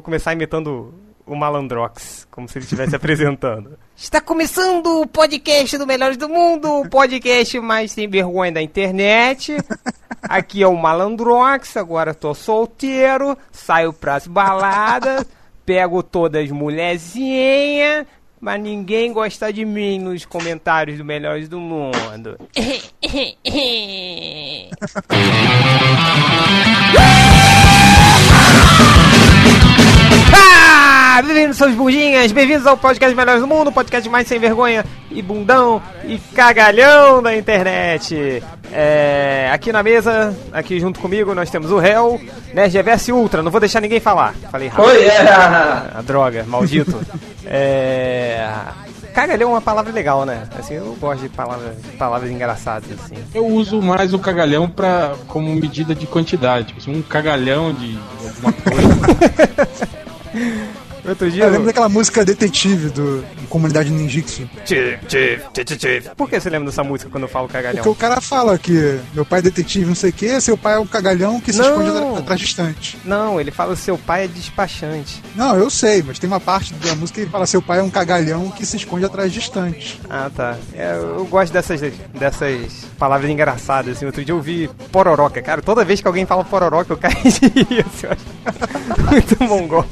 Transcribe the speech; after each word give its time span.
vou 0.00 0.02
começar 0.02 0.32
imitando 0.32 0.94
o 1.26 1.36
Malandrox, 1.36 2.26
como 2.30 2.48
se 2.48 2.56
ele 2.56 2.64
estivesse 2.64 2.96
apresentando. 2.96 3.78
Está 3.94 4.20
começando 4.20 5.02
o 5.02 5.06
podcast 5.06 5.76
do 5.76 5.86
Melhores 5.86 6.16
do 6.16 6.28
Mundo, 6.28 6.80
o 6.80 6.88
podcast 6.88 7.60
mais 7.60 7.92
sem 7.92 8.08
vergonha 8.08 8.50
da 8.50 8.62
internet. 8.62 9.56
Aqui 10.22 10.62
é 10.62 10.66
o 10.66 10.76
Malandrox, 10.76 11.76
agora 11.76 12.14
tô 12.14 12.34
solteiro, 12.34 13.36
saio 13.52 13.92
pras 13.92 14.26
baladas, 14.26 15.26
pego 15.64 16.02
todas 16.02 16.44
as 16.44 16.50
mulherzinhas, 16.50 18.06
mas 18.40 18.60
ninguém 18.60 19.12
gosta 19.12 19.52
de 19.52 19.64
mim 19.64 19.98
nos 19.98 20.24
comentários 20.24 20.98
do 20.98 21.04
Melhores 21.04 21.48
do 21.48 21.60
Mundo. 21.60 22.38
Ah, 30.82 31.20
bem-vindos, 31.20 31.58
seus 31.58 31.74
bundinhas, 31.74 32.32
bem-vindos 32.32 32.66
ao 32.66 32.74
podcast 32.74 33.14
Melhores 33.14 33.42
do 33.42 33.46
Mundo, 33.46 33.70
podcast 33.70 34.08
mais 34.08 34.26
sem 34.26 34.38
vergonha 34.38 34.82
e 35.10 35.20
bundão 35.20 35.82
e 36.04 36.16
cagalhão 36.34 37.22
da 37.22 37.36
internet. 37.36 38.42
É, 38.72 39.50
aqui 39.52 39.72
na 39.72 39.82
mesa, 39.82 40.34
aqui 40.50 40.80
junto 40.80 40.98
comigo, 40.98 41.34
nós 41.34 41.50
temos 41.50 41.70
o 41.70 41.76
réu, 41.76 42.18
Nerd 42.54 42.72
Reverse 42.72 43.12
Ultra, 43.12 43.42
não 43.42 43.50
vou 43.50 43.60
deixar 43.60 43.82
ninguém 43.82 44.00
falar. 44.00 44.34
Falei 44.50 44.68
rápido. 44.68 44.88
Oi, 44.88 45.04
é. 45.04 45.20
A 45.20 46.02
droga, 46.02 46.44
maldito. 46.48 46.98
é... 47.44 48.48
Cagalhão 49.12 49.50
é 49.50 49.52
uma 49.52 49.60
palavra 49.60 49.92
legal, 49.92 50.24
né? 50.24 50.44
Assim, 50.58 50.74
eu 50.74 50.96
gosto 50.98 51.20
de 51.20 51.28
palavras, 51.28 51.76
palavras 51.98 52.30
engraçadas, 52.30 52.88
assim. 53.04 53.16
Eu 53.34 53.46
uso 53.46 53.82
mais 53.82 54.14
o 54.14 54.18
cagalhão 54.18 54.66
pra, 54.66 55.12
como 55.28 55.54
medida 55.54 55.94
de 55.94 56.06
quantidade. 56.06 56.74
Assim, 56.78 56.96
um 56.96 57.02
cagalhão 57.02 57.70
de 57.70 57.98
alguma 58.24 58.52
coisa. 58.54 60.00
嗯 60.32 60.74
Outro 61.06 61.30
dia. 61.30 61.44
Eu 61.44 61.50
lembro 61.50 61.66
daquela 61.66 61.88
música 61.88 62.24
detetive 62.24 62.90
do 62.90 63.24
Comunidade 63.48 63.90
Ninjitsu. 63.90 64.48
Por 66.16 66.28
que 66.28 66.40
você 66.40 66.50
lembra 66.50 66.70
dessa 66.70 66.84
música 66.84 67.10
quando 67.10 67.24
eu 67.24 67.28
falo 67.28 67.48
cagalhão? 67.48 67.82
Porque 67.82 67.88
o 67.88 67.94
cara 67.94 68.20
fala 68.20 68.58
que 68.58 68.98
meu 69.14 69.24
pai 69.24 69.40
é 69.40 69.42
detetive, 69.42 69.86
não 69.86 69.94
sei 69.94 70.10
o 70.10 70.12
que, 70.12 70.40
seu 70.40 70.56
pai 70.56 70.74
é 70.74 70.78
um 70.78 70.86
cagalhão 70.86 71.40
que 71.40 71.52
se 71.52 71.58
Não. 71.58 71.82
esconde 71.82 72.18
atrás 72.18 72.40
distante. 72.40 72.98
Não, 73.04 73.40
ele 73.40 73.50
fala 73.50 73.74
seu 73.76 73.96
pai 73.98 74.24
é 74.24 74.28
despachante. 74.28 75.22
Não, 75.34 75.56
eu 75.56 75.70
sei, 75.70 76.02
mas 76.02 76.18
tem 76.18 76.28
uma 76.28 76.40
parte 76.40 76.72
da 76.74 76.94
música 76.94 77.16
que 77.16 77.20
ele 77.22 77.30
fala 77.30 77.46
seu 77.46 77.62
pai 77.62 77.78
é 77.78 77.82
um 77.82 77.90
cagalhão 77.90 78.50
que 78.50 78.64
se 78.66 78.76
esconde 78.76 79.04
atrás 79.04 79.32
distante. 79.32 80.00
Ah, 80.08 80.30
tá. 80.34 80.56
É, 80.74 80.92
eu 80.96 81.24
gosto 81.26 81.52
dessas, 81.52 81.80
dessas 82.18 82.84
palavras 82.98 83.30
engraçadas, 83.30 83.96
assim. 83.96 84.06
Outro 84.06 84.24
dia 84.24 84.34
eu 84.34 84.40
vi 84.40 84.68
pororoca. 84.92 85.40
Cara, 85.42 85.62
toda 85.62 85.84
vez 85.84 86.00
que 86.00 86.06
alguém 86.06 86.26
fala 86.26 86.44
pororoca, 86.44 86.92
eu 86.92 86.96
caio 86.96 87.14
de 87.22 87.46
rir, 87.48 87.84
assim, 87.86 88.06
muito 89.10 89.42
mongol. 89.44 89.86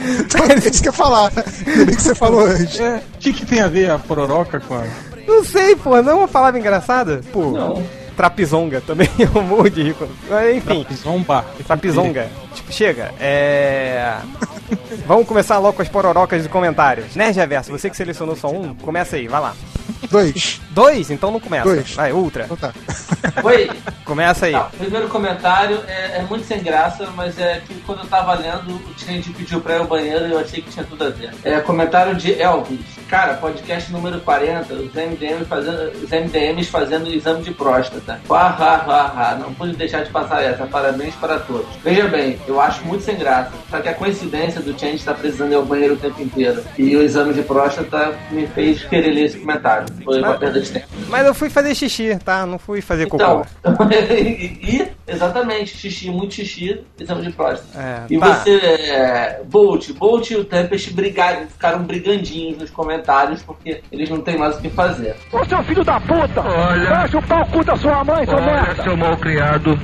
Então 0.20 0.44
é 0.46 0.54
isso 0.54 0.82
que 0.82 0.88
eu 0.88 0.92
ia 0.92 0.96
falar. 0.96 1.30
Bem 1.30 1.86
que 1.86 2.02
você 2.02 2.14
falou 2.14 2.46
antes. 2.46 2.78
É, 2.80 3.02
o 3.14 3.18
que, 3.18 3.32
que 3.32 3.46
tem 3.46 3.60
a 3.60 3.68
ver 3.68 3.90
a 3.90 3.98
pororoca 3.98 4.60
com 4.60 4.74
a. 4.74 4.84
Não 5.26 5.44
sei, 5.44 5.76
pô, 5.76 6.00
não 6.02 6.12
é 6.12 6.14
uma 6.14 6.28
palavra 6.28 6.58
engraçada? 6.58 7.20
Pô, 7.32 7.50
Não. 7.50 7.99
Trapizonga 8.20 8.82
também, 8.86 9.08
eu 9.18 9.42
morro 9.42 9.70
de 9.70 9.82
rir. 9.82 9.94
quando- 9.94 10.12
Mas, 10.28 10.56
Enfim, 10.56 10.86
Zomba? 10.94 11.42
trapizonga. 11.66 12.28
Tipo, 12.54 12.70
chega. 12.72 13.14
É... 13.18 14.16
Vamos 15.06 15.26
começar 15.26 15.58
logo 15.58 15.72
com 15.74 15.82
as 15.82 15.88
pororocas 15.88 16.42
de 16.42 16.48
comentários. 16.48 17.16
Nerd 17.16 17.36
Reverso, 17.36 17.70
você 17.70 17.88
que 17.88 17.96
selecionou 17.96 18.36
só 18.36 18.48
um, 18.48 18.74
começa 18.74 19.16
aí, 19.16 19.26
vai 19.26 19.40
lá. 19.40 19.54
Dois. 20.10 20.60
Dois? 20.70 21.10
Então 21.10 21.30
não 21.30 21.40
começa. 21.40 21.64
Dois. 21.64 21.94
Vai, 21.94 22.12
Ultra. 22.12 22.44
Então 22.44 22.56
tá. 22.56 22.72
Oi. 23.44 23.70
Começa 24.04 24.46
aí. 24.46 24.52
Tá, 24.52 24.70
primeiro 24.78 25.08
comentário 25.08 25.78
é, 25.86 26.18
é 26.18 26.26
muito 26.28 26.44
sem 26.46 26.60
graça, 26.62 27.08
mas 27.14 27.38
é 27.38 27.60
que 27.66 27.74
quando 27.86 28.00
eu 28.00 28.06
tava 28.06 28.34
lendo, 28.34 28.74
o 28.74 28.94
Change 28.98 29.30
pediu 29.30 29.60
pra 29.60 29.76
ir 29.76 29.78
ao 29.80 29.86
banheiro 29.86 30.26
e 30.26 30.32
eu 30.32 30.38
achei 30.38 30.60
que 30.62 30.70
tinha 30.70 30.84
tudo 30.84 31.04
a 31.04 31.10
ver. 31.10 31.30
É 31.44 31.60
comentário 31.60 32.14
de 32.16 32.40
Elvis. 32.40 32.80
Cara, 33.08 33.34
podcast 33.34 33.92
número 33.92 34.20
40, 34.20 34.72
os 34.74 34.92
MDMs 34.94 35.44
fazendo, 35.44 35.92
os 36.02 36.10
MDMs 36.10 36.70
fazendo 36.70 37.08
exame 37.12 37.42
de 37.42 37.50
próstata. 37.52 38.09
Ha, 38.28 38.36
ha, 38.36 38.74
ha, 38.86 39.12
ha. 39.16 39.34
Não 39.36 39.52
pude 39.54 39.76
deixar 39.76 40.02
de 40.02 40.10
passar 40.10 40.42
essa. 40.42 40.66
Parabéns 40.66 41.14
para 41.16 41.38
todos. 41.40 41.66
Veja 41.82 42.08
bem, 42.08 42.38
eu 42.46 42.60
acho 42.60 42.84
muito 42.84 43.04
sem 43.04 43.16
graça. 43.16 43.52
Só 43.68 43.80
que 43.80 43.88
a 43.88 43.94
coincidência 43.94 44.60
do 44.60 44.78
Change 44.78 44.96
estar 44.96 45.14
precisando 45.14 45.52
ir 45.52 45.56
ao 45.56 45.64
banheiro 45.64 45.94
o 45.94 45.96
tempo 45.96 46.20
inteiro 46.22 46.62
e 46.78 46.96
o 46.96 47.02
exame 47.02 47.32
de 47.34 47.42
próstata 47.42 48.14
me 48.30 48.46
fez 48.48 48.84
querer 48.84 49.12
ler 49.12 49.24
esse 49.26 49.38
comentário. 49.38 49.86
Foi 50.04 50.20
uma 50.20 50.34
perda 50.34 50.60
de 50.60 50.70
tempo. 50.70 50.86
Mas 51.08 51.26
eu 51.26 51.34
fui 51.34 51.50
fazer 51.50 51.74
xixi, 51.74 52.18
tá? 52.24 52.46
Não 52.46 52.58
fui 52.58 52.80
fazer 52.80 53.06
Então, 53.06 53.44
cocô. 53.62 53.84
e, 53.92 54.88
exatamente, 55.06 55.76
xixi, 55.76 56.10
muito 56.10 56.34
xixi, 56.34 56.82
exame 56.98 57.22
de 57.22 57.32
próstata. 57.32 57.78
É, 57.78 58.02
e 58.08 58.18
tá. 58.18 58.26
você, 58.26 58.56
é, 58.56 59.40
Bolt, 59.44 59.90
Bolt 59.92 60.30
e 60.30 60.36
o 60.36 60.44
Tempest 60.44 60.92
brigaram, 60.92 61.46
ficaram 61.46 61.82
brigandinhos 61.82 62.58
nos 62.58 62.70
comentários 62.70 63.42
porque 63.42 63.82
eles 63.90 64.08
não 64.08 64.20
têm 64.20 64.38
mais 64.38 64.56
o 64.56 64.60
que 64.60 64.70
fazer. 64.70 65.16
Ô 65.32 65.44
seu 65.44 65.62
filho 65.64 65.84
da 65.84 66.00
puta! 66.00 66.40
Olha! 66.40 67.00
Deixa 67.00 67.18
o 67.18 67.22
pau 67.22 67.46
cu 67.46 67.64
da 67.64 67.76
sua 67.76 67.99
mãe, 68.04 68.26
seu 68.26 68.40
merda! 68.40 68.82
seu 68.82 68.96
mal 68.96 69.16
criado. 69.16 69.78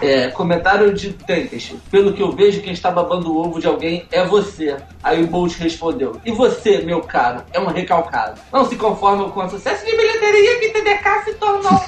É, 0.00 0.28
comentário 0.28 0.92
de 0.94 1.12
Tempest. 1.12 1.76
Pelo 1.90 2.12
que 2.12 2.22
eu 2.22 2.32
vejo, 2.32 2.62
quem 2.62 2.72
está 2.72 2.90
babando 2.90 3.30
o 3.30 3.36
ovo 3.36 3.60
de 3.60 3.66
alguém 3.66 4.06
é 4.10 4.24
você. 4.24 4.76
Aí 5.02 5.22
o 5.22 5.26
Bolt 5.26 5.56
respondeu: 5.58 6.20
E 6.24 6.32
você, 6.32 6.78
meu 6.78 7.02
caro, 7.02 7.42
é 7.52 7.60
um 7.60 7.66
recalcado. 7.66 8.40
Não 8.52 8.64
se 8.64 8.76
conforma 8.76 9.28
com 9.30 9.44
o 9.44 9.50
sucesso 9.50 9.84
de 9.84 9.92
bilheteria 9.96 10.58
que 10.60 10.68
TDK 10.70 11.24
se 11.24 11.34
tornou. 11.34 11.72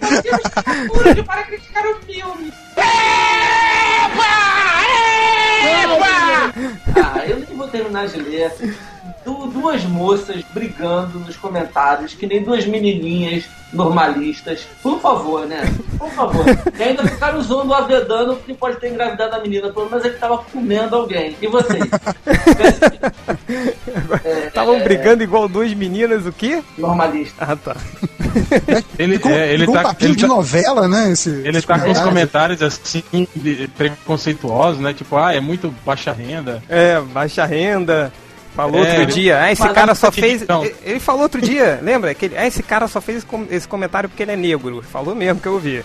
Motivo 0.00 0.40
escuro 0.44 1.24
para 1.24 1.42
criticar 1.42 1.84
o 1.86 1.94
filme. 2.02 2.52
Ah, 6.96 7.26
eu 7.26 7.38
nem 7.38 7.56
vou 7.56 7.68
terminar 7.68 8.06
de 8.06 8.20
ler. 8.20 8.52
Du- 9.26 9.46
duas 9.48 9.82
moças 9.84 10.42
brigando 10.54 11.18
nos 11.18 11.36
comentários, 11.36 12.14
que 12.14 12.26
nem 12.26 12.42
duas 12.44 12.64
menininhas 12.64 13.44
normalistas. 13.72 14.64
Por 14.82 15.00
favor, 15.00 15.44
né? 15.46 15.62
Por 15.98 16.08
favor. 16.12 16.44
E 16.78 16.82
ainda 16.82 17.02
ficaram 17.04 17.40
usando 17.40 17.68
o 17.68 17.74
Avedano, 17.74 18.36
porque 18.36 18.54
pode 18.54 18.76
ter 18.78 18.90
engravidado 18.92 19.34
a 19.34 19.40
menina, 19.40 19.68
pelo 19.72 19.90
menos 19.90 20.04
ele 20.04 20.14
tava 20.14 20.38
comendo 20.38 20.94
alguém. 20.94 21.36
E 21.42 21.46
vocês? 21.48 21.82
Estavam 24.46 24.80
brigando 24.80 25.22
igual 25.22 25.48
duas 25.48 25.72
meninas, 25.74 26.24
o 26.26 26.32
quê? 26.32 26.62
Normalista. 26.78 27.34
Ah, 27.44 27.56
tá. 27.56 27.76
Ele, 28.98 29.18
Com, 29.18 29.30
é, 29.30 29.52
ele 29.54 29.64
com 29.66 29.72
um 29.72 29.74
tá. 29.74 29.82
papinho 29.82 30.08
Ele 30.10 30.16
de 30.16 30.22
tá, 30.22 30.28
novela, 30.28 30.86
né? 30.86 31.10
Esse, 31.10 31.30
ele 31.30 31.56
esse 31.56 31.66
tá 31.66 31.78
com 31.78 31.90
os 31.90 31.98
comentário. 31.98 32.56
comentários 32.58 32.62
assim, 32.62 33.02
preconceituosos, 33.76 34.78
né? 34.80 34.92
Tipo, 34.92 35.16
ah, 35.16 35.34
é 35.34 35.40
muito 35.40 35.74
baixa 35.86 36.12
renda. 36.12 36.62
É, 36.68 37.00
baixa 37.00 37.44
renda. 37.46 38.12
Falou 38.56 38.76
É, 38.82 38.88
outro 38.88 39.02
ele- 39.02 39.12
dia, 39.12 39.38
ah, 39.42 39.52
esse 39.52 39.68
cara 39.68 39.94
só 39.94 40.10
fez. 40.10 40.42
Ele- 40.82 40.98
falou 40.98 41.22
outro 41.22 41.42
dia, 41.42 41.78
lembra? 41.84 42.14
Que 42.14 42.24
ele, 42.24 42.38
ah, 42.38 42.46
esse 42.46 42.62
cara 42.62 42.88
só 42.88 43.02
fez 43.02 43.18
esse 43.18 43.26
com- 43.26 43.46
esse 43.50 43.68
comentário 43.68 44.08
porque 44.08 44.22
ele 44.22 44.32
é 44.32 44.36
negro. 44.36 44.82
Falou 44.90 45.14
mesmo 45.14 45.40
que 45.42 45.46
eu 45.46 45.52
ouvi. 45.52 45.84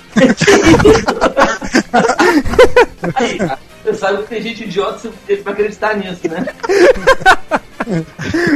Aí, 3.16 3.38
você 3.84 3.94
sabe 3.94 4.24
que 4.24 4.30
tem 4.30 4.42
gente 4.42 4.64
idiota 4.64 5.10
que 5.28 5.36
vai 5.38 5.54
acreditar 5.54 5.96
nisso, 5.98 6.22
né? 6.30 6.46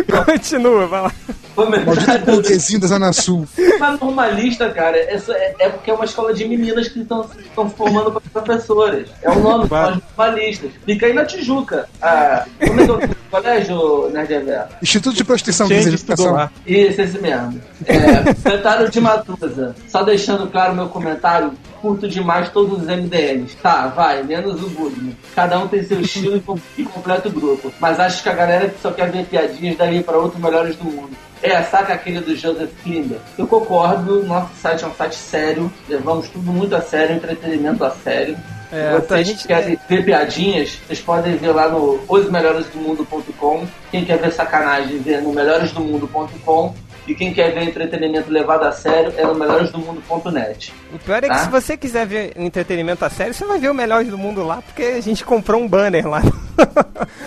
Continua, 0.25 0.87
vai 0.87 1.01
lá. 1.01 1.11
Maldito 1.55 1.85
Comentário 1.85 2.25
burguesinho 2.25 2.79
da 2.79 2.87
Zona 2.87 3.13
Sul. 3.13 3.47
Mas 3.79 3.99
normalista, 3.99 4.69
cara, 4.69 4.97
é, 4.97 5.19
é 5.59 5.69
porque 5.69 5.89
é 5.91 5.93
uma 5.93 6.05
escola 6.05 6.33
de 6.33 6.45
meninas 6.47 6.87
que 6.87 6.99
estão 7.01 7.23
se 7.27 7.37
formando 7.75 8.11
para 8.11 8.41
professoras. 8.41 9.07
É 9.21 9.29
o 9.29 9.39
nome, 9.39 9.67
são 9.67 9.77
as 9.77 9.99
normalistas. 10.17 10.71
Fica 10.85 11.05
aí 11.05 11.13
na 11.13 11.25
Tijuca. 11.25 11.87
Ah, 12.01 12.45
como 12.65 12.81
é 12.81 12.85
que 12.85 12.91
é 12.91 12.93
o 12.93 13.15
colégio, 13.31 14.09
Nerd 14.11 14.29
Reverso? 14.33 14.67
Instituto 14.81 15.15
de 15.15 15.23
Prostituição 15.23 15.67
de 15.67 15.73
Educação. 15.75 16.49
Isso, 16.65 17.01
esse 17.01 17.17
mesmo. 17.19 17.61
É, 17.85 18.33
comentário 18.33 18.89
de 18.89 19.01
Matusa. 19.01 19.75
Só 19.87 20.03
deixando 20.03 20.47
claro 20.49 20.73
meu 20.75 20.87
comentário, 20.89 21.51
curto 21.81 22.07
demais 22.07 22.49
todos 22.49 22.81
os 22.81 22.87
MDMs. 22.87 23.55
Tá, 23.57 23.87
vai, 23.87 24.23
menos 24.23 24.61
o 24.61 24.69
Goodman. 24.69 25.15
Cada 25.35 25.59
um 25.59 25.67
tem 25.67 25.83
seu 25.83 25.99
estilo 26.01 26.37
e 26.37 26.39
com- 26.39 26.59
e 26.77 26.83
completa 26.83 27.27
o 27.29 27.31
grupo. 27.31 27.71
Mas 27.79 27.99
acho 27.99 28.23
que 28.23 28.29
a 28.29 28.33
galera 28.33 28.69
que 28.69 28.81
só 28.81 28.91
quer 28.91 29.11
ver 29.11 29.25
piadinhas 29.25 29.77
daria 29.77 30.01
para 30.01 30.17
outros 30.17 30.41
melhores 30.41 30.75
do 30.77 30.85
mundo. 30.85 31.11
É, 31.43 31.61
saca 31.63 31.93
aquele 31.93 32.19
do 32.21 32.35
Joseph 32.35 32.71
Klinger? 32.83 33.17
Eu 33.37 33.45
concordo, 33.45 34.23
nosso 34.23 34.49
site 34.61 34.83
é 34.83 34.87
um 34.87 34.93
site 34.95 35.15
sério, 35.15 35.71
levamos 35.87 36.27
tudo 36.29 36.51
muito 36.51 36.75
a 36.75 36.81
sério, 36.81 37.15
entretenimento 37.15 37.83
a 37.83 37.91
sério. 37.91 38.35
É, 38.71 38.87
Se 38.87 38.91
vocês 38.95 39.07
tá, 39.07 39.15
a 39.15 39.21
gente- 39.23 39.47
querem 39.47 39.79
ver 39.87 40.03
piadinhas, 40.05 40.79
vocês 40.87 40.99
podem 40.99 41.35
ver 41.37 41.51
lá 41.51 41.67
no 41.69 41.99
osmelhoresdomundo.com. 42.07 43.65
Quem 43.91 44.03
quer 44.05 44.17
ver 44.17 44.31
sacanagem, 44.33 44.97
vê 44.99 45.17
no 45.21 45.31
melhoresdomundo.com. 45.33 46.73
E 47.07 47.13
quem 47.13 47.31
quer 47.31 47.53
ver 47.53 47.61
entretenimento 47.63 48.31
levado 48.31 48.63
a 48.63 48.71
sério 48.71 49.13
é 49.15 49.23
no 49.23 49.35
melhoresdomundo.net. 49.35 50.73
O 50.91 50.97
pior 50.97 51.17
é 51.17 51.21
que 51.21 51.27
Tá? 51.27 51.37
se 51.37 51.49
você 51.51 51.77
quiser 51.77 52.07
ver 52.07 52.33
entretenimento 52.35 53.05
a 53.05 53.09
sério, 53.11 53.31
você 53.31 53.45
vai 53.45 53.59
ver 53.59 53.69
o 53.69 53.75
Melhores 53.75 54.07
do 54.09 54.17
Mundo 54.17 54.43
lá, 54.43 54.63
porque 54.63 54.81
a 54.81 55.01
gente 55.01 55.23
comprou 55.23 55.61
um 55.61 55.67
banner 55.67 56.07
lá. 56.07 56.23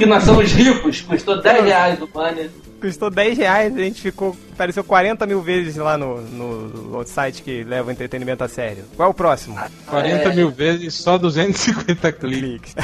E 0.01 0.05
nós 0.05 0.25
somos 0.25 0.51
ricos, 0.53 1.03
custou 1.03 1.39
10 1.43 1.65
reais 1.65 2.03
o 2.03 2.09
banner. 2.09 2.51
Custou 2.81 3.11
10 3.11 3.39
reais, 3.39 3.77
a 3.77 3.81
gente 3.81 4.01
ficou. 4.01 4.37
Apareceu 4.53 4.85
40 4.85 5.27
mil 5.27 5.41
vezes 5.41 5.77
lá 5.77 5.97
no, 5.97 6.21
no, 6.21 7.07
site 7.07 7.43
que 7.43 7.63
leva 7.63 7.89
o 7.89 7.93
entretenimento 7.93 8.43
a 8.43 8.49
sério. 8.49 8.85
Qual 8.97 9.09
é 9.09 9.11
o 9.11 9.15
próximo? 9.15 9.57
40 9.87 10.29
é... 10.29 10.35
mil 10.35 10.51
vezes, 10.51 10.95
só 10.95 11.17
250 11.17 12.11
cliques. 12.13 12.75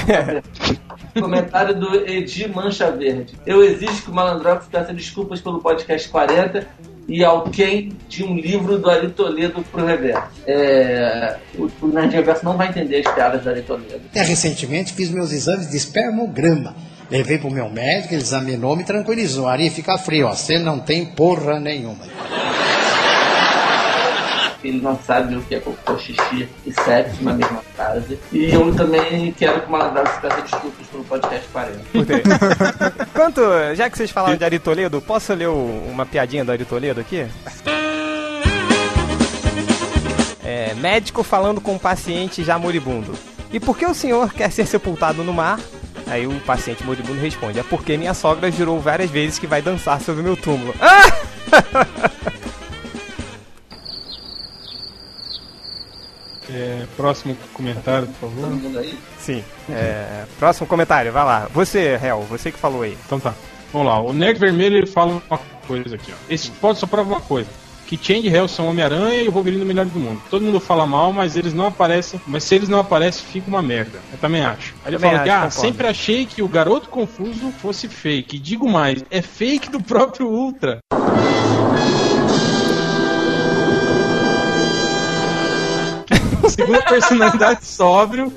Comentário 1.18 1.78
do 1.78 2.08
Edi 2.08 2.48
Mancha 2.48 2.90
Verde. 2.90 3.34
Eu 3.46 3.62
exijo 3.62 4.02
que 4.02 4.10
o 4.10 4.14
Malandrox 4.14 4.66
peça 4.66 4.92
desculpas 4.92 5.40
pelo 5.40 5.60
podcast 5.60 6.08
40 6.08 6.66
e 7.06 7.22
alguém 7.24 7.92
de 8.08 8.24
um 8.24 8.36
livro 8.36 8.78
do 8.78 8.90
Ari 8.90 9.10
Toledo 9.10 9.62
pro 9.70 9.84
reverso. 9.84 10.28
É, 10.46 11.36
o, 11.56 11.70
o 11.82 11.88
Nerd 11.88 12.14
Reverso 12.14 12.44
não 12.44 12.56
vai 12.56 12.68
entender 12.68 13.06
as 13.06 13.14
piadas 13.14 13.42
do 13.42 13.50
Ari 13.50 13.62
Toledo. 13.62 14.00
Até 14.10 14.22
recentemente 14.22 14.92
fiz 14.92 15.10
meus 15.10 15.32
exames 15.32 15.70
de 15.70 15.76
espermograma. 15.76 16.74
Levei 17.14 17.38
pro 17.38 17.48
meu 17.48 17.70
médico, 17.70 18.12
ele 18.12 18.22
examinou, 18.22 18.74
me 18.74 18.82
tranquilizou. 18.82 19.46
Ari, 19.46 19.70
fica 19.70 19.96
frio, 19.96 20.26
ó. 20.26 20.34
Você 20.34 20.58
não 20.58 20.80
tem 20.80 21.06
porra 21.06 21.60
nenhuma. 21.60 22.04
Ele 24.64 24.80
não 24.80 24.98
sabe 24.98 25.36
o 25.36 25.42
que 25.42 25.54
é 25.54 25.60
cocô, 25.60 25.96
xixi 25.96 26.48
e 26.66 26.72
sexo 26.72 27.22
na 27.22 27.32
mesma 27.32 27.62
frase. 27.76 28.18
E 28.32 28.52
eu 28.52 28.74
também 28.74 29.30
quero 29.30 29.60
que 29.60 29.68
o 29.68 29.70
Malandrado 29.70 30.10
se 30.10 30.20
peça 30.22 30.40
desculpas 30.40 30.86
pelo 30.88 31.04
podcast 31.04 31.48
40. 31.52 31.78
Quanto, 33.14 33.42
já 33.74 33.88
que 33.88 33.96
vocês 33.96 34.10
falaram 34.10 34.36
de 34.36 34.44
Ari 34.44 34.58
Toledo, 34.58 35.00
posso 35.00 35.32
ler 35.34 35.48
uma 35.48 36.04
piadinha 36.04 36.44
do 36.44 36.50
Ari 36.50 36.64
Toledo 36.64 37.00
aqui? 37.00 37.28
É, 40.44 40.74
médico 40.74 41.22
falando 41.22 41.60
com 41.60 41.74
um 41.74 41.78
paciente 41.78 42.42
já 42.42 42.58
moribundo. 42.58 43.12
E 43.52 43.60
por 43.60 43.78
que 43.78 43.86
o 43.86 43.94
senhor 43.94 44.32
quer 44.32 44.50
ser 44.50 44.66
sepultado 44.66 45.22
no 45.22 45.32
mar 45.32 45.60
Aí 46.06 46.26
o 46.26 46.40
paciente 46.40 46.84
moribundo 46.84 47.20
responde: 47.20 47.58
É 47.58 47.62
porque 47.62 47.96
minha 47.96 48.14
sogra 48.14 48.50
jurou 48.50 48.80
várias 48.80 49.10
vezes 49.10 49.38
que 49.38 49.46
vai 49.46 49.62
dançar 49.62 50.00
sobre 50.00 50.22
meu 50.22 50.36
túmulo. 50.36 50.74
É, 56.56 56.86
próximo 56.96 57.36
comentário, 57.52 58.06
por 58.06 58.28
favor. 58.28 58.48
Todo 58.48 58.56
mundo 58.56 58.78
aí? 58.78 58.96
Sim. 59.18 59.42
É, 59.68 60.24
próximo 60.38 60.68
comentário, 60.68 61.10
vai 61.10 61.24
lá. 61.24 61.48
Você, 61.52 61.98
Hel, 62.00 62.20
você 62.28 62.52
que 62.52 62.58
falou 62.58 62.82
aí. 62.82 62.96
Então 63.06 63.18
tá. 63.18 63.34
Vamos 63.72 63.88
lá. 63.88 64.00
O 64.00 64.12
Nerd 64.12 64.38
Vermelho 64.38 64.76
ele 64.76 64.86
fala 64.86 65.20
uma 65.28 65.38
coisa 65.66 65.96
aqui, 65.96 66.12
ó. 66.12 66.32
Esse 66.32 66.52
pode 66.52 66.78
só 66.78 66.86
provar 66.86 67.14
uma 67.16 67.20
coisa 67.20 67.48
que 67.86 67.98
Change 68.00 68.28
Hell 68.28 68.48
são 68.48 68.68
Homem-Aranha 68.68 69.22
e 69.22 69.28
o 69.28 69.32
Wolverine 69.32 69.64
melhor 69.64 69.86
do 69.86 69.98
mundo. 69.98 70.20
Todo 70.30 70.44
mundo 70.44 70.60
fala 70.60 70.86
mal, 70.86 71.12
mas 71.12 71.36
eles 71.36 71.52
não 71.52 71.66
aparecem. 71.66 72.20
Mas 72.26 72.44
se 72.44 72.54
eles 72.54 72.68
não 72.68 72.78
aparecem, 72.78 73.24
fica 73.24 73.48
uma 73.48 73.62
merda. 73.62 73.98
Eu 74.12 74.18
também 74.18 74.44
acho. 74.44 74.74
Aí 74.84 74.92
ele 74.92 74.98
fala 74.98 75.22
que, 75.22 75.30
ah, 75.30 75.50
sempre 75.50 75.86
achei 75.86 76.26
que 76.26 76.42
o 76.42 76.48
Garoto 76.48 76.88
Confuso 76.88 77.50
fosse 77.60 77.88
fake. 77.88 78.38
Digo 78.38 78.70
mais, 78.70 79.04
é 79.10 79.22
fake 79.22 79.70
do 79.70 79.82
próprio 79.82 80.28
Ultra. 80.28 80.78
Segunda 86.48 86.82
personalidade 86.82 87.66
sóbrio 87.66 88.32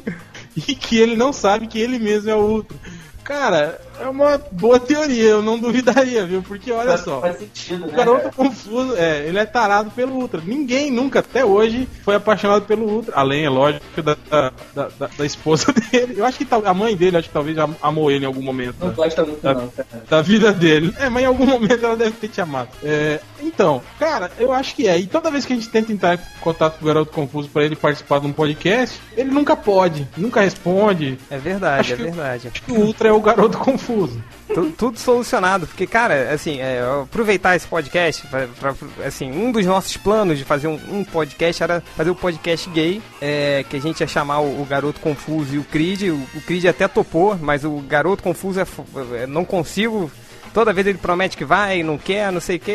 e 0.55 0.75
que 0.75 0.97
ele 0.97 1.15
não 1.15 1.31
sabe 1.31 1.67
que 1.67 1.79
ele 1.79 1.99
mesmo 1.99 2.29
é 2.29 2.35
o 2.35 2.39
Ultra. 2.39 2.77
Cara, 3.23 3.79
é 3.99 4.07
uma 4.07 4.37
boa 4.51 4.79
teoria, 4.79 5.29
eu 5.29 5.41
não 5.41 5.59
duvidaria, 5.59 6.25
viu? 6.25 6.41
Porque 6.41 6.71
olha 6.71 6.97
só. 6.97 7.21
Faz 7.21 7.39
sentido, 7.39 7.87
né? 7.87 7.93
O 7.93 7.95
garoto 7.95 8.35
confuso, 8.35 8.95
é, 8.95 9.27
ele 9.27 9.39
é 9.39 9.45
tarado 9.45 9.91
pelo 9.91 10.13
Ultra. 10.13 10.41
Ninguém 10.43 10.91
nunca, 10.91 11.19
até 11.19 11.43
hoje, 11.43 11.87
foi 12.03 12.15
apaixonado 12.15 12.65
pelo 12.65 12.85
Ultra. 12.85 13.15
Além, 13.15 13.45
é 13.45 13.49
lógico, 13.49 14.01
da, 14.01 14.15
da, 14.29 14.51
da, 14.75 15.09
da 15.17 15.25
esposa 15.25 15.73
dele. 15.91 16.15
Eu 16.17 16.25
acho 16.25 16.37
que 16.37 16.47
a 16.51 16.73
mãe 16.73 16.95
dele, 16.95 17.17
acho 17.17 17.27
que 17.27 17.33
talvez 17.33 17.57
amou 17.81 18.11
ele 18.11 18.23
em 18.23 18.27
algum 18.27 18.41
momento. 18.41 18.75
Não 18.79 18.91
gosta 18.91 19.25
muito, 19.25 19.41
da, 19.41 19.53
não. 19.53 19.71
Da 20.09 20.21
vida 20.21 20.51
dele. 20.53 20.93
É, 20.99 21.09
mas 21.09 21.23
em 21.23 21.25
algum 21.25 21.45
momento 21.47 21.83
ela 21.83 21.95
deve 21.95 22.11
ter 22.11 22.27
te 22.27 22.41
amado. 22.41 22.69
É, 22.83 23.19
então, 23.41 23.81
cara, 23.99 24.31
eu 24.39 24.51
acho 24.51 24.75
que 24.75 24.87
é. 24.87 24.97
E 24.97 25.07
toda 25.07 25.31
vez 25.31 25.45
que 25.45 25.53
a 25.53 25.55
gente 25.55 25.69
tenta 25.69 25.91
entrar 25.91 26.15
em 26.15 26.19
contato 26.41 26.77
com 26.77 26.85
o 26.85 26.87
garoto 26.87 27.11
confuso 27.11 27.49
para 27.49 27.63
ele 27.63 27.75
participar 27.75 28.19
de 28.19 28.27
um 28.27 28.33
podcast, 28.33 28.99
ele 29.15 29.31
nunca 29.31 29.55
pode, 29.55 30.07
nunca 30.15 30.41
responde. 30.41 31.17
É 31.29 31.37
verdade, 31.37 31.81
acho 31.81 31.93
é 31.93 31.95
que, 31.95 32.03
verdade. 32.03 32.47
Acho 32.47 32.63
que 32.63 32.71
o 32.71 32.79
Ultra 32.79 33.09
é 33.09 33.11
o 33.11 33.21
garoto 33.21 33.57
confuso 33.59 33.86
confuso. 33.87 34.21
tudo, 34.53 34.71
tudo 34.71 34.99
solucionado, 34.99 35.65
porque, 35.65 35.87
cara, 35.87 36.33
assim, 36.33 36.59
é, 36.59 36.81
aproveitar 37.01 37.55
esse 37.55 37.67
podcast, 37.67 38.27
pra, 38.27 38.47
pra, 38.47 38.75
assim, 39.05 39.31
um 39.31 39.51
dos 39.51 39.65
nossos 39.65 39.95
planos 39.95 40.37
de 40.37 40.43
fazer 40.43 40.67
um, 40.67 40.79
um 40.89 41.03
podcast 41.03 41.63
era 41.63 41.81
fazer 41.95 42.09
o 42.09 42.13
um 42.13 42.15
podcast 42.15 42.69
gay, 42.69 43.01
é, 43.21 43.65
que 43.69 43.77
a 43.77 43.81
gente 43.81 44.01
ia 44.01 44.07
chamar 44.07 44.39
o, 44.39 44.61
o, 44.61 44.65
Garoto 44.65 44.99
Confuso 44.99 45.55
e 45.55 45.57
o 45.57 45.63
Creed, 45.63 46.03
o, 46.03 46.37
o 46.37 46.41
Creed 46.41 46.65
até 46.65 46.87
topou, 46.87 47.37
mas 47.41 47.63
o 47.63 47.77
Garoto 47.79 48.21
Confuso 48.21 48.59
é, 48.59 48.65
é, 49.13 49.27
não 49.27 49.45
consigo, 49.45 50.11
toda 50.53 50.73
vez 50.73 50.85
ele 50.85 50.97
promete 50.97 51.37
que 51.37 51.45
vai, 51.45 51.81
não 51.81 51.97
quer, 51.97 52.31
não 52.31 52.41
sei 52.41 52.57
o 52.57 52.59
que, 52.59 52.71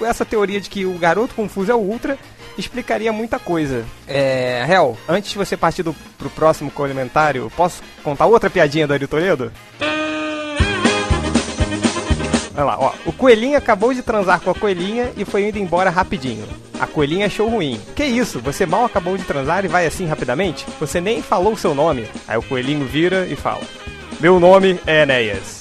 e 0.00 0.04
essa 0.04 0.24
teoria 0.24 0.60
de 0.60 0.68
que 0.68 0.84
o 0.84 0.98
Garoto 0.98 1.34
Confuso 1.34 1.70
é 1.70 1.74
o 1.74 1.78
Ultra, 1.78 2.18
explicaria 2.58 3.12
muita 3.12 3.38
coisa. 3.38 3.84
É, 4.06 4.66
Hel, 4.68 4.96
antes 5.08 5.30
de 5.30 5.38
você 5.38 5.56
partir 5.56 5.82
do, 5.82 5.94
pro 6.18 6.30
próximo 6.30 6.70
comentário, 6.70 7.50
posso 7.56 7.82
contar 8.02 8.26
outra 8.26 8.50
piadinha 8.50 8.86
do 8.86 8.92
Ari 8.92 9.06
Toledo? 9.06 9.52
Olha 12.54 12.64
lá, 12.64 12.76
ó. 12.78 12.92
O 13.06 13.12
coelhinho 13.12 13.56
acabou 13.56 13.94
de 13.94 14.02
transar 14.02 14.40
com 14.40 14.50
a 14.50 14.54
coelhinha 14.54 15.12
e 15.16 15.24
foi 15.24 15.48
indo 15.48 15.58
embora 15.58 15.90
rapidinho. 15.90 16.44
A 16.78 16.86
coelhinha 16.86 17.26
achou 17.26 17.48
ruim. 17.48 17.80
Que 17.94 18.04
isso? 18.04 18.40
Você 18.40 18.66
mal 18.66 18.84
acabou 18.84 19.16
de 19.16 19.24
transar 19.24 19.64
e 19.64 19.68
vai 19.68 19.86
assim 19.86 20.06
rapidamente? 20.06 20.66
Você 20.78 21.00
nem 21.00 21.22
falou 21.22 21.52
o 21.52 21.58
seu 21.58 21.74
nome. 21.74 22.06
Aí 22.26 22.36
o 22.36 22.42
coelhinho 22.42 22.86
vira 22.86 23.26
e 23.26 23.36
fala: 23.36 23.62
Meu 24.20 24.40
nome 24.40 24.80
é 24.86 25.02
Enéas. 25.02 25.60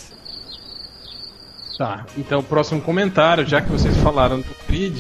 Tá, 1.79 2.05
então 2.17 2.41
o 2.41 2.43
próximo 2.43 2.81
comentário, 2.81 3.47
já 3.47 3.61
que 3.61 3.71
vocês 3.71 3.95
falaram 3.99 4.41
do 4.41 4.53
Creed, 4.67 4.99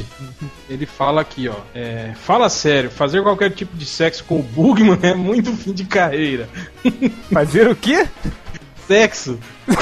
ele 0.69 0.85
fala 0.85 1.19
aqui, 1.19 1.49
ó. 1.49 1.55
É, 1.75 2.13
fala 2.15 2.47
sério, 2.47 2.89
fazer 2.89 3.21
qualquer 3.21 3.51
tipo 3.51 3.75
de 3.75 3.85
sexo 3.85 4.23
com 4.23 4.39
o 4.39 4.43
Bugman 4.43 4.97
é 5.03 5.13
muito 5.13 5.51
fim 5.51 5.73
de 5.73 5.83
carreira. 5.83 6.47
Fazer 7.33 7.67
o 7.67 7.75
quê? 7.75 8.07
Sexo 8.89 9.37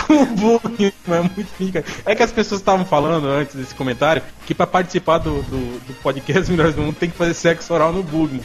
com 0.05 0.21
o 0.21 0.25
Bugman 0.25 0.91
é 1.07 1.21
muito 1.21 1.47
pica. 1.57 1.81
É 2.05 2.13
que 2.13 2.21
as 2.21 2.31
pessoas 2.31 2.59
estavam 2.59 2.85
falando 2.85 3.25
antes 3.25 3.55
desse 3.55 3.73
comentário 3.73 4.21
que 4.45 4.53
para 4.53 4.67
participar 4.67 5.19
do, 5.19 5.41
do, 5.43 5.79
do 5.79 5.93
podcast 6.03 6.51
Melhores 6.51 6.75
do 6.75 6.81
Mundo 6.81 6.97
tem 6.97 7.09
que 7.09 7.15
fazer 7.15 7.33
sexo 7.33 7.73
oral 7.73 7.93
no 7.93 8.03
Bugman. 8.03 8.41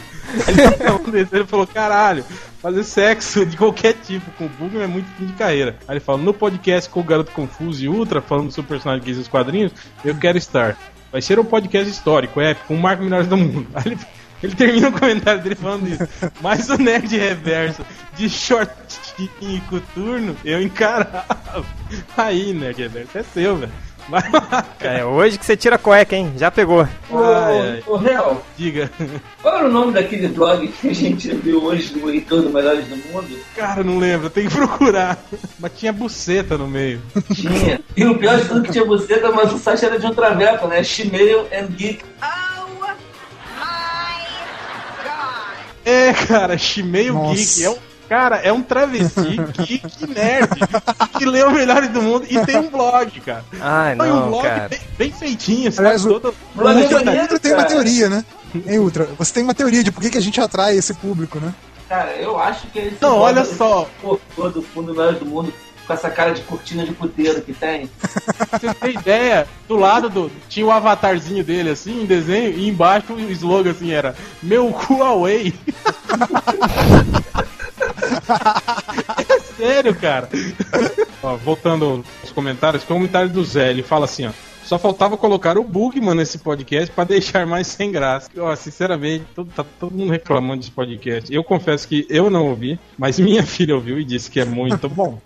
Ele, 0.47 1.29
ele 1.33 1.45
falou, 1.45 1.67
caralho, 1.67 2.25
fazer 2.61 2.85
sexo 2.85 3.45
de 3.45 3.57
qualquer 3.57 3.95
tipo 3.95 4.31
com 4.33 4.47
o 4.47 4.49
Bugman 4.49 4.85
é 4.85 4.87
muito 4.87 5.07
fim 5.19 5.27
de 5.27 5.33
carreira. 5.33 5.77
Aí 5.89 5.95
ele 5.95 6.01
fala, 6.01 6.19
no 6.19 6.33
podcast 6.33 6.89
com 6.89 7.01
o 7.01 7.05
Garoto 7.05 7.33
Confuso 7.33 7.85
e 7.85 7.89
Ultra, 7.89 8.23
falando 8.23 8.53
sobre 8.53 8.69
personagem 8.69 9.05
gays 9.05 9.17
e 9.17 9.21
os 9.23 9.29
quadrinhos, 9.29 9.73
eu 10.05 10.15
quero 10.15 10.39
estar. 10.39 10.79
Vai 11.11 11.21
ser 11.21 11.41
um 11.41 11.45
podcast 11.45 11.91
histórico, 11.91 12.41
épico, 12.41 12.73
um 12.73 12.79
marco 12.79 13.03
Melhores 13.03 13.27
do 13.27 13.37
Mundo. 13.37 13.67
Aí 13.75 13.83
ele 13.87 13.99
ele 14.43 14.55
termina 14.55 14.89
o 14.89 14.93
comentário 14.93 15.43
dele 15.43 15.55
falando 15.55 15.89
isso. 15.89 16.09
Mas 16.41 16.69
o 16.69 16.77
nerd 16.77 17.17
reverso 17.17 17.85
de 18.17 18.29
shortinho 18.29 19.31
e 19.41 19.61
coturno, 19.69 20.37
eu 20.45 20.61
encarava. 20.63 21.65
Aí, 22.17 22.53
nerd 22.53 22.81
reverso, 22.83 23.19
é 23.19 23.23
seu, 23.23 23.57
velho. 23.57 23.73
É 24.81 25.05
hoje 25.05 25.39
que 25.39 25.47
você 25.47 25.57
tira 25.57 25.77
a 25.77 25.79
cueca, 25.79 26.17
hein? 26.17 26.33
Já 26.37 26.51
pegou. 26.51 26.87
Ô, 27.09 27.93
ô, 27.93 27.97
Real. 27.97 28.45
Diga. 28.59 28.91
Qual 29.41 29.57
era 29.57 29.69
o 29.69 29.71
nome 29.73 29.93
daquele 29.93 30.29
blog 30.29 30.67
que 30.69 30.89
a 30.89 30.95
gente 30.95 31.33
viu 31.37 31.63
hoje 31.63 31.97
no 31.97 32.11
Heitor 32.11 32.43
do 32.43 32.51
Melhores 32.51 32.87
do 32.87 32.97
Mundo? 32.97 33.29
Cara, 33.55 33.85
não 33.85 33.99
lembro, 33.99 34.29
tem 34.29 34.49
que 34.49 34.55
procurar. 34.55 35.19
Mas 35.59 35.73
tinha 35.77 35.93
buceta 35.93 36.59
no 36.59 36.67
meio. 36.67 37.01
Tinha. 37.33 37.81
E 37.97 38.05
o 38.05 38.19
pior 38.19 38.41
de 38.41 38.49
tudo 38.49 38.63
que 38.63 38.73
tinha 38.73 38.85
buceta, 38.85 39.31
mas 39.31 39.53
o 39.53 39.59
site 39.59 39.85
era 39.85 39.99
de 39.99 40.07
um 40.07 40.15
traveco, 40.15 40.67
né? 40.67 40.83
Shemale 40.83 41.47
and 41.53 41.67
Geek. 41.77 42.05
É, 45.85 46.13
cara, 46.13 46.57
Shimeio 46.57 47.19
Geek 47.31 47.65
é 47.65 47.71
um 47.71 47.79
Cara, 48.13 48.37
é 48.37 48.53
um 48.53 48.63
travesti 48.63 49.39
geek 49.65 50.07
nerd 50.07 50.51
que 51.17 51.25
lê 51.25 51.43
o 51.45 51.51
Melhores 51.51 51.89
do 51.89 52.03
Mundo 52.03 52.27
e 52.29 52.45
tem 52.45 52.59
um 52.59 52.69
blog, 52.69 53.19
cara. 53.23 53.43
Ai, 53.59 53.95
não, 53.95 54.27
um 54.27 54.29
blog 54.29 54.43
cara. 54.43 54.69
Bem, 54.69 54.81
bem 54.99 55.13
feitinho, 55.13 55.73
sabe? 55.73 55.89
Aliás, 55.89 56.05
o, 56.05 56.21
todo... 56.21 56.35
o, 56.55 56.61
o 56.61 57.21
Ultra, 57.23 57.39
tem 57.39 57.55
uma 57.55 57.65
teoria, 57.65 58.11
né? 58.11 58.23
Hein, 58.67 58.81
Ultra? 58.81 59.09
Você 59.17 59.33
tem 59.33 59.43
uma 59.43 59.55
teoria 59.55 59.83
de 59.83 59.91
por 59.91 60.03
que, 60.03 60.11
que 60.11 60.19
a 60.19 60.21
gente 60.21 60.39
atrai 60.43 60.77
esse 60.77 60.93
público, 60.93 61.41
né? 61.41 61.55
Cara, 61.89 62.13
eu 62.17 62.39
acho 62.39 62.67
que 62.67 62.81
esse 62.81 62.99
Não, 63.01 63.17
olha 63.17 63.47
só. 63.47 63.89
do 64.37 64.61
fundo 64.61 64.93
Melhores 64.93 65.19
do 65.19 65.25
Mundo 65.25 65.51
com 65.93 65.95
essa 65.95 66.11
cara 66.11 66.33
de 66.33 66.41
cortina 66.43 66.85
de 66.85 66.93
puteiro 66.93 67.43
que 67.43 67.53
tem. 67.53 67.91
Você 68.51 68.75
tem 68.75 68.95
ideia? 68.95 69.47
Do 69.69 69.77
lado 69.77 70.09
do. 70.09 70.33
Tinha 70.49 70.65
o 70.67 70.71
avatarzinho 70.71 71.45
dele 71.45 71.69
assim, 71.71 72.03
em 72.03 72.07
desenho, 72.07 72.59
e 72.59 72.67
embaixo 72.69 73.13
o 73.13 73.21
slogan 73.31 73.73
assim 73.73 73.93
era 73.93 74.15
Meu 74.43 74.73
cu 74.73 75.03
away. 75.03 75.53
é 79.29 79.41
sério, 79.57 79.95
cara. 79.95 80.29
ó, 81.23 81.37
voltando 81.37 82.05
aos 82.23 82.33
comentários, 82.33 82.83
o 82.83 82.87
comentário 82.87 83.29
do 83.29 83.45
Zé, 83.45 83.71
ele 83.71 83.83
fala 83.83 84.07
assim, 84.07 84.27
ó. 84.27 84.33
Só 84.73 84.79
faltava 84.79 85.19
colocar 85.19 85.59
o 85.59 85.65
Bugman 85.65 86.15
nesse 86.15 86.39
podcast 86.39 86.91
pra 86.95 87.05
deixar 87.05 87.47
mais 87.47 87.67
sem 87.67 87.93
graça. 87.93 88.31
Ó, 88.39 88.57
sinceramente, 88.57 89.27
todo, 89.35 89.51
tá 89.55 89.63
todo 89.79 89.95
mundo 89.95 90.11
reclamando 90.11 90.61
desse 90.61 90.71
podcast. 90.71 91.31
Eu 91.31 91.45
confesso 91.45 91.87
que 91.87 92.07
eu 92.09 92.31
não 92.31 92.47
ouvi, 92.47 92.81
mas 92.97 93.21
minha 93.21 93.43
filha 93.45 93.75
ouviu 93.75 94.01
e 94.01 94.05
disse 94.05 94.31
que 94.31 94.41
é 94.41 94.47
muito 94.47 94.89
bom. 94.89 95.21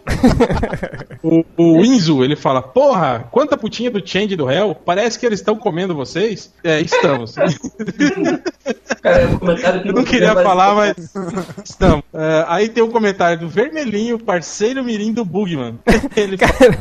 o, 1.23 1.45
o 1.57 1.85
Inzu, 1.85 2.25
ele 2.25 2.35
fala: 2.35 2.61
Porra, 2.61 3.29
quanta 3.31 3.57
putinha 3.57 3.89
do 3.89 4.05
Change 4.05 4.35
do 4.35 4.51
Hell? 4.51 4.75
Parece 4.75 5.17
que 5.17 5.25
eles 5.25 5.39
estão 5.39 5.55
comendo 5.55 5.95
vocês? 5.95 6.53
É, 6.65 6.81
estamos. 6.81 7.37
Cara, 9.01 9.21
é 9.21 9.27
um 9.29 9.39
comentário 9.39 9.83
que 9.83 9.89
Eu 9.89 9.93
não 9.93 10.03
queria 10.03 10.35
falar, 10.35 10.75
mas 10.75 10.97
estamos. 11.65 12.03
É, 12.13 12.45
aí 12.49 12.69
tem 12.69 12.83
um 12.83 12.91
comentário 12.91 13.39
do 13.39 13.49
Vermelhinho, 13.49 14.19
parceiro 14.19 14.83
mirim 14.83 15.13
do 15.13 15.25
Bugman. 15.25 15.79
Ele 16.17 16.37
Cara, 16.37 16.79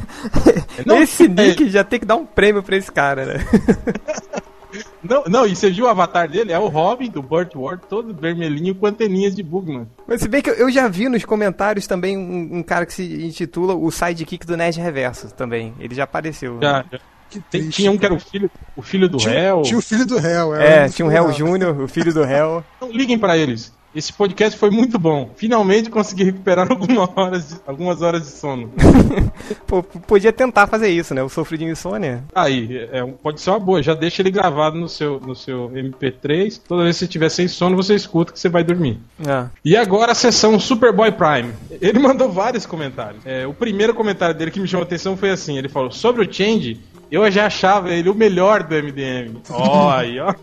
Não, 0.84 1.02
esse 1.02 1.26
é- 1.26 1.28
nick 1.28 1.70
já 1.70 1.84
tem 1.84 2.00
que 2.00 2.06
dar 2.06 2.16
um 2.16 2.26
prêmio 2.26 2.55
pra 2.64 2.76
esse 2.78 2.92
cara, 2.92 3.26
né? 3.26 3.34
não, 5.04 5.24
não, 5.26 5.46
e 5.48 5.56
você 5.56 5.70
viu 5.70 5.86
o 5.86 5.88
avatar 5.88 6.28
dele? 6.30 6.52
É 6.52 6.60
o 6.60 6.68
Robin 6.68 7.10
do 7.10 7.22
Burt 7.22 7.56
Ward, 7.56 7.84
todo 7.90 8.14
vermelhinho 8.14 8.76
com 8.76 8.86
anteninhas 8.88 9.36
de 9.36 9.42
Bugman. 9.44 9.88
Mas 10.08 10.22
se 10.22 10.28
bem 10.28 10.42
que 10.42 10.50
eu- 10.50 10.56
eu 10.56 10.72
já 10.72 10.88
vi 10.88 11.08
nos 11.08 11.24
comentários 11.24 11.88
também 11.88 12.18
um, 12.18 12.58
um 12.58 12.64
cara 12.64 12.86
que 12.86 12.94
se 12.94 13.26
intitula 13.26 13.74
o 13.76 13.90
sidekick 13.92 14.46
do 14.46 14.58
Nerd 14.58 14.80
Reverso 14.80 15.34
também. 15.34 15.74
Ele 15.80 15.96
já 15.96 16.04
apareceu. 16.04 16.58
Já, 16.62 16.84
já. 16.92 17.00
Que 17.30 17.40
Tem- 17.40 17.62
triste, 17.62 17.78
tinha 17.78 17.92
um 17.92 17.98
que 17.98 18.06
era 18.06 18.14
o 18.14 18.20
filho, 18.20 18.52
o 18.78 18.82
filho 18.84 19.10
do 19.10 19.18
Tinha, 19.18 19.34
réu. 19.34 19.62
tinha 19.64 19.78
o 19.80 19.82
filho 19.82 20.06
do 20.06 20.18
réu. 20.20 20.54
era 20.54 20.64
É, 20.64 20.86
um 20.86 20.90
tinha 20.90 21.06
um 21.08 21.26
do 21.28 21.32
Júnior, 21.34 21.82
o 21.82 21.88
filho 21.88 22.14
do 22.14 22.24
Hell. 22.24 22.64
Então, 22.78 22.92
liguem 22.92 23.18
pra 23.18 23.36
eles. 23.38 23.74
Esse 23.96 24.12
podcast 24.12 24.60
foi 24.60 24.70
muito 24.70 25.00
bom. 25.00 25.32
Finalmente 25.38 25.90
consegui 25.90 26.26
recuperar 26.26 26.68
algumas 26.72 27.10
horas 27.16 27.50
de, 27.50 27.56
algumas 27.66 28.02
horas 28.02 28.24
de 28.24 28.28
sono. 28.28 28.72
Pô, 29.66 29.82
podia 29.82 30.34
tentar 30.34 30.68
fazer 30.68 30.90
isso, 30.90 31.14
né? 31.14 31.22
Eu 31.22 31.30
sofro 31.30 31.58
de 31.58 31.64
insônia. 31.64 32.24
Aí, 32.36 32.90
é, 32.92 33.02
pode 33.24 33.40
ser 33.40 33.52
uma 33.52 33.60
boa. 33.60 33.82
Já 33.82 33.94
deixa 33.94 34.22
ele 34.22 34.32
gravado 34.32 34.78
no 34.78 34.90
seu, 34.90 35.20
no 35.22 35.34
seu 35.34 35.70
MP3. 35.70 36.60
Toda 36.68 36.84
vez 36.84 36.96
que 36.96 37.00
você 37.00 37.06
estiver 37.06 37.30
sem 37.30 37.48
sono, 37.48 37.78
você 37.78 37.96
escuta 37.96 38.34
que 38.34 38.40
você 38.40 38.50
vai 38.50 38.66
dormir. 38.66 39.00
Ah. 39.26 39.48
E 39.64 39.78
agora 39.78 40.12
a 40.12 40.16
sessão 40.16 40.60
Superboy 40.60 41.14
Prime. 41.14 41.54
Ele 41.80 42.00
mandou 42.00 42.30
vários 42.30 42.66
comentários. 42.66 43.26
É, 43.26 43.48
o 43.48 43.54
primeiro 43.54 43.94
comentário 43.94 44.36
dele 44.36 44.52
que 44.52 44.60
me 44.60 44.68
chamou 44.68 44.84
a 44.84 44.88
atenção 44.88 45.16
foi 45.16 45.30
assim: 45.30 45.58
ele 45.58 45.70
falou, 45.70 45.90
sobre 45.90 46.22
o 46.22 46.32
Change, 46.32 46.82
eu 47.12 47.30
já 47.32 47.48
achava 47.48 47.92
ele 47.92 48.10
o 48.10 48.16
melhor 48.16 48.64
do 48.64 48.76
MDM. 48.76 49.42
Ó, 49.50 49.90
aí, 49.90 50.20
ó. 50.20 50.34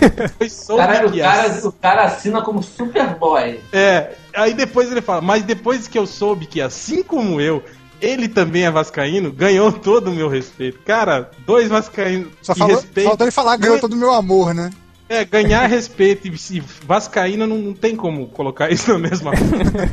Aí 0.00 0.10
depois 0.10 0.52
soube 0.52 0.82
Caralho, 0.82 1.08
o 1.08 1.12
que 1.12 1.20
cara, 1.20 1.68
o 1.68 1.72
cara 1.72 2.04
assina 2.04 2.42
como 2.42 2.62
Superboy. 2.62 3.60
É, 3.72 4.12
aí 4.34 4.54
depois 4.54 4.90
ele 4.90 5.00
fala, 5.00 5.20
mas 5.20 5.42
depois 5.42 5.88
que 5.88 5.98
eu 5.98 6.06
soube 6.06 6.46
que 6.46 6.60
assim 6.60 7.02
como 7.02 7.40
eu, 7.40 7.62
ele 8.00 8.28
também 8.28 8.64
é 8.64 8.70
vascaíno, 8.70 9.32
ganhou 9.32 9.72
todo 9.72 10.08
o 10.08 10.14
meu 10.14 10.28
respeito. 10.28 10.80
Cara, 10.84 11.30
dois 11.46 11.68
vascaínos 11.68 12.32
Só 12.42 12.54
falou, 12.54 12.82
faltou 13.04 13.24
ele 13.24 13.30
falar, 13.30 13.56
ganhou 13.56 13.78
todo 13.78 13.92
o 13.92 13.96
meu 13.96 14.12
amor, 14.12 14.52
né? 14.52 14.70
É, 15.12 15.26
ganhar 15.26 15.66
respeito 15.66 16.26
e 16.26 16.38
se 16.38 16.64
vascaíno 16.86 17.46
não, 17.46 17.58
não 17.58 17.74
tem 17.74 17.94
como 17.94 18.28
colocar 18.28 18.72
isso 18.72 18.90
na 18.94 18.98
mesma 18.98 19.32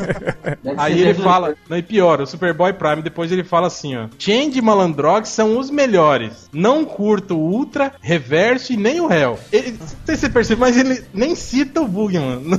Aí 0.77 1.01
ele 1.01 1.13
fala, 1.13 1.55
não, 1.67 1.77
e 1.77 1.83
pior, 1.83 2.21
o 2.21 2.25
Superboy 2.25 2.71
Prime, 2.71 3.01
depois 3.01 3.29
ele 3.29 3.43
fala 3.43 3.67
assim, 3.67 3.97
ó. 3.97 4.07
Change 4.17 4.57
e 4.57 4.61
Malandrox 4.61 5.27
são 5.27 5.57
os 5.57 5.69
melhores. 5.69 6.47
Não 6.53 6.85
curto 6.85 7.35
o 7.35 7.51
Ultra, 7.51 7.91
Reverso 7.99 8.71
e 8.71 8.77
nem 8.77 9.01
o 9.01 9.11
Hell. 9.11 9.38
Ele, 9.51 9.71
não 9.71 9.88
sei 10.05 10.15
se 10.15 10.21
você 10.21 10.29
percebe, 10.29 10.61
mas 10.61 10.77
ele 10.77 11.03
nem 11.13 11.35
cita 11.35 11.81
o 11.81 11.88
Bugman. 11.88 12.41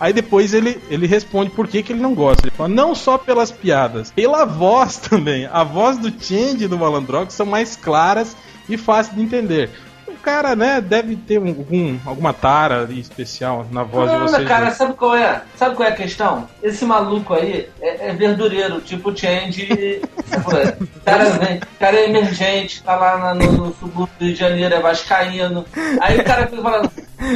Aí 0.00 0.14
depois 0.14 0.54
ele, 0.54 0.80
ele 0.88 1.06
responde 1.06 1.50
por 1.50 1.68
que, 1.68 1.82
que 1.82 1.92
ele 1.92 2.00
não 2.00 2.14
gosta. 2.14 2.46
Ele 2.46 2.56
fala, 2.56 2.70
não 2.70 2.94
só 2.94 3.18
pelas 3.18 3.50
piadas, 3.50 4.10
pela 4.10 4.46
voz 4.46 4.96
também. 4.96 5.46
A 5.52 5.62
voz 5.62 5.98
do 5.98 6.08
Change 6.08 6.64
e 6.64 6.68
do 6.68 6.78
Malandrox 6.78 7.34
são 7.34 7.44
mais 7.44 7.76
claras 7.76 8.34
e 8.68 8.76
fáceis 8.76 9.16
de 9.16 9.22
entender. 9.22 9.70
O 10.08 10.14
cara, 10.26 10.56
né, 10.56 10.80
deve 10.80 11.14
ter 11.16 11.38
um- 11.38 11.48
algum, 11.48 11.98
alguma 12.04 12.32
tara 12.32 12.82
ali 12.82 12.98
especial 13.00 13.64
na 13.70 13.82
voz 13.84 14.10
de 14.10 14.16
Não, 14.16 14.26
vocês. 14.28 14.46
cara, 14.48 14.64
dois. 14.66 14.76
sabe 14.76 14.94
qual 14.94 15.14
é? 15.16 15.42
Sabe 15.56 15.74
qual 15.76 15.88
é 15.88 15.92
a 15.92 15.96
questão? 15.96 16.48
Esse 16.62 16.84
maluco 16.84 17.32
aí 17.34 17.68
é, 17.80 18.08
é 18.08 18.12
verdureiro, 18.12 18.80
tipo 18.80 19.16
Change. 19.16 20.00
cara, 21.04 21.24
vem, 21.30 21.60
cara 21.78 21.96
é 21.96 22.08
emergente, 22.08 22.82
tá 22.82 22.96
lá 22.96 23.18
na- 23.18 23.34
no, 23.34 23.52
no 23.52 23.74
subúrbio 23.74 24.08
do 24.18 24.24
Rio 24.24 24.34
de 24.34 24.40
Janeiro, 24.40 24.74
é 24.74 24.80
vascaíno. 24.80 25.64
Aí 26.00 26.18
o 26.18 26.24
cara 26.24 26.46
fica 26.46 26.62
falando. 26.62 26.90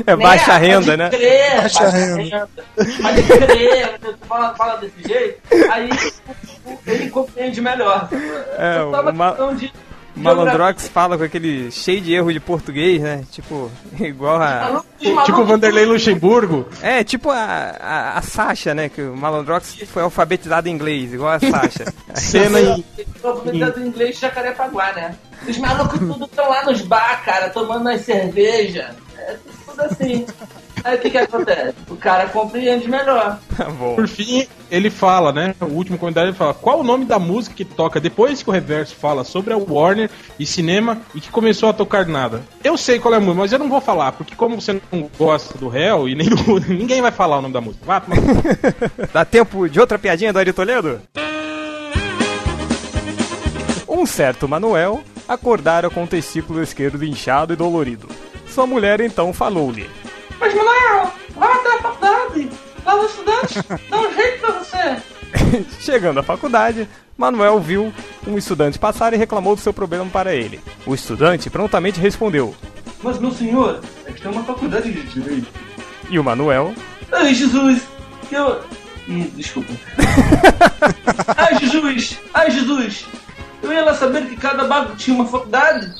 É 0.07 0.17
baixa 0.17 0.59
"Né, 0.59 0.67
renda, 0.69 0.85
pode 0.87 0.97
né? 0.97 1.11
Crer, 1.11 1.61
Baixa 1.63 1.83
baixa, 1.83 1.97
renda. 1.97 2.23
renda. 2.23 2.49
Pode 3.03 3.23
crer, 3.23 3.99
tu 4.01 4.17
fala, 4.29 4.55
fala 4.55 4.77
desse 4.77 5.09
jeito, 5.09 5.41
aí 5.73 5.91
ele 6.87 7.11
compreende 7.11 7.61
melhor. 7.61 8.09
É, 8.59 8.79
Eu 8.81 8.91
tava 8.91 9.11
o 9.11 9.15
ma- 9.15 9.29
questão 9.31 9.55
de- 9.55 9.73
Malandrox 10.21 10.89
fala 10.89 11.17
com 11.17 11.25
aquele 11.25 11.71
cheio 11.71 12.01
de 12.01 12.13
erro 12.13 12.33
de 12.33 12.41
português, 12.41 13.01
né? 13.01 13.25
Tipo, 13.31 13.71
igual 13.99 14.41
a. 14.41 14.83
Tipo 15.25 15.41
o 15.41 15.45
Vanderlei 15.45 15.85
Luxemburgo. 15.85 16.69
É, 16.83 17.03
tipo 17.03 17.31
a, 17.31 17.77
a, 17.81 18.19
a 18.19 18.23
Sasha, 18.23 18.75
né? 18.75 18.89
Que 18.89 19.03
o 19.03 19.17
Malandrox 19.17 19.77
foi 19.87 20.03
alfabetizado 20.03 20.69
em 20.69 20.73
inglês, 20.73 21.13
igual 21.13 21.33
a 21.33 21.41
Sasha. 21.41 21.93
Cena 22.15 22.61
em. 22.61 22.85
do 23.23 23.87
inglês 23.87 24.17
de 24.17 24.21
Jacarepaguá, 24.23 24.93
né? 24.93 25.15
Os 25.49 25.57
malucos 25.59 25.99
tudo 25.99 26.25
estão 26.27 26.49
lá 26.51 26.65
nos 26.65 26.83
bar, 26.83 27.25
cara, 27.25 27.49
tomando 27.49 27.89
as 27.89 28.03
cerveja. 28.03 28.95
É 29.17 29.37
tudo 29.67 29.83
assim. 29.83 30.27
Aí 30.85 30.97
o 30.97 31.01
que 31.01 31.11
que 31.11 31.19
acontece? 31.19 31.75
O 31.89 31.97
cara 31.97 32.27
compreende 32.29 32.89
melhor. 32.89 33.39
Bom. 33.79 33.95
Por 33.97 34.09
fim, 34.09 34.47
ele 34.71 34.89
fala, 34.91 35.33
né? 35.33 35.55
O 35.61 35.67
último 35.67 35.99
comentário 35.99 36.29
ele 36.31 36.37
fala: 36.37 36.55
qual 36.55 36.81
o 36.81 36.85
nome 36.85 37.05
da 37.05 37.19
música 37.19 37.55
que 37.55 37.65
toca 37.65 38.01
depois 38.01 38.43
que 38.43 38.49
o 38.49 38.53
Reverso 38.53 38.95
fala 38.97 39.25
sobre 39.25 39.53
a 39.53 39.57
Warner 39.59 40.11
e 40.39 40.47
cinema 40.47 40.99
e 41.15 41.21
que 41.21 41.31
começou 41.31 41.69
a 41.69 41.73
tocar 41.73 42.07
nada? 42.07 42.43
Eu 42.65 42.77
sei 42.77 42.99
qual 42.99 43.13
é 43.15 43.17
a 43.19 43.21
música, 43.21 43.41
mas 43.43 43.53
eu 43.53 43.59
não 43.59 43.69
vou 43.69 43.81
falar, 43.81 44.13
porque 44.13 44.35
como 44.35 44.61
você 44.61 44.81
não 44.91 45.09
gosta 45.19 45.57
do 45.59 45.69
réu 45.69 46.09
e 46.09 46.15
nem 46.15 46.29
do. 46.29 46.61
ninguém 46.73 47.03
vai 47.03 47.11
falar 47.13 47.39
o 47.39 47.43
nome 47.43 47.55
da 47.55 47.61
música. 47.61 47.85
Vá, 47.85 48.01
toma- 48.01 48.17
Dá 49.13 49.25
tempo 49.25 49.69
de 49.69 49.79
outra 49.81 49.99
piadinha 49.99 50.33
do 50.33 50.39
Ari 50.39 50.53
Toledo? 50.53 51.01
Um 53.89 54.07
certo 54.07 54.49
Manuel 54.49 55.03
acordara 55.29 55.91
com 55.91 56.05
o 56.05 56.07
testículo 56.07 56.63
esquerdo 56.63 57.05
inchado 57.05 57.53
e 57.53 57.57
dolorido. 57.57 58.09
Sua 58.49 58.67
mulher 58.67 59.01
então 59.01 59.33
falou-lhe: 59.33 59.89
Mas, 60.41 60.55
Manuel, 60.55 61.13
vai 61.37 61.53
até 61.53 61.75
a 61.75 61.79
faculdade. 61.83 62.51
Lá 62.85 62.97
os 62.97 63.11
estudantes 63.11 63.63
dá 63.91 64.01
um 64.01 64.15
jeito 64.15 64.41
pra 64.41 64.53
você. 64.53 64.97
Chegando 65.81 66.21
à 66.21 66.23
faculdade, 66.23 66.89
Manuel 67.17 67.61
viu 67.61 67.93
um 68.27 68.39
estudante 68.39 68.79
passar 68.79 69.13
e 69.13 69.17
reclamou 69.17 69.55
do 69.55 69.61
seu 69.61 69.73
problema 69.73 70.07
para 70.07 70.35
ele. 70.35 70.61
O 70.87 70.95
estudante 70.95 71.51
prontamente 71.51 72.01
respondeu, 72.01 72.55
Mas, 73.03 73.19
meu 73.19 73.31
senhor, 73.31 73.81
é 74.07 74.13
que 74.13 74.23
tem 74.23 74.31
uma 74.33 74.43
faculdade 74.45 74.91
de 74.91 75.03
direito. 75.03 75.49
e 76.09 76.19
o 76.19 76.25
Manuel, 76.25 76.75
Ai, 77.13 77.35
Jesus, 77.35 77.83
eu... 78.33 78.61
Ih, 79.09 79.31
desculpa. 79.35 79.73
Ai, 81.37 81.59
Jesus, 81.59 82.19
ai, 82.33 82.51
Jesus. 82.51 83.07
Eu 83.63 83.73
ia 83.73 83.85
lá 83.85 83.95
saber 83.95 84.27
que 84.27 84.37
cada 84.37 84.65
bago 84.65 84.95
tinha 84.95 85.17
uma 85.17 85.27
faculdade. 85.27 85.93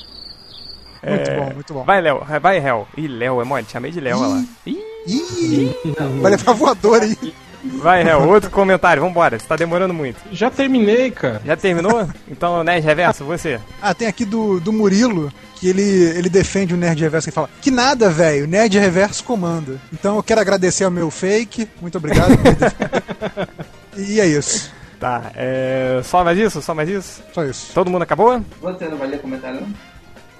Muito 1.03 1.29
É. 1.31 1.35
bom, 1.39 1.53
muito 1.53 1.73
bom. 1.73 1.83
vai 1.83 2.01
Léo, 2.01 2.23
vai 2.41 2.59
Léo. 2.59 2.87
Ih, 2.97 3.07
Léo 3.07 3.41
é 3.41 3.43
mole, 3.43 3.65
chamei 3.71 3.91
de 3.91 3.99
Léo 3.99 4.19
olha 4.19 4.27
lá. 4.27 4.43
Ih, 4.65 4.77
Ih, 5.07 5.75
vai 6.21 6.31
levar 6.31 6.53
voador 6.53 7.01
aí. 7.01 7.33
vai 7.63 8.03
Léo, 8.03 8.27
outro 8.29 8.49
comentário, 8.51 9.01
vambora, 9.01 9.39
você 9.39 9.45
tá 9.47 9.55
demorando 9.55 9.93
muito. 9.93 10.17
Já 10.31 10.49
terminei, 10.51 11.09
cara. 11.11 11.41
Já 11.45 11.55
terminou? 11.57 12.07
Então, 12.29 12.63
Nerd 12.63 12.85
Reverso, 12.85 13.23
você. 13.25 13.59
Ah, 13.81 13.93
tem 13.95 14.07
aqui 14.07 14.25
do, 14.25 14.59
do 14.59 14.71
Murilo, 14.71 15.31
que 15.55 15.67
ele, 15.69 15.81
ele 15.81 16.29
defende 16.29 16.73
o 16.73 16.77
Nerd 16.77 17.01
Reverso 17.01 17.29
e 17.29 17.31
fala: 17.31 17.49
Que 17.61 17.71
nada, 17.71 18.09
velho, 18.09 18.47
Nerd 18.47 18.77
Reverso 18.77 19.23
comanda. 19.23 19.79
Então 19.91 20.17
eu 20.17 20.23
quero 20.23 20.41
agradecer 20.41 20.83
ao 20.83 20.91
meu 20.91 21.09
fake, 21.09 21.67
muito 21.81 21.97
obrigado. 21.97 22.31
e 23.97 24.19
é 24.19 24.25
isso, 24.27 24.71
Tá, 24.99 25.31
é... 25.35 25.99
Só 26.03 26.23
mais 26.23 26.37
isso? 26.37 26.61
Só 26.61 26.75
mais 26.75 26.87
isso? 26.87 27.23
só 27.33 27.43
isso. 27.43 27.71
Todo 27.73 27.89
mundo 27.89 28.03
acabou? 28.03 28.39
Você 28.61 28.85
não 28.87 28.97
vai 28.97 29.07
ler 29.07 29.19
comentário, 29.19 29.61
não? 29.61 29.73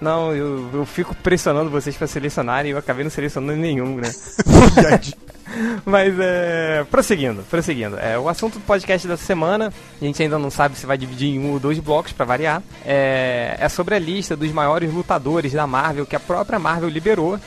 Não, 0.02 0.36
eu, 0.36 0.68
eu 0.74 0.86
fico 0.86 1.14
pressionando 1.14 1.70
vocês 1.70 1.96
pra 1.96 2.08
selecionarem 2.08 2.72
e 2.72 2.74
eu 2.74 2.78
acabei 2.80 3.04
não 3.04 3.12
selecionando 3.12 3.54
nenhum, 3.60 3.98
né? 3.98 4.12
Mas 5.86 6.18
é. 6.20 6.84
Prosseguindo, 6.90 7.44
prosseguindo. 7.44 8.00
É, 8.00 8.18
o 8.18 8.28
assunto 8.28 8.56
do 8.56 8.66
podcast 8.66 9.08
dessa 9.08 9.24
semana, 9.24 9.72
a 10.02 10.04
gente 10.04 10.22
ainda 10.24 10.40
não 10.40 10.50
sabe 10.50 10.76
se 10.76 10.88
vai 10.88 10.98
dividir 10.98 11.30
em 11.30 11.40
um 11.40 11.52
ou 11.52 11.60
dois 11.60 11.78
blocos 11.78 12.14
pra 12.14 12.26
variar. 12.26 12.64
É, 12.84 13.56
é 13.60 13.70
sobre 13.70 13.94
a 13.94 14.00
lista 14.00 14.36
dos 14.36 14.52
maiores 14.52 14.92
lutadores 14.92 15.54
da 15.54 15.68
Marvel 15.68 16.06
que 16.06 16.16
a 16.16 16.20
própria 16.20 16.58
Marvel 16.58 16.90
liberou. 16.90 17.40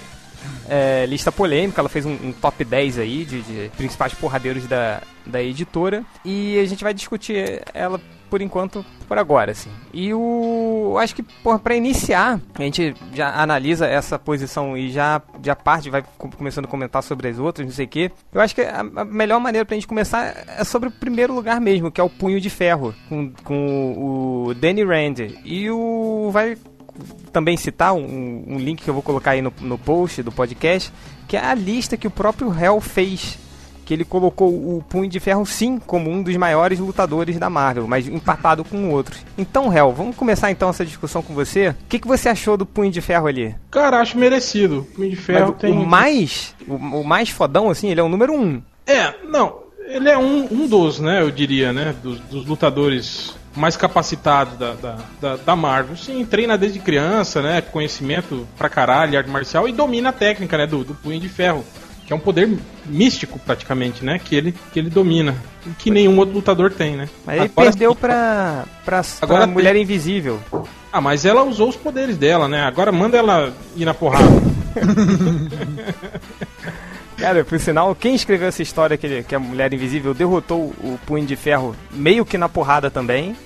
É, 0.68 1.06
lista 1.06 1.32
polêmica, 1.32 1.80
ela 1.80 1.88
fez 1.88 2.06
um, 2.06 2.12
um 2.12 2.32
top 2.32 2.64
10 2.64 2.98
aí 2.98 3.24
de, 3.24 3.42
de 3.42 3.70
principais 3.76 4.14
porradeiros 4.14 4.66
da, 4.66 5.02
da 5.26 5.42
editora. 5.42 6.04
E 6.24 6.58
a 6.58 6.66
gente 6.66 6.84
vai 6.84 6.94
discutir 6.94 7.62
ela 7.72 8.00
por 8.34 8.42
enquanto, 8.42 8.84
por 9.06 9.16
agora, 9.16 9.52
assim. 9.52 9.70
E 9.92 10.12
o. 10.12 10.96
Acho 10.98 11.14
que, 11.14 11.22
porra, 11.22 11.56
pra 11.56 11.76
iniciar, 11.76 12.40
a 12.52 12.62
gente 12.62 12.92
já 13.12 13.32
analisa 13.40 13.86
essa 13.86 14.18
posição 14.18 14.76
e 14.76 14.90
já, 14.90 15.22
já 15.40 15.54
parte, 15.54 15.88
vai 15.88 16.02
co- 16.18 16.28
começando 16.36 16.64
a 16.64 16.68
comentar 16.68 17.00
sobre 17.00 17.28
as 17.28 17.38
outras, 17.38 17.64
não 17.64 17.72
sei 17.72 17.84
o 17.84 17.88
quê. 17.88 18.10
Eu 18.32 18.40
acho 18.40 18.52
que 18.52 18.62
a, 18.62 18.80
a 18.80 19.04
melhor 19.04 19.38
maneira 19.38 19.64
pra 19.64 19.76
gente 19.76 19.86
começar 19.86 20.34
é 20.58 20.64
sobre 20.64 20.88
o 20.88 20.92
primeiro 20.92 21.32
lugar 21.32 21.60
mesmo, 21.60 21.92
que 21.92 22.00
é 22.00 22.04
o 22.04 22.10
Punho 22.10 22.40
de 22.40 22.50
Ferro, 22.50 22.92
com, 23.08 23.30
com 23.44 24.46
o 24.48 24.54
Danny 24.54 24.82
Rand. 24.82 25.30
E 25.44 25.70
o. 25.70 26.30
Vai 26.32 26.58
também 27.30 27.56
citar 27.56 27.94
um, 27.94 28.44
um 28.48 28.58
link 28.58 28.82
que 28.82 28.90
eu 28.90 28.94
vou 28.94 29.02
colocar 29.02 29.30
aí 29.30 29.42
no, 29.42 29.52
no 29.60 29.78
post 29.78 30.24
do 30.24 30.32
podcast, 30.32 30.92
que 31.28 31.36
é 31.36 31.40
a 31.44 31.54
lista 31.54 31.96
que 31.96 32.08
o 32.08 32.10
próprio 32.10 32.52
Hell 32.52 32.80
fez. 32.80 33.38
Que 33.84 33.94
ele 33.94 34.04
colocou 34.04 34.48
o 34.48 34.82
Punho 34.88 35.08
de 35.08 35.20
Ferro, 35.20 35.44
sim, 35.44 35.78
como 35.78 36.10
um 36.10 36.22
dos 36.22 36.36
maiores 36.36 36.78
lutadores 36.78 37.38
da 37.38 37.50
Marvel, 37.50 37.86
mas 37.86 38.08
empatado 38.08 38.64
com 38.64 38.90
outros. 38.90 39.24
Então, 39.36 39.72
Hell, 39.72 39.92
vamos 39.92 40.16
começar 40.16 40.50
então 40.50 40.70
essa 40.70 40.84
discussão 40.84 41.22
com 41.22 41.34
você. 41.34 41.68
O 41.68 41.76
que, 41.88 41.98
que 41.98 42.08
você 42.08 42.28
achou 42.28 42.56
do 42.56 42.64
Punho 42.64 42.90
de 42.90 43.00
Ferro 43.00 43.26
ali? 43.26 43.54
Cara, 43.70 44.00
acho 44.00 44.18
merecido. 44.18 44.80
O 44.80 44.84
Punho 44.84 45.10
de 45.10 45.16
Ferro 45.16 45.50
Mas 45.52 45.60
tem. 45.60 45.72
O 45.72 45.86
mais, 45.86 46.54
o, 46.66 46.74
o 46.74 47.04
mais 47.04 47.28
fodão, 47.28 47.70
assim, 47.70 47.90
ele 47.90 48.00
é 48.00 48.02
o 48.02 48.08
número 48.08 48.32
um. 48.32 48.62
É, 48.86 49.14
não. 49.24 49.64
Ele 49.86 50.08
é 50.08 50.16
um, 50.16 50.48
um 50.50 50.66
dos, 50.66 50.98
né, 50.98 51.20
eu 51.20 51.30
diria, 51.30 51.72
né? 51.72 51.94
Dos, 52.02 52.18
dos 52.20 52.46
lutadores 52.46 53.34
mais 53.54 53.76
capacitados 53.76 54.58
da, 54.58 54.72
da, 54.74 54.98
da, 55.20 55.36
da 55.36 55.56
Marvel. 55.56 55.96
Sim, 55.96 56.24
treina 56.24 56.58
desde 56.58 56.78
criança, 56.78 57.40
né? 57.40 57.60
Conhecimento 57.60 58.46
pra 58.56 58.68
caralho, 58.68 59.16
arte 59.16 59.30
marcial, 59.30 59.68
e 59.68 59.72
domina 59.72 60.08
a 60.08 60.12
técnica, 60.12 60.58
né? 60.58 60.66
Do, 60.66 60.84
do 60.84 60.94
punho 60.94 61.20
de 61.20 61.28
ferro. 61.28 61.64
Que 62.06 62.12
é 62.12 62.16
um 62.16 62.20
poder 62.20 62.50
místico, 62.84 63.38
praticamente, 63.38 64.04
né? 64.04 64.20
Que 64.22 64.36
ele, 64.36 64.54
que 64.72 64.78
ele 64.78 64.90
domina. 64.90 65.34
e 65.66 65.70
Que 65.70 65.90
nenhum 65.90 66.18
outro 66.18 66.34
lutador 66.34 66.70
tem, 66.70 66.96
né? 66.96 67.08
Mas 67.24 67.36
ele 67.36 67.44
Agora 67.46 67.70
perdeu 67.70 67.94
pra, 67.94 68.64
pra, 68.84 68.98
Agora 69.22 69.38
pra 69.38 69.46
tem- 69.46 69.54
Mulher 69.54 69.74
Invisível. 69.76 70.38
Ah, 70.92 71.00
mas 71.00 71.24
ela 71.24 71.42
usou 71.42 71.70
os 71.70 71.76
poderes 71.76 72.18
dela, 72.18 72.46
né? 72.46 72.60
Agora 72.62 72.92
manda 72.92 73.16
ela 73.16 73.54
ir 73.74 73.86
na 73.86 73.94
porrada. 73.94 74.28
Cara, 77.16 77.44
por 77.44 77.58
sinal, 77.60 77.94
quem 77.94 78.14
escreveu 78.14 78.48
essa 78.48 78.62
história 78.62 78.96
que, 78.96 79.06
ele- 79.06 79.22
que 79.22 79.34
a 79.34 79.38
Mulher 79.38 79.72
Invisível 79.72 80.12
derrotou 80.12 80.74
o 80.82 80.98
Punho 81.06 81.24
de 81.24 81.36
Ferro 81.36 81.74
meio 81.92 82.24
que 82.26 82.36
na 82.36 82.48
porrada 82.48 82.90
também. 82.90 83.36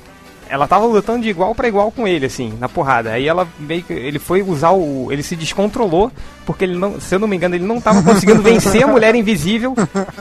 Ela 0.49 0.67
tava 0.67 0.87
lutando 0.87 1.23
de 1.23 1.29
igual 1.29 1.55
pra 1.55 1.69
igual 1.69 1.91
com 1.91 2.07
ele, 2.09 2.27
assim, 2.27 2.55
na 2.59 2.69
porrada. 2.69 3.11
Aí 3.13 3.27
ela 3.29 3.47
meio 3.59 3.83
que. 3.83 3.93
Ele 3.93 4.19
foi 4.19 4.43
usar 4.43 4.71
o. 4.71 5.09
Ele 5.13 5.23
se 5.23 5.37
descontrolou, 5.37 6.11
porque 6.47 6.65
ele 6.65 6.77
não. 6.77 7.01
Se 7.01 7.15
eu 7.15 7.19
não 7.19 7.29
me 7.29 7.37
engano, 7.37 7.55
ele 7.55 7.65
não 7.67 7.81
tava 7.81 8.03
conseguindo 8.03 8.41
vencer 8.43 8.83
a 8.83 8.87
Mulher 8.87 9.15
Invisível. 9.15 9.75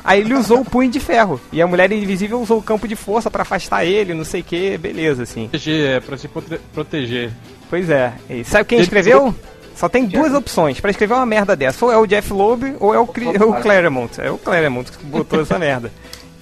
Aí 0.04 0.22
ele 0.22 0.34
usou 0.34 0.62
o 0.62 0.66
punho 0.66 0.92
de 0.92 1.00
ferro. 1.00 1.40
E 1.52 1.62
a 1.62 1.68
Mulher 1.68 1.92
Invisível 1.92 2.40
usou 2.42 2.58
o 2.60 2.64
campo 2.64 2.88
de 2.88 2.96
força 2.96 3.32
pra 3.32 3.44
afastar 3.44 3.86
ele, 3.86 4.14
não 4.14 4.26
sei 4.26 4.42
o 4.42 4.44
que, 4.44 4.78
beleza, 4.78 5.24
assim. 5.24 5.48
proteger, 5.48 5.90
é, 5.90 6.00
pra 6.00 6.18
se 6.18 6.28
prote- 6.28 6.60
proteger. 6.74 7.32
Pois 7.70 7.90
é. 7.90 8.14
E 8.30 8.44
sabe 8.44 8.66
quem 8.66 8.80
escreveu? 8.80 9.34
Só 9.76 9.88
tem 9.88 10.06
duas 10.06 10.34
opções 10.34 10.80
pra 10.80 10.90
escrever 10.90 11.14
uma 11.14 11.26
merda 11.26 11.56
dessa. 11.56 11.86
Ou 11.86 11.92
é 11.92 11.98
o 11.98 12.08
Jeff 12.08 12.34
Loeb 12.34 12.76
ou 12.80 12.96
é 12.96 13.00
o, 13.00 13.06
Cri- 13.06 13.28
é 13.28 13.44
o 13.44 13.54
Claremont. 13.62 14.20
É 14.20 14.32
o 14.32 14.38
Claremont 14.38 14.92
que 14.92 15.06
botou 15.06 15.42
essa 15.42 15.60
merda. 15.60 15.92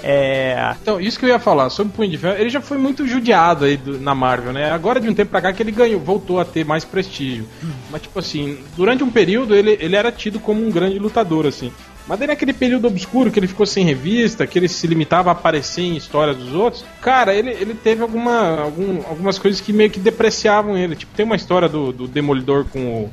É. 0.07 0.75
Então, 0.79 1.01
isso 1.01 1.17
que 1.17 1.25
eu 1.25 1.29
ia 1.29 1.39
falar 1.39 1.67
sobre 1.71 1.91
o 1.91 1.95
Punho 1.95 2.11
de 2.11 2.17
Ferro, 2.17 2.37
ele 2.39 2.49
já 2.49 2.61
foi 2.61 2.77
muito 2.77 3.07
judiado 3.07 3.65
aí 3.65 3.75
do- 3.75 3.99
na 3.99 4.13
Marvel, 4.13 4.53
né? 4.53 4.69
Agora 4.69 4.99
de 4.99 5.09
um 5.09 5.15
tempo 5.15 5.31
pra 5.31 5.41
cá 5.41 5.51
que 5.51 5.63
ele 5.63 5.71
ganhou, 5.71 5.99
voltou 5.99 6.39
a 6.39 6.45
ter 6.45 6.63
mais 6.63 6.85
prestígio. 6.85 7.47
Mas, 7.89 8.03
tipo 8.03 8.19
assim, 8.19 8.59
durante 8.77 9.03
um 9.03 9.09
período 9.09 9.55
ele, 9.55 9.75
ele 9.81 9.95
era 9.95 10.11
tido 10.11 10.39
como 10.39 10.63
um 10.63 10.69
grande 10.69 10.99
lutador, 10.99 11.47
assim. 11.47 11.71
Mas 12.07 12.19
daí 12.19 12.27
naquele 12.27 12.53
período 12.53 12.85
obscuro 12.87 13.31
que 13.31 13.39
ele 13.39 13.47
ficou 13.47 13.65
sem 13.65 13.83
revista, 13.83 14.45
que 14.45 14.59
ele 14.59 14.67
se 14.67 14.85
limitava 14.85 15.29
a 15.29 15.33
aparecer 15.33 15.81
em 15.81 15.95
histórias 15.97 16.37
dos 16.37 16.53
outros, 16.53 16.85
cara, 17.01 17.33
ele, 17.33 17.49
ele 17.49 17.73
teve 17.73 18.03
alguma, 18.03 18.59
algum- 18.61 19.01
algumas 19.09 19.39
coisas 19.39 19.59
que 19.59 19.73
meio 19.73 19.89
que 19.89 19.99
depreciavam 19.99 20.77
ele. 20.77 20.95
Tipo, 20.95 21.15
tem 21.15 21.25
uma 21.25 21.35
história 21.35 21.67
do, 21.67 21.91
do 21.91 22.07
Demolidor 22.07 22.65
com 22.65 22.79
o, 23.05 23.11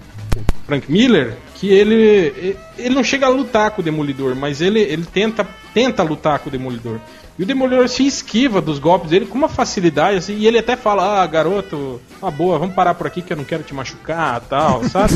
Frank 0.67 0.91
Miller, 0.91 1.37
que 1.57 1.69
ele 1.69 2.57
ele 2.79 2.95
não 2.95 3.05
chega 3.05 3.27
a 3.27 3.29
lutar 3.29 3.71
com 3.73 3.81
o 3.81 3.85
Demolidor, 3.85 4.35
mas 4.35 4.61
ele, 4.61 4.81
ele 4.81 5.05
tenta, 5.05 5.47
tenta 5.75 6.03
lutar 6.03 6.39
com 6.39 6.49
o 6.49 6.53
Demolidor. 6.53 6.99
E 7.39 7.43
o 7.43 7.47
Demolidor 7.47 7.89
se 7.89 8.07
esquiva 8.07 8.61
dos 8.61 8.79
golpes 8.79 9.11
dele 9.11 9.25
com 9.27 9.39
uma 9.39 9.49
facilidade, 9.49 10.19
assim, 10.19 10.37
e 10.37 10.47
ele 10.47 10.59
até 10.59 10.77
fala, 10.77 11.23
ah, 11.23 11.27
garoto, 11.27 12.01
uma 12.21 12.31
boa, 12.31 12.59
vamos 12.59 12.75
parar 12.75 12.95
por 12.95 13.07
aqui 13.07 13.23
que 13.23 13.33
eu 13.33 13.37
não 13.37 13.45
quero 13.45 13.63
te 13.63 13.73
machucar 13.73 14.41
tal, 14.43 14.85
sabe? 14.85 15.15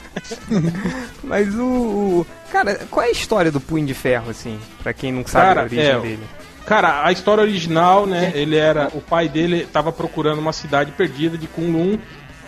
Mas 1.22 1.54
o, 1.54 1.62
o- 1.64 2.26
Cara, 2.50 2.74
qual 2.90 3.04
é 3.04 3.08
a 3.08 3.12
história 3.12 3.50
do 3.52 3.60
Punho 3.60 3.86
de 3.86 3.94
Ferro, 3.94 4.30
assim? 4.30 4.58
Pra 4.82 4.92
quem 4.92 5.12
não 5.12 5.24
sabe 5.26 5.44
Cara, 5.46 5.60
a 5.60 5.64
origem 5.64 5.84
é, 5.86 5.98
dele. 6.00 6.22
Cara, 6.66 7.06
a 7.06 7.12
história 7.12 7.42
original, 7.42 8.06
né? 8.06 8.32
Ele 8.34 8.56
era. 8.56 8.88
O 8.94 9.00
pai 9.00 9.28
dele 9.28 9.66
tava 9.72 9.92
procurando 9.92 10.38
uma 10.40 10.52
cidade 10.52 10.90
perdida 10.92 11.36
de 11.38 11.46
Kunlun. 11.46 11.98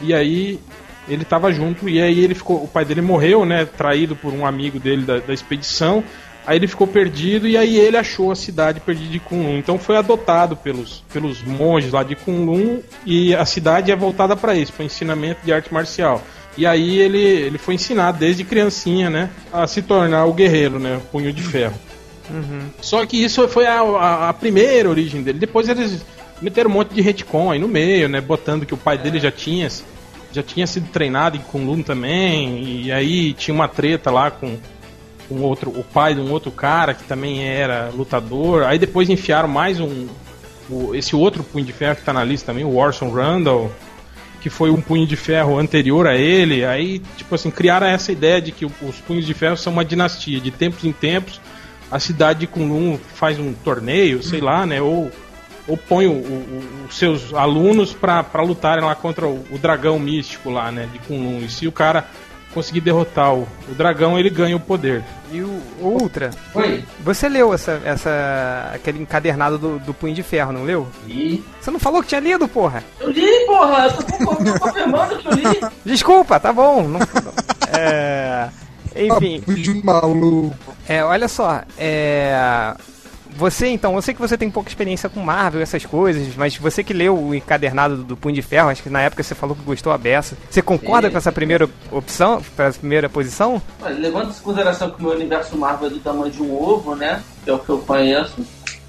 E 0.00 0.12
aí 0.12 0.58
ele 1.08 1.24
tava 1.24 1.52
junto. 1.52 1.88
E 1.88 2.00
aí 2.00 2.20
ele 2.20 2.34
ficou. 2.34 2.62
O 2.62 2.68
pai 2.68 2.84
dele 2.84 3.00
morreu, 3.00 3.44
né? 3.44 3.64
Traído 3.64 4.14
por 4.16 4.32
um 4.32 4.44
amigo 4.46 4.78
dele 4.78 5.02
da, 5.02 5.18
da 5.18 5.32
expedição. 5.34 6.02
Aí 6.44 6.56
ele 6.58 6.66
ficou 6.66 6.88
perdido 6.88 7.46
e 7.46 7.56
aí 7.56 7.76
ele 7.78 7.96
achou 7.96 8.32
a 8.32 8.34
cidade 8.34 8.80
perdida 8.80 9.10
de 9.10 9.20
Kunlun. 9.20 9.58
Então 9.58 9.78
foi 9.78 9.96
adotado 9.96 10.56
pelos, 10.56 11.04
pelos 11.12 11.40
monges 11.42 11.92
lá 11.92 12.02
de 12.02 12.16
Kunlun 12.16 12.80
e 13.06 13.32
a 13.32 13.44
cidade 13.44 13.92
é 13.92 13.96
voltada 13.96 14.34
para 14.34 14.52
isso, 14.56 14.72
para 14.72 14.84
ensinamento 14.84 15.38
de 15.44 15.52
arte 15.52 15.72
marcial. 15.72 16.20
E 16.58 16.66
aí 16.66 16.98
ele, 16.98 17.20
ele 17.22 17.58
foi 17.58 17.74
ensinado 17.76 18.18
desde 18.18 18.42
criancinha, 18.42 19.08
né, 19.08 19.30
a 19.52 19.68
se 19.68 19.82
tornar 19.82 20.24
o 20.26 20.32
guerreiro, 20.34 20.80
né, 20.80 20.96
o 20.96 21.00
punho 21.00 21.32
de 21.32 21.42
ferro. 21.42 21.74
Só 22.80 23.06
que 23.06 23.22
isso 23.22 23.46
foi 23.48 23.66
a, 23.66 23.80
a- 23.80 24.28
a 24.30 24.32
primeira 24.32 24.88
origem 24.90 25.22
dele. 25.22 25.38
Depois 25.38 25.68
eles 25.68 26.04
meteram 26.40 26.70
um 26.70 26.72
monte 26.72 26.92
de 26.92 27.00
retcon 27.00 27.52
aí 27.52 27.58
no 27.60 27.68
meio, 27.68 28.08
né? 28.08 28.20
Botando 28.20 28.66
que 28.66 28.74
o 28.74 28.76
pai 28.76 28.98
dele 28.98 29.20
já 29.20 29.30
tinha, 29.30 29.68
já 30.32 30.42
tinha 30.42 30.66
sido 30.66 30.88
treinado 30.90 31.36
em 31.36 31.40
Kunlun 31.40 31.82
também. 31.82 32.82
E 32.84 32.92
aí 32.92 33.32
tinha 33.34 33.54
uma 33.54 33.68
treta 33.68 34.10
lá 34.10 34.30
com, 34.30 34.56
com 35.28 35.40
outro, 35.42 35.70
o 35.70 35.84
pai 35.84 36.14
de 36.14 36.20
um 36.20 36.30
outro 36.30 36.50
cara 36.50 36.94
que 36.94 37.04
também 37.04 37.44
era 37.44 37.90
lutador. 37.94 38.64
Aí 38.64 38.78
depois 38.78 39.08
enfiaram 39.10 39.48
mais 39.48 39.78
um. 39.80 40.06
o- 40.70 40.94
esse 40.94 41.14
outro 41.14 41.42
punho 41.44 41.64
de 41.64 41.72
ferro 41.72 41.96
que 41.96 42.02
tá 42.02 42.12
na 42.12 42.24
lista 42.24 42.46
também, 42.46 42.64
o 42.64 42.76
Orson 42.76 43.10
Randall. 43.10 43.70
Que 44.40 44.50
foi 44.50 44.70
um 44.70 44.80
punho 44.80 45.06
de 45.06 45.14
ferro 45.14 45.56
anterior 45.56 46.04
a 46.06 46.16
ele. 46.16 46.64
Aí, 46.64 46.98
tipo 47.16 47.32
assim, 47.34 47.48
criaram 47.48 47.86
essa 47.86 48.10
ideia 48.10 48.40
de 48.42 48.50
que 48.50 48.64
os 48.64 48.96
punhos 49.06 49.24
de 49.24 49.32
ferro 49.34 49.56
são 49.56 49.72
uma 49.72 49.84
dinastia. 49.84 50.40
De 50.40 50.50
tempos 50.50 50.82
em 50.82 50.90
tempos, 50.92 51.40
a 51.88 52.00
cidade 52.00 52.40
de 52.40 52.46
Kunlun 52.48 52.98
faz 53.14 53.38
um 53.38 53.52
torneio, 53.52 54.20
sei 54.20 54.40
lá, 54.40 54.66
né? 54.66 54.82
Ou, 54.82 55.12
ou 55.68 55.76
põe 55.76 56.06
o- 56.06 56.12
o- 56.12 56.86
os 56.88 56.96
seus 56.98 57.32
alunos 57.34 57.92
pra 57.92 58.22
pra 58.22 58.42
lutarem 58.42 58.84
lá 58.84 58.94
contra 58.94 59.26
o, 59.26 59.44
o 59.50 59.58
dragão 59.58 59.98
místico 59.98 60.50
lá, 60.50 60.70
né? 60.72 60.88
De 60.92 60.98
Kunlun. 61.00 61.38
E 61.44 61.48
se 61.48 61.66
o 61.66 61.72
cara 61.72 62.04
conseguir 62.52 62.80
derrotar 62.82 63.32
o, 63.34 63.48
o 63.68 63.74
dragão, 63.74 64.18
ele 64.18 64.28
ganha 64.28 64.54
o 64.56 64.60
poder. 64.60 65.02
E 65.32 65.40
o 65.40 65.48
o 65.80 65.86
Ultra, 66.02 66.28
Oi. 66.54 66.84
você 67.00 67.26
leu 67.28 67.54
essa, 67.54 67.80
essa, 67.84 68.70
aquele 68.74 69.00
encadernado 69.00 69.56
do, 69.56 69.78
do 69.78 69.94
Punho 69.94 70.14
de 70.14 70.22
Ferro, 70.22 70.52
não 70.52 70.62
leu? 70.64 70.86
Li. 71.06 71.42
Você 71.60 71.70
não 71.70 71.80
falou 71.80 72.02
que 72.02 72.08
tinha 72.08 72.20
lido, 72.20 72.46
porra? 72.46 72.84
Eu 73.00 73.10
li, 73.10 73.46
porra! 73.46 73.86
Eu 73.86 73.92
tô, 73.94 74.58
confirmando 74.60 75.16
que 75.18 75.28
eu 75.28 75.32
li. 75.32 75.60
Desculpa, 75.86 76.38
tá 76.38 76.52
bom. 76.52 76.82
Não, 76.86 77.00
é, 77.72 78.48
enfim, 78.94 79.40
Papo 79.40 79.54
de 79.54 79.84
maluco. 79.84 80.54
é, 80.86 81.02
olha 81.02 81.28
só, 81.28 81.62
é, 81.78 82.74
você 83.36 83.68
então, 83.68 83.94
eu 83.94 84.02
sei 84.02 84.14
que 84.14 84.20
você 84.20 84.36
tem 84.36 84.50
pouca 84.50 84.68
experiência 84.68 85.08
com 85.08 85.20
Marvel, 85.20 85.60
essas 85.60 85.84
coisas, 85.84 86.34
mas 86.36 86.56
você 86.56 86.84
que 86.84 86.92
leu 86.92 87.18
o 87.18 87.34
encadernado 87.34 87.96
do, 87.96 88.04
do 88.04 88.16
Punho 88.16 88.34
de 88.34 88.42
Ferro, 88.42 88.68
acho 88.68 88.82
que 88.82 88.90
na 88.90 89.00
época 89.00 89.22
você 89.22 89.34
falou 89.34 89.56
que 89.56 89.62
gostou 89.62 89.92
a 89.92 89.98
beça. 89.98 90.36
Você 90.50 90.62
concorda 90.62 91.08
Sim. 91.08 91.12
com 91.12 91.18
essa 91.18 91.32
primeira 91.32 91.68
opção, 91.90 92.42
com 92.56 92.62
essa 92.62 92.78
primeira 92.78 93.08
posição? 93.08 93.60
Olha, 93.80 93.98
levando 93.98 94.30
em 94.30 94.34
consideração 94.34 94.90
que 94.90 95.00
o 95.00 95.02
meu 95.02 95.12
universo 95.14 95.56
Marvel 95.56 95.88
é 95.88 95.90
do 95.90 96.00
tamanho 96.00 96.30
de 96.30 96.42
um 96.42 96.54
ovo, 96.54 96.94
né? 96.94 97.22
Que 97.44 97.50
é 97.50 97.52
o 97.52 97.58
que 97.58 97.70
eu 97.70 97.78
conheço, 97.78 98.44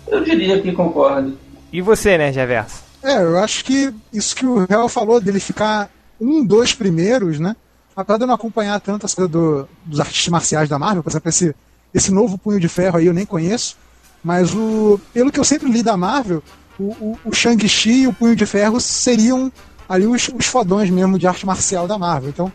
eu 0.07 0.23
diria 0.23 0.61
que 0.61 0.71
concordo. 0.71 1.37
E 1.71 1.81
você, 1.81 2.17
né, 2.17 2.31
Geverso? 2.31 2.83
É, 3.01 3.21
eu 3.21 3.37
acho 3.39 3.65
que 3.65 3.93
isso 4.13 4.35
que 4.35 4.45
o 4.45 4.65
Real 4.65 4.87
falou, 4.87 5.19
dele 5.19 5.39
ficar 5.39 5.89
um, 6.19 6.45
dois 6.45 6.73
primeiros, 6.73 7.39
né? 7.39 7.55
Apesar 7.95 8.17
de 8.17 8.23
eu 8.23 8.27
não 8.27 8.35
acompanhar 8.35 8.79
tanto 8.79 9.01
coisa 9.13 9.27
do, 9.27 9.67
dos 9.85 9.99
artistas 9.99 10.29
marciais 10.29 10.69
da 10.69 10.79
Marvel, 10.79 11.03
por 11.03 11.09
exemplo, 11.09 11.29
esse, 11.29 11.55
esse 11.93 12.11
novo 12.11 12.37
punho 12.37 12.59
de 12.59 12.67
ferro 12.67 12.97
aí 12.97 13.05
eu 13.05 13.13
nem 13.13 13.25
conheço, 13.25 13.77
mas 14.23 14.53
o, 14.53 14.99
pelo 15.13 15.31
que 15.31 15.39
eu 15.39 15.43
sempre 15.43 15.69
li 15.71 15.83
da 15.83 15.97
Marvel, 15.97 16.41
o, 16.79 16.83
o, 16.83 17.19
o 17.25 17.33
Shang-Chi 17.33 18.03
e 18.03 18.07
o 18.07 18.13
punho 18.13 18.35
de 18.35 18.45
ferro 18.45 18.79
seriam 18.79 19.51
ali 19.87 20.07
os, 20.07 20.29
os 20.29 20.45
fodões 20.45 20.89
mesmo 20.89 21.19
de 21.19 21.27
arte 21.27 21.45
marcial 21.45 21.87
da 21.87 21.97
Marvel. 21.97 22.29
Então, 22.29 22.51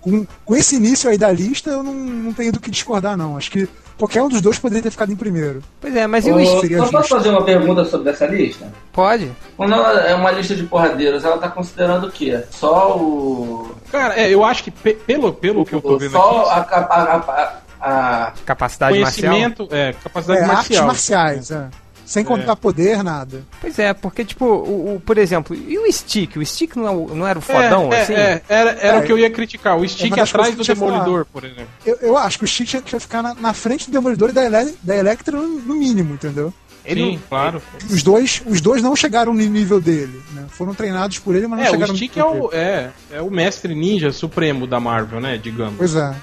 com, 0.00 0.26
com 0.44 0.56
esse 0.56 0.76
início 0.76 1.10
aí 1.10 1.18
da 1.18 1.30
lista, 1.30 1.70
eu 1.70 1.82
não, 1.82 1.92
não 1.92 2.32
tenho 2.32 2.52
do 2.52 2.60
que 2.60 2.70
discordar, 2.70 3.16
não. 3.16 3.36
Acho 3.36 3.50
que 3.50 3.68
qualquer 3.98 4.22
um 4.22 4.28
dos 4.28 4.40
dois 4.40 4.58
poderia 4.58 4.82
ter 4.84 4.92
ficado 4.92 5.12
em 5.12 5.16
primeiro. 5.16 5.60
Pois 5.80 5.94
é, 5.96 6.06
mas 6.06 6.24
e 6.24 6.30
o 6.30 6.38
eu 6.38 6.88
posso 6.88 7.08
fazer 7.08 7.30
uma 7.30 7.44
pergunta 7.44 7.84
sobre 7.84 8.10
essa 8.10 8.26
lista? 8.26 8.72
Pode? 8.92 9.30
Quando 9.56 9.74
ela 9.74 10.00
é 10.00 10.14
uma 10.14 10.30
lista 10.30 10.54
de 10.54 10.62
porradeiros, 10.62 11.24
ela 11.24 11.36
tá 11.38 11.48
considerando 11.48 12.06
o 12.06 12.12
quê? 12.12 12.42
Só 12.50 12.96
o. 12.96 13.74
Cara, 13.90 14.14
é, 14.18 14.32
eu 14.32 14.44
acho 14.44 14.62
que 14.64 14.70
pe- 14.70 14.94
pelo, 14.94 15.32
pelo 15.32 15.64
que 15.66 15.74
eu 15.74 15.82
tô 15.82 15.98
vendo 15.98 16.12
só 16.12 16.42
aqui, 16.52 16.74
a, 16.74 16.78
a, 16.78 17.16
a, 17.16 17.52
a, 17.80 18.32
Capacidade 18.44 18.98
marcial? 18.98 19.32
conhecimento, 19.32 19.68
é, 19.70 19.92
capacidade 19.92 20.40
É, 20.40 20.44
artes 20.44 20.56
marcial. 20.56 20.86
marciais, 20.86 21.50
é. 21.50 21.68
Sem 22.06 22.24
contar 22.24 22.56
poder, 22.56 23.04
nada. 23.04 23.42
Pois 23.60 23.78
é, 23.78 23.92
porque, 23.92 24.24
tipo, 24.24 24.46
o, 24.46 24.94
o- 24.94 25.00
por 25.00 25.18
exemplo, 25.18 25.54
e 25.54 25.78
o 25.78 25.92
Stick? 25.92 26.36
O 26.38 26.46
Stick 26.46 26.74
não, 26.74 26.86
é 26.86 26.90
o- 26.90 27.14
não 27.14 27.26
era 27.26 27.38
o 27.38 27.42
fodão, 27.42 27.92
é, 27.92 28.00
assim? 28.00 28.14
é, 28.14 28.42
era 28.48 28.70
era 28.80 28.96
É, 28.96 29.00
o 29.00 29.02
que 29.04 29.12
eu 29.12 29.18
ia 29.18 29.28
criticar. 29.30 29.76
O 29.76 29.86
stick 29.86 30.16
atrás 30.18 30.54
do. 30.54 30.64
Demolidor, 30.64 31.26
por 31.26 31.44
exemplo. 31.44 31.68
Eu, 31.84 31.96
eu 32.00 32.16
acho 32.16 32.38
que 32.38 32.44
o 32.44 32.48
Stick 32.48 32.66
tinha 32.66 32.80
que 32.80 32.98
ficar 32.98 33.22
na, 33.22 33.34
na 33.34 33.52
frente 33.52 33.90
do 33.90 33.92
Demolidor 33.92 34.30
e 34.30 34.32
da, 34.32 34.42
Ele 34.46 34.74
da 34.82 34.96
Electra 34.96 35.36
no, 35.36 35.46
no 35.60 35.74
mínimo, 35.74 36.14
entendeu? 36.14 36.50
Ele 36.82 37.02
Sim, 37.02 37.12
não- 37.16 37.22
claro. 37.28 37.62
Os 37.90 38.02
dois, 38.02 38.40
os 38.46 38.62
dois 38.62 38.82
não 38.82 38.96
chegaram 38.96 39.34
no 39.34 39.40
nível 39.42 39.78
dele, 39.78 40.22
né? 40.32 40.46
Foram 40.48 40.72
treinados 40.74 41.18
por 41.18 41.34
ele, 41.36 41.46
mas 41.46 41.58
não 41.58 41.66
É, 41.66 41.68
o 41.68 41.72
chegaram 41.72 41.94
Stick 41.94 42.16
no 42.16 42.22
é 42.22 42.26
nível 42.32 42.44
o, 42.46 42.48
dele. 42.48 42.62
é, 42.62 42.90
é 43.12 43.20
o 43.20 43.30
mestre 43.30 43.74
ninja 43.74 44.10
supremo 44.12 44.66
da 44.66 44.80
Marvel, 44.80 45.20
né? 45.20 45.36
Digamos. 45.36 45.74
Pois 45.76 45.94
é. 45.94 46.14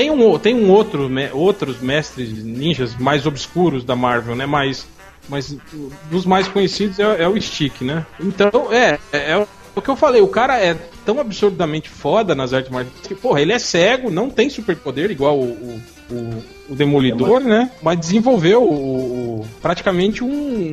Tem 0.00 0.10
um, 0.10 0.30
o- 0.30 0.38
tem 0.38 0.54
um 0.54 0.70
outro, 0.70 1.10
me- 1.10 1.28
outros 1.30 1.78
mestres 1.80 2.30
ninjas 2.42 2.96
mais 2.96 3.26
obscuros 3.26 3.84
da 3.84 3.94
Marvel, 3.94 4.34
né? 4.34 4.46
Mas, 4.46 4.86
mas 5.28 5.54
dos 6.10 6.24
mais 6.24 6.48
conhecidos 6.48 6.98
é, 6.98 7.22
é 7.24 7.28
o 7.28 7.38
Stick, 7.38 7.82
né? 7.82 8.06
Então, 8.18 8.72
é, 8.72 8.98
é, 9.12 9.32
é 9.32 9.46
o 9.76 9.82
que 9.82 9.90
eu 9.90 9.96
falei, 9.96 10.22
o 10.22 10.28
cara 10.28 10.58
é 10.58 10.74
tão 11.04 11.20
absurdamente 11.20 11.88
foda 11.90 12.34
nas 12.34 12.52
artes 12.54 12.70
marciais 12.72 13.06
que, 13.06 13.14
porra, 13.14 13.42
ele 13.42 13.52
é 13.52 13.58
cego, 13.58 14.10
não 14.10 14.30
tem 14.30 14.48
superpoder 14.48 15.10
igual 15.10 15.38
o, 15.38 15.42
o, 15.44 15.80
o- 16.14 16.44
o 16.70 16.74
Demolidor, 16.74 17.40
né? 17.40 17.70
Mas 17.82 17.98
desenvolveu 18.00 18.62
o, 18.62 19.40
o- 19.42 19.46
praticamente 19.60 20.24
um, 20.24 20.72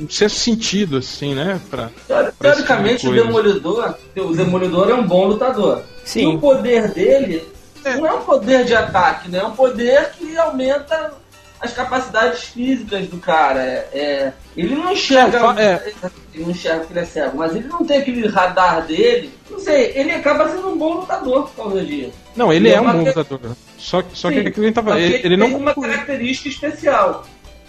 um 0.00 0.08
sexto 0.08 0.36
sentido, 0.36 0.98
assim, 0.98 1.34
né? 1.34 1.60
Pra, 1.68 1.90
pra 2.06 2.22
esse 2.28 2.32
Teoricamente, 2.38 3.00
tipo 3.00 3.12
o. 3.12 3.14
Demolidor, 3.16 3.94
o 4.16 4.32
Demolidor 4.32 4.88
é 4.90 4.94
um 4.94 5.06
bom 5.06 5.26
lutador. 5.26 5.82
Sim. 6.04 6.22
E 6.32 6.36
o 6.36 6.38
poder 6.38 6.92
dele 6.92 7.42
não 7.84 8.06
é 8.06 8.12
um 8.14 8.22
poder 8.22 8.64
de 8.64 8.74
ataque, 8.74 9.30
né? 9.30 9.38
É 9.38 9.44
um 9.44 9.52
poder 9.54 10.10
que 10.12 10.36
aumenta 10.36 11.12
as 11.60 11.72
capacidades 11.72 12.44
físicas 12.44 13.06
do 13.08 13.16
cara. 13.18 13.60
É, 13.62 13.88
é- 13.92 14.32
ele 14.56 14.74
não 14.74 14.92
enxerga. 14.92 15.38
É. 15.60 15.92
Ele 16.34 16.44
não 16.44 16.50
enxerga 16.50 16.84
que 16.84 16.92
ele 16.92 17.00
é 17.00 17.04
cego, 17.04 17.38
mas 17.38 17.54
ele 17.54 17.68
não 17.68 17.84
tem 17.86 17.98
aquele 17.98 18.26
radar 18.26 18.82
dele. 18.86 19.32
Não 19.50 19.58
sei, 19.58 19.92
ele 19.94 20.10
acaba 20.12 20.48
sendo 20.48 20.68
um 20.70 20.76
bom 20.76 20.94
lutador 21.00 21.44
por 21.48 21.64
causa 21.64 21.84
disso. 21.84 22.12
Não, 22.36 22.52
ele 22.52 22.68
E 22.68 22.72
é 22.72 22.74
é 22.76 22.80
um 22.80 22.92
bom 22.92 23.04
lutador. 23.04 23.40
Só, 23.78 24.02
que- 24.02 24.16
só 24.16 24.28
que 24.30 24.40
Sim, 24.42 24.46
aquilo 24.48 24.66
gente 24.66 24.74
tava. 24.74 24.98
Ele, 25.00 25.14
ele 25.24 25.36
não 25.36 25.46
tem 25.48 25.56
uma 25.56 25.74
característica 25.74 26.48
especial. 26.48 27.24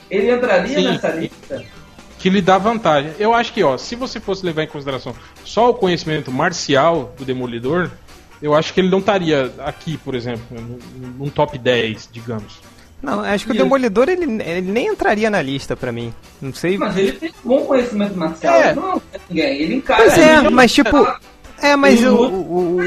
Ele 0.09 0.31
entraria 0.31 0.75
Sim. 0.77 0.87
nessa 0.91 1.09
lista. 1.09 1.63
que 2.19 2.29
lhe 2.29 2.41
dá 2.41 2.57
vantagem. 2.57 3.11
Eu 3.19 3.33
acho 3.35 3.53
que, 3.53 3.63
ó, 3.63 3.77
se 3.77 3.95
você 3.95 4.19
fosse 4.19 4.43
levar 4.43 4.63
em 4.63 4.67
consideração 4.67 5.13
só 5.43 5.69
o 5.69 5.73
conhecimento 5.75 6.31
marcial 6.31 7.13
do 7.17 7.23
Demolidor, 7.23 7.91
eu 8.41 8.53
acho 8.53 8.73
que 8.73 8.79
ele 8.81 8.89
não 8.89 8.99
estaria 8.99 9.51
aqui, 9.59 9.97
por 9.97 10.15
exemplo, 10.15 10.45
num, 11.17 11.29
top 11.29 11.57
10, 11.57 12.09
digamos. 12.11 12.59
Não, 13.01 13.19
acho 13.21 13.45
que 13.45 13.51
o 13.51 13.53
Isso. 13.53 13.63
Demolidor 13.63 14.09
ele, 14.09 14.23
ele 14.41 14.61
nem 14.71 14.87
entraria 14.87 15.29
na 15.29 15.41
lista 15.41 15.75
pra 15.75 15.91
mim. 15.91 16.13
Não 16.41 16.53
sei. 16.53 16.77
Mas 16.77 16.97
ele 16.97 17.11
tem 17.13 17.29
um 17.43 17.47
bom 17.47 17.65
conhecimento 17.65 18.17
marcial. 18.17 18.55
É. 18.55 18.73
Não 18.73 18.97
é 19.13 19.19
ninguém. 19.29 19.61
Ele 19.61 19.75
encara. 19.75 20.01
Pois 20.03 20.17
é, 20.17 20.37
ele 20.37 20.49
mas 20.49 20.73
tipo. 20.73 21.07
É, 21.61 21.75
mas 21.75 22.03
o. 22.03 22.15
o- 22.15 22.75
o- 22.77 22.81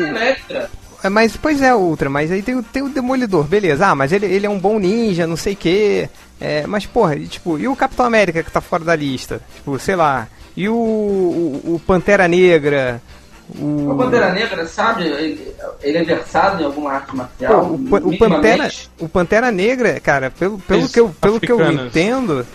é, 1.04 1.08
mas, 1.08 1.36
pois 1.36 1.62
é, 1.62 1.72
Ultra, 1.74 2.10
mas 2.10 2.32
aí 2.32 2.42
tem, 2.42 2.56
o- 2.56 2.62
tem 2.62 2.82
o 2.82 2.88
Demolidor, 2.88 3.44
beleza. 3.44 3.86
Ah, 3.86 3.94
mas 3.94 4.12
ele, 4.12 4.26
ele 4.26 4.46
é 4.46 4.50
um 4.50 4.58
bom 4.58 4.78
ninja, 4.80 5.26
não 5.26 5.36
sei 5.36 5.52
o 5.52 5.56
quê. 5.56 6.08
É, 6.40 6.66
mas, 6.66 6.86
porra, 6.86 7.14
e, 7.14 7.28
tipo, 7.28 7.56
e 7.58 7.68
o 7.68 7.76
Capitão 7.76 8.04
América 8.04 8.42
que 8.42 8.50
tá 8.50 8.60
fora 8.60 8.84
da 8.84 8.96
lista? 8.96 9.40
Tipo, 9.56 9.78
sei 9.78 9.94
lá. 9.94 10.26
E 10.56 10.68
o, 10.68 10.74
o, 10.74 11.74
o 11.74 11.82
Pantera 11.86 12.26
Negra? 12.26 13.00
O, 13.58 13.90
O 13.92 13.96
Pantera 13.96 14.32
Negra, 14.32 14.66
sabe? 14.66 15.04
Ele, 15.04 15.54
ele 15.82 15.98
é 15.98 16.04
versado 16.04 16.62
em 16.62 16.66
alguma 16.66 16.92
arte 16.92 17.16
marcial. 17.16 17.78
Pô, 17.88 17.96
o, 17.96 18.08
o 18.08 18.18
Pantera, 18.18 18.70
o 18.98 19.08
Pantera 19.08 19.50
Negra, 19.50 19.98
cara, 20.00 20.30
pelo, 20.30 20.58
pelo, 20.58 20.88
que, 20.88 21.00
eu, 21.00 21.08
pelo 21.20 21.40
que 21.40 21.50
eu 21.50 21.72
entendo, 21.72 22.46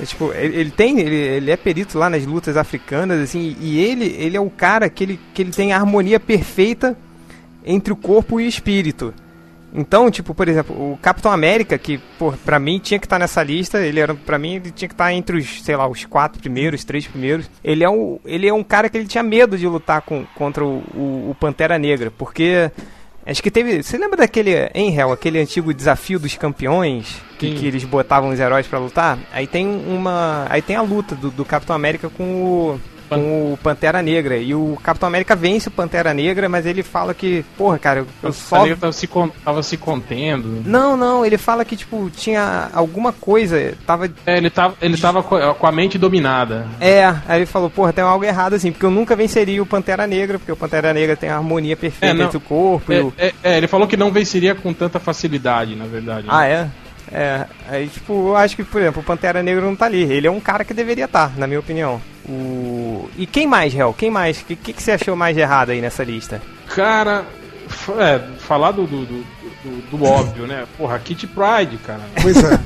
é, 0.00 0.04
tipo, 0.04 0.32
ele, 0.32 0.56
ele 0.56 0.70
tem, 0.70 0.98
ele, 0.98 1.14
ele 1.14 1.50
é 1.50 1.56
perito 1.56 1.98
lá 1.98 2.10
nas 2.10 2.26
lutas 2.26 2.56
africanas, 2.56 3.20
assim, 3.20 3.56
e 3.60 3.78
ele, 3.78 4.06
ele 4.18 4.36
é 4.36 4.40
o 4.40 4.50
cara 4.50 4.88
que 4.88 5.04
ele, 5.04 5.20
que 5.34 5.42
ele 5.42 5.52
tem 5.52 5.72
a 5.72 5.76
harmonia 5.76 6.18
perfeita 6.18 6.96
entre 7.64 7.92
o 7.92 7.96
corpo 7.96 8.40
e 8.40 8.44
o 8.44 8.48
espírito. 8.48 9.14
Então, 9.72 10.10
tipo, 10.10 10.34
por 10.34 10.48
exemplo, 10.48 10.74
o 10.74 10.98
Capitão 10.98 11.30
América, 11.30 11.78
que, 11.78 11.98
pô, 12.18 12.32
pra 12.44 12.58
mim 12.58 12.78
tinha 12.78 12.98
que 12.98 13.06
estar 13.06 13.18
nessa 13.18 13.42
lista, 13.42 13.78
ele 13.80 14.00
era, 14.00 14.14
pra 14.14 14.38
mim, 14.38 14.56
ele 14.56 14.70
tinha 14.70 14.88
que 14.88 14.94
estar 14.94 15.12
entre 15.12 15.36
os, 15.36 15.62
sei 15.62 15.76
lá, 15.76 15.86
os 15.88 16.04
quatro 16.04 16.40
primeiros, 16.40 16.84
três 16.84 17.06
primeiros. 17.06 17.48
Ele 17.62 17.84
é 17.84 17.88
um, 17.90 18.18
ele 18.24 18.48
é 18.48 18.52
um 18.52 18.64
cara 18.64 18.88
que 18.88 18.96
ele 18.96 19.06
tinha 19.06 19.22
medo 19.22 19.56
de 19.56 19.66
lutar 19.66 20.02
com, 20.02 20.24
contra 20.34 20.64
o, 20.64 20.82
o, 20.94 21.30
o 21.30 21.36
Pantera 21.38 21.78
Negra, 21.78 22.10
porque 22.10 22.70
acho 23.24 23.42
que 23.42 23.50
teve, 23.50 23.82
você 23.82 23.96
lembra 23.96 24.18
daquele, 24.18 24.52
em 24.74 24.94
Hell, 24.96 25.12
aquele 25.12 25.38
antigo 25.38 25.72
desafio 25.72 26.18
dos 26.18 26.36
campeões, 26.36 27.20
que, 27.38 27.54
que 27.54 27.66
eles 27.66 27.84
botavam 27.84 28.30
os 28.30 28.40
heróis 28.40 28.66
pra 28.66 28.78
lutar? 28.78 29.18
Aí 29.32 29.46
tem 29.46 29.66
uma, 29.66 30.46
aí 30.50 30.60
tem 30.60 30.76
a 30.76 30.82
luta 30.82 31.14
do, 31.14 31.30
do 31.30 31.44
Capitão 31.44 31.76
América 31.76 32.10
com 32.10 32.24
o 32.24 32.80
com 33.18 33.52
o 33.52 33.58
Pantera 33.62 34.00
Negra. 34.00 34.36
E 34.38 34.54
o 34.54 34.78
Capitão 34.82 35.06
América 35.08 35.34
vence 35.36 35.68
o 35.68 35.72
Pantera 35.72 36.14
Negra, 36.14 36.48
mas 36.48 36.64
ele 36.66 36.82
fala 36.82 37.12
que, 37.12 37.44
porra, 37.58 37.78
cara, 37.78 38.00
eu, 38.00 38.06
eu 38.22 38.32
só 38.32 38.64
Ele 38.64 38.76
tava 38.76 38.92
se, 38.92 39.06
con- 39.06 39.30
tava 39.44 39.62
se 39.62 39.76
contendo. 39.76 40.62
não, 40.64 40.96
não, 40.96 41.24
ele 41.26 41.36
fala 41.36 41.64
que, 41.64 41.76
tipo, 41.76 42.08
tinha 42.10 42.70
alguma 42.72 43.12
coisa, 43.12 43.74
tava... 43.86 44.10
É, 44.26 44.36
ele 44.36 44.48
tava, 44.50 44.74
ele 44.80 44.96
tava 44.96 45.22
co- 45.22 45.54
com 45.54 45.66
a 45.66 45.72
mente 45.72 45.98
dominada. 45.98 46.66
É, 46.80 47.04
aí 47.28 47.40
ele 47.40 47.46
falou, 47.46 47.68
porra, 47.68 47.92
tem 47.92 48.02
algo 48.04 48.24
errado 48.24 48.54
assim, 48.54 48.70
porque 48.72 48.86
eu 48.86 48.90
nunca 48.90 49.14
venceria 49.16 49.62
o 49.62 49.66
Pantera 49.66 50.06
Negra, 50.06 50.38
porque 50.38 50.52
o 50.52 50.56
Pantera 50.56 50.92
Negra 50.94 51.16
tem 51.16 51.28
a 51.30 51.36
harmonia 51.36 51.76
perfeita 51.76 52.14
É, 52.14 52.16
não. 52.16 52.24
entre 52.26 52.36
o 52.36 52.40
corpo 52.40 52.92
e 52.92 52.96
É, 52.96 53.02
o... 53.02 53.12
é, 53.18 53.32
é, 53.42 53.56
ele 53.58 53.66
falou 53.66 53.86
que 53.88 53.96
não 53.96 54.10
venceria 54.10 54.54
com 54.54 54.72
tanta 54.72 54.98
facilidade, 55.00 55.74
na 55.74 55.84
verdade. 55.86 56.26
né? 56.26 56.32
Ah, 56.32 56.46
é? 56.46 56.68
É, 57.12 57.44
aí, 57.68 57.88
tipo, 57.88 58.12
eu 58.28 58.36
acho 58.36 58.54
que, 58.54 58.62
por 58.62 58.80
exemplo, 58.80 59.02
o 59.02 59.04
Pantera 59.04 59.42
Negra 59.42 59.64
não 59.64 59.74
tá 59.74 59.86
ali. 59.86 60.02
Ele 60.02 60.28
é 60.28 60.30
um 60.30 60.38
cara 60.38 60.64
que 60.64 60.72
deveria 60.72 61.06
estar, 61.06 61.32
na 61.36 61.46
minha 61.46 61.58
opinião. 61.58 62.00
O... 62.30 63.08
E 63.18 63.26
quem 63.26 63.44
mais, 63.46 63.74
Hel? 63.74 63.92
Quem 63.96 64.08
mais? 64.10 64.40
O 64.40 64.44
que, 64.44 64.54
que, 64.54 64.72
que 64.72 64.80
você 64.82 64.92
achou 64.92 65.16
mais 65.16 65.36
errado 65.36 65.70
aí 65.70 65.80
nessa 65.80 66.04
lista? 66.04 66.40
Cara, 66.68 67.24
é, 67.98 68.20
falar 68.38 68.70
do, 68.70 68.86
do, 68.86 69.04
do, 69.04 69.24
do- 69.64 69.96
do 69.98 70.04
óbvio, 70.04 70.46
né? 70.46 70.64
Porra, 70.78 70.96
Kitty 71.00 71.26
Pride, 71.26 71.76
cara. 71.84 72.00
Pois 72.22 72.36
é. 72.36 72.60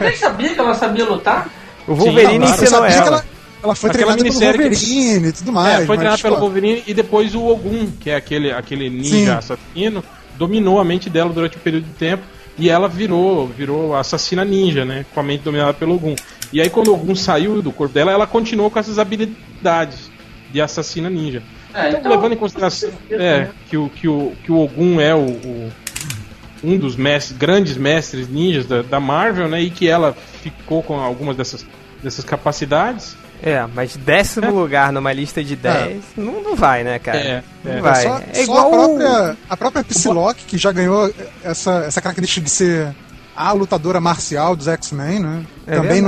Nem 0.04 0.16
sabia 0.16 0.52
que 0.52 0.58
ela 0.58 0.74
sabia 0.74 1.04
lutar. 1.04 1.48
O 1.86 1.94
Wolverine 1.94 2.38
claro. 2.38 2.44
Eu 2.44 2.64
ensinou 2.64 2.84
ela. 2.84 3.02
que 3.02 3.08
ela, 3.08 3.24
ela 3.62 3.74
foi 3.76 3.90
Aquela 3.90 4.16
treinada 4.16 4.38
pelo 4.40 4.52
Wolverine 4.52 5.28
e 5.28 5.32
tudo 5.32 5.52
mais. 5.52 5.68
é, 5.74 5.76
foi 5.86 5.86
mas, 5.86 5.98
treinado 5.98 6.22
pelo 6.22 6.34
pô, 6.34 6.40
Wolverine 6.40 6.82
e 6.86 6.92
depois 6.94 7.34
o 7.36 7.46
Ogum, 7.46 7.88
que 8.00 8.10
é 8.10 8.16
aquele, 8.16 8.50
aquele 8.50 8.90
ninja 8.90 9.08
Sim. 9.16 9.30
assassino, 9.30 10.02
dominou 10.36 10.80
a 10.80 10.84
mente 10.84 11.08
dela 11.08 11.32
durante 11.32 11.56
um 11.56 11.60
período 11.60 11.84
de 11.84 11.92
tempo 11.92 12.24
e 12.58 12.68
ela 12.68 12.88
virou, 12.88 13.46
virou 13.46 13.94
assassina 13.96 14.44
ninja, 14.44 14.84
né? 14.84 15.06
Com 15.14 15.20
a 15.20 15.22
mente 15.22 15.42
dominada 15.42 15.72
pelo 15.72 15.94
Ogum. 15.94 16.16
E 16.52 16.60
aí 16.60 16.68
quando 16.70 16.88
o 16.88 16.94
Ogum 16.94 17.14
saiu 17.14 17.62
do 17.62 17.72
corpo 17.72 17.94
dela, 17.94 18.12
ela 18.12 18.26
continuou 18.26 18.70
com 18.70 18.78
essas 18.78 18.98
habilidades 18.98 20.10
de 20.52 20.60
assassina 20.60 21.08
ninja. 21.08 21.42
É, 21.74 21.88
Então, 21.88 22.00
então, 22.00 22.12
levando 22.12 22.32
em 22.34 22.36
consideração 22.36 22.90
é, 23.10 23.48
que, 23.70 23.76
o, 23.76 23.88
que, 23.88 24.06
o, 24.06 24.32
que 24.44 24.52
o 24.52 24.58
Ogum 24.58 25.00
é 25.00 25.14
o, 25.14 25.20
o- 25.26 25.72
um 26.64 26.76
dos 26.78 26.94
mestres, 26.94 27.36
grandes 27.36 27.76
mestres 27.76 28.28
ninjas 28.28 28.66
da, 28.66 28.82
da 28.82 29.00
Marvel, 29.00 29.48
né? 29.48 29.60
E 29.62 29.70
que 29.70 29.88
ela 29.88 30.14
ficou 30.42 30.80
com 30.82 30.94
algumas 31.00 31.36
dessas, 31.36 31.66
dessas 32.02 32.24
capacidades. 32.24 33.16
É, 33.42 33.66
mas 33.74 33.96
décimo 33.96 34.46
É. 34.46 34.50
lugar 34.50 34.92
numa 34.92 35.12
lista 35.12 35.42
de 35.42 35.56
10 35.56 36.00
não, 36.16 36.40
não 36.40 36.54
vai, 36.54 36.84
né, 36.84 37.00
cara? 37.00 37.18
É, 37.18 37.42
é. 37.66 37.74
Não 37.74 37.82
vai. 37.82 38.02
Só, 38.02 38.18
é 38.18 38.34
só 38.34 38.42
igual 38.42 38.58
a 38.58 38.68
o- 38.68 38.70
própria, 38.70 39.36
a 39.50 39.56
própria 39.56 39.82
Psylocke, 39.84 40.44
que 40.44 40.56
já 40.56 40.70
ganhou 40.70 41.12
essa, 41.42 41.84
essa 41.86 42.00
característica 42.00 42.44
de 42.44 42.50
ser 42.50 42.94
a 43.48 43.52
lutadora 43.52 44.00
marcial 44.00 44.54
dos 44.56 44.68
X-Men, 44.68 45.20
né? 45.20 45.46
É 45.66 45.76
também 45.76 46.00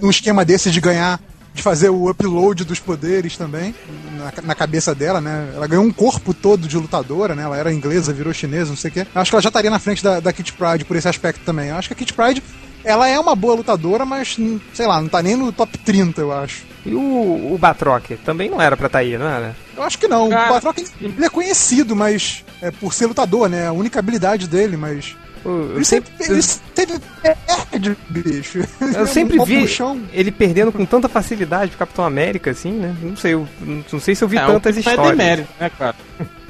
num, 0.00 0.10
esquema 0.10 0.44
desse 0.44 0.70
de 0.70 0.80
ganhar, 0.80 1.20
de 1.54 1.62
fazer 1.62 1.88
o 1.90 2.10
upload 2.10 2.64
dos 2.64 2.78
poderes 2.80 3.36
também, 3.36 3.74
na, 4.18 4.32
na 4.48 4.54
cabeça 4.54 4.94
dela, 4.94 5.20
né? 5.20 5.50
Ela 5.54 5.66
ganhou 5.66 5.84
um 5.84 5.92
corpo 5.92 6.34
todo 6.34 6.68
de 6.68 6.76
lutadora, 6.76 7.34
né? 7.34 7.42
Ela 7.44 7.56
era 7.56 7.72
inglesa, 7.72 8.12
virou 8.12 8.32
chinesa, 8.32 8.70
não 8.70 8.76
sei 8.76 8.90
o 8.90 8.94
quê. 8.94 9.06
Eu 9.14 9.20
acho 9.20 9.30
que 9.30 9.34
ela 9.34 9.42
já 9.42 9.48
estaria 9.48 9.70
na 9.70 9.78
frente 9.78 10.02
da, 10.02 10.20
da 10.20 10.32
Kit 10.32 10.52
Pride 10.52 10.84
por 10.84 10.96
esse 10.96 11.08
aspecto 11.08 11.40
também. 11.44 11.68
Eu 11.70 11.76
acho 11.76 11.88
que 11.88 11.94
a 11.94 11.96
Kit 11.96 12.12
Pride, 12.12 12.42
ela 12.84 13.08
é 13.08 13.18
uma 13.18 13.34
boa 13.34 13.54
lutadora, 13.54 14.04
mas, 14.04 14.36
hum, 14.38 14.60
sei 14.74 14.86
lá, 14.86 15.00
não 15.00 15.08
tá 15.08 15.22
nem 15.22 15.34
no 15.34 15.50
top 15.52 15.76
30, 15.78 16.20
eu 16.20 16.32
acho. 16.32 16.64
E 16.84 16.94
o, 16.94 17.52
o 17.54 17.58
Batroc 17.58 18.10
também 18.24 18.48
não 18.50 18.60
era 18.60 18.76
pra 18.76 18.86
estar 18.86 18.98
aí, 19.00 19.16
não 19.18 19.26
era? 19.26 19.56
Eu 19.76 19.82
acho 19.82 19.98
que 19.98 20.06
não. 20.06 20.28
Cara- 20.28 20.50
O 20.50 20.54
Batroc, 20.54 20.78
ele 21.00 21.24
é 21.24 21.28
conhecido, 21.28 21.96
mas 21.96 22.44
é 22.62 22.70
por 22.70 22.92
ser 22.92 23.06
lutador, 23.06 23.48
né? 23.48 23.66
A 23.66 23.72
única 23.72 23.98
habilidade 23.98 24.46
dele, 24.46 24.76
mas. 24.76 25.16
Eu 25.46 25.76
Ele 25.76 25.84
sempre, 25.84 26.10
sempre, 26.18 26.34
ele 26.34 26.42
teve 26.74 27.00
perde, 27.22 27.96
bicho. 28.10 28.58
eu 28.94 29.06
sempre 29.06 29.38
vi 29.44 29.60
Puxão. 29.60 30.00
ele 30.12 30.30
perdendo 30.32 30.72
com 30.72 30.84
tanta 30.84 31.08
facilidade 31.08 31.70
pro 31.70 31.78
Capitão 31.78 32.04
América, 32.04 32.50
assim, 32.50 32.72
né? 32.72 32.94
Não 33.02 33.16
sei, 33.16 33.34
eu, 33.34 33.46
não 33.60 34.00
sei 34.00 34.14
se 34.14 34.24
eu 34.24 34.28
vi 34.28 34.36
É, 34.38 34.46
tantas 34.46 34.76
é 34.76 34.80
histórias. 34.80 35.16
demérito, 35.16 35.48
né, 35.60 35.70
cara? 35.78 35.94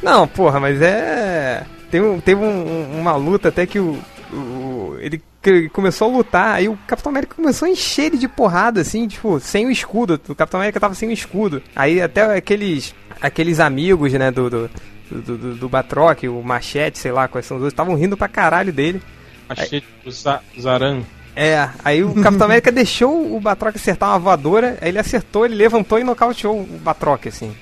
Não, 0.02 0.26
porra, 0.26 0.59
mas 0.61 0.80
é. 0.80 1.64
Tem 1.90 2.00
um, 2.00 2.20
teve 2.20 2.40
um- 2.40 2.98
uma 3.00 3.14
luta 3.16 3.48
até 3.48 3.66
que 3.66 3.78
o. 3.78 3.98
o- 4.32 4.96
ele 5.00 5.22
começou 5.72 6.09
a 6.12 6.16
lutar, 6.16 6.54
aí 6.56 6.68
o 6.68 6.76
Capitão 6.87 7.11
América 7.11 7.35
começou 7.37 7.66
a 7.66 7.70
encher 7.70 8.06
ele 8.06 8.18
de 8.18 8.26
porrada, 8.26 8.80
assim, 8.80 9.06
tipo, 9.06 9.38
sem 9.40 9.66
o 9.66 9.70
escudo. 9.70 10.20
O 10.28 10.35
Capitão 10.35 10.59
América 10.59 10.80
tava 10.80 10.94
sem 10.94 11.09
o 11.09 11.12
escudo. 11.12 11.62
Aí 11.74 12.00
até 12.00 12.37
aqueles. 12.37 12.94
aqueles 13.20 13.61
amigos, 13.61 14.12
né, 14.14 14.30
do. 14.30 14.50
do 14.50 14.70
do, 15.10 15.36
do, 15.36 15.54
do 15.54 15.68
Batroc, 15.68 16.22
o 16.24 16.42
Machete, 16.42 16.98
sei 16.98 17.12
lá 17.12 17.28
quais 17.28 17.46
são 17.46 17.56
os 17.56 17.62
outros, 17.62 17.72
estavam 17.72 17.94
rindo 17.94 18.16
pra 18.16 18.28
caralho 18.28 18.72
dele. 18.72 19.00
Achei 19.48 19.82
o 20.04 20.10
Za- 20.10 20.40
Zaran. 20.60 21.02
É, 21.34 21.68
aí 21.84 22.02
o 22.02 22.14
Capitão 22.14 22.46
América 22.48 22.72
deixou 22.72 23.36
o 23.36 23.40
Batroc 23.40 23.76
acertar 23.76 24.08
uma 24.10 24.18
voadora, 24.18 24.78
aí 24.80 24.88
ele 24.88 24.98
acertou, 24.98 25.44
ele 25.44 25.54
levantou 25.54 25.98
e 25.98 26.04
nocauteou 26.04 26.60
o 26.60 26.78
Batroc, 26.82 27.26
assim. 27.26 27.54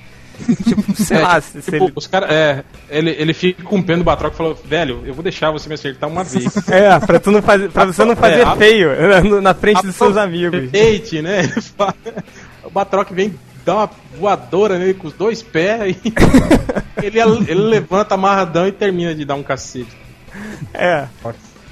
tipo, 0.66 0.82
sei 0.96 1.16
É, 1.18 1.20
lá, 1.20 1.40
tipo, 1.40 1.60
se 1.62 1.76
ele... 1.76 1.92
os 1.94 2.06
cara, 2.06 2.26
é, 2.32 2.64
ele, 2.88 3.10
ele 3.10 3.32
fica 3.34 3.62
com 3.62 3.80
pena 3.82 3.98
do 3.98 4.04
Batroc 4.04 4.32
e 4.32 4.36
falou, 4.36 4.54
velho, 4.64 5.02
eu 5.04 5.12
vou 5.14 5.22
deixar 5.22 5.50
você 5.50 5.68
me 5.68 5.74
acertar 5.74 6.08
uma 6.08 6.24
vez. 6.24 6.52
É, 6.68 6.98
pra, 7.00 7.20
tu 7.20 7.30
não 7.30 7.42
fazer, 7.42 7.68
pra 7.70 7.84
você 7.84 8.04
não 8.04 8.16
fazer 8.16 8.40
É, 8.40 8.56
feio 8.56 8.90
na- 9.30 9.40
na 9.42 9.54
frente 9.54 9.82
dos 9.82 9.94
seus 9.96 10.16
amigos. 10.16 10.68
Hate, 10.70 11.20
né? 11.22 11.42
O 12.64 12.70
Batroc 12.70 13.10
vem 13.12 13.34
dar 13.64 13.74
uma 13.76 13.90
voadora 14.18 14.78
nele 14.78 14.94
com 14.94 15.06
os 15.08 15.14
dois 15.14 15.42
pés 15.42 15.96
e 16.04 16.12
ele, 17.02 17.18
ele 17.48 17.54
levanta 17.60 18.14
amarradão 18.14 18.66
e 18.66 18.72
termina 18.72 19.14
de 19.14 19.24
dar 19.24 19.34
um 19.34 19.42
cacete. 19.42 19.96
É. 20.72 21.06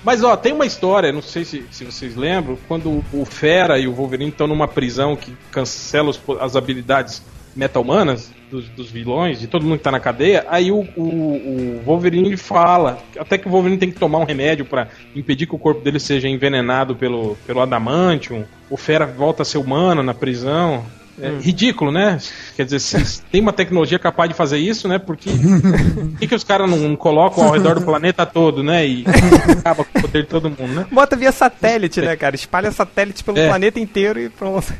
Mas 0.04 0.22
ó, 0.24 0.36
tem 0.36 0.52
uma 0.52 0.66
história, 0.66 1.12
não 1.12 1.22
sei 1.22 1.44
se, 1.44 1.64
se 1.70 1.84
vocês 1.84 2.16
lembram, 2.16 2.58
quando 2.66 3.04
o- 3.12 3.24
Fera 3.24 3.78
e 3.78 3.86
o 3.86 3.92
Wolverine 3.92 4.30
estão 4.30 4.46
numa 4.46 4.66
prisão 4.66 5.14
que 5.14 5.32
cancela 5.50 6.10
os 6.10 6.20
as 6.40 6.56
habilidades 6.56 7.22
meta-humanas 7.54 8.30
dos, 8.50 8.68
dos 8.70 8.90
vilões, 8.90 9.38
de 9.38 9.46
todo 9.46 9.62
mundo 9.64 9.78
que 9.78 9.84
tá 9.84 9.90
na 9.92 10.00
cadeia, 10.00 10.44
aí 10.48 10.72
o, 10.72 10.80
o, 10.96 11.02
o 11.02 11.82
Wolverine 11.84 12.36
fala, 12.36 12.98
até 13.18 13.36
que 13.38 13.46
o 13.46 13.50
Wolverine 13.50 13.78
tem 13.78 13.90
que 13.90 13.98
tomar 13.98 14.18
um 14.18 14.24
remédio 14.24 14.64
pra 14.64 14.88
impedir 15.14 15.46
que 15.46 15.54
o 15.54 15.58
corpo 15.58 15.82
dele 15.82 16.00
seja 16.00 16.28
envenenado 16.28 16.96
pelo, 16.96 17.36
pelo 17.46 17.60
adamantium, 17.60 18.44
o 18.70 18.76
Fera 18.76 19.06
volta 19.06 19.42
a 19.42 19.44
ser 19.44 19.58
humano 19.58 20.02
na 20.02 20.14
prisão. 20.14 20.84
É 21.20 21.28
ridículo, 21.40 21.92
né? 21.92 22.18
Quer 22.56 22.64
dizer, 22.64 22.80
se 22.80 23.22
tem 23.30 23.40
uma 23.40 23.52
tecnologia 23.52 23.98
capaz 23.98 24.30
de 24.30 24.36
fazer 24.36 24.58
isso, 24.58 24.88
né? 24.88 24.98
Porque 24.98 25.30
por 26.12 26.18
que, 26.18 26.26
que 26.26 26.34
os 26.34 26.42
caras 26.44 26.68
não, 26.70 26.78
não 26.78 26.96
colocam 26.96 27.44
ao 27.44 27.52
redor 27.52 27.74
do 27.74 27.82
planeta 27.82 28.24
todo, 28.24 28.62
né? 28.62 28.86
E 28.86 29.04
acaba 29.58 29.84
com 29.84 29.98
o 29.98 30.02
poder 30.02 30.22
de 30.22 30.28
todo 30.28 30.48
mundo, 30.48 30.68
né? 30.74 30.86
Bota 30.90 31.14
via 31.16 31.30
satélite, 31.30 32.00
né, 32.00 32.16
cara? 32.16 32.34
Espalha 32.34 32.72
satélite 32.72 33.22
pelo 33.22 33.38
É. 33.38 33.48
planeta 33.48 33.78
inteiro 33.78 34.18
e 34.20 34.28
pronto. 34.28 34.72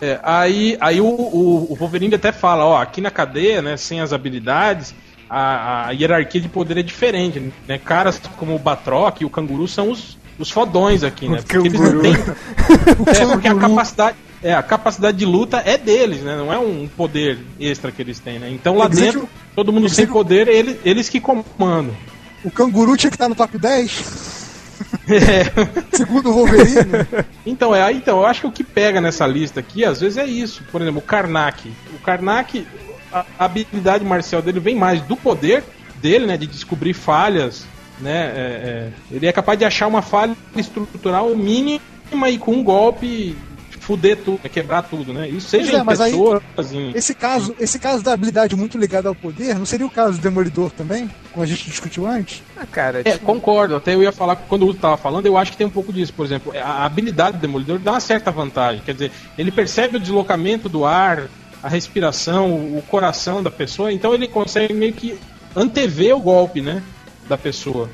É, 0.00 0.18
aí 0.22 0.76
aí 0.80 1.00
o, 1.00 1.06
o, 1.06 1.72
o 1.72 1.76
Wolverine 1.76 2.14
até 2.16 2.32
fala, 2.32 2.64
ó, 2.64 2.82
aqui 2.82 3.00
na 3.00 3.10
cadeia, 3.10 3.62
né, 3.62 3.76
sem 3.76 4.00
as 4.00 4.12
habilidades, 4.12 4.92
a, 5.30 5.86
a 5.88 5.90
hierarquia 5.92 6.40
de 6.40 6.48
poder 6.48 6.76
é 6.78 6.82
diferente, 6.82 7.52
né? 7.66 7.78
Caras 7.78 8.20
como 8.36 8.54
o 8.54 8.58
Batroc 8.58 9.20
e 9.20 9.24
o 9.24 9.30
Canguru 9.30 9.66
são 9.68 9.90
os, 9.90 10.18
os 10.38 10.50
fodões 10.50 11.02
aqui, 11.04 11.28
né? 11.28 11.38
Porque 11.38 11.68
eles 11.68 11.80
não 11.80 12.00
têm... 12.00 12.12
É, 13.06 13.26
porque 13.26 13.48
a 13.48 13.54
capacidade... 13.54 14.16
É, 14.44 14.54
a 14.54 14.62
capacidade 14.62 15.16
de 15.16 15.24
luta 15.24 15.62
é 15.64 15.78
deles, 15.78 16.20
né? 16.20 16.36
Não 16.36 16.52
é 16.52 16.58
um 16.58 16.86
poder 16.86 17.38
extra 17.58 17.90
que 17.90 18.02
eles 18.02 18.18
têm, 18.20 18.38
né? 18.38 18.50
Então 18.50 18.76
lá 18.76 18.86
dentro, 18.86 19.26
todo 19.56 19.72
mundo 19.72 19.88
sem 19.88 20.04
o- 20.04 20.08
poder, 20.12 20.46
eles, 20.48 20.76
eles 20.84 21.08
que 21.08 21.18
comandam. 21.18 21.96
O 22.44 22.50
canguru 22.50 22.94
tinha 22.94 23.10
que 23.10 23.16
estar 23.16 23.28
no 23.28 23.34
top 23.34 23.56
10, 23.58 24.44
É. 25.08 25.44
segundo 25.96 26.28
o 26.30 26.32
Wolverine. 26.34 27.06
Então, 27.46 27.74
é, 27.74 27.90
então, 27.92 28.18
eu 28.18 28.26
acho 28.26 28.42
que 28.42 28.46
o 28.46 28.52
que 28.52 28.64
pega 28.64 29.00
nessa 29.00 29.26
lista 29.26 29.60
aqui, 29.60 29.84
às 29.84 30.00
vezes 30.00 30.18
é 30.18 30.26
isso. 30.26 30.62
Por 30.70 30.82
exemplo, 30.82 30.98
o 30.98 31.02
Karnak. 31.02 31.72
O 31.94 31.98
Karnak, 32.04 32.66
a, 33.12 33.24
a 33.38 33.44
habilidade 33.46 34.04
marcial 34.04 34.42
dele 34.42 34.60
vem 34.60 34.74
mais 34.76 35.00
do 35.02 35.16
poder 35.16 35.62
dele, 36.02 36.26
né? 36.26 36.36
De 36.36 36.46
descobrir 36.46 36.92
falhas, 36.92 37.64
né? 38.00 38.32
é, 38.34 38.40
é, 38.40 38.88
ele 39.10 39.26
é 39.26 39.32
capaz 39.32 39.58
de 39.58 39.64
achar 39.64 39.86
uma 39.86 40.02
falha 40.02 40.36
estrutural 40.56 41.34
mínima 41.34 41.80
e 42.28 42.36
com 42.38 42.52
um 42.52 42.62
golpe 42.64 43.36
fuder 43.84 44.16
tudo, 44.24 44.40
né, 44.42 44.48
quebrar 44.48 44.82
tudo, 44.82 45.12
né? 45.12 45.28
Isso 45.28 45.48
seja 45.48 45.64
Pois 45.64 45.74
é, 45.78 45.80
em 45.80 45.84
mas 45.84 46.00
aí- 46.00 46.10
pessoas, 46.12 46.72
em- 46.72 46.90
Esse 46.94 47.14
caso, 47.14 47.54
esse 47.60 47.78
caso 47.78 48.02
da 48.02 48.12
habilidade 48.14 48.56
muito 48.56 48.78
ligada 48.78 49.08
ao 49.08 49.14
poder, 49.14 49.58
não 49.58 49.66
seria 49.66 49.84
o 49.86 49.90
caso 49.90 50.12
do 50.18 50.22
Demolidor 50.22 50.70
também? 50.70 51.10
Como 51.32 51.42
a 51.42 51.46
gente 51.46 51.64
discutiu 51.68 52.06
antes? 52.06 52.42
Ah, 52.56 52.64
cara, 52.66 53.00
É, 53.04 53.12
tipo, 53.12 53.26
concordo. 53.26 53.76
Até 53.76 53.94
eu 53.94 54.02
ia 54.02 54.10
falar 54.12 54.36
que 54.36 54.44
quando 54.48 54.62
o 54.62 54.68
Uso 54.68 54.78
tava 54.78 54.96
falando, 54.96 55.26
eu 55.26 55.36
acho 55.36 55.50
que 55.52 55.56
tem 55.58 55.66
um 55.66 55.70
pouco 55.70 55.92
disso. 55.92 56.12
Por 56.14 56.24
exemplo, 56.24 56.52
a 56.56 56.84
habilidade 56.86 57.36
do 57.36 57.40
Demolidor 57.40 57.78
dá 57.78 57.92
uma 57.92 58.00
certa 58.00 58.30
vantagem. 58.30 58.82
Quer 58.84 58.92
dizer, 58.94 59.12
ele 59.36 59.50
percebe 59.52 59.98
o 59.98 60.00
deslocamento 60.00 60.68
do 60.68 60.84
ar, 60.86 61.24
a 61.62 61.68
respiração, 61.68 62.54
o 62.54 62.82
coração 62.88 63.42
da 63.42 63.50
pessoa, 63.50 63.92
então 63.92 64.14
ele 64.14 64.26
consegue 64.28 64.72
meio 64.72 64.92
que 64.92 65.18
antever 65.54 66.16
o 66.16 66.20
golpe, 66.20 66.60
né? 66.60 66.82
Da 67.28 67.36
pessoa. 67.36 67.88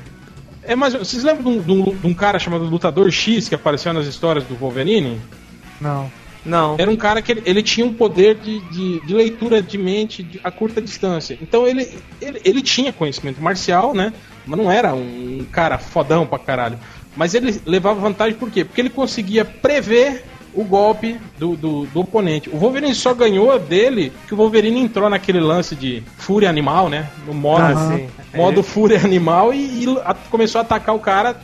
É 0.63 0.75
mais, 0.75 0.93
vocês 0.93 1.23
lembram 1.23 1.43
de 1.43 1.59
um, 1.59 1.61
de 1.61 1.71
um- 1.71 1.95
de 1.95 2.07
um 2.07 2.13
cara 2.13 2.37
chamado 2.37 2.63
Lutador 2.65 3.09
X 3.11 3.49
que 3.49 3.55
apareceu 3.55 3.91
nas 3.93 4.05
histórias 4.05 4.43
do 4.45 4.55
Wolverine? 4.55 5.19
Não. 5.81 6.11
não. 6.45 6.75
Era 6.77 6.89
um 6.91 6.95
cara 6.95 7.21
que 7.21 7.31
ele, 7.31 7.41
ele 7.45 7.63
tinha 7.63 7.85
um 7.85 7.93
poder 7.93 8.35
de, 8.35 8.59
de, 8.69 8.99
de 9.05 9.13
leitura 9.13 9.61
de 9.61 9.77
mente 9.77 10.21
de- 10.23 10.39
a 10.43 10.51
curta 10.51 10.81
distância. 10.81 11.37
Então 11.41 11.67
ele, 11.67 11.87
ele, 12.21 12.41
ele 12.45 12.61
tinha 12.61 12.93
conhecimento 12.93 13.41
marcial, 13.41 13.93
né? 13.93 14.13
Mas 14.45 14.57
não 14.59 14.71
era 14.71 14.93
um 14.93 15.45
cara 15.51 15.77
fodão 15.77 16.25
pra 16.25 16.39
caralho. 16.39 16.77
Mas 17.15 17.33
ele 17.33 17.59
levava 17.65 17.99
vantagem 17.99 18.35
por 18.37 18.49
quê? 18.49 18.63
Porque 18.63 18.79
ele 18.79 18.89
conseguia 18.89 19.43
prever 19.43 20.23
o 20.53 20.63
golpe 20.65 21.17
do, 21.39 21.55
do, 21.55 21.85
do 21.85 21.99
oponente. 22.01 22.49
O 22.49 22.57
Wolverine 22.57 22.93
só 22.93 23.13
ganhou 23.13 23.57
dele 23.57 24.11
que 24.27 24.33
o 24.33 24.37
Wolverine 24.37 24.81
entrou 24.81 25.09
naquele 25.09 25.39
lance 25.39 25.75
de 25.75 26.03
fúria 26.17 26.49
animal, 26.49 26.89
né? 26.89 27.09
No 27.25 27.33
modo, 27.33 27.63
Ah, 27.63 27.99
modo 28.35 28.61
fúria 28.63 28.99
animal 29.05 29.53
e, 29.53 29.83
e 29.85 29.97
a- 30.03 30.13
começou 30.29 30.59
a 30.59 30.61
atacar 30.63 30.93
o 30.95 30.99
cara 30.99 31.39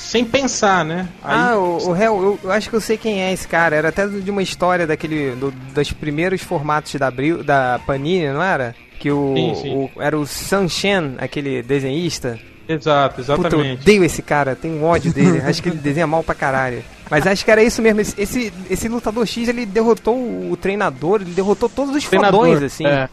sem 0.00 0.24
pensar, 0.24 0.84
né? 0.84 1.08
Aí- 1.22 1.36
Ah, 1.52 1.56
o, 1.56 1.88
o 1.88 1.92
réu, 1.92 2.22
eu, 2.22 2.38
eu 2.44 2.50
acho 2.52 2.68
que 2.70 2.74
eu 2.76 2.80
sei 2.80 2.96
quem 2.96 3.20
é 3.22 3.32
esse 3.32 3.46
cara. 3.46 3.76
Era 3.76 3.88
até 3.90 4.06
de 4.06 4.30
uma 4.30 4.42
história 4.42 4.86
daquele. 4.86 5.32
Do, 5.36 5.50
dos 5.50 5.92
primeiros 5.92 6.42
formatos 6.42 6.94
da, 6.94 7.06
Abril, 7.08 7.44
da 7.44 7.80
Panini, 7.86 8.28
não 8.32 8.42
era? 8.42 8.74
Que 8.98 9.10
o, 9.10 9.34
Sim, 9.36 9.54
sim. 9.62 9.74
o- 9.96 10.02
era 10.02 10.18
o 10.18 10.26
Sun 10.26 10.68
Shen, 10.68 11.14
aquele 11.18 11.62
desenhista. 11.62 12.38
Exato, 12.68 13.16
Puta, 13.16 13.32
eu 13.32 13.38
exatamente. 13.40 13.82
odeio 13.82 14.04
esse 14.04 14.22
cara, 14.22 14.54
tenho 14.54 14.82
ódio 14.84 15.12
dele. 15.12 15.40
acho 15.46 15.62
que 15.62 15.68
ele 15.68 15.78
desenha 15.78 16.06
mal 16.06 16.22
pra 16.22 16.34
caralho. 16.34 16.82
Mas 17.10 17.26
acho 17.26 17.44
que 17.44 17.50
era 17.50 17.62
isso 17.62 17.82
mesmo. 17.82 18.00
Esse, 18.00 18.52
esse, 18.70 18.88
lutador 18.88 19.26
X, 19.26 19.48
ele 19.48 19.66
derrotou 19.66 20.14
o, 20.16 20.52
o 20.52 20.56
treinador, 20.56 21.20
ele 21.20 21.32
derrotou 21.32 21.68
todos 21.68 21.94
os 21.96 22.04
Treinador, 22.04 22.40
fodões, 22.46 22.62
assim. 22.62 22.86
é. 22.86 23.08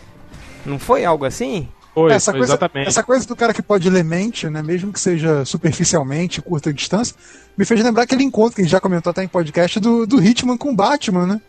Não 0.66 0.78
foi 0.78 1.04
algo 1.06 1.26
assim? 1.26 1.68
Foi, 1.98 2.12
essa, 2.12 2.32
foi 2.32 2.40
coisa, 2.42 2.54
exatamente. 2.54 2.88
essa 2.88 3.02
coisa 3.04 3.26
do 3.28 3.36
cara 3.36 3.54
que 3.54 3.62
pode 3.64 3.90
ler 3.90 4.04
mente, 4.04 4.48
né, 4.50 4.62
mesmo 4.62 4.94
que 4.94 5.00
seja 5.00 5.44
superficialmente, 5.46 6.42
curta 6.44 6.72
distância, 6.72 7.16
me 7.58 7.66
fez 7.66 7.84
lembrar 7.84 8.04
aquele 8.04 8.24
encontro 8.24 8.56
que 8.56 8.62
a 8.62 8.64
gente 8.64 8.72
já 8.72 8.80
comentou 8.80 9.10
até 9.10 9.24
em 9.24 9.28
podcast 9.28 9.80
do, 9.80 10.06
do 10.06 10.22
Hitman 10.24 10.58
com 10.58 10.70
o 10.72 10.76
Batman, 10.76 11.26
né? 11.26 11.42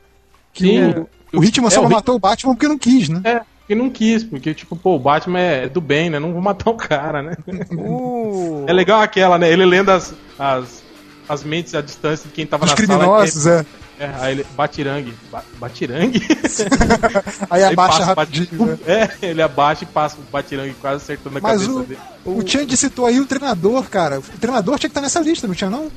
Que 0.54 0.64
Sim, 0.64 1.06
o, 1.34 1.38
o 1.38 1.44
Hitman 1.44 1.68
é, 1.68 1.70
só 1.70 1.80
o 1.80 1.82
não 1.82 1.88
Hit- 1.90 1.96
matou 1.96 2.16
o 2.16 2.18
Batman 2.18 2.54
porque 2.54 2.66
não 2.66 2.78
quis, 2.78 3.10
né? 3.10 3.20
É, 3.24 3.40
porque 3.60 3.74
não 3.74 3.90
quis, 3.90 4.24
porque, 4.24 4.54
tipo, 4.54 4.74
pô, 4.74 4.96
o 4.96 4.98
Batman 4.98 5.38
é 5.38 5.68
do 5.68 5.82
bem, 5.82 6.08
né? 6.08 6.18
Não 6.18 6.32
vou 6.32 6.40
matar 6.40 6.70
o 6.70 6.74
cara, 6.74 7.20
né? 7.22 7.36
Uh, 7.70 8.64
É 8.66 8.72
legal 8.72 9.02
aquela, 9.02 9.36
né? 9.38 9.50
Ele 9.52 9.66
lendo 9.66 9.90
as, 9.90 10.14
as, 10.38 10.82
as 11.28 11.44
mentes 11.44 11.74
à 11.74 11.82
distância 11.82 12.26
de 12.26 12.32
quem 12.34 12.46
tava 12.46 12.64
Os 12.64 12.70
na 12.70 12.76
criminosos, 12.76 13.46
é. 13.46 13.50
sala. 13.50 13.60
É, 13.60 13.77
aí 14.20 14.32
ele, 14.32 14.46
batirangue. 14.56 15.14
Ba 15.30 15.42
batirangue? 15.58 16.20
Aí 17.50 17.62
Aí 17.64 17.72
abaixa 17.72 17.98
passa 17.98 18.04
rapidinho. 18.04 18.66
né? 18.66 18.78
É, 18.86 19.26
ele 19.26 19.42
abaixa 19.42 19.84
e 19.84 19.86
passa 19.86 20.16
o 20.16 20.22
batirangue 20.30 20.74
quase 20.80 21.02
acertando 21.02 21.38
a 21.38 21.40
Mas 21.40 21.60
cabeça 21.62 21.70
o, 21.78 21.82
dele. 21.84 22.00
o 22.24 22.46
Change 22.46 22.76
citou 22.76 23.06
aí 23.06 23.18
o 23.20 23.26
treinador, 23.26 23.84
cara. 23.88 24.18
O 24.20 24.22
treinador 24.22 24.78
tinha 24.78 24.88
que 24.88 24.92
estar 24.92 25.00
nessa 25.00 25.20
lista, 25.20 25.46
não 25.46 25.54
tinha 25.54 25.70
não? 25.70 25.90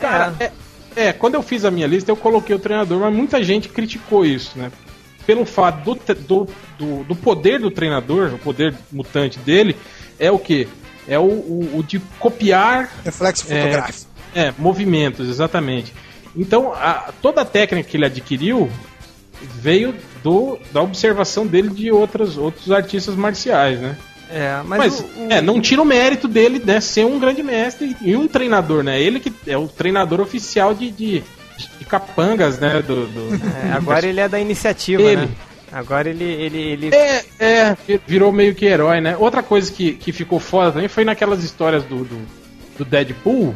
Cara, 0.00 0.34
é, 0.40 0.50
é, 0.96 1.12
quando 1.12 1.34
eu 1.34 1.42
fiz 1.42 1.64
a 1.64 1.70
minha 1.70 1.86
lista, 1.86 2.10
eu 2.10 2.16
coloquei 2.16 2.54
o 2.54 2.58
treinador, 2.58 2.98
mas 3.00 3.14
muita 3.14 3.42
gente 3.42 3.68
criticou 3.68 4.24
isso, 4.26 4.58
né? 4.58 4.70
Pelo 5.26 5.44
fato 5.46 5.82
do, 5.84 6.14
do, 6.14 6.48
do, 6.78 7.04
do 7.04 7.16
poder 7.16 7.60
do 7.60 7.70
treinador, 7.70 8.34
o 8.34 8.38
poder 8.38 8.74
mutante 8.90 9.38
dele, 9.38 9.76
é 10.18 10.30
o 10.30 10.38
que? 10.38 10.66
É 11.06 11.18
o, 11.18 11.22
o, 11.22 11.78
o 11.78 11.82
de 11.82 12.00
copiar 12.18 12.90
Reflexo 13.04 13.44
É. 13.48 13.60
fotográfico. 13.60 14.10
É, 14.34 14.52
movimentos, 14.58 15.28
exatamente. 15.28 15.92
Então, 16.36 16.72
a- 16.72 17.12
toda 17.20 17.42
a 17.42 17.44
técnica 17.44 17.88
que 17.88 17.96
ele 17.96 18.06
adquiriu 18.06 18.70
veio 19.56 19.94
do, 20.22 20.58
da 20.72 20.80
observação 20.82 21.46
dele 21.46 21.68
de 21.68 21.90
outros, 21.90 22.36
outros 22.38 22.70
artistas 22.70 23.14
marciais, 23.16 23.80
né? 23.80 23.96
é, 24.30 24.60
mas, 24.64 24.78
Mas, 24.78 25.00
o- 25.00 25.02
o- 25.04 25.26
é, 25.32 25.42
não 25.42 25.60
tira 25.60 25.82
o 25.82 25.84
mérito 25.84 26.26
dele 26.26 26.62
né, 26.64 26.80
ser 26.80 27.04
um 27.04 27.18
grande 27.18 27.42
mestre 27.42 27.94
e 28.00 28.16
um 28.16 28.26
treinador, 28.26 28.82
né? 28.82 29.00
Ele 29.00 29.20
que 29.20 29.32
é 29.46 29.58
o 29.58 29.68
treinador 29.68 30.20
oficial 30.20 30.72
de, 30.74 30.90
de, 30.90 31.22
de 31.78 31.84
capangas, 31.84 32.58
né? 32.58 32.80
Do, 32.86 33.06
do- 33.08 33.34
é, 33.68 33.72
agora 33.72 34.06
ele 34.06 34.20
é 34.20 34.28
da 34.28 34.40
iniciativa, 34.40 35.02
Ele. 35.02 35.22
né? 35.22 35.28
Agora 35.70 36.08
ele, 36.08 36.24
ele, 36.24 36.58
ele 36.58 36.94
É, 36.94 37.24
é, 37.40 37.76
virou 38.06 38.30
meio 38.32 38.54
que 38.54 38.64
herói, 38.66 39.00
né? 39.00 39.16
Outra 39.18 39.42
coisa 39.42 39.70
que, 39.72 39.92
que 39.92 40.12
ficou 40.12 40.38
foda 40.38 40.72
também 40.72 40.88
foi 40.88 41.02
naquelas 41.04 41.42
histórias 41.44 41.82
do, 41.84 42.04
do, 42.04 42.26
do 42.78 42.84
Deadpool, 42.84 43.54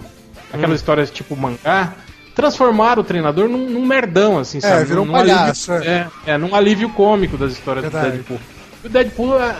aquelas 0.52 0.70
Hum. 0.72 0.74
histórias 0.74 1.10
tipo 1.10 1.36
mangá, 1.36 1.94
transformaram 2.36 3.00
o 3.00 3.04
treinador 3.04 3.48
num, 3.48 3.68
num 3.68 3.84
merdão, 3.84 4.38
assim, 4.38 4.60
sabe? 4.60 4.84
virou 4.84 5.02
um 5.02 5.06
Num 5.06 5.12
palhaço, 5.14 5.72
Alívio, 5.72 5.90
é. 5.90 6.06
é, 6.26 6.38
num 6.38 6.54
alívio 6.54 6.90
cômico 6.90 7.36
das 7.36 7.52
histórias 7.52 7.82
Verdade. 7.84 8.06
do 8.06 8.12
Deadpool. 8.12 8.40
E 8.84 8.86
o 8.86 8.90
Deadpool 8.90 9.40
é, 9.42 9.54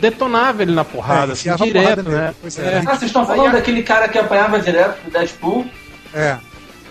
detonava 0.00 0.62
ele 0.62 0.72
na 0.72 0.84
porrada, 0.84 1.32
É, 1.32 1.34
assim, 1.34 1.54
direto, 1.56 2.02
porrada 2.04 2.26
né? 2.26 2.34
pois 2.40 2.58
é. 2.58 2.62
É. 2.62 2.78
Ah, 2.78 2.90
vocês 2.96 3.02
estão 3.10 3.26
falando 3.26 3.52
daquele 3.52 3.82
cara 3.82 4.08
que 4.08 4.16
apanhava 4.18 4.58
direto 4.60 5.02
do 5.04 5.10
Deadpool? 5.10 5.66
É. 6.14 6.36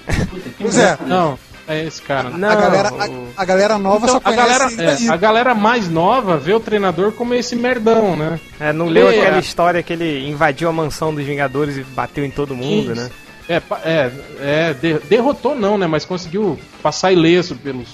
Puta, 0.05 0.49
Pois 0.59 0.77
é. 0.77 0.97
Não, 1.07 1.39
é 1.65 1.86
esse 1.86 2.01
cara. 2.01 2.29
Não, 2.29 2.49
a, 2.49 2.55
galera, 2.55 2.93
o- 2.93 3.27
a, 3.38 3.41
a 3.41 3.45
galera 3.45 3.77
nova 3.77 4.05
Então, 4.05 4.09
só 4.09 4.17
a 4.17 4.21
conhece 4.21 4.41
galera, 4.41 4.71
ele 4.99 5.07
é, 5.07 5.09
a 5.09 5.15
galera 5.15 5.55
mais 5.55 5.89
nova 5.89 6.36
vê 6.38 6.53
o 6.53 6.59
treinador 6.59 7.13
como 7.13 7.33
esse 7.33 7.55
merdão, 7.55 8.17
né? 8.17 8.38
É, 8.59 8.73
não 8.73 8.88
leu 8.88 9.09
É. 9.09 9.17
aquela 9.19 9.39
história 9.39 9.81
que 9.81 9.93
ele 9.93 10.27
invadiu 10.29 10.67
a 10.67 10.73
mansão 10.73 11.15
dos 11.15 11.23
Vingadores 11.23 11.77
e 11.77 11.83
bateu 11.83 12.25
em 12.25 12.29
todo 12.29 12.53
mundo, 12.53 12.91
Isso. 12.91 13.01
né? 13.01 13.09
É, 13.49 13.62
é, 13.84 14.12
é 14.39 14.73
de- 14.73 14.99
derrotou 15.08 15.56
não, 15.56 15.77
né? 15.77 15.86
Mas 15.88 16.06
conseguiu 16.06 16.58
passar 16.82 17.12
ileso 17.12 17.56
pelos, 17.56 17.89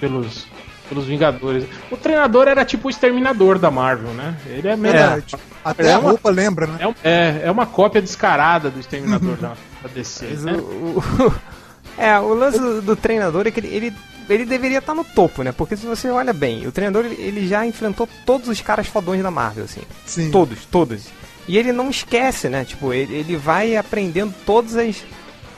pelos, 0.00 0.46
pelos 0.88 1.04
Vingadores. 1.06 1.64
O 1.90 1.96
treinador 1.96 2.48
era 2.48 2.64
tipo 2.64 2.88
o 2.88 2.90
exterminador 2.90 3.58
da 3.58 3.70
Marvel, 3.70 4.12
né? 4.14 4.36
Ele 4.46 4.68
é 4.68 4.76
meio. 4.76 4.94
É, 4.96 5.20
tipo, 5.20 5.42
até 5.64 5.88
É 5.88 5.92
a 5.94 5.98
uma- 5.98 6.10
roupa 6.10 6.30
lembra, 6.30 6.66
né? 6.66 6.94
É, 7.02 7.10
é, 7.10 7.42
é 7.44 7.50
uma 7.50 7.66
cópia 7.66 8.00
descarada 8.00 8.70
do 8.70 8.80
exterminador 8.80 9.36
da, 9.40 9.48
da 9.82 9.88
DC. 9.94 10.26
Né? 10.26 10.52
o, 10.54 10.98
o- 10.98 11.34
é, 11.98 12.18
o 12.18 12.32
lance 12.34 12.58
do, 12.58 12.80
do 12.82 12.96
treinador 12.96 13.46
é 13.46 13.50
que 13.50 13.60
ele, 13.60 13.68
ele, 13.68 13.92
ele 14.28 14.44
deveria 14.46 14.78
estar 14.78 14.94
no 14.94 15.04
topo, 15.04 15.42
né? 15.42 15.52
Porque 15.52 15.76
se 15.76 15.84
você 15.86 16.08
olha 16.08 16.32
bem, 16.32 16.66
o 16.66 16.72
treinador 16.72 17.04
ele, 17.04 17.16
ele 17.20 17.46
já 17.46 17.66
enfrentou 17.66 18.08
todos 18.24 18.48
os 18.48 18.60
caras 18.62 18.86
fodões 18.86 19.22
da 19.22 19.30
Marvel, 19.30 19.64
assim. 19.64 19.82
Sim. 20.06 20.30
Todos, 20.30 20.64
todos. 20.64 21.04
E 21.46 21.58
ele 21.58 21.72
não 21.72 21.90
esquece, 21.90 22.48
né? 22.48 22.64
Tipo, 22.64 22.92
ele, 22.92 23.14
ele 23.14 23.36
vai 23.36 23.76
aprendendo 23.76 24.34
todas 24.46 24.76
as. 24.76 24.96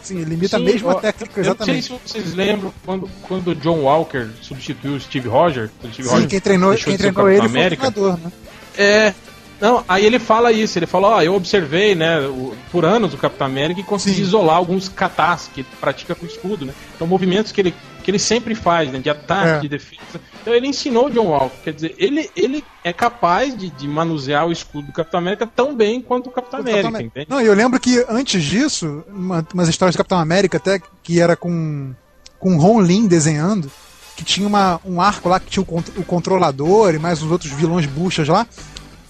Sim, 0.03 0.21
ele 0.21 0.35
imita 0.35 0.57
a 0.57 0.61
Sim, 0.61 0.65
mesma 0.67 0.91
ó, 0.93 0.95
técnica, 0.95 1.41
Eu 1.41 1.45
não 1.57 1.65
sei 1.65 1.79
exatamente. 1.79 1.83
se 1.87 1.99
vocês 2.13 2.35
lembram 2.35 2.73
quando, 2.85 3.11
quando 3.23 3.49
o 3.49 3.55
John 3.57 3.81
Walker 3.81 4.29
substituiu 4.41 4.95
o 4.95 5.01
Steve 5.01 5.29
Rogers. 5.29 5.71
o 5.83 5.89
Steve 5.93 6.05
Sim, 6.09 6.15
Rogers 6.15 6.31
quem 6.31 6.41
treinou, 6.41 6.75
quem 6.77 6.97
treinou 6.97 7.29
ele 7.29 7.39
Capitão 7.41 7.45
foi 7.45 7.59
o 7.59 7.61
América. 7.61 7.91
treinador, 7.93 8.19
né? 8.25 8.33
É. 8.79 9.15
Não, 9.61 9.83
aí 9.89 10.05
ele 10.05 10.19
fala 10.19 10.53
isso, 10.53 10.79
ele 10.79 10.85
fala, 10.87 11.09
ó, 11.09 11.23
eu 11.23 11.35
observei, 11.35 11.95
né, 11.95 12.21
o- 12.21 12.55
por 12.71 12.85
anos 12.85 13.15
o 13.15 13.17
Capitão 13.17 13.47
América 13.47 13.81
e 13.81 13.83
consegui 13.83 14.17
Sim. 14.17 14.23
isolar 14.23 14.57
alguns 14.57 14.87
katas 14.87 15.49
que 15.53 15.63
ele 15.63 15.69
pratica 15.81 16.15
com 16.15 16.27
escudo, 16.27 16.67
né? 16.67 16.75
Então 16.95 17.07
movimentos 17.07 17.53
que 17.53 17.63
ele, 17.63 17.75
que 18.07 18.11
ele 18.13 18.21
sempre 18.21 18.55
faz, 18.55 18.89
né, 18.93 19.01
de 19.01 19.11
ataque, 19.11 19.49
É. 19.49 19.59
de 19.59 19.69
defesa. 19.69 20.21
Então 20.41 20.55
ele 20.55 20.69
ensinou 20.69 21.07
o 21.07 21.11
John 21.11 21.27
Walker, 21.27 21.57
quer 21.65 21.73
dizer, 21.73 21.95
ele, 21.99 22.31
ele 22.37 22.63
é 22.85 22.93
capaz 22.93 23.57
de, 23.59 23.69
de 23.69 23.89
manusear 23.89 24.47
o 24.47 24.53
escudo 24.53 24.87
do 24.87 24.93
Capitão 24.93 25.19
América 25.19 25.45
tão 25.45 25.75
bem 25.75 26.01
quanto 26.01 26.29
o 26.29 26.31
Capitão 26.31 26.61
O 26.61 26.63
Capitão 26.63 26.89
América, 26.89 26.89
América. 26.89 27.19
entende? 27.21 27.27
Não, 27.29 27.41
e 27.43 27.47
eu 27.47 27.53
lembro 27.53 27.81
que 27.81 28.05
antes 28.09 28.45
disso, 28.45 29.03
uma, 29.09 29.45
umas 29.53 29.69
histórias 29.69 29.97
do 29.97 29.99
Capitão 29.99 30.21
América 30.21 30.57
até 30.57 30.81
que 31.03 31.21
era 31.21 31.35
com 31.37 31.93
com 32.39 32.57
Ron 32.59 32.81
Lin 32.81 33.09
desenhando, 33.09 33.69
que 34.15 34.23
tinha 34.25 34.47
uma, 34.47 34.81
um 34.85 35.01
arco 35.01 35.29
lá 35.29 35.41
que 35.41 35.51
tinha 35.51 35.65
o, 35.69 35.85
o 36.01 36.05
controlador 36.05 36.95
e 36.95 36.99
mais 37.01 37.21
os 37.23 37.31
outros 37.33 37.51
vilões 37.51 37.87
buchas 37.87 38.29
lá. 38.29 38.47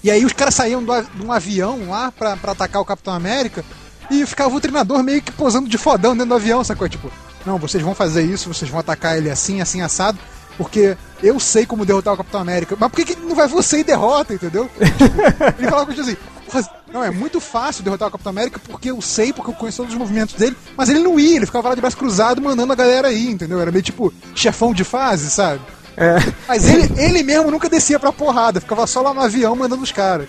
E 0.03 0.11
aí 0.11 0.25
os 0.25 0.33
caras 0.33 0.55
saíam 0.55 0.83
do, 0.83 1.03
de 1.03 1.23
um 1.23 1.31
avião 1.31 1.91
lá 1.91 2.11
pra, 2.13 2.35
pra 2.37 2.53
atacar 2.53 2.81
o 2.81 2.85
Capitão 2.85 3.13
América 3.13 3.63
e 4.11 4.25
ficava 4.25 4.55
o 4.57 4.61
treinador 4.61 5.03
meio 5.03 5.21
que 5.21 5.33
posando 5.33 5.69
de 5.69 5.77
fodão 5.77 6.13
dentro 6.13 6.29
do 6.31 6.35
avião, 6.37 6.65
sacou? 6.65 6.89
Tipo, 6.89 7.11
não, 7.47 7.59
vocês 7.59 7.83
vão 7.83 7.95
fazer 7.95 8.23
isso, 8.23 8.53
vocês 8.53 8.71
vão 8.71 8.81
atacar 8.81 9.17
ele 9.17 9.31
assim, 9.31 9.61
assim, 9.61 9.81
assado, 9.81 10.19
porque 10.59 10.97
eu 11.23 11.39
sei 11.39 11.65
como 11.67 11.87
derrotar 11.87 12.15
o 12.15 12.17
Capitão 12.17 12.41
América. 12.41 12.77
Mas 12.79 12.91
por 12.91 12.97
que, 12.97 13.15
que 13.15 13.21
não 13.21 13.35
vai 13.37 13.47
você 13.47 13.79
e 13.79 13.85
derrota, 13.85 14.35
entendeu? 14.35 14.69
Tipo, 14.79 15.23
ele 15.59 15.69
falava 15.69 15.87
coisa 15.87 16.03
assim, 16.03 16.17
"Porra, 16.47 16.69
não, 16.93 17.05
é 17.05 17.11
muito 17.11 17.41
fácil 17.41 17.85
derrotar 17.85 18.09
o 18.09 18.11
Capitão 18.11 18.31
América 18.31 18.61
porque 18.69 18.91
eu 18.91 19.01
sei, 19.01 19.33
porque 19.33 19.51
eu 19.51 19.55
conheço 19.55 19.79
todos 19.79 19.93
os 19.93 19.99
movimentos 19.99 20.35
dele, 20.35 20.57
mas 20.77 20.89
ele 20.89 21.01
não 21.01 21.19
ia, 21.21 21.37
ele 21.37 21.47
ficava 21.47 21.69
lá 21.69 21.75
de 21.75 21.81
braço 21.81 21.97
cruzado 21.97 22.41
mandando 22.41 22.73
a 22.73 22.77
galera 22.77 23.09
aí, 23.09 23.29
entendeu? 23.31 23.61
Era 23.61 23.71
meio 23.71 23.83
tipo 23.83 24.13
chefão 24.35 24.73
de 24.73 24.85
fase, 24.85 25.31
sabe? 25.31 25.61
É. 25.97 26.17
Mas 26.47 26.69
ele, 26.69 26.93
ele 26.99 27.23
mesmo 27.23 27.51
nunca 27.51 27.69
descia 27.69 27.99
pra 27.99 28.13
porrada, 28.13 28.61
ficava 28.61 28.87
só 28.87 29.01
lá 29.01 29.15
no 29.15 29.21
avião 29.21 29.57
mandando 29.57 29.83
os 29.83 29.93
caras. 29.93 30.29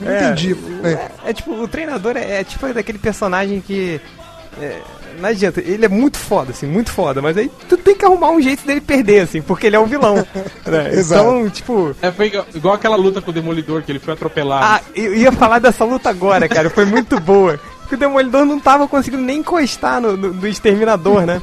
Não 0.00 0.10
É, 0.10 0.26
entendi. 0.26 0.56
É. 0.84 1.30
É 1.30 1.32
tipo, 1.32 1.52
o 1.52 1.66
treinador 1.66 2.16
é, 2.16 2.40
é 2.40 2.44
tipo 2.44 2.72
daquele 2.72 2.98
personagem 2.98 3.60
que. 3.60 4.00
É, 5.18 5.20
não 5.20 5.28
adianta, 5.28 5.60
ele 5.60 5.84
é 5.84 5.88
muito 5.88 6.16
foda, 6.16 6.52
assim, 6.52 6.66
muito 6.66 6.90
foda, 6.92 7.20
mas 7.20 7.36
aí 7.36 7.50
tu 7.68 7.76
tem 7.76 7.94
que 7.96 8.04
arrumar 8.04 8.30
um 8.30 8.40
jeito 8.40 8.66
dele 8.66 8.80
perder, 8.80 9.20
assim, 9.22 9.42
porque 9.42 9.66
ele 9.66 9.76
é 9.76 9.78
o 9.80 9.86
vilão. 9.86 10.16
né? 10.66 10.90
Exato. 10.92 11.22
Então, 11.22 11.50
tipo. 11.50 11.94
É, 12.00 12.10
foi 12.10 12.26
igual, 12.26 12.46
igual 12.54 12.74
aquela 12.74 12.96
luta 12.96 13.20
com 13.20 13.30
o 13.30 13.34
Demolidor, 13.34 13.82
que 13.82 13.92
ele 13.92 13.98
foi 13.98 14.14
atropelado. 14.14 14.64
Ah, 14.64 14.80
eu 14.94 15.14
ia 15.14 15.32
falar 15.32 15.58
dessa 15.58 15.84
luta 15.84 16.08
agora, 16.08 16.48
cara, 16.48 16.70
foi 16.70 16.84
muito 16.84 17.18
boa. 17.20 17.58
Porque 17.80 17.94
o 17.94 17.98
Demolidor 17.98 18.44
não 18.44 18.60
tava 18.60 18.86
conseguindo 18.86 19.22
nem 19.22 19.38
encostar 19.38 20.00
no, 20.00 20.16
no, 20.16 20.32
no 20.34 20.46
exterminador, 20.46 21.24
né? 21.24 21.40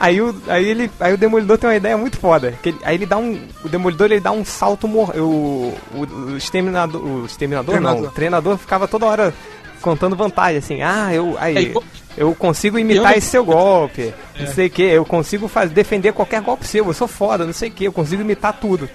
Aí 0.00 0.20
o, 0.20 0.32
aí, 0.46 0.64
ele, 0.64 0.88
aí 1.00 1.12
o 1.12 1.18
Demolidor 1.18 1.58
tem 1.58 1.68
uma 1.68 1.74
ideia 1.74 1.98
muito 1.98 2.18
foda. 2.18 2.54
Que 2.62 2.68
ele- 2.68 2.78
aí 2.84 2.94
ele 2.94 3.04
dá 3.04 3.16
um. 3.16 3.36
O 3.64 3.68
Demolidor 3.68 4.06
ele 4.12 4.20
dá 4.20 4.30
um 4.30 4.44
salto 4.44 4.86
mor 4.86 5.10
o, 5.16 5.74
o, 5.92 6.06
o 6.32 6.36
exterminador. 6.36 7.04
O 7.04 7.26
exterminador, 7.26 7.74
não. 7.80 7.82
Treinador. 7.90 8.08
O 8.08 8.14
treinador 8.14 8.58
ficava 8.58 8.86
toda 8.86 9.06
hora 9.06 9.34
contando 9.82 10.14
vantagem, 10.14 10.58
assim, 10.58 10.82
ah, 10.82 11.12
eu. 11.12 11.36
É 11.36 11.42
Aí, 11.46 11.58
igual- 11.66 11.82
eu 12.18 12.34
consigo 12.34 12.78
imitar 12.78 13.12
Eu- 13.12 13.18
esse 13.18 13.28
seu 13.30 13.44
golpe. 13.44 14.12
Não 14.38 14.46
sei 14.48 14.66
o 14.66 14.70
que, 14.70 14.82
eu 14.82 15.04
consigo 15.04 15.48
faz, 15.48 15.70
defender 15.70 16.12
qualquer 16.12 16.40
golpe 16.42 16.66
seu, 16.66 16.84
eu 16.86 16.92
sou 16.92 17.08
foda, 17.08 17.46
não 17.46 17.52
sei 17.52 17.68
o 17.70 17.72
que, 17.72 17.84
eu 17.84 17.92
consigo 17.92 18.20
imitar 18.22 18.52
tudo. 18.52 18.88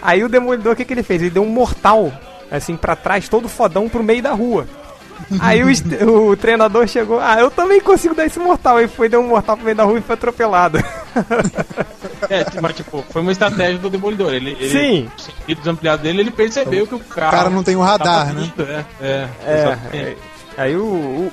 Aí 0.00 0.24
o 0.24 0.28
Demolidor, 0.28 0.72
o 0.72 0.76
que, 0.76 0.84
que 0.84 0.92
ele 0.92 1.02
fez? 1.02 1.22
Ele 1.22 1.30
deu 1.30 1.42
um 1.44 1.48
mortal, 1.48 2.12
assim, 2.50 2.76
pra 2.76 2.96
trás, 2.96 3.28
todo 3.28 3.48
fodão 3.48 3.88
pro 3.88 4.02
meio 4.02 4.22
da 4.22 4.32
rua. 4.32 4.66
Aí 5.38 5.62
o, 5.62 5.70
est- 5.70 5.86
o 6.02 6.36
treinador 6.36 6.88
chegou, 6.88 7.20
ah, 7.20 7.36
eu 7.38 7.48
também 7.48 7.80
consigo 7.80 8.12
dar 8.14 8.26
esse 8.26 8.40
mortal. 8.40 8.78
Aí 8.78 8.88
foi, 8.88 9.08
deu 9.08 9.20
um 9.20 9.28
mortal 9.28 9.56
pro 9.56 9.64
meio 9.64 9.76
da 9.76 9.84
rua 9.84 9.98
e 9.98 10.02
foi 10.02 10.14
atropelado. 10.14 10.78
É, 12.28 12.44
mas 12.60 12.74
tipo, 12.76 13.04
foi 13.10 13.22
uma 13.22 13.30
estratégia 13.32 13.78
do 13.78 13.88
Demolidor. 13.90 14.32
Ele, 14.34 14.56
ele, 14.58 14.68
Sim. 14.70 15.10
Os 15.16 15.24
sentidos 15.24 15.66
ampliados 15.66 16.02
dele, 16.02 16.20
ele 16.22 16.30
percebeu 16.30 16.86
que 16.86 16.94
o 16.94 16.98
cara. 16.98 17.30
cara 17.30 17.50
não 17.50 17.62
tem 17.62 17.76
o 17.76 17.80
radar, 17.82 18.32
né? 18.32 18.50
vindo, 18.56 18.68
É, 18.68 18.84
é, 19.00 19.28
É, 19.46 19.96
é. 19.96 20.16
Aí 20.56 20.76
o, 20.76 20.82
o, 20.82 21.30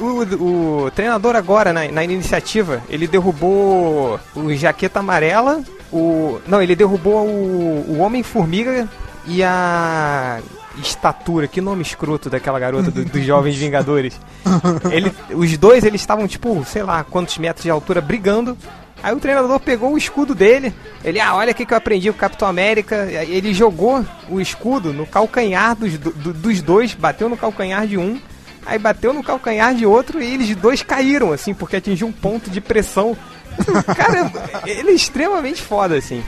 o, 0.00 0.84
o- 0.84 0.90
treinador 0.92 1.34
agora, 1.36 1.72
na, 1.72 1.88
na 1.88 2.04
iniciativa, 2.04 2.82
ele 2.88 3.06
derrubou 3.08 4.18
o 4.34 4.54
Jaqueta 4.54 5.00
Amarela, 5.00 5.62
o... 5.92 6.38
Não, 6.46 6.62
ele 6.62 6.76
derrubou 6.76 7.26
o, 7.26 7.84
o 7.88 7.98
Homem-Formiga 7.98 8.88
e 9.26 9.42
a 9.42 10.40
estatura, 10.80 11.48
que 11.48 11.60
nome 11.60 11.82
escroto 11.82 12.30
daquela 12.30 12.58
garota 12.60 12.90
do- 12.90 13.04
dos 13.04 13.24
Jovens 13.24 13.56
Vingadores. 13.56 14.18
Ele, 14.90 15.12
os 15.34 15.58
dois, 15.58 15.84
eles 15.84 16.00
estavam, 16.00 16.26
tipo, 16.28 16.64
sei 16.64 16.82
lá, 16.82 17.04
quantos 17.04 17.36
metros 17.38 17.64
de 17.64 17.70
altura 17.70 18.00
brigando. 18.00 18.56
Aí 19.02 19.12
o 19.14 19.18
treinador 19.18 19.58
pegou 19.60 19.92
o 19.92 19.98
escudo 19.98 20.34
dele. 20.34 20.72
Ele, 21.04 21.18
ah, 21.20 21.34
olha 21.34 21.52
o 21.52 21.54
que 21.54 21.66
eu 21.70 21.76
aprendi 21.76 22.10
com 22.10 22.16
o 22.16 22.20
Capitão 22.20 22.46
América. 22.48 23.08
Ele 23.28 23.52
jogou 23.52 24.04
o 24.28 24.40
escudo 24.40 24.92
no 24.92 25.06
calcanhar 25.06 25.74
dos, 25.74 25.98
do- 25.98 26.32
dos 26.32 26.62
dois, 26.62 26.94
bateu 26.94 27.28
no 27.28 27.36
calcanhar 27.36 27.86
de 27.86 27.98
um, 27.98 28.18
aí 28.66 28.78
bateu 28.78 29.12
no 29.12 29.22
calcanhar 29.22 29.74
de 29.74 29.84
outro 29.86 30.22
e 30.22 30.34
eles 30.34 30.54
dois 30.56 30.82
caíram, 30.82 31.32
assim, 31.32 31.52
porque 31.54 31.76
atingiu 31.76 32.06
um 32.06 32.12
ponto 32.12 32.50
de 32.50 32.60
pressão. 32.60 33.16
Cara, 33.96 34.30
ele 34.64 34.90
é 34.90 34.94
extremamente 34.94 35.60
foda, 35.60 35.96
assim. 35.98 36.22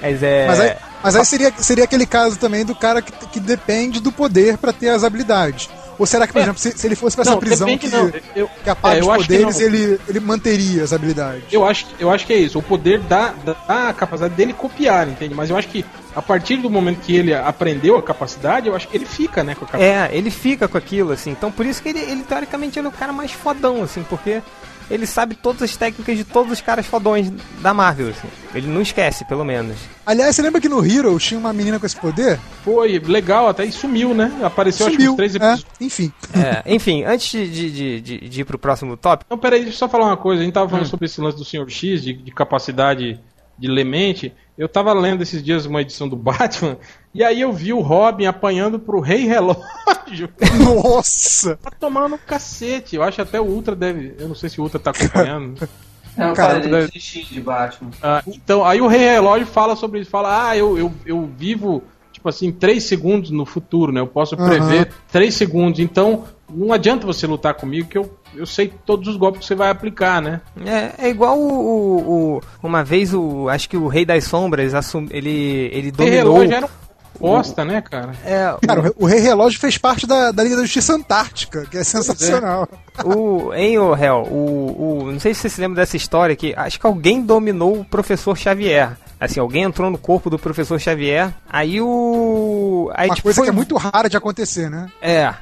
Mas 0.00 0.22
é. 0.22 0.46
Mas 0.46 0.60
aí, 0.60 0.74
mas 1.02 1.16
aí 1.16 1.24
seria, 1.24 1.52
seria 1.58 1.84
aquele 1.84 2.06
caso 2.06 2.38
também 2.38 2.64
do 2.64 2.74
cara 2.74 3.00
que, 3.02 3.12
que 3.28 3.38
depende 3.40 4.00
do 4.00 4.10
poder 4.10 4.56
pra 4.58 4.72
ter 4.72 4.88
as 4.88 5.04
habilidades. 5.04 5.68
Ou 5.98 6.06
será 6.06 6.26
que, 6.26 6.32
por 6.32 6.38
É. 6.40 6.42
exemplo, 6.42 6.58
se, 6.60 6.72
se 6.76 6.86
ele 6.86 6.96
fosse 6.96 7.14
pra 7.14 7.22
essa 7.22 7.32
Não, 7.32 7.38
prisão 7.38 7.66
depende 7.68 7.90
que, 7.90 7.96
não. 7.96 8.12
Eu, 8.34 8.48
que 8.64 8.70
apaga 8.70 8.96
é, 8.96 9.00
os 9.02 9.06
poderes, 9.06 9.60
ele, 9.60 10.00
ele 10.08 10.20
manteria 10.20 10.82
as 10.82 10.92
habilidades? 10.92 11.44
Eu 11.52 11.64
acho, 11.66 11.86
eu 12.00 12.10
acho 12.10 12.26
que 12.26 12.32
é 12.32 12.36
isso. 12.38 12.58
O 12.58 12.62
poder 12.62 12.98
dá, 13.00 13.34
dá 13.44 13.88
a 13.90 13.92
capacidade 13.92 14.34
dele 14.34 14.52
copiar, 14.54 15.06
entende? 15.06 15.34
Mas 15.34 15.50
eu 15.50 15.56
acho 15.56 15.68
que 15.68 15.84
a 16.14 16.22
partir 16.22 16.56
do 16.56 16.68
momento 16.70 17.00
que 17.00 17.14
ele 17.16 17.34
aprendeu 17.34 17.96
a 17.96 18.02
capacidade, 18.02 18.68
eu 18.68 18.74
acho 18.76 18.88
que 18.88 18.96
ele 18.96 19.06
fica, 19.06 19.42
né, 19.42 19.54
com 19.54 19.64
a 19.64 19.68
capacidade. 19.68 20.12
É, 20.14 20.16
ele 20.16 20.30
fica 20.30 20.68
com 20.68 20.76
aquilo, 20.78 21.12
assim. 21.12 21.30
Então 21.30 21.50
por 21.50 21.64
isso 21.66 21.82
que 21.82 21.88
ele, 21.88 22.00
ele 22.00 22.22
teoricamente, 22.22 22.78
ele 22.78 22.86
é 22.86 22.90
o 22.90 22.92
cara 22.92 23.12
mais 23.12 23.32
fodão, 23.32 23.82
assim, 23.82 24.02
porque 24.08 24.42
ele 24.90 25.06
sabe 25.06 25.34
todas 25.36 25.62
as 25.62 25.74
técnicas 25.76 26.18
de 26.18 26.24
todos 26.24 26.52
os 26.52 26.60
caras 26.60 26.84
fodões 26.84 27.30
da 27.60 27.72
Marvel, 27.72 28.08
assim. 28.10 28.28
Ele 28.54 28.66
não 28.66 28.82
esquece, 28.82 29.24
pelo 29.24 29.42
menos. 29.44 29.76
Aliás, 30.04 30.36
você 30.36 30.42
lembra 30.42 30.60
que 30.60 30.68
no 30.68 30.84
Hero 30.84 31.18
tinha 31.18 31.40
uma 31.40 31.52
menina 31.52 31.78
com 31.80 31.86
esse 31.86 31.96
poder? 31.96 32.38
Foi 32.62 32.98
legal, 32.98 33.48
até 33.48 33.64
e 33.64 33.72
sumiu, 33.72 34.12
né? 34.12 34.30
Apareceu 34.42 34.86
acho 34.86 34.96
que 34.96 35.02
Sumiu. 35.02 35.12
uns 35.12 35.16
três 35.16 35.34
É, 35.34 35.38
episódios. 35.38 35.66
enfim. 35.80 36.12
É, 36.34 36.74
enfim, 36.74 37.04
antes 37.04 37.30
de, 37.30 37.70
de, 37.70 38.00
de, 38.02 38.28
de 38.28 38.40
ir 38.40 38.44
pro 38.44 38.58
próximo 38.58 38.94
tópico. 38.96 39.30
Não, 39.30 39.38
peraí, 39.38 39.60
deixa 39.62 39.76
eu 39.76 39.78
só 39.78 39.88
falar 39.88 40.06
uma 40.06 40.16
coisa. 40.16 40.42
A 40.42 40.44
gente 40.44 40.52
tava 40.52 40.66
Hum. 40.66 40.70
falando 40.70 40.86
sobre 40.88 41.06
esse 41.06 41.20
lance 41.22 41.38
do 41.38 41.44
Sr. 41.44 41.70
X, 41.70 42.02
de, 42.02 42.12
de 42.12 42.30
capacidade 42.30 43.18
de 43.58 43.68
lemente. 43.68 44.34
Eu 44.56 44.68
tava 44.68 44.92
lendo 44.92 45.22
esses 45.22 45.42
dias 45.42 45.66
uma 45.66 45.80
edição 45.80 46.08
do 46.08 46.16
Batman, 46.16 46.76
e 47.14 47.24
aí 47.24 47.40
eu 47.40 47.52
vi 47.52 47.72
o 47.72 47.80
Robin 47.80 48.26
apanhando 48.26 48.78
pro 48.78 49.00
Rei 49.00 49.26
Relógio. 49.26 50.28
Nossa! 50.62 51.56
tá 51.56 51.70
tomando 51.70 52.14
um 52.14 52.18
cacete. 52.18 52.96
Eu 52.96 53.02
acho 53.02 53.20
até 53.20 53.40
o 53.40 53.44
Ultra 53.44 53.74
deve. 53.74 54.14
Eu 54.18 54.28
não 54.28 54.34
sei 54.34 54.48
se 54.48 54.60
o 54.60 54.64
Ultra 54.64 54.78
tá 54.78 54.90
acompanhando. 54.90 55.68
É 56.14 56.26
um 56.26 56.34
Cara, 56.34 56.60
cara 56.60 56.88
tu 56.88 56.92
de 56.92 57.00
X 57.00 57.26
de 57.28 57.40
Batman. 57.40 57.90
Ah, 58.02 58.22
então, 58.26 58.62
aí 58.64 58.82
o 58.82 58.86
Rei 58.86 59.00
Relógio 59.00 59.46
fala 59.46 59.74
sobre 59.74 60.00
isso. 60.00 60.10
Fala, 60.10 60.50
ah, 60.50 60.54
eu, 60.54 60.76
eu, 60.76 60.92
eu 61.06 61.30
vivo, 61.38 61.82
tipo 62.22 62.28
assim, 62.28 62.52
3 62.52 62.82
segundos 62.84 63.30
no 63.30 63.44
futuro, 63.44 63.90
né? 63.90 64.00
Eu 64.00 64.06
posso 64.06 64.36
prever 64.36 64.88
3 65.10 65.34
segundos. 65.34 65.80
Então, 65.80 66.22
não 66.48 66.72
adianta 66.72 67.04
você 67.04 67.26
lutar 67.26 67.54
comigo, 67.54 67.88
que 67.88 67.98
eu, 67.98 68.16
eu 68.34 68.46
sei 68.46 68.72
todos 68.86 69.08
os 69.08 69.16
golpes 69.16 69.40
que 69.40 69.46
você 69.46 69.56
vai 69.56 69.70
aplicar, 69.70 70.22
né? 70.22 70.40
É, 70.64 71.06
é 71.06 71.10
igual 71.10 71.36
o, 71.36 71.48
o- 71.50 72.36
o- 72.36 72.40
Uma 72.62 72.84
vez 72.84 73.12
o. 73.12 73.48
Acho 73.48 73.68
que 73.68 73.76
o 73.76 73.88
Rei 73.88 74.04
das 74.04 74.22
Sombras 74.24 74.72
assum, 74.72 75.06
ele, 75.10 75.68
ele 75.72 75.82
Rei 75.82 75.90
dominou. 75.90 76.34
Relógio 76.34 76.54
era 76.54 76.66
um 76.66 76.70
bosta, 77.18 77.64
né, 77.64 77.80
cara? 77.80 78.12
É, 78.24 78.54
Cara, 78.66 78.92
o 78.96 79.04
o 79.04 79.06
Rei 79.06 79.18
Relógio 79.20 79.58
fez 79.58 79.76
parte 79.78 80.06
da, 80.06 80.30
da 80.30 80.42
Liga 80.44 80.54
da 80.56 80.62
Justiça 80.62 80.94
Antártica, 80.94 81.66
que 81.70 81.76
é 81.78 81.84
sensacional. 81.84 82.68
O, 83.04 83.52
em 83.54 83.78
o 83.78 83.96
Hell, 83.96 84.22
o, 84.30 85.02
o, 85.06 85.12
não 85.12 85.18
sei 85.20 85.34
se 85.34 85.40
você 85.40 85.48
se 85.48 85.60
lembra 85.60 85.82
dessa 85.82 85.96
história 85.96 86.36
que 86.36 86.54
acho 86.56 86.78
que 86.78 86.86
alguém 86.86 87.22
dominou 87.22 87.80
o 87.80 87.84
professor 87.84 88.36
Xavier. 88.36 88.92
Assim, 89.24 89.38
alguém 89.38 89.62
entrou 89.62 89.88
no 89.88 89.96
corpo 89.98 90.28
do 90.28 90.36
professor 90.36 90.80
Xavier. 90.80 91.32
Aí 91.48 91.80
o. 91.80 92.90
Aí, 92.94 93.08
Uma 93.08 93.14
tipo, 93.14 93.24
coisa 93.26 93.36
foi- 93.36 93.44
que 93.46 93.50
é 93.50 93.52
muito 93.54 93.76
rara 93.76 94.08
de 94.08 94.16
acontecer, 94.16 94.68
né? 94.68 94.88
É. 95.00 95.32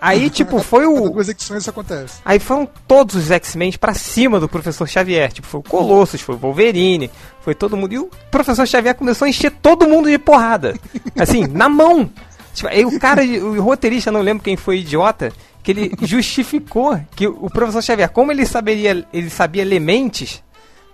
Aí, 0.00 0.30
tipo, 0.30 0.58
foi 0.60 0.86
o. 0.86 1.12
que 1.12 1.44
sonha 1.44 1.58
isso 1.58 1.68
acontece. 1.68 2.20
Aí 2.24 2.38
foram 2.38 2.66
todos 2.86 3.14
os 3.16 3.30
X-Men 3.30 3.72
pra 3.72 3.92
cima 3.92 4.40
do 4.40 4.48
professor 4.48 4.88
Xavier. 4.88 5.30
Tipo, 5.30 5.46
foi 5.46 5.60
o 5.60 5.62
Colossus, 5.62 6.22
foi 6.22 6.36
o 6.36 6.38
Wolverine, 6.38 7.10
foi 7.42 7.54
todo 7.54 7.76
mundo. 7.76 7.92
E 7.92 7.98
o 7.98 8.08
professor 8.30 8.66
Xavier 8.66 8.94
começou 8.94 9.26
a 9.26 9.28
encher 9.28 9.50
todo 9.50 9.86
mundo 9.86 10.08
de 10.08 10.18
porrada. 10.18 10.74
Assim, 11.18 11.46
na 11.46 11.68
mão. 11.68 12.10
Tipo, 12.54 12.68
aí 12.70 12.86
o 12.86 12.98
cara, 12.98 13.22
o 13.22 13.60
roteirista, 13.60 14.10
não 14.10 14.22
lembro 14.22 14.42
quem 14.42 14.56
foi 14.56 14.78
idiota, 14.78 15.30
que 15.62 15.70
ele 15.70 15.92
justificou 16.00 16.98
que 17.14 17.26
o 17.26 17.50
professor 17.50 17.82
Xavier, 17.82 18.08
como 18.08 18.32
ele 18.32 18.46
saberia, 18.46 19.06
ele 19.12 19.28
sabia 19.28 19.64
lementes, 19.66 20.42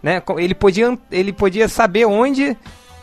né? 0.04 0.22
Ele 0.36 0.54
podia, 0.54 0.98
ele 1.10 1.32
podia 1.32 1.66
saber 1.66 2.04
onde 2.04 2.54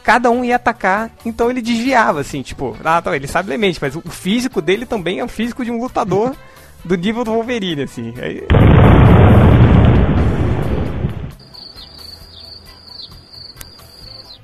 cada 0.04 0.30
um 0.30 0.45
ia 0.45 0.58
atacar, 0.58 1.10
então 1.26 1.49
ele 1.49 1.60
desviava, 1.60 2.22
assim, 2.22 2.43
tipo, 2.43 2.78
ah, 2.84 3.02
tá, 3.02 3.16
ele 3.16 3.28
sabe 3.28 3.49
lemente, 3.49 3.80
mas 3.82 3.95
o 3.95 4.02
físico 4.02 4.62
dele 4.62 4.86
também 4.86 5.18
é 5.20 5.24
o 5.24 5.28
físico 5.28 5.66
de 5.66 5.72
um 5.72 5.82
lutador 5.82 6.36
do 6.86 6.95
nível 6.95 7.24
do 7.24 7.32
Wolverine, 7.32 7.84
assim. 7.84 8.14
Aí... 8.22 8.43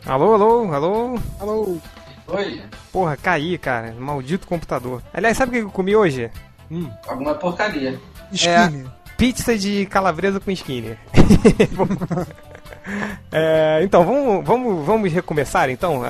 Alô, 0.03 0.33
alô, 0.33 0.73
alô. 0.73 1.19
Alô, 1.39 1.77
Oi, 2.27 2.61
Porra, 2.91 3.15
caí, 3.15 3.57
cara. 3.57 3.93
Maldito 3.99 4.47
computador. 4.47 5.03
Aliás, 5.13 5.37
sabe 5.37 5.49
o 5.49 5.53
que 5.53 5.67
eu 5.67 5.71
comi 5.71 5.95
hoje? 5.95 6.31
alguma 7.07 7.35
porcaria. 7.35 7.99
skinny. 8.31 8.85
Pizza 9.17 9.57
de 9.57 9.85
calabresa 9.87 10.39
com 10.39 10.51
skinny. 10.51 10.97
É, 13.29 13.81
então, 13.83 14.05
vamos, 14.05 14.45
vamos, 14.45 14.85
vamos 14.85 15.11
recomeçar 15.11 15.69
então 15.69 16.01
a, 16.05 16.07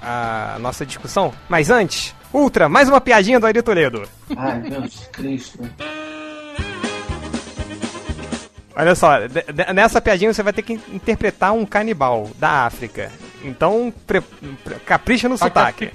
a- 0.00 0.54
a- 0.54 0.58
nossa 0.60 0.86
discussão. 0.86 1.34
Mas 1.48 1.70
antes, 1.70 2.14
Ultra, 2.32 2.68
mais 2.68 2.88
uma 2.88 3.00
piadinha 3.00 3.40
do 3.40 3.46
Ari 3.46 3.60
Toledo. 3.62 4.08
Ai, 4.36 4.60
Deus 4.60 5.08
Cristo. 5.12 5.58
Olha 8.76 8.94
só, 8.94 9.10
nessa 9.74 10.00
piadinha 10.00 10.32
você 10.32 10.40
vai 10.42 10.52
ter 10.52 10.62
que 10.62 10.74
interpretar 10.92 11.52
um 11.52 11.66
canibal 11.66 12.30
da 12.38 12.64
África. 12.66 13.10
Então, 13.42 13.92
pre- 14.06 14.20
pre- 14.20 14.76
capricha 14.86 15.28
no 15.28 15.36
Tá 15.36 15.46
sotaque. 15.46 15.90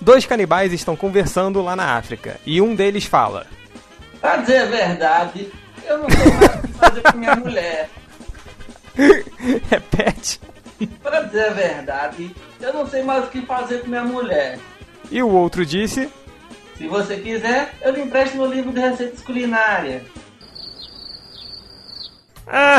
Dois 0.00 0.26
canibais 0.26 0.72
estão 0.72 0.96
conversando 0.96 1.62
lá 1.62 1.76
na 1.76 1.94
África 1.96 2.36
e 2.44 2.60
um 2.60 2.74
deles 2.74 3.04
fala: 3.04 3.46
Pra 4.24 4.38
dizer 4.38 4.56
a 4.56 4.64
verdade, 4.64 5.52
eu 5.84 5.98
não 5.98 6.08
sei 6.08 6.32
mais 6.32 6.56
o 6.56 6.62
que 6.62 6.72
fazer 6.72 7.02
com 7.02 7.18
minha 7.18 7.36
mulher. 7.36 7.90
repete. 9.68 10.40
Pra 11.02 11.20
dizer 11.20 11.48
a 11.48 11.52
verdade, 11.52 12.34
eu 12.58 12.72
não 12.72 12.86
sei 12.86 13.02
mais 13.02 13.26
o 13.26 13.28
que 13.28 13.42
fazer 13.42 13.82
com 13.82 13.88
minha 13.88 14.02
mulher. 14.02 14.58
E 15.10 15.22
o 15.22 15.28
outro 15.28 15.66
disse: 15.66 16.10
Se 16.78 16.88
você 16.88 17.18
quiser, 17.18 17.74
eu 17.82 17.92
lhe 17.92 18.00
empresto 18.00 18.38
meu 18.38 18.46
livro 18.46 18.72
de 18.72 18.80
receitas 18.80 19.20
culinárias. 19.20 20.02
Ah! 22.46 22.78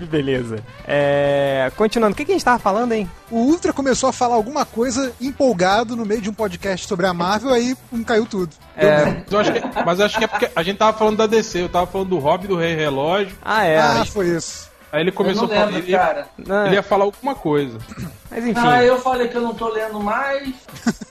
Beleza. 0.10 0.62
É, 0.86 1.70
continuando, 1.76 2.14
o 2.14 2.16
que, 2.16 2.24
que 2.24 2.32
a 2.32 2.34
gente 2.34 2.44
tava 2.44 2.58
falando, 2.58 2.92
hein? 2.92 3.10
O 3.30 3.36
Ultra 3.38 3.72
começou 3.72 4.08
a 4.08 4.12
falar 4.12 4.34
alguma 4.34 4.64
coisa 4.64 5.12
empolgado 5.20 5.96
no 5.96 6.04
meio 6.04 6.20
de 6.20 6.30
um 6.30 6.34
podcast 6.34 6.86
sobre 6.86 7.06
a 7.06 7.14
Marvel, 7.14 7.50
aí 7.50 7.74
pum, 7.90 8.02
caiu 8.02 8.26
tudo. 8.26 8.50
É, 8.76 9.04
Mas 9.04 9.32
eu 9.32 9.38
acho 9.38 9.52
que, 9.52 9.60
mas 9.84 9.98
eu 9.98 10.06
acho 10.06 10.18
que 10.18 10.24
é 10.24 10.26
porque 10.26 10.50
a 10.54 10.62
gente 10.62 10.78
tava 10.78 10.96
falando 10.96 11.18
da 11.18 11.26
DC, 11.26 11.62
eu 11.62 11.68
tava 11.68 11.86
falando 11.86 12.08
do 12.08 12.18
Hobby 12.18 12.46
do 12.46 12.56
Rei 12.56 12.74
Relógio. 12.74 13.36
ah, 13.42 13.64
é. 13.64 13.78
Ah, 13.78 14.04
foi 14.04 14.28
isso. 14.28 14.70
Aí 14.92 15.02
ele 15.02 15.12
começou 15.12 15.46
não 15.46 15.54
a 15.54 15.58
falar. 15.58 15.66
lembro, 15.66 15.82
Ele 15.84 15.92
ia, 15.92 15.98
cara. 15.98 16.26
Não, 16.36 16.66
ele 16.66 16.74
ia 16.74 16.82
falar 16.82 17.04
alguma 17.04 17.34
coisa. 17.34 17.78
Mas 18.28 18.44
enfim. 18.44 18.60
Ah, 18.60 18.82
eu 18.82 18.98
falei 19.00 19.28
que 19.28 19.36
eu 19.36 19.40
não 19.40 19.54
tô 19.54 19.68
lendo 19.68 20.00
mais. 20.00 20.52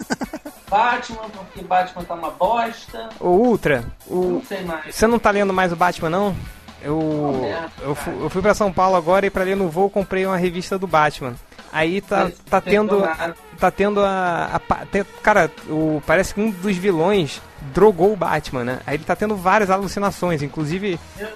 Batman, 0.70 1.30
porque 1.30 1.62
Batman 1.62 2.04
tá 2.04 2.14
uma 2.14 2.30
bosta. 2.30 3.10
O 3.20 3.30
Ultra, 3.30 3.84
o... 4.06 4.34
não 4.34 4.44
sei 4.44 4.64
mais. 4.64 4.94
você 4.96 5.08
não 5.08 5.18
tá 5.18 5.32
lendo 5.32 5.52
mais 5.54 5.72
o 5.72 5.76
Batman, 5.76 6.10
não? 6.10 6.36
Eu, 6.82 7.46
eu, 7.82 7.96
fu- 7.96 8.12
cara. 8.12 8.24
eu 8.24 8.30
fui 8.30 8.42
pra 8.42 8.54
São 8.54 8.72
Paulo 8.72 8.96
agora 8.96 9.26
e 9.26 9.30
pra 9.30 9.44
ler 9.44 9.56
no 9.56 9.70
voo 9.70 9.90
comprei 9.90 10.26
uma 10.26 10.38
revista 10.38 10.78
do 10.78 10.88
Batman. 10.88 11.34
Aí 11.72 12.02
tá, 12.02 12.32
tá 12.50 12.58
não 12.58 12.62
tendo. 12.62 13.02
Tá 13.60 13.70
tendo 13.72 14.00
a. 14.04 14.50
a 14.56 14.62
cara, 15.22 15.52
o, 15.68 16.02
parece 16.08 16.34
que 16.34 16.42
um 16.42 16.50
dos 16.50 16.76
vilões 16.78 17.42
drogou 17.74 18.14
o 18.14 18.16
Batman, 18.16 18.64
né? 18.64 18.80
Aí 18.88 18.96
ele 18.96 19.04
tá 19.04 19.16
tendo 19.16 19.36
várias 19.36 19.70
alucinações, 19.70 20.42
inclusive. 20.42 21.00
Eu 21.20 21.28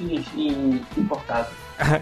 em, 0.00 0.24
em 0.34 0.82
importado. 0.96 1.48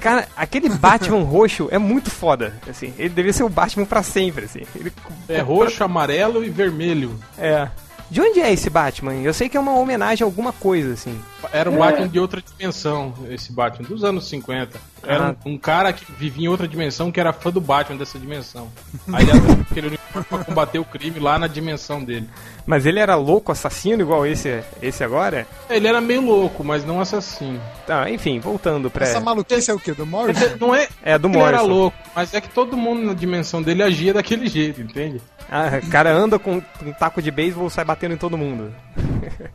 Cara, 0.00 0.28
aquele 0.36 0.68
Batman 0.68 1.22
roxo 1.22 1.68
é 1.70 1.78
muito 1.78 2.10
foda. 2.10 2.54
Assim, 2.68 2.92
ele 2.98 3.08
deveria 3.08 3.32
ser 3.32 3.42
o 3.44 3.48
Batman 3.48 3.84
pra 3.86 4.02
sempre, 4.02 4.44
assim. 4.44 4.62
Ele, 4.74 4.92
É 5.28 5.40
roxo, 5.40 5.82
amarelo 5.84 6.44
e 6.44 6.50
vermelho. 6.50 7.18
é. 7.38 7.68
De 8.10 8.20
onde 8.20 8.40
é 8.40 8.52
esse 8.52 8.68
Batman? 8.68 9.14
Eu 9.14 9.32
sei 9.32 9.48
que 9.48 9.56
é 9.56 9.60
uma 9.60 9.72
homenagem 9.78 10.24
a 10.24 10.26
alguma 10.26 10.52
coisa, 10.52 10.94
assim. 10.94 11.16
Era 11.52 11.70
um 11.70 11.74
É. 11.74 11.78
Batman 11.78 12.08
de 12.08 12.18
outra 12.20 12.42
dimensão, 12.42 13.14
esse 13.28 13.52
Batman, 13.52 13.88
dos 13.88 14.04
anos 14.04 14.28
50. 14.28 14.78
Era 15.02 15.28
Ah. 15.28 15.36
um, 15.46 15.52
um 15.52 15.58
cara 15.58 15.92
que 15.92 16.04
vivia 16.12 16.44
em 16.46 16.48
outra 16.48 16.68
dimensão 16.68 17.10
que 17.10 17.18
era 17.20 17.32
fã 17.32 17.50
do 17.50 17.60
Batman 17.60 17.96
dessa 17.98 18.18
dimensão. 18.18 18.68
Aí 19.12 19.22
ele 19.24 19.32
adotou 19.32 19.64
aquele 19.70 19.86
uniforme 19.88 20.26
pra 20.28 20.44
combater 20.44 20.78
o 20.78 20.84
crime 20.84 21.18
lá 21.18 21.38
na 21.38 21.46
dimensão 21.46 22.02
dele. 22.04 22.28
Mas 22.66 22.84
ele 22.86 22.98
era 23.00 23.14
louco, 23.16 23.50
assassino, 23.50 24.02
igual 24.02 24.26
esse, 24.26 24.62
esse 24.82 25.02
agora? 25.02 25.46
Ele 25.68 25.88
era 25.88 26.00
meio 26.00 26.20
louco, 26.20 26.62
mas 26.62 26.84
não 26.84 27.00
assassino. 27.00 27.60
Tá, 27.86 28.10
enfim, 28.10 28.38
voltando 28.38 28.90
pra. 28.90 29.04
Essa 29.06 29.18
maluquice 29.20 29.70
é 29.70 29.74
o 29.74 29.78
quê? 29.78 29.92
Do 29.92 30.04
Morrison? 30.06 30.44
Ele 30.44 30.56
Não 30.60 30.74
é, 30.74 30.88
É, 31.02 31.18
do 31.18 31.28
que 31.30 31.36
ele 31.36 31.42
era 31.44 31.56
Morrison. 31.58 31.74
louco, 31.74 31.96
mas 32.14 32.34
é 32.34 32.40
que 32.40 32.48
todo 32.50 32.76
mundo 32.76 33.02
na 33.06 33.14
dimensão 33.14 33.62
dele 33.62 33.82
agia 33.82 34.12
daquele 34.12 34.46
jeito, 34.46 34.80
entende? 34.82 35.20
Ah, 35.50 35.80
o 35.82 35.90
cara 35.90 36.12
anda 36.12 36.38
com 36.38 36.62
um 36.82 36.92
taco 36.92 37.20
de 37.20 37.30
beisebol 37.30 37.66
e 37.66 37.70
sai 37.70 37.84
batendo 37.84 38.14
em 38.14 38.18
todo 38.18 38.36
mundo. 38.38 38.72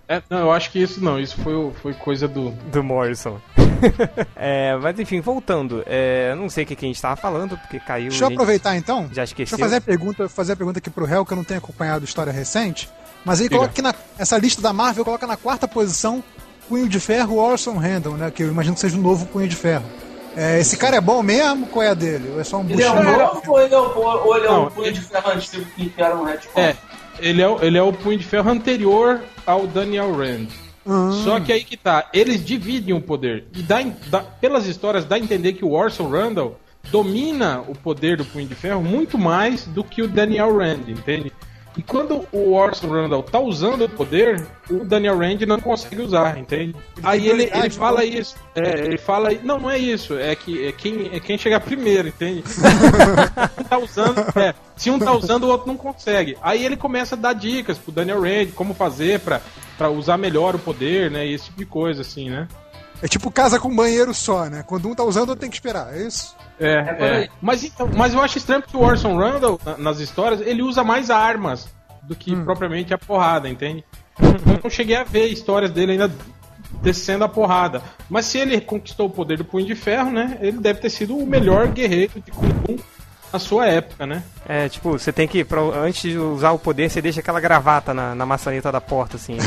É, 0.09 0.21
não, 0.29 0.39
eu 0.39 0.51
acho 0.51 0.69
que 0.71 0.79
isso 0.79 1.01
não, 1.03 1.17
isso 1.19 1.37
foi, 1.41 1.53
o- 1.53 1.73
foi 1.81 1.93
coisa 1.93 2.27
do. 2.27 2.51
Do 2.51 2.83
Morrison. 2.83 3.39
é, 4.35 4.75
mas 4.81 4.99
enfim, 4.99 5.19
voltando. 5.21 5.83
É, 5.85 6.29
eu 6.31 6.35
não 6.35 6.49
sei 6.49 6.63
o 6.63 6.67
que, 6.67 6.75
que 6.75 6.85
a 6.85 6.87
gente 6.87 7.01
tava 7.01 7.15
falando, 7.15 7.57
porque 7.57 7.79
caiu. 7.79 8.09
Deixa 8.09 8.23
eu 8.25 8.29
aproveitar 8.29 8.75
então. 8.77 9.03
Já 9.03 9.07
Deixa 9.07 9.23
esqueceu. 9.23 9.57
eu 9.57 9.59
fazer 9.63 9.75
a 9.77 9.81
pergunta, 9.81 10.29
fazer 10.29 10.53
a 10.53 10.55
pergunta 10.55 10.79
aqui 10.79 10.89
pro 10.89 11.05
réu, 11.05 11.25
que 11.25 11.33
eu 11.33 11.37
não 11.37 11.43
tenho 11.43 11.57
acompanhado 11.59 12.05
história 12.05 12.31
recente. 12.31 12.89
Mas 13.23 13.39
aí 13.41 13.45
Diga. 13.47 13.55
coloca 13.57 13.71
aqui 13.73 13.81
na 13.81 13.93
essa 14.17 14.37
lista 14.37 14.61
da 14.61 14.71
Marvel, 14.71 15.03
coloca 15.03 15.25
na 15.27 15.35
quarta 15.37 15.67
posição 15.67 16.23
Punho 16.69 16.87
de 16.89 16.99
Ferro 16.99 17.37
Orson 17.37 17.73
Randall, 17.77 18.13
né? 18.17 18.31
Que 18.31 18.43
eu 18.43 18.47
imagino 18.49 18.75
que 18.75 18.81
seja 18.81 18.97
o 18.97 19.01
novo 19.01 19.25
Punho 19.27 19.47
de 19.47 19.55
Ferro. 19.55 19.85
É, 20.37 20.59
esse 20.59 20.75
cara 20.77 20.97
é 20.97 21.01
bom 21.01 21.23
mesmo? 21.23 21.65
Qual 21.67 21.81
é 21.83 21.89
a 21.89 21.93
dele? 21.93 22.31
Ou 22.33 22.41
é 22.41 22.43
só 22.43 22.57
um 22.57 22.69
Ele 22.69 22.83
é 22.83 22.89
o 22.89 22.93
buchinho? 22.95 23.11
melhor 23.11 23.41
ou 23.47 23.59
ele 23.61 23.73
é 23.73 23.77
ou 23.77 24.35
ele 24.37 24.45
é 24.45 24.49
Não, 24.49 24.71
punho 24.71 24.91
de 24.91 24.99
ferro 25.01 25.31
antigo 25.31 25.65
que 25.75 25.83
enfiaram 25.85 26.17
no 26.17 26.23
retcon? 26.25 26.59
É, 26.59 26.75
ele 27.19 27.41
é, 27.41 27.47
o- 27.47 27.63
ele 27.63 27.77
é 27.77 27.81
o 27.81 27.93
punho 27.93 28.17
de 28.17 28.25
ferro 28.25 28.49
anterior 28.49 29.21
ao 29.45 29.65
Daniel 29.65 30.13
Rand. 30.13 30.47
Só 31.23 31.39
que 31.39 31.51
aí 31.51 31.63
que 31.63 31.75
tá, 31.75 32.09
eles 32.13 32.43
dividem 32.45 32.93
o 32.93 33.01
poder. 33.01 33.45
E 33.55 33.61
dá, 33.63 33.77
dá- 34.07 34.21
pelas 34.21 34.67
histórias 34.67 35.03
dá 35.05 35.15
a 35.15 35.19
entender 35.19 35.53
que 35.53 35.65
o 35.65 35.71
Orson 35.71 36.07
Randall 36.09 36.59
domina 36.91 37.61
o 37.67 37.73
poder 37.73 38.17
do 38.17 38.25
punho 38.25 38.47
de 38.47 38.53
ferro 38.55 38.83
muito 38.83 39.17
mais 39.17 39.65
do 39.65 39.83
que 39.83 40.01
o 40.03 40.07
Daniel 40.07 40.55
Rand, 40.57 40.87
entende? 40.87 41.31
E 41.77 41.83
quando 41.83 42.25
o 42.31 42.53
Orson 42.53 42.87
Randall 42.87 43.21
tá 43.21 43.39
usando 43.39 43.83
o 43.83 43.89
poder, 43.89 44.45
o 44.69 44.85
Daniel 44.85 45.17
Rand 45.17 45.41
não 45.45 45.59
consegue 45.59 46.01
usar, 46.01 46.37
entende? 46.37 46.75
Aí 47.03 47.27
ele, 47.27 47.49
ele 47.53 47.69
fala 47.69 48.05
isso. 48.05 48.35
É, 48.55 48.85
ele 48.85 48.97
fala. 48.97 49.29
Não, 49.43 49.59
não 49.59 49.69
é 49.69 49.77
isso. 49.77 50.17
É 50.17 50.33
que 50.35 50.67
é 50.67 50.71
quem, 50.71 51.09
é 51.13 51.19
quem 51.19 51.37
chegar 51.37 51.59
primeiro, 51.59 52.07
entende? 52.07 52.43
tá 53.69 53.77
usando, 53.77 54.19
é, 54.39 54.53
se 54.75 54.89
um 54.89 54.97
tá 54.97 55.11
usando, 55.11 55.43
o 55.43 55.49
outro 55.49 55.67
não 55.67 55.75
consegue. 55.75 56.37
Aí 56.41 56.65
ele 56.65 56.77
começa 56.77 57.15
a 57.15 57.17
dar 57.17 57.33
dicas 57.33 57.77
pro 57.77 57.91
Daniel 57.91 58.21
Rand, 58.21 58.51
como 58.55 58.73
fazer 58.73 59.19
pra, 59.19 59.41
pra 59.77 59.89
usar 59.89 60.17
melhor 60.17 60.55
o 60.55 60.59
poder, 60.59 61.11
né? 61.11 61.27
E 61.27 61.33
esse 61.33 61.45
tipo 61.45 61.57
de 61.57 61.65
coisa, 61.65 62.01
assim, 62.01 62.29
né? 62.29 62.47
É 63.01 63.07
tipo 63.07 63.29
casa 63.29 63.59
com 63.59 63.73
banheiro 63.75 64.13
só, 64.13 64.45
né? 64.45 64.63
Quando 64.65 64.87
um 64.89 64.95
tá 64.95 65.03
usando, 65.03 65.29
outro 65.29 65.41
tem 65.41 65.49
que 65.49 65.55
esperar. 65.57 65.93
É 65.95 66.01
isso? 66.07 66.35
É, 66.59 66.73
É 66.73 67.23
é. 67.23 67.29
Mas, 67.41 67.63
então, 67.63 67.89
mas 67.95 68.13
eu 68.13 68.21
acho 68.21 68.37
estranho 68.37 68.61
que 68.63 68.75
o 68.75 68.81
Orson 68.81 69.17
Randall, 69.17 69.59
na- 69.65 69.77
nas 69.77 69.99
histórias, 69.99 70.41
ele 70.41 70.61
usa 70.63 70.83
mais 70.83 71.09
armas 71.09 71.67
do 72.03 72.15
que 72.15 72.35
propriamente 72.35 72.93
a 72.93 72.97
porrada, 72.97 73.49
entende? 73.49 73.83
Eu 74.19 74.59
não 74.63 74.69
cheguei 74.69 74.95
a 74.95 75.03
ver 75.03 75.27
histórias 75.27 75.71
dele 75.71 75.93
ainda 75.93 76.11
descendo 76.81 77.23
a 77.23 77.29
porrada. 77.29 77.81
Mas 78.09 78.25
se 78.25 78.37
ele 78.37 78.59
conquistou 78.61 79.07
o 79.07 79.09
poder 79.09 79.37
do 79.37 79.45
punho 79.45 79.65
de 79.65 79.75
ferro, 79.75 80.11
né? 80.11 80.37
Ele 80.41 80.57
deve 80.59 80.79
ter 80.79 80.89
sido 80.89 81.17
o 81.17 81.25
melhor 81.27 81.67
guerreiro 81.67 82.21
de 82.21 82.31
Kung 82.31 82.79
na 83.35 83.39
sua 83.39 83.67
época, 83.67 84.05
né? 84.05 84.23
É, 84.47 84.69
tipo, 84.69 84.91
você 84.91 85.11
tem 85.11 85.27
que, 85.27 85.43
pra- 85.43 85.59
antes 85.61 86.01
de 86.09 86.17
usar 86.17 86.51
o 86.51 86.59
poder, 86.59 86.89
você 86.89 87.01
deixa 87.01 87.19
aquela 87.19 87.39
gravata 87.41 87.93
na, 87.93 88.15
na 88.15 88.25
maçaneta 88.25 88.71
da 88.71 88.79
porta, 88.79 89.17
assim. 89.17 89.37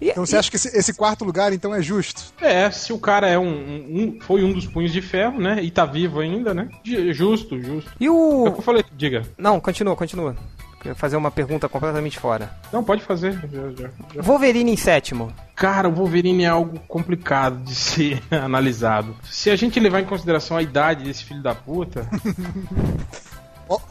Então 0.00 0.24
você 0.26 0.36
acha 0.36 0.50
que 0.50 0.56
esse, 0.56 0.68
esse 0.76 0.92
quarto 0.94 1.24
lugar, 1.24 1.52
então, 1.52 1.74
é 1.74 1.80
justo? 1.82 2.22
É, 2.40 2.70
se 2.70 2.92
o 2.92 2.98
cara 2.98 3.28
é 3.28 3.38
um, 3.38 3.48
um- 3.48 4.18
foi 4.20 4.44
um 4.44 4.52
dos 4.52 4.66
punhos 4.66 4.92
de 4.92 5.00
ferro, 5.02 5.40
né? 5.40 5.62
E 5.62 5.70
tá 5.70 5.84
vivo 5.84 6.20
ainda, 6.20 6.52
né? 6.54 6.68
Ju- 6.84 7.12
Justo, 7.12 7.60
justo. 7.60 7.90
e 7.98 8.06
É 8.06 8.10
o 8.10 8.44
o... 8.44 8.52
que 8.52 8.58
eu 8.58 8.62
falei, 8.62 8.84
diga. 8.92 9.22
Não, 9.38 9.58
continua, 9.60 9.96
continua. 9.96 10.36
Eu 10.84 10.90
ia 10.90 10.94
fazer 10.94 11.16
uma 11.16 11.30
pergunta 11.30 11.68
completamente 11.68 12.18
fora. 12.18 12.50
Não, 12.72 12.84
pode 12.84 13.02
fazer. 13.02 13.32
já- 13.50 13.70
já- 13.84 13.90
já. 14.14 14.22
Wolverine 14.22 14.70
em 14.72 14.76
sétimo. 14.76 15.32
Cara, 15.56 15.88
o 15.88 15.92
Wolverine 15.92 16.44
é 16.44 16.48
algo 16.48 16.78
complicado 16.86 17.56
de 17.64 17.74
ser 17.74 18.22
analisado. 18.30 19.16
Se 19.30 19.48
a 19.50 19.56
gente 19.56 19.80
levar 19.80 20.00
em 20.00 20.04
consideração 20.04 20.56
a 20.56 20.62
idade 20.62 21.04
desse 21.04 21.24
filho 21.24 21.42
da 21.42 21.54
puta, 21.54 22.06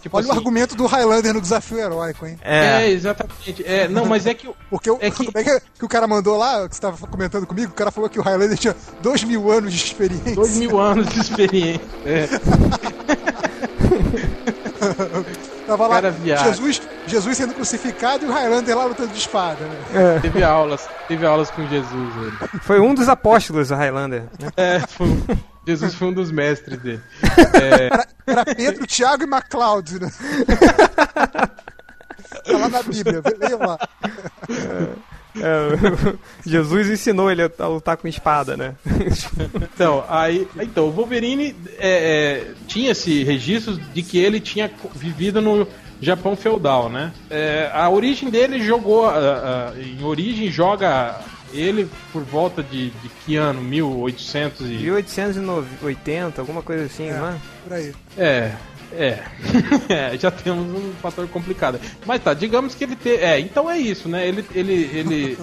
Tipo 0.04 0.18
olha 0.18 0.28
o 0.28 0.30
assim- 0.30 0.38
argumento 0.40 0.76
do 0.76 0.86
Highlander 0.86 1.34
no 1.34 1.42
desafio 1.42 1.80
heróico, 1.80 2.28
hein? 2.28 2.38
É, 2.44 2.84
É, 2.84 2.90
exatamente. 2.92 3.66
É, 3.66 3.88
não, 3.88 4.06
mas 4.06 4.28
é 4.28 4.34
que 4.36 4.48
o- 4.48 4.56
Porque 4.70 4.90
o, 4.90 5.00
É 5.02 5.10
que- 5.12 5.26
como 5.26 5.32
é 5.38 5.44
que, 5.44 5.60
que 5.80 5.84
o 5.86 5.90
cara 5.90 6.06
mandou 6.08 6.38
lá, 6.38 6.70
que 6.70 6.76
você 6.76 6.82
tava 6.82 7.08
comentando 7.08 7.48
comigo, 7.48 7.72
o 7.72 7.76
cara 7.76 7.90
falou 7.90 8.08
que 8.08 8.20
o 8.20 8.22
Highlander 8.22 8.56
tinha 8.58 8.76
dois 9.02 9.24
mil 9.24 9.52
anos 9.52 9.74
de 9.74 9.84
experiência. 9.84 10.36
dois 10.36 10.56
mil 10.58 10.80
anos 10.80 11.08
de 11.10 11.20
experiência. 11.22 11.82
É. 12.06 12.30
Tava 15.78 15.88
lá. 15.88 16.02
Jesus, 16.44 16.82
Jesus 17.08 17.38
sendo 17.38 17.54
crucificado 17.54 18.26
e 18.26 18.30
o 18.30 18.32
Highlander 18.32 18.78
lá 18.78 18.86
lutando 18.86 19.12
de 19.12 19.18
espada, 19.18 19.66
né? 19.66 20.20
Teve 20.22 20.44
aulas, 20.44 20.88
teve 21.08 21.26
aulas 21.26 21.50
com 21.50 21.68
Jesus. 21.68 22.14
Ele. 22.18 22.38
foi 22.62 22.80
um 22.80 22.94
dos 22.94 23.10
apóstolos 23.10 23.70
do 23.70 23.76
Highlander. 23.76 24.24
né? 24.40 24.52
É, 24.56 24.80
foi 24.80 25.08
Jesus 25.66 25.96
foi 25.96 26.10
um 26.10 26.14
dos 26.14 26.30
mestres 26.30 26.78
dele. 26.80 27.02
Era 28.28 28.46
Pedro, 28.46 28.86
Tiago 28.86 29.24
e 29.24 29.28
MacLeod, 29.28 30.02
né? 30.02 30.12
tá 32.46 32.58
lá 32.58 32.70
na 32.70 32.84
Bíblia, 32.84 33.22
leiam 33.40 33.60
lá. 33.60 33.78
É, 34.50 35.13
Jesus 36.46 36.90
ensinou 36.90 37.32
ele 37.32 37.42
a 37.44 37.68
lutar 37.68 37.98
com 37.98 38.08
espada, 38.08 38.56
né? 38.58 38.76
Então, 39.76 40.04
aí, 40.08 40.48
então 40.62 40.86
o 40.88 40.92
Wolverine 40.92 41.56
é, 41.80 42.46
é, 42.48 42.52
tinha 42.68 42.92
esse 42.92 43.24
registro 43.24 43.76
de 43.76 44.04
que 44.04 44.20
ele 44.20 44.40
tinha 44.40 44.70
vivido 44.96 45.42
no 45.42 45.68
Japão 46.00 46.36
feudal, 46.36 46.90
né? 46.90 47.12
É, 47.30 47.72
a 47.74 47.90
origem 47.90 48.30
dele 48.30 48.64
jogou, 48.64 49.06
ah, 49.06 49.72
ah, 49.74 49.80
em 49.80 50.04
origem 50.04 50.52
joga 50.52 51.20
ele 51.52 51.90
por 52.12 52.24
volta 52.24 52.62
de, 52.64 52.90
de 52.90 53.10
que 53.26 53.36
ano? 53.36 53.62
1800 53.62 54.62
e 54.62 54.74
1880, 54.74 56.42
alguma 56.42 56.62
coisa 56.62 56.86
assim, 56.86 57.08
É. 57.08 57.14
não 57.18 57.30
é? 57.30 57.36
Por 57.64 57.74
aí. 57.74 57.94
É, 58.18 58.52
é. 58.98 59.24
É, 59.90 60.18
já 60.18 60.32
temos 60.32 60.66
um 60.76 60.94
fator 61.02 61.28
complicado. 61.28 61.80
Mas 62.06 62.22
tá, 62.24 62.34
digamos 62.34 62.74
que 62.76 62.84
ele 62.84 62.96
tem. 62.96 63.14
É, 63.14 63.40
então 63.40 63.70
é 63.70 63.78
isso, 63.78 64.08
né? 64.10 64.28
Ele. 64.28 64.46
ele, 64.54 64.74
ele, 64.94 65.38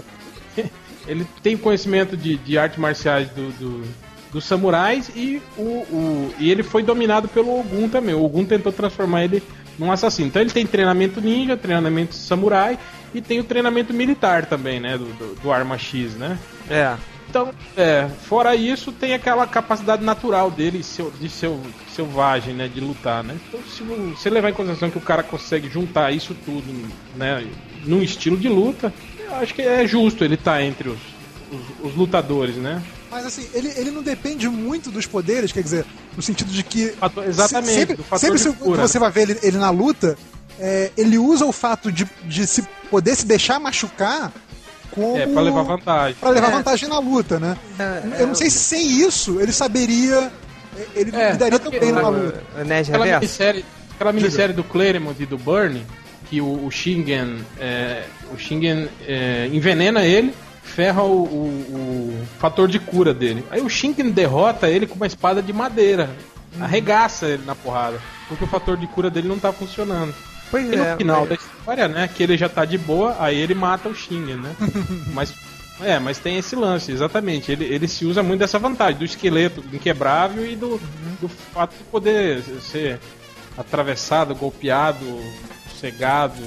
ele 1.06 1.26
tem 1.42 1.56
conhecimento 1.56 2.16
de, 2.16 2.36
de 2.36 2.58
artes 2.58 2.78
marciais 2.78 3.28
do, 3.30 3.50
do- 3.52 4.10
dos 4.32 4.44
samurais 4.44 5.10
e, 5.16 5.42
o, 5.58 5.62
o, 5.62 6.34
e 6.38 6.50
ele 6.52 6.62
foi 6.62 6.84
dominado 6.84 7.26
pelo 7.28 7.58
Ogun 7.58 7.88
também. 7.88 8.14
O 8.14 8.22
Ogun 8.24 8.44
tentou 8.44 8.70
transformar 8.72 9.24
ele 9.24 9.42
num 9.78 9.90
assassino. 9.90 10.28
Então 10.28 10.40
ele 10.40 10.52
tem 10.52 10.64
treinamento 10.66 11.20
ninja, 11.20 11.56
treinamento 11.56 12.14
samurai 12.14 12.78
e 13.12 13.20
tem 13.20 13.40
o 13.40 13.44
treinamento 13.44 13.92
militar 13.92 14.46
também, 14.46 14.78
né? 14.78 14.96
Do, 14.96 15.06
do, 15.06 15.34
do 15.42 15.52
Arma 15.52 15.76
X, 15.76 16.14
né? 16.14 16.38
É. 16.68 16.94
Então, 17.30 17.54
é, 17.76 18.08
fora 18.28 18.56
isso, 18.56 18.90
tem 18.90 19.14
aquela 19.14 19.46
capacidade 19.46 20.04
natural 20.04 20.50
dele 20.50 20.82
seu- 20.82 21.12
de 21.12 21.28
seu, 21.30 21.60
selvagem, 21.94 22.52
né, 22.54 22.66
de 22.66 22.80
lutar, 22.80 23.22
né? 23.22 23.36
Então, 23.48 23.60
se 23.64 23.84
você 23.84 24.28
levar 24.28 24.50
em 24.50 24.52
consideração 24.52 24.90
que 24.90 24.98
o 24.98 25.00
cara 25.00 25.22
consegue 25.22 25.68
juntar 25.70 26.10
isso 26.10 26.34
tudo, 26.44 26.64
né, 27.14 27.46
num 27.84 28.02
estilo 28.02 28.36
de 28.36 28.48
luta, 28.48 28.92
eu 29.18 29.32
acho 29.36 29.54
que 29.54 29.62
é 29.62 29.86
justo 29.86 30.24
ele 30.24 30.34
estar 30.34 30.60
entre 30.60 30.88
os, 30.88 30.98
os, 31.52 31.86
os 31.90 31.96
lutadores, 31.96 32.56
né? 32.56 32.82
Mas 33.08 33.24
assim, 33.26 33.48
ele, 33.54 33.72
ele 33.76 33.92
não 33.92 34.02
depende 34.02 34.48
muito 34.48 34.90
dos 34.90 35.06
poderes, 35.06 35.52
quer 35.52 35.62
dizer, 35.62 35.86
no 36.16 36.22
sentido 36.22 36.50
de 36.50 36.64
que. 36.64 36.88
Fator- 36.90 37.24
exatamente, 37.24 37.72
se- 37.72 37.78
sempre, 37.80 38.18
sempre 38.18 38.38
se 38.40 38.52
cura. 38.54 38.88
você 38.88 38.98
vai 38.98 39.10
ver 39.12 39.22
ele, 39.30 39.38
ele 39.42 39.56
na 39.56 39.70
luta, 39.70 40.18
é, 40.58 40.90
ele 40.96 41.16
usa 41.16 41.44
o 41.46 41.52
fato 41.52 41.92
de, 41.92 42.08
de 42.24 42.44
se 42.46 42.62
poder 42.90 43.14
se 43.14 43.24
deixar 43.24 43.60
machucar 43.60 44.32
como. 44.90 45.16
É, 45.16 45.26
pra 45.26 45.40
levar 45.42 45.62
vantagem. 45.62 46.16
pra 46.20 46.30
levar 46.30 46.48
É. 46.48 46.50
vantagem 46.52 46.88
na 46.88 46.98
luta, 46.98 47.38
né? 47.38 47.56
É, 47.78 48.22
Eu 48.22 48.26
não 48.28 48.34
sei 48.34 48.50
se 48.50 48.58
sem 48.58 48.86
isso 49.06 49.40
ele 49.40 49.52
saberia. 49.52 50.30
Ele 50.94 51.14
É, 51.14 51.32
lidaria 51.32 51.58
tão 51.58 51.70
bem 51.70 51.92
O, 51.92 52.10
luta. 52.10 52.42
o 52.60 52.64
Nerd 52.64 52.88
Aquela 52.90 53.18
minissérie, 53.18 53.64
aquela 53.94 54.12
minissérie 54.12 54.54
do 54.54 54.62
Claremont 54.64 55.20
e 55.20 55.26
do 55.26 55.36
Byrne, 55.36 55.84
que 56.28 56.40
o, 56.40 56.64
o 56.66 56.70
Shingen, 56.70 57.44
é, 57.58 58.04
o 58.32 58.38
Shingen 58.38 58.88
é, 59.06 59.48
envenena 59.52 60.04
ele, 60.04 60.32
ferra 60.62 61.02
o, 61.02 61.22
o- 61.24 62.14
o 62.22 62.26
fator 62.38 62.68
de 62.68 62.78
cura 62.78 63.12
dele. 63.12 63.44
Aí 63.50 63.60
o 63.60 63.68
Shingen 63.68 64.10
derrota 64.10 64.68
ele 64.68 64.86
com 64.86 64.94
uma 64.94 65.06
espada 65.08 65.42
de 65.42 65.52
madeira, 65.52 66.08
arregaça 66.60 67.26
ele 67.26 67.42
na 67.44 67.54
porrada, 67.56 67.98
porque 68.28 68.44
o 68.44 68.46
fator 68.46 68.76
de 68.76 68.86
cura 68.86 69.10
dele 69.10 69.26
não 69.28 69.38
tá 69.38 69.52
funcionando. 69.52 70.14
Pois 70.50 70.66
E 70.70 70.76
no 70.76 70.84
é. 70.84 70.96
final 70.96 71.20
mas- 71.20 71.28
da 71.28 71.34
história, 71.36 71.88
né, 71.88 72.08
que 72.12 72.22
ele 72.22 72.36
já 72.36 72.48
tá 72.48 72.64
de 72.64 72.76
boa, 72.78 73.16
aí 73.20 73.38
ele 73.38 73.54
mata 73.54 73.88
o 73.88 73.94
Shingen, 73.94 74.36
né? 74.36 74.54
mas 75.14 75.32
é, 75.82 75.98
mas 75.98 76.18
tem 76.18 76.36
esse 76.36 76.54
lance, 76.54 76.92
exatamente. 76.92 77.50
Ele, 77.50 77.64
ele 77.64 77.88
se 77.88 78.04
usa 78.04 78.22
muito 78.22 78.40
dessa 78.40 78.58
vantagem, 78.58 78.98
do 78.98 79.04
esqueleto 79.04 79.64
inquebrável 79.72 80.44
e 80.44 80.54
do, 80.54 80.78
do 81.20 81.26
fato 81.28 81.74
de 81.74 81.84
poder 81.84 82.42
ser 82.60 82.98
atravessado, 83.56 84.34
golpeado, 84.34 85.06
cegado, 85.80 86.42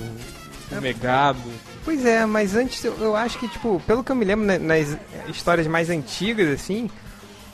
fumegado. 0.69 1.39
Pois 1.83 2.05
é, 2.05 2.25
mas 2.25 2.55
antes 2.55 2.83
eu, 2.83 2.95
eu 2.99 3.15
acho 3.15 3.39
que, 3.39 3.47
tipo, 3.47 3.81
pelo 3.87 4.03
que 4.03 4.11
eu 4.11 4.15
me 4.15 4.23
lembro 4.25 4.45
né, 4.45 4.57
nas 4.57 4.95
histórias 5.27 5.65
mais 5.67 5.89
antigas, 5.89 6.47
assim, 6.49 6.89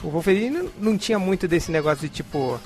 o 0.03 0.09
Wolverine 0.09 0.57
não, 0.57 0.69
não 0.79 0.97
tinha 0.97 1.17
muito 1.17 1.47
desse 1.47 1.71
negócio 1.71 2.01
de 2.07 2.13
tipo. 2.13 2.59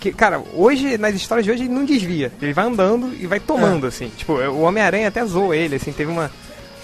Que, 0.00 0.10
cara, 0.12 0.42
hoje, 0.54 0.96
nas 0.96 1.14
histórias 1.14 1.44
de 1.44 1.52
hoje, 1.52 1.64
ele 1.64 1.74
não 1.74 1.84
desvia. 1.84 2.32
Ele 2.40 2.52
vai 2.54 2.64
andando 2.66 3.14
e 3.20 3.26
vai 3.26 3.38
tomando, 3.38 3.86
assim. 3.86 4.10
Tipo, 4.16 4.32
o 4.32 4.62
Homem-Aranha 4.62 5.08
até 5.08 5.24
zoou 5.26 5.52
ele, 5.54 5.76
assim, 5.76 5.92
teve 5.92 6.10
uma. 6.10 6.30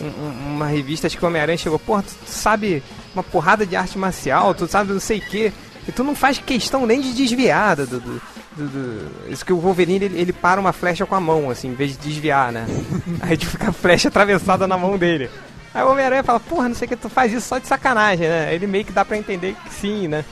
um- 0.00 0.04
um- 0.04 0.54
uma 0.56 0.66
revista, 0.66 1.06
acho 1.06 1.16
que 1.16 1.24
o 1.24 1.28
Homem-Aranha 1.28 1.56
chegou, 1.56 1.78
porra, 1.78 2.02
tu, 2.02 2.14
sabe 2.30 2.82
uma 3.14 3.22
porrada 3.22 3.64
de 3.64 3.74
arte 3.74 3.96
marcial, 3.96 4.54
tu 4.54 4.66
sabe 4.68 4.92
não 4.92 5.00
sei 5.00 5.18
o 5.18 5.22
que, 5.22 5.50
e 5.88 5.92
tu 5.92 6.04
não 6.04 6.14
faz 6.14 6.36
questão 6.36 6.84
nem 6.84 7.00
de 7.00 7.14
desviar 7.14 7.76
do, 7.76 7.86
do, 7.86 8.00
do- 8.00 8.20
do- 8.68 9.10
Isso 9.32 9.42
que 9.46 9.54
o 9.54 9.58
Wolverine, 9.58 10.04
ele, 10.04 10.20
ele 10.20 10.32
para 10.34 10.60
uma 10.60 10.74
flecha 10.74 11.06
com 11.06 11.14
a 11.14 11.20
mão, 11.20 11.48
assim, 11.48 11.68
em 11.68 11.74
vez 11.74 11.92
de 11.92 11.96
desviar, 11.96 12.52
né? 12.52 12.66
Aí 13.22 13.38
tipo, 13.38 13.52
fica 13.52 13.70
a 13.70 13.72
flecha 13.72 14.08
atravessada 14.08 14.66
na 14.66 14.76
mão 14.76 14.98
dele. 14.98 15.30
Aí 15.72 15.82
o 15.82 15.90
Homem-Aranha 15.90 16.22
fala, 16.22 16.40
porra, 16.40 16.68
não 16.68 16.74
sei 16.76 16.84
o 16.84 16.88
que, 16.90 16.96
tu 16.96 17.08
faz 17.08 17.32
isso 17.32 17.48
só 17.48 17.56
de 17.58 17.66
sacanagem, 17.66 18.28
né? 18.28 18.54
Ele 18.54 18.66
meio 18.66 18.84
que 18.84 18.92
dá 18.92 19.02
pra 19.02 19.16
entender 19.16 19.54
que 19.64 19.72
sim, 19.72 20.08
né? 20.08 20.26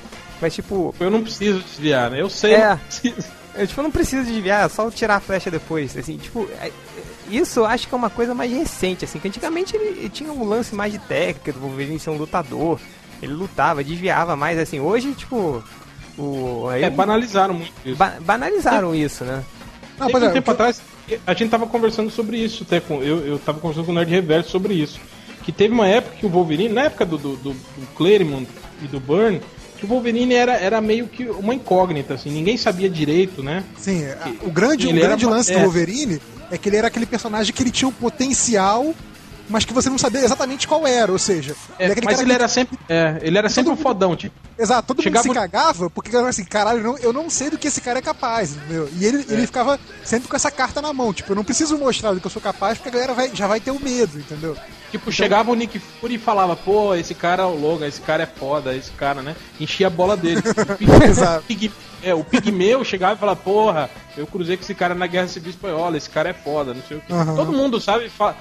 Mas 0.45 0.55
tipo, 0.55 0.95
Eu 1.01 1.11
não 1.11 1.23
preciso 1.23 1.61
desviar, 1.61 2.11
né? 2.11 2.21
Eu 2.21 2.29
sei, 2.29 2.53
É. 2.55 2.65
eu 2.65 2.69
não 2.71 2.77
preciso. 2.79 3.15
eu 3.57 3.67
tipo, 3.67 3.83
não 3.83 3.91
preciso 3.91 4.25
desviar, 4.27 4.67
é 4.67 4.69
só 4.69 4.91
tirar 4.91 5.17
a 5.17 5.21
flecha 5.21 5.51
depois, 5.51 5.97
assim, 5.97 6.19
tipo, 6.19 6.47
é- 6.61 6.71
isso 7.31 7.61
eu 7.61 7.65
acho 7.65 7.89
que 7.89 7.95
é 7.95 7.97
uma 7.97 8.11
coisa 8.11 8.35
mais 8.35 8.53
recente, 8.53 9.07
assim, 9.07 9.19
que 9.19 9.27
antigamente 9.27 9.75
ele, 9.75 10.01
ele 10.01 10.09
tinha 10.11 10.31
um 10.31 10.45
lance 10.47 10.75
mais 10.75 10.93
de 10.93 10.99
técnica 10.99 11.51
do 11.55 11.61
Wolverine 11.61 11.99
ser 11.99 12.11
um 12.11 12.19
lutador, 12.19 12.79
ele 13.23 13.33
lutava, 13.33 13.83
desviava 13.83 14.37
mais, 14.37 14.59
assim, 14.59 14.81
hoje, 14.81 15.13
tipo, 15.15 15.65
o... 16.19 16.69
Aí 16.69 16.83
É, 16.85 16.91
banalizaram 16.91 17.55
muito 17.55 17.73
isso. 17.87 17.97
ba- 17.97 18.19
banalizaram 18.21 18.95
isso, 18.95 19.25
né? 19.25 19.43
Não, 19.99 20.09
Teve 20.09 20.13
pois 20.13 20.25
um 20.25 20.27
é, 20.27 20.31
tempo 20.33 20.45
que- 20.45 20.51
atrás, 20.51 20.83
a 21.27 21.33
gente 21.33 21.49
tava 21.51 21.67
conversando 21.67 22.11
sobre 22.11 22.37
isso, 22.37 22.65
até 22.65 22.81
com, 22.81 23.03
eu, 23.03 23.27
eu 23.27 23.39
tava 23.39 23.61
conversando 23.61 23.87
com 23.87 23.93
o 23.93 23.95
Nerd 23.95 24.11
Reverso 24.11 24.51
sobre 24.51 24.75
isso. 24.75 25.01
Que 25.43 25.53
teve 25.53 25.73
uma 25.73 25.87
época 25.89 26.17
que 26.17 26.27
o 26.27 26.29
Wolverine, 26.29 26.75
na 26.75 26.83
época 26.83 27.07
do, 27.07 27.17
do, 27.17 27.37
do, 27.37 27.53
do 27.53 27.87
Claremont 27.95 28.47
e 28.83 28.87
do 28.87 28.99
Byrne, 29.01 29.41
que 29.79 29.85
o 29.85 29.89
Wolverine 29.89 30.35
era, 30.35 30.55
era 30.55 30.81
meio 30.81 31.07
que 31.07 31.25
uma 31.29 31.55
incógnita, 31.55 32.15
assim, 32.15 32.31
ninguém 32.31 32.57
sabia 32.57 32.89
direito, 32.89 33.43
né? 33.43 33.65
Sim, 33.79 34.05
o 34.43 34.51
grande, 34.51 34.87
o 34.87 34.93
grande 34.95 35.25
era- 35.25 35.35
lance 35.35 35.53
é. 35.53 35.57
do 35.57 35.63
Wolverine 35.63 36.21
é 36.51 36.59
que 36.59 36.69
ele 36.69 36.77
era 36.77 36.89
aquele 36.89 37.07
personagem 37.07 37.53
que 37.53 37.63
ele 37.63 37.71
tinha 37.71 37.89
um 37.89 37.93
potencial, 37.93 38.95
mas 39.49 39.65
que 39.65 39.73
você 39.73 39.89
não 39.91 39.99
sabia 39.99 40.21
exatamente 40.21 40.67
qual 40.67 40.87
era, 40.87 41.11
ou 41.13 41.19
seja, 41.19 41.55
É, 41.79 41.85
ele 41.91 41.93
é 42.01 42.05
mas 42.05 42.19
ele 42.21 42.31
que- 42.31 42.35
era 42.35 42.49
sempre, 42.49 42.79
é, 42.89 43.19
ele 43.23 43.37
era 43.39 43.49
sempre 43.49 43.73
um 43.73 43.77
fodão, 43.77 44.17
tipo. 44.17 44.35
Exato, 44.59 44.87
todo 44.87 45.03
Chegava- 45.03 45.27
mundo 45.27 45.35
se 45.35 45.41
cagava 45.41 45.91
porque 45.91 46.15
era 46.17 46.29
assim, 46.29 46.45
caralho, 46.45 46.79
eu 46.79 46.85
não, 46.85 46.99
eu 46.99 47.13
não 47.13 47.29
sei 47.31 47.51
do 47.51 47.59
que 47.59 47.67
esse 47.69 47.81
cara 47.81 47.99
é 47.99 48.03
capaz, 48.03 48.57
entendeu? 48.57 48.89
E 48.97 49.05
ele, 49.05 49.27
É. 49.29 49.33
ele 49.33 49.47
ficava 49.47 49.79
sempre 50.05 50.29
com 50.29 50.37
essa 50.37 50.51
carta 50.51 50.81
na 50.81 50.93
mão, 50.93 51.13
tipo, 51.13 51.33
eu 51.33 51.37
não 51.37 51.45
preciso 51.45 51.77
mostrar 51.77 52.13
do 52.13 52.21
que 52.21 52.27
eu 52.27 52.31
sou 52.31 52.41
capaz 52.43 52.79
porque 52.79 52.89
a 52.91 52.93
galera 52.93 53.15
vai- 53.15 53.31
já 53.35 53.47
vai 53.47 53.59
ter 53.61 53.71
o 53.73 53.81
medo, 53.81 54.19
entendeu? 54.19 54.57
Tipo, 54.91 55.11
chegava 55.11 55.51
o 55.51 55.55
Nick 55.57 55.81
Fury 55.81 56.15
e 56.15 56.19
falava, 56.19 56.55
pô, 56.55 56.95
esse 56.95 57.15
cara 57.17 57.43
é 57.43 57.47
o 57.47 57.55
Logan, 57.59 57.89
esse 57.89 58.01
cara 58.01 58.23
é 58.23 58.27
foda, 58.27 58.77
esse 58.77 58.93
cara, 58.93 59.23
né? 59.23 59.35
Enchia 59.59 59.89
a 59.89 59.91
bola 59.91 60.17
dele. 60.17 60.41
Exato. 61.09 61.45
É, 62.01 62.15
o 62.15 62.23
Pigmeu 62.23 62.85
chegava 62.85 63.15
e 63.15 63.19
falava, 63.19 63.41
porra, 63.41 63.91
eu 64.17 64.25
cruzei 64.27 64.57
com 64.57 64.63
esse 64.63 64.75
cara 64.75 64.95
na 64.95 65.07
Guerra 65.09 65.27
Civil 65.27 65.51
Espanhola, 65.51 65.97
esse 65.97 66.09
cara 66.09 66.29
é 66.29 66.33
foda, 66.33 66.73
não 66.75 66.83
sei 66.87 66.99
o 66.99 67.01
que. 67.01 67.13
Aham. 67.13 67.35
Todo 67.35 67.51
mundo, 67.53 67.81
sabe, 67.81 68.09
fa- 68.09 68.37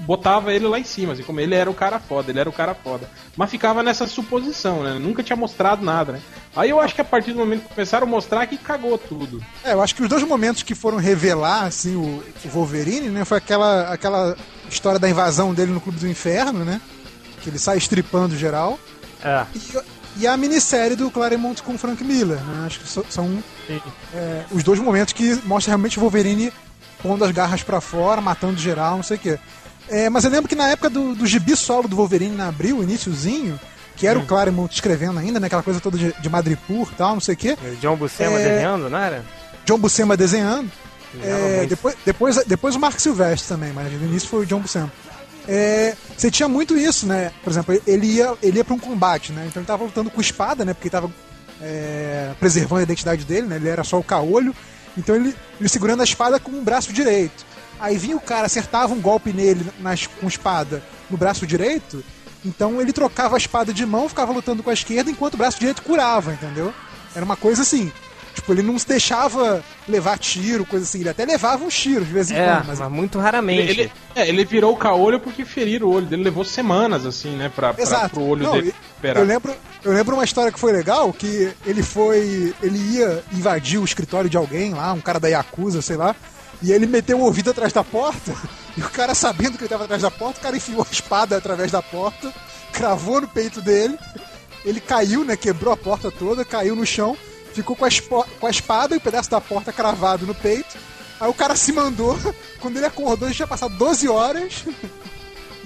botava 0.00 0.52
ele 0.52 0.66
lá 0.66 0.78
em 0.78 0.84
cima, 0.84 1.12
assim, 1.12 1.22
como 1.22 1.40
ele 1.40 1.54
era 1.54 1.70
o 1.70 1.74
cara 1.74 1.98
foda, 1.98 2.30
ele 2.30 2.38
era 2.40 2.48
o 2.48 2.52
cara 2.52 2.74
foda. 2.74 3.08
Mas 3.36 3.50
ficava 3.50 3.82
nessa 3.82 4.06
suposição, 4.06 4.82
né? 4.82 4.98
Nunca 5.00 5.22
tinha 5.22 5.36
mostrado 5.36 5.84
nada, 5.84 6.12
né? 6.12 6.20
Aí 6.54 6.70
eu 6.70 6.80
acho 6.80 6.94
que 6.94 7.00
a 7.00 7.04
partir 7.04 7.32
do 7.32 7.38
momento 7.38 7.62
que 7.68 7.74
começaram 7.74 8.06
a 8.06 8.10
mostrar 8.10 8.46
que 8.46 8.56
cagou 8.56 8.96
tudo. 8.98 9.42
É, 9.64 9.72
eu 9.72 9.82
acho 9.82 9.94
que 9.94 10.02
os 10.02 10.08
dois 10.08 10.22
momentos 10.22 10.62
que 10.62 10.74
foram 10.74 10.98
revelar, 10.98 11.64
assim, 11.64 11.96
o, 11.96 12.22
o 12.44 12.48
Wolverine, 12.48 13.08
né, 13.08 13.24
foi 13.24 13.38
aquela, 13.38 13.88
aquela 13.92 14.36
história 14.70 14.98
da 14.98 15.08
invasão 15.08 15.52
dele 15.54 15.72
no 15.72 15.80
Clube 15.80 15.98
do 15.98 16.08
Inferno, 16.08 16.64
né, 16.64 16.80
que 17.42 17.50
ele 17.50 17.58
sai 17.58 17.76
estripando 17.78 18.36
geral, 18.36 18.78
É. 19.24 19.44
e, 19.54 20.22
e 20.22 20.26
a 20.26 20.36
minissérie 20.36 20.96
do 20.96 21.10
Claremont 21.10 21.62
com 21.62 21.74
o 21.74 21.78
Frank 21.78 22.02
Miller, 22.04 22.38
né, 22.40 22.66
acho 22.66 22.80
que 22.80 22.88
so- 22.88 23.04
são 23.10 23.42
é, 24.14 24.44
os 24.50 24.62
dois 24.62 24.78
momentos 24.78 25.12
que 25.12 25.34
mostram 25.44 25.72
realmente 25.72 25.98
o 25.98 26.00
Wolverine 26.02 26.52
pondo 27.02 27.24
as 27.24 27.30
garras 27.32 27.62
pra 27.62 27.80
fora, 27.80 28.20
matando 28.20 28.56
geral, 28.58 28.96
não 28.96 29.02
sei 29.02 29.16
o 29.16 29.20
quê. 29.20 29.38
É, 29.88 30.08
mas 30.08 30.24
eu 30.24 30.30
lembro 30.30 30.48
que 30.48 30.54
na 30.54 30.68
época 30.68 30.88
do, 30.88 31.14
do 31.14 31.26
gibi 31.26 31.54
solo 31.56 31.86
do 31.88 31.96
Wolverine 31.96 32.34
na 32.36 32.48
Abril, 32.48 32.82
iníciozinho, 32.82 33.58
que 33.96 34.06
era 34.06 34.18
o 34.18 34.26
Claremont 34.26 34.72
escrevendo 34.74 35.18
ainda, 35.18 35.38
né, 35.38 35.46
aquela 35.46 35.62
coisa 35.62 35.80
toda 35.80 35.96
de, 35.98 36.12
de 36.20 36.28
Madripoor 36.28 36.88
e 36.90 36.94
tal, 36.96 37.12
não 37.14 37.20
sei 37.20 37.34
o 37.34 37.38
quê, 37.38 37.56
O 37.62 37.76
John 37.76 37.96
Buscema 37.96 38.38
É. 38.40 38.48
desenhando, 38.48 38.88
não 38.90 38.98
era? 38.98 39.24
John 39.64 39.78
Buscema 39.78 40.16
desenhando. 40.16 40.70
É, 41.22 41.64
depois, 41.66 41.94
depois, 42.04 42.44
depois 42.44 42.74
o 42.74 42.80
Mark 42.80 42.98
Silvestre 42.98 43.46
também, 43.48 43.72
mas 43.72 43.92
no 43.92 44.06
início 44.06 44.28
foi 44.28 44.40
o 44.40 44.46
John 44.46 44.58
Buscema. 44.60 44.90
É, 45.46 45.94
você 46.16 46.30
tinha 46.30 46.48
muito 46.48 46.76
isso, 46.76 47.06
né? 47.06 47.30
Por 47.44 47.50
exemplo, 47.50 47.80
ele 47.86 48.06
ia, 48.06 48.34
ele 48.42 48.56
ia 48.58 48.64
pra 48.64 48.74
um 48.74 48.78
combate, 48.78 49.30
né? 49.30 49.44
Então 49.46 49.60
ele 49.60 49.66
tava 49.66 49.84
lutando 49.84 50.10
com 50.10 50.20
espada, 50.20 50.64
né? 50.64 50.72
Porque 50.74 50.88
ele 50.88 50.92
tava 50.92 51.10
é, 51.60 52.32
preservando 52.40 52.80
a 52.80 52.82
identidade 52.82 53.24
dele, 53.24 53.46
né? 53.46 53.56
Ele 53.56 53.68
era 53.68 53.84
só 53.84 53.98
o 53.98 54.02
caolho. 54.02 54.54
Então 54.96 55.14
ele, 55.14 55.34
ele 55.60 55.68
segurando 55.68 56.00
a 56.00 56.04
espada 56.04 56.40
com 56.40 56.50
o 56.52 56.62
braço 56.62 56.92
direito. 56.92 57.44
Aí 57.80 57.96
vinha 57.98 58.16
o 58.16 58.20
cara, 58.20 58.46
acertava 58.46 58.92
um 58.94 59.00
golpe 59.00 59.32
nele 59.32 59.66
nas, 59.80 60.06
com 60.06 60.26
espada 60.26 60.82
no 61.10 61.16
braço 61.16 61.46
direito. 61.46 62.02
Então 62.44 62.80
ele 62.80 62.92
trocava 62.92 63.36
a 63.36 63.38
espada 63.38 63.72
de 63.72 63.84
mão, 63.86 64.08
ficava 64.08 64.32
lutando 64.32 64.62
com 64.62 64.70
a 64.70 64.74
esquerda, 64.74 65.10
enquanto 65.10 65.34
o 65.34 65.38
braço 65.38 65.58
direito 65.58 65.82
curava, 65.82 66.32
entendeu? 66.32 66.72
Era 67.14 67.24
uma 67.24 67.36
coisa 67.36 67.62
assim. 67.62 67.90
Tipo, 68.34 68.52
ele 68.52 68.62
não 68.62 68.76
se 68.78 68.86
deixava 68.88 69.62
levar 69.88 70.18
tiro, 70.18 70.66
coisa 70.66 70.84
assim. 70.84 70.98
Ele 71.00 71.08
até 71.08 71.24
levava 71.24 71.64
uns 71.64 71.78
tiros 71.78 72.04
de 72.06 72.12
vez 72.12 72.30
em 72.32 72.34
É, 72.34 72.44
quando, 72.48 72.66
mas, 72.66 72.80
mas 72.80 72.90
muito 72.90 73.16
raramente. 73.18 73.70
Ele, 73.70 73.80
ele- 73.82 73.92
é, 74.16 74.28
ele 74.28 74.44
virou 74.44 74.72
o 74.72 74.76
caolho 74.76 75.20
porque 75.20 75.44
feriram 75.44 75.86
o 75.86 75.92
olho 75.92 76.04
dele. 76.06 76.24
Levou 76.24 76.44
semanas, 76.44 77.06
assim, 77.06 77.36
né? 77.36 77.50
Pra, 77.54 77.72
pra, 77.72 77.82
Exato. 77.82 78.10
pro 78.16 78.24
olho 78.24 78.42
Não, 78.42 78.52
dele 78.52 78.74
recuperar. 78.90 79.22
Eu 79.22 79.26
lembro, 79.26 79.54
eu 79.84 79.92
lembro 79.92 80.16
uma 80.16 80.24
história 80.24 80.50
que 80.50 80.58
foi 80.58 80.72
legal, 80.72 81.12
que 81.12 81.52
ele 81.64 81.82
foi. 81.82 82.52
Ele 82.60 82.76
ia 82.96 83.22
invadir 83.32 83.78
o 83.78 83.84
escritório 83.84 84.28
de 84.28 84.36
alguém 84.36 84.74
lá, 84.74 84.92
um 84.92 85.00
cara 85.00 85.20
da 85.20 85.28
Yakuza, 85.28 85.80
sei 85.80 85.96
lá, 85.96 86.14
e 86.62 86.72
ele 86.72 86.86
meteu 86.86 87.18
o 87.18 87.24
ouvido 87.24 87.50
atrás 87.50 87.72
da 87.72 87.84
porta, 87.84 88.34
e 88.76 88.80
o 88.80 88.90
cara 88.90 89.14
sabendo 89.14 89.52
que 89.52 89.58
ele 89.58 89.66
estava 89.66 89.84
atrás 89.84 90.02
da 90.02 90.10
porta, 90.10 90.38
o 90.38 90.42
cara 90.42 90.56
enfiou 90.56 90.82
a 90.82 90.92
espada 90.92 91.36
através 91.36 91.70
da 91.70 91.82
porta, 91.82 92.32
cravou 92.72 93.20
no 93.20 93.28
peito 93.28 93.60
dele, 93.60 93.98
ele 94.64 94.80
caiu, 94.80 95.24
né? 95.24 95.36
Quebrou 95.36 95.72
a 95.72 95.76
porta 95.76 96.10
toda, 96.10 96.44
caiu 96.44 96.74
no 96.74 96.86
chão, 96.86 97.16
ficou 97.52 97.76
com 97.76 97.84
a, 97.84 97.88
com 98.40 98.46
a 98.46 98.50
espada 98.50 98.94
e 98.94 98.98
o 98.98 99.00
pedaço 99.00 99.30
da 99.30 99.40
porta 99.40 99.72
cravado 99.72 100.26
no 100.26 100.34
peito. 100.34 100.76
Aí 101.20 101.28
o 101.28 101.34
cara 101.34 101.54
se 101.54 101.72
mandou, 101.72 102.18
quando 102.60 102.76
ele 102.76 102.86
acordou, 102.86 103.28
já 103.28 103.34
tinha 103.34 103.46
passado 103.46 103.76
12 103.76 104.08
horas. 104.08 104.64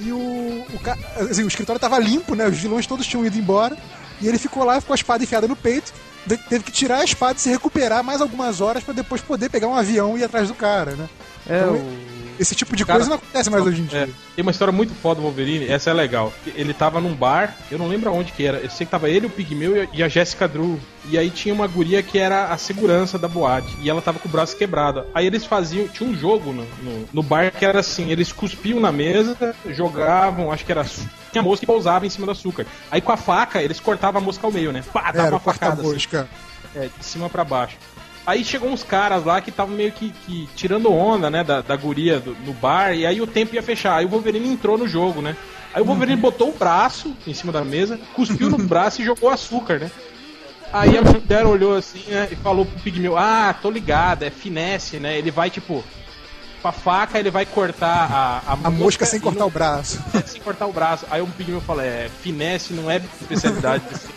E 0.00 0.12
o, 0.12 0.16
o, 0.16 1.28
assim, 1.28 1.42
o 1.42 1.48
escritório 1.48 1.80
tava 1.80 1.98
limpo, 1.98 2.36
né? 2.36 2.46
Os 2.46 2.56
vilões 2.56 2.86
todos 2.86 3.04
tinham 3.04 3.26
ido 3.26 3.36
embora. 3.36 3.76
E 4.20 4.28
ele 4.28 4.38
ficou 4.38 4.62
lá 4.62 4.80
com 4.80 4.92
a 4.92 4.94
espada 4.94 5.24
enfiada 5.24 5.48
no 5.48 5.56
peito. 5.56 5.92
Teve 6.36 6.64
que 6.64 6.72
tirar 6.72 6.98
a 6.98 7.04
espada 7.04 7.38
e 7.38 7.40
se 7.40 7.48
recuperar 7.48 8.04
mais 8.04 8.20
algumas 8.20 8.60
horas 8.60 8.84
pra 8.84 8.92
depois 8.92 9.20
poder 9.20 9.48
pegar 9.48 9.68
um 9.68 9.74
avião 9.74 10.16
e 10.16 10.20
ir 10.20 10.24
atrás 10.24 10.48
do 10.48 10.54
cara, 10.54 10.92
né? 10.92 11.08
É, 11.48 11.58
Então, 11.60 11.74
o- 11.74 12.08
Esse 12.38 12.54
tipo 12.54 12.76
de 12.76 12.84
Cara, 12.86 13.00
coisa 13.00 13.10
não 13.10 13.16
acontece 13.16 13.50
mais 13.50 13.66
hoje 13.66 13.80
em 13.82 13.86
dia. 13.86 13.98
É, 13.98 14.04
tem 14.36 14.42
uma 14.44 14.52
história 14.52 14.70
muito 14.70 14.94
foda 14.94 15.16
do 15.16 15.22
Wolverine, 15.22 15.66
essa 15.68 15.90
é 15.90 15.92
legal. 15.92 16.32
Ele 16.54 16.72
tava 16.72 17.00
num 17.00 17.12
bar, 17.12 17.56
eu 17.68 17.76
não 17.76 17.88
lembro 17.88 18.08
aonde 18.10 18.30
que 18.30 18.46
era. 18.46 18.58
Eu 18.58 18.70
sei 18.70 18.86
que 18.86 18.92
tava 18.92 19.10
ele, 19.10 19.26
o 19.26 19.30
Pigmeu 19.30 19.88
e 19.92 20.04
a- 20.04 20.08
Jessica 20.08 20.46
Drew. 20.46 20.78
E 21.10 21.18
aí 21.18 21.30
tinha 21.30 21.52
uma 21.52 21.66
guria 21.66 22.00
que 22.00 22.16
era 22.16 22.44
a 22.44 22.56
segurança 22.56 23.18
da 23.18 23.26
boate. 23.26 23.74
E 23.82 23.90
ela 23.90 24.00
tava 24.00 24.20
com 24.20 24.28
o 24.28 24.30
braço 24.30 24.56
quebrado. 24.56 25.04
Aí 25.12 25.26
eles 25.26 25.44
faziam. 25.44 25.88
Tinha 25.88 26.08
um 26.08 26.14
jogo 26.14 26.52
no, 26.52 26.64
no, 26.80 27.08
no 27.12 27.22
bar 27.24 27.50
que 27.50 27.64
era 27.64 27.80
assim: 27.80 28.08
eles 28.12 28.30
cuspiam 28.32 28.78
na 28.78 28.92
mesa, 28.92 29.36
jogavam, 29.68 30.52
acho 30.52 30.64
que 30.64 30.70
era. 30.70 30.84
Tinha 31.32 31.42
mosca 31.42 31.64
e 31.64 31.66
pousava 31.66 32.06
em 32.06 32.10
cima 32.10 32.24
do 32.26 32.30
açúcar. 32.32 32.66
Aí 32.88 33.00
com 33.00 33.10
a 33.10 33.16
faca, 33.16 33.60
eles 33.60 33.80
cortavam 33.80 34.20
a 34.20 34.24
mosca 34.24 34.46
ao 34.46 34.52
meio, 34.52 34.70
né? 34.70 34.84
Pá, 34.92 35.10
dava 35.10 35.18
Era 35.26 35.30
uma 35.34 35.40
facada. 35.40 35.72
assim. 35.72 35.82
porta-mosca. 35.82 36.28
É, 36.76 36.88
de 36.98 37.04
cima 37.04 37.28
pra 37.28 37.42
baixo. 37.42 37.76
Aí 38.28 38.44
chegou 38.44 38.68
uns 38.70 38.82
caras 38.82 39.24
lá 39.24 39.40
que 39.40 39.48
estavam 39.48 39.74
meio 39.74 39.90
que, 39.90 40.10
que 40.26 40.46
tirando 40.54 40.92
onda, 40.92 41.30
né, 41.30 41.42
da, 41.42 41.62
da 41.62 41.74
guria 41.76 42.20
do- 42.20 42.36
no 42.44 42.52
bar, 42.52 42.92
e 42.92 43.06
aí 43.06 43.22
o 43.22 43.26
tempo 43.26 43.54
ia 43.54 43.62
fechar. 43.62 43.96
Aí 43.96 44.04
o 44.04 44.08
Wolverine 44.10 44.48
entrou 44.52 44.76
no 44.76 44.86
jogo, 44.86 45.22
né? 45.22 45.34
Aí 45.72 45.80
o 45.80 45.84
Wolverine 45.86 46.20
botou 46.20 46.50
o 46.50 46.52
braço 46.52 47.16
em 47.26 47.32
cima 47.32 47.50
da 47.52 47.64
mesa, 47.64 47.98
cuspiu 48.14 48.50
no 48.50 48.58
braço 48.58 49.00
e 49.00 49.04
jogou 49.04 49.30
açúcar, 49.30 49.78
né? 49.78 49.90
Aí 50.70 50.98
a 50.98 51.00
mulher 51.02 51.46
olhou 51.46 51.74
assim, 51.74 52.02
né, 52.08 52.28
e 52.30 52.36
falou 52.36 52.66
pro 52.66 52.78
Pigmeu, 52.80 53.16
ah, 53.16 53.54
tô 53.62 53.70
ligado, 53.70 54.24
é 54.24 54.30
finesse, 54.30 54.98
né? 54.98 55.16
Ele 55.16 55.30
vai, 55.30 55.48
tipo, 55.48 55.82
com 56.60 56.68
a 56.68 56.72
faca 56.72 57.18
ele 57.18 57.30
vai 57.30 57.46
cortar 57.46 58.10
a, 58.12 58.42
a, 58.46 58.52
A 58.64 58.70
mosca 58.70 59.06
sem 59.06 59.20
cortar 59.20 59.38
não- 59.40 59.46
o 59.46 59.50
braço. 59.50 59.98
sem 60.26 60.40
cortar 60.42 60.66
o 60.66 60.72
braço. 60.72 61.06
Aí 61.10 61.22
o 61.22 61.26
Pigmeu 61.28 61.62
fala, 61.62 61.82
é, 61.82 62.10
finesse 62.22 62.74
não 62.74 62.90
é 62.90 62.96
especialidade 63.22 63.84
desse, 63.88 64.08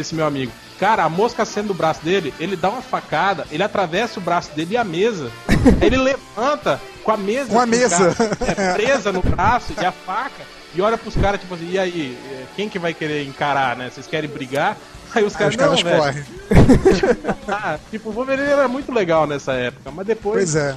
desse 0.00 0.14
meu 0.14 0.26
amigo. 0.26 0.50
Cara, 0.78 1.04
a 1.04 1.08
mosca 1.08 1.44
sendo 1.44 1.68
do 1.68 1.74
braço 1.74 2.02
dele, 2.02 2.32
ele 2.40 2.56
dá 2.56 2.70
uma 2.70 2.80
facada, 2.82 3.46
ele 3.50 3.62
atravessa 3.62 4.18
o 4.18 4.22
braço 4.22 4.50
dele 4.54 4.74
e 4.74 4.76
a 4.76 4.84
mesa. 4.84 5.30
Aí 5.48 5.56
ele 5.86 5.98
levanta 5.98 6.80
com 7.04 7.12
a 7.12 7.16
mesa. 7.16 7.50
Com 7.50 7.60
a 7.60 7.64
o 7.64 7.66
mesa. 7.66 8.14
cara- 8.14 8.52
é, 8.52 8.72
presa 8.74 9.12
no 9.12 9.22
braço 9.22 9.72
e 9.80 9.84
a 9.84 9.92
faca. 9.92 10.42
E 10.74 10.80
olha 10.80 10.96
pros 10.96 11.16
caras, 11.16 11.40
tipo 11.40 11.52
assim, 11.54 11.68
e 11.70 11.78
aí, 11.78 12.16
é, 12.30 12.44
quem 12.56 12.68
que 12.68 12.78
vai 12.78 12.94
querer 12.94 13.24
encarar, 13.26 13.76
né? 13.76 13.90
Vocês 13.92 14.06
querem 14.06 14.30
brigar? 14.30 14.76
Aí 15.12 15.24
os 15.24 15.34
caras, 15.34 15.54
os 15.54 15.60
caras 15.60 15.82
não, 15.82 15.90
velho. 15.90 16.00
correm. 16.00 16.24
Ah, 17.48 17.78
tipo, 17.90 18.10
o 18.10 18.12
Wolverine 18.12 18.46
era 18.48 18.68
muito 18.68 18.92
legal 18.92 19.26
nessa 19.26 19.52
época, 19.54 19.90
mas 19.90 20.06
depois... 20.06 20.52
Pois 20.52 20.54
é. 20.54 20.76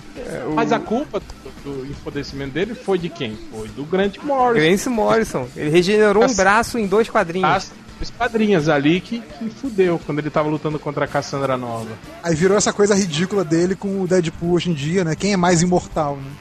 Mas 0.55 0.71
a 0.71 0.80
culpa 0.80 1.21
do, 1.63 1.71
do 1.82 1.86
enfodecimento 1.86 2.51
dele 2.51 2.74
foi 2.74 2.97
de 2.97 3.09
quem? 3.09 3.38
Foi 3.51 3.67
do 3.67 3.84
Grant 3.86 4.17
Morrison. 4.24 4.65
Grant 4.65 4.86
Morrison. 4.88 5.47
Ele 5.55 5.69
regenerou 5.69 6.24
um 6.24 6.34
braço 6.34 6.80
em 6.80 6.88
dois 6.88 7.07
quadrinhos. 7.07 7.47
as 7.47 7.71
esquadrinhas 8.04 8.70
ali 8.70 9.01
que, 9.01 9.20
que 9.20 9.49
fudeu 9.49 9.99
quando 10.06 10.20
ele 10.20 10.30
tava 10.30 10.47
lutando 10.49 10.78
contra 10.78 11.06
a 11.06 11.08
Cassandra 11.08 11.58
Nova. 11.58 11.89
Aí 12.22 12.36
virou 12.36 12.58
essa 12.58 12.72
coisa 12.72 12.93
ridícula 12.95 13.43
dele 13.43 13.76
com 13.76 14.01
o 14.01 14.08
Deadpool 14.08 14.51
hoje 14.51 14.70
em 14.70 14.74
dia, 14.74 15.04
né? 15.04 15.16
Quem 15.16 15.34
é 15.34 15.38
mais 15.38 15.62
imortal, 15.62 16.18
né? 16.18 16.32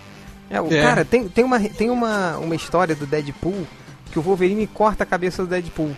É, 0.50 0.60
o 0.60 0.70
É. 0.72 0.82
cara, 0.82 1.04
tem, 1.04 1.28
tem, 1.28 1.42
uma, 1.44 1.58
tem 1.58 1.88
uma, 1.90 2.36
uma 2.36 2.54
história 2.54 2.94
do 2.94 3.06
Deadpool 3.06 3.66
que 4.10 4.18
o 4.18 4.22
Wolverine 4.22 4.66
corta 4.66 5.04
a 5.04 5.06
cabeça 5.06 5.42
do 5.42 5.48
Deadpool. 5.48 5.96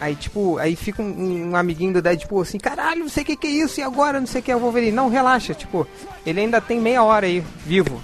Aí, 0.00 0.14
tipo, 0.14 0.56
aí 0.58 0.76
fica 0.76 1.02
um, 1.02 1.50
um 1.50 1.56
amiguinho 1.56 1.92
do 1.92 2.00
Deadpool 2.00 2.40
assim, 2.40 2.58
caralho, 2.58 3.00
não 3.00 3.08
sei 3.08 3.22
o 3.22 3.26
que, 3.26 3.36
que 3.36 3.46
é 3.48 3.50
isso, 3.50 3.80
e 3.80 3.82
agora 3.82 4.18
não 4.20 4.26
sei 4.26 4.40
o 4.40 4.44
que 4.44 4.50
é 4.52 4.56
o 4.56 4.60
Wolverine. 4.60 4.92
Não, 4.92 5.08
relaxa, 5.10 5.52
tipo, 5.52 5.86
ele 6.24 6.40
ainda 6.40 6.60
tem 6.60 6.80
meia 6.80 7.02
hora 7.02 7.26
aí, 7.26 7.44
vivo. 7.66 8.00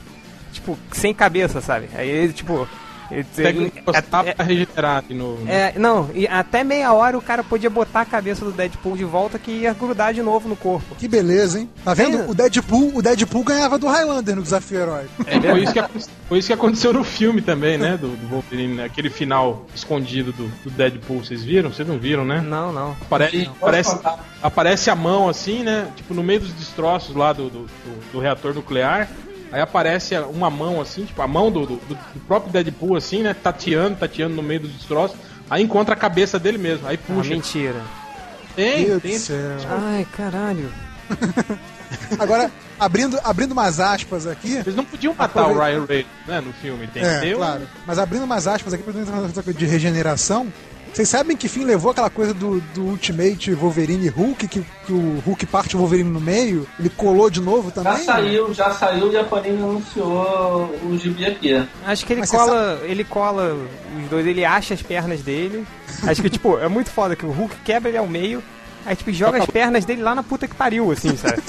Tipo, 0.53 0.77
sem 0.93 1.15
cabeça, 1.15 1.61
sabe? 1.61 1.89
Aí 1.95 2.09
ele, 2.09 2.33
tipo. 2.33 2.69
Ele, 3.11 3.25
Pega 3.35 3.49
ele- 3.61 3.73
encostar 3.77 4.27
é- 4.27 4.35
pra 4.35 4.45
regenerar 4.45 5.03
de 5.03 5.15
novo. 5.15 5.45
né? 5.45 5.73
é, 5.75 5.79
não, 5.79 6.11
e 6.15 6.27
até 6.27 6.65
meia 6.65 6.93
hora 6.93 7.17
o 7.17 7.23
cara 7.23 7.45
podia 7.45 7.71
botar 7.71 8.01
a 8.01 8.05
cabeça 8.05 8.45
do 8.45 8.51
Deadpool 8.53 8.97
de 8.97 9.05
volta 9.05 9.39
que 9.39 9.51
ia 9.51 9.73
grudar 9.73 10.13
de 10.13 10.23
novo 10.23 10.49
no 10.49 10.57
corpo. 10.57 10.95
Que 10.97 11.07
beleza, 11.09 11.61
hein? 11.61 11.71
Tá 11.85 11.95
vendo? 11.95 12.19
É. 12.19 12.27
O 12.29 12.35
Deadpool, 12.35 12.93
o 12.97 13.03
Deadpool 13.03 13.45
ganhava 13.45 13.79
do 13.79 13.87
Highlander 13.87 14.37
no 14.37 14.43
Desafio 14.43 14.81
Herói. 14.81 15.05
É, 15.27 15.41
foi, 15.41 15.63
isso 15.63 15.73
que, 15.73 15.83
foi 16.29 16.39
isso 16.39 16.47
que 16.49 16.53
aconteceu 16.53 16.93
no 16.93 17.05
filme 17.05 17.41
também, 17.43 17.79
né? 17.79 17.97
Do, 17.97 18.09
do 18.09 18.27
Wolverine, 18.29 18.75
né? 18.75 18.85
aquele 18.85 19.11
final 19.11 19.67
escondido 19.75 20.33
do, 20.33 20.49
do 20.65 20.71
Deadpool. 20.71 21.25
Vocês 21.25 21.43
viram? 21.45 21.73
Vocês 21.73 21.87
não 21.87 21.99
viram, 21.99 22.25
né? 22.25 22.41
Não, 22.41 22.73
não. 22.73 22.97
Aparece, 23.03 23.37
pode 23.45 23.49
aparece, 23.59 23.99
aparece 24.43 24.91
a 24.91 24.97
mão 24.97 25.29
assim, 25.29 25.63
né? 25.63 25.89
Tipo, 25.97 26.15
no 26.15 26.23
meio 26.23 26.41
dos 26.41 26.53
destroços 26.53 27.15
lá 27.15 27.33
do, 27.33 27.45
do, 27.51 27.59
do- 27.61 28.13
do 28.13 28.19
reator 28.19 28.55
nuclear. 28.55 29.09
Aí 29.53 29.61
aparece 29.61 30.17
uma 30.19 30.51
mão 30.51 30.81
assim, 30.81 31.05
tipo, 31.05 31.21
a 31.23 31.27
mão 31.29 31.51
do, 31.51 31.67
do, 31.67 31.77
do 31.77 32.21
próprio 32.27 32.53
Deadpool, 32.53 32.97
assim, 32.97 33.23
né? 33.23 33.35
Tateando, 33.35 33.97
tateando 33.97 34.35
no 34.35 34.43
meio 34.43 34.61
dos 34.61 34.73
destroços. 34.73 35.17
Aí 35.49 35.63
encontra 35.63 35.95
a 35.95 35.97
cabeça 35.99 36.39
dele 36.39 36.59
mesmo. 36.59 36.87
Aí 36.89 36.99
Ah, 37.03 37.13
puxa. 37.15 37.31
mentira. 37.31 37.81
tem, 38.57 38.87
Meu 38.89 39.01
tem. 39.01 39.11
Deus 39.13 39.23
do 39.23 39.27
céu. 39.27 39.57
Ai, 39.71 40.07
caralho. 40.17 40.73
Agora, 42.19 42.51
abrindo, 42.79 43.19
abrindo 43.23 43.53
umas 43.53 43.79
aspas 43.79 44.27
aqui. 44.27 44.55
Eles 44.57 44.75
não 44.75 44.85
podiam 44.85 45.15
matar 45.15 45.43
o 45.43 45.51
Aproveita- 45.53 45.65
Ryan 45.65 45.85
Reynolds, 45.87 46.07
né? 46.27 46.41
No 46.41 46.53
filme. 46.53 46.87
Que 46.89 46.99
É, 46.99 47.35
claro. 47.35 47.63
Mas 47.87 47.99
abrindo 47.99 48.25
umas 48.25 48.47
aspas 48.47 48.73
aqui 48.75 48.83
pra 48.83 48.93
dentro 48.93 49.55
de 49.55 49.67
regeneração. 49.67 50.49
Vocês 50.93 51.09
sabem 51.09 51.37
que 51.37 51.49
fim 51.49 51.65
levou 51.65 51.91
aquela 51.91 52.09
coisa 52.09 52.33
do, 52.33 52.61
do 52.75 52.83
Ultimate 52.83 53.53
Wolverine 53.55 54.09
Hulk, 54.09 54.49
que, 54.49 54.65
que 54.87 54.93
o 54.93 55.23
Hulk 55.27 55.45
parte 55.47 55.77
o 55.77 55.79
Wolverine 55.79 56.11
no 56.11 56.21
meio? 56.21 56.67
Ele 56.79 56.89
colou 56.89 57.29
de 57.29 57.41
novo 57.41 57.71
também? 57.71 57.93
Já 57.99 57.99
saiu, 57.99 58.55
já 58.55 58.71
saiu 58.71 59.13
e 59.13 59.17
a 59.17 59.25
Panini 59.25 59.63
anunciou 59.63 60.75
o 60.85 60.99
gibi 60.99 61.27
aqui. 61.27 61.63
Acho 61.85 62.07
que 62.07 62.13
ele 62.15 62.21
Mas 62.21 62.31
cola, 62.31 62.81
ele 62.85 63.05
cola 63.05 63.55
os 64.03 64.09
dois, 64.09 64.27
ele 64.27 64.45
acha 64.45 64.73
as 64.73 64.83
pernas 64.83 65.21
dele. 65.21 65.67
Acho 66.03 66.23
que, 66.23 66.31
tipo, 66.31 66.59
é 66.59 66.69
muito 66.69 66.91
foda 66.91 67.15
que 67.15 67.27
o 67.27 67.31
Hulk 67.31 67.57
quebra 67.65 67.91
ele 67.91 67.99
ao 67.99 68.07
meio, 68.07 68.43
aí, 68.85 68.97
tipo, 68.97 69.13
joga 69.13 69.39
as 69.39 69.47
pernas 69.47 69.85
dele 69.85 70.03
lá 70.03 70.15
na 70.15 70.23
puta 70.23 70.49
que 70.49 70.55
pariu, 70.55 70.91
assim, 70.91 71.17
sabe? 71.17 71.43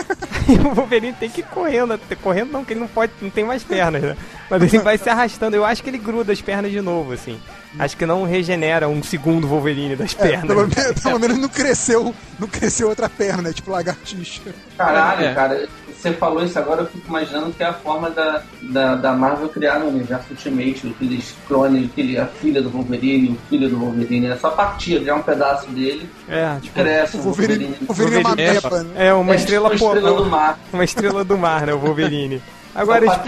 Aí 0.50 0.58
o 0.66 0.74
Wolverine 0.74 1.14
tem 1.14 1.30
que 1.30 1.42
ir 1.42 1.46
correndo, 1.46 2.00
correndo 2.22 2.52
não, 2.52 2.66
que 2.66 2.74
ele 2.74 2.80
não 2.80 2.88
pode, 2.88 3.12
não 3.22 3.30
tem 3.30 3.46
mais 3.46 3.64
pernas, 3.64 4.02
né? 4.02 4.18
Mas 4.50 4.64
ele 4.74 4.80
vai 4.84 4.98
se 4.98 5.10
arrastando, 5.10 5.56
eu 5.56 5.66
acho 5.66 5.84
que 5.84 5.90
ele 5.90 5.98
gruda 5.98 6.32
as 6.32 6.42
pernas 6.42 6.72
de 6.72 6.80
novo, 6.82 7.12
assim. 7.14 7.38
Acho 7.78 7.98
que 7.98 8.06
não 8.06 8.24
regenera 8.24 8.88
um 8.88 9.04
segundo 9.04 9.48
Wolverine 9.48 9.96
das 9.96 10.16
É, 10.18 10.24
pernas. 10.30 10.48
pelo, 10.48 10.68
menos, 10.68 11.02
pelo 11.04 11.20
menos 11.20 11.38
não 11.38 11.50
cresceu, 11.50 12.16
não 12.40 12.48
cresceu 12.48 12.88
outra 12.88 13.10
perna, 13.10 13.42
né? 13.44 13.54
Tipo 13.54 13.72
lagartixa. 13.72 14.42
Caralho, 14.78 15.26
É. 15.26 15.34
cara, 15.34 15.68
você 15.94 16.14
falou 16.14 16.44
isso 16.46 16.58
agora, 16.58 16.82
eu 16.82 16.86
fico 16.88 17.08
imaginando 17.10 17.52
que 17.52 17.62
é 17.62 17.66
a 17.68 17.74
forma 17.74 18.10
da, 18.10 18.42
da, 18.64 18.96
da 18.96 19.14
Marvel 19.14 19.50
criar 19.50 19.80
no 19.80 19.88
universo 19.90 20.28
Ultimate, 20.32 20.88
aqueles 20.96 21.36
clones, 21.48 21.90
aquele, 21.92 22.18
a 22.18 22.26
filha 22.26 22.62
do 22.62 22.70
Wolverine, 22.70 23.32
o 23.32 23.38
filho 23.50 23.70
do 23.70 23.78
Wolverine, 23.78 24.28
é 24.28 24.38
só 24.38 24.50
partir, 24.52 25.02
criar 25.02 25.16
um 25.16 25.22
pedaço 25.24 25.68
dele, 25.72 26.10
É, 26.30 26.58
tipo, 26.62 26.74
cresce 26.80 27.18
O 27.18 27.20
o 27.20 27.24
Wolverine, 27.24 27.66
Wolverine. 27.66 27.78
o 27.82 27.94
Wolverine 27.94 28.16
é 28.16 28.20
uma 28.20 28.30
Wolverine- 28.30 28.94
né? 28.94 29.08
é 29.08 29.14
uma 29.14 29.34
É, 29.34 29.36
estrela, 29.36 29.70
tipo 29.72 29.86
a 29.86 29.88
pô- 29.90 29.96
estrela 29.96 30.18
do 30.24 30.30
mar. 30.30 30.60
Uma 30.72 30.84
estrela 30.86 31.24
do 31.26 31.38
mar, 31.38 31.66
né? 31.68 31.74
O 31.74 31.80
Wolverine. 31.80 32.42
Agora, 32.74 33.06
Agora, 33.06 33.20
o 33.20 33.24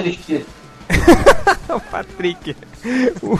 Patrick. 1.91 2.55
o. 3.21 3.37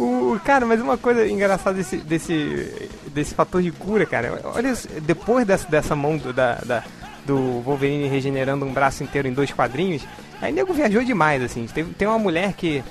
O, 0.00 0.38
cara, 0.44 0.64
mas 0.64 0.80
uma 0.80 0.96
coisa 0.96 1.26
engraçada 1.26 1.76
desse, 1.76 1.96
desse, 1.96 2.88
desse 3.08 3.34
fator 3.34 3.60
de 3.60 3.72
cura, 3.72 4.06
cara. 4.06 4.40
Olha, 4.44 4.72
depois 5.02 5.44
dessa, 5.44 5.68
dessa 5.68 5.96
mão 5.96 6.16
do, 6.16 6.32
da, 6.32 6.54
da- 6.64 6.84
do 7.26 7.60
Wolverine 7.62 8.06
regenerando 8.06 8.64
um 8.64 8.72
braço 8.72 9.02
inteiro 9.02 9.26
em 9.26 9.32
dois 9.32 9.50
quadrinhos. 9.52 10.06
Aí 10.40 10.52
nego 10.52 10.72
viajou 10.72 11.02
demais, 11.02 11.42
assim. 11.42 11.66
Tem 11.66 12.06
uma 12.06 12.16
mulher 12.18 12.52
que, 12.52 12.84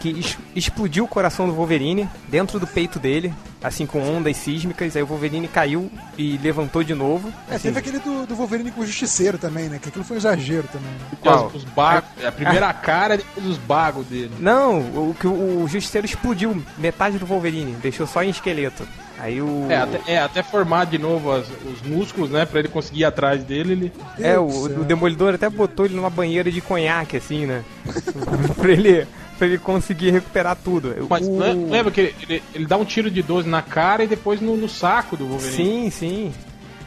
que 0.00 0.08
es- 0.10 0.38
explodiu 0.54 1.04
o 1.04 1.08
coração 1.08 1.46
do 1.46 1.52
Wolverine 1.54 2.08
dentro 2.28 2.58
do 2.60 2.66
peito 2.66 2.98
dele, 2.98 3.32
assim, 3.62 3.84
com 3.86 4.00
ondas 4.00 4.36
sísmicas. 4.36 4.94
Aí 4.96 5.02
o 5.02 5.06
Wolverine 5.06 5.48
caiu 5.48 5.90
e 6.16 6.38
levantou 6.42 6.82
de 6.84 6.94
novo. 6.94 7.32
É, 7.50 7.54
assim. 7.56 7.64
teve 7.68 7.78
aquele 7.80 7.98
do, 7.98 8.26
do 8.26 8.34
Wolverine 8.36 8.70
com 8.70 8.80
o 8.82 8.86
Justiceiro 8.86 9.38
também, 9.38 9.68
né? 9.68 9.78
Que 9.82 9.88
aquilo 9.88 10.04
foi 10.04 10.16
um 10.16 10.20
exagero 10.20 10.68
também. 10.72 10.90
né? 10.90 11.18
Qual? 11.20 11.46
Os, 11.48 11.56
os 11.56 11.64
bagos, 11.64 12.08
a 12.24 12.30
primeira 12.32 12.72
cara 12.74 13.14
e 13.14 13.18
depois 13.18 13.46
os 13.46 13.58
bagos 13.58 14.06
dele. 14.06 14.30
Não, 14.38 14.78
o 14.80 15.16
que 15.18 15.26
o, 15.26 15.62
o 15.64 15.68
Justiceiro 15.68 16.06
explodiu 16.06 16.62
metade 16.78 17.18
do 17.18 17.26
Wolverine, 17.26 17.72
deixou 17.82 18.06
só 18.06 18.22
em 18.22 18.30
esqueleto. 18.30 18.86
Aí 19.20 19.42
o. 19.42 19.66
É, 19.68 19.76
até, 19.78 20.00
é, 20.12 20.18
até 20.20 20.42
formar 20.44 20.84
de 20.86 20.96
novo 20.96 21.32
as- 21.32 21.48
os 21.48 21.82
músculos, 21.82 22.30
né? 22.30 22.46
Pra 22.46 22.60
ele 22.60 22.68
conseguir 22.68 23.00
ir 23.00 23.04
atrás 23.04 23.42
dele, 23.42 23.72
ele. 23.72 23.92
É, 24.16 24.38
o, 24.38 24.46
o 24.46 24.84
Demolidor 24.84 25.34
até 25.34 25.50
botou 25.50 25.86
ele 25.86 25.96
numa 25.96 26.08
banheira 26.08 26.52
de 26.52 26.60
conhaque, 26.60 27.16
assim, 27.16 27.44
né? 27.44 27.64
pra, 28.56 28.70
ele, 28.70 29.08
pra 29.38 29.46
ele 29.46 29.58
conseguir 29.58 30.10
recuperar 30.10 30.56
tudo. 30.62 30.94
Mas 31.08 31.26
o... 31.26 31.38
le- 31.38 31.70
lembra 31.70 31.92
que 31.92 32.00
ele, 32.00 32.14
ele, 32.28 32.42
ele 32.54 32.66
dá 32.66 32.76
um 32.76 32.84
tiro 32.84 33.10
de 33.10 33.22
12 33.22 33.48
na 33.48 33.62
cara 33.62 34.04
e 34.04 34.06
depois 34.06 34.40
no, 34.40 34.56
no 34.56 34.68
saco 34.68 35.16
do 35.16 35.26
Wolverine. 35.26 35.56
Sim, 35.56 35.90
sim. 35.90 36.34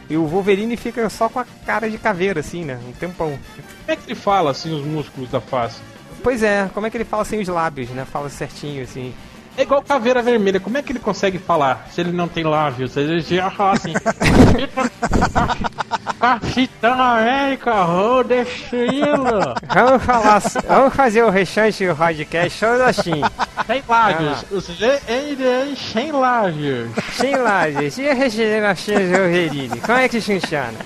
E 0.10 0.18
o 0.18 0.26
Wolverine 0.26 0.76
fica 0.76 1.10
só 1.10 1.30
com 1.30 1.40
a 1.40 1.46
cara 1.66 1.90
de 1.90 1.98
caveira, 1.98 2.42
assim, 2.42 2.66
né? 2.66 2.78
Um 2.88 2.92
tempão. 2.92 3.30
Como 3.30 3.40
é 3.88 3.96
que 3.96 4.04
ele 4.08 4.16
fala 4.16 4.52
assim 4.52 4.74
os 4.76 4.86
músculos 4.86 5.30
da 5.32 5.40
face? 5.40 5.80
Pois 6.22 6.44
é, 6.44 6.70
como 6.74 6.86
é 6.86 6.90
que 6.90 6.98
ele 6.98 7.06
fala 7.06 7.24
sem 7.24 7.40
os 7.40 7.48
lábios, 7.48 7.90
né? 7.90 8.06
Fala 8.06 8.30
certinho, 8.30 8.84
assim. 8.84 9.14
É 9.58 9.64
igual 9.64 9.82
caveira 9.82 10.22
vermelha, 10.22 10.60
como 10.60 10.78
é 10.78 10.82
que 10.82 10.92
ele 10.92 11.00
consegue 11.00 11.38
falar 11.38 11.88
se 11.92 12.02
ele 12.02 12.12
não 12.12 12.28
tem 12.28 12.44
lábios? 12.44 12.96
Ele 12.96 13.22
já 13.22 13.50
fala 13.50 13.74
assim. 13.74 13.94
Capitão 16.22 17.02
América, 17.02 17.88
oh, 17.88 18.24
destino! 18.24 19.56
Vamos 19.74 20.04
falar, 20.04 20.40
vamos 20.68 20.94
fazer 20.94 21.24
o 21.24 21.32
restante 21.32 21.88
do 21.88 21.96
podcast 21.96 22.60
todo 22.60 22.82
assim. 22.82 23.22
Sem 23.66 23.84
lábios, 23.90 24.46
os 24.52 24.70
NDA 24.70 25.76
sem 25.76 26.12
lábios. 26.12 26.92
Sem 27.14 27.36
lábios. 27.36 27.98
E 27.98 28.08
a 28.08 28.14
regeneração 28.14 28.94
do? 28.94 29.82
Como 29.84 29.98
é 29.98 30.08
que 30.08 30.22
funciona? 30.22 30.78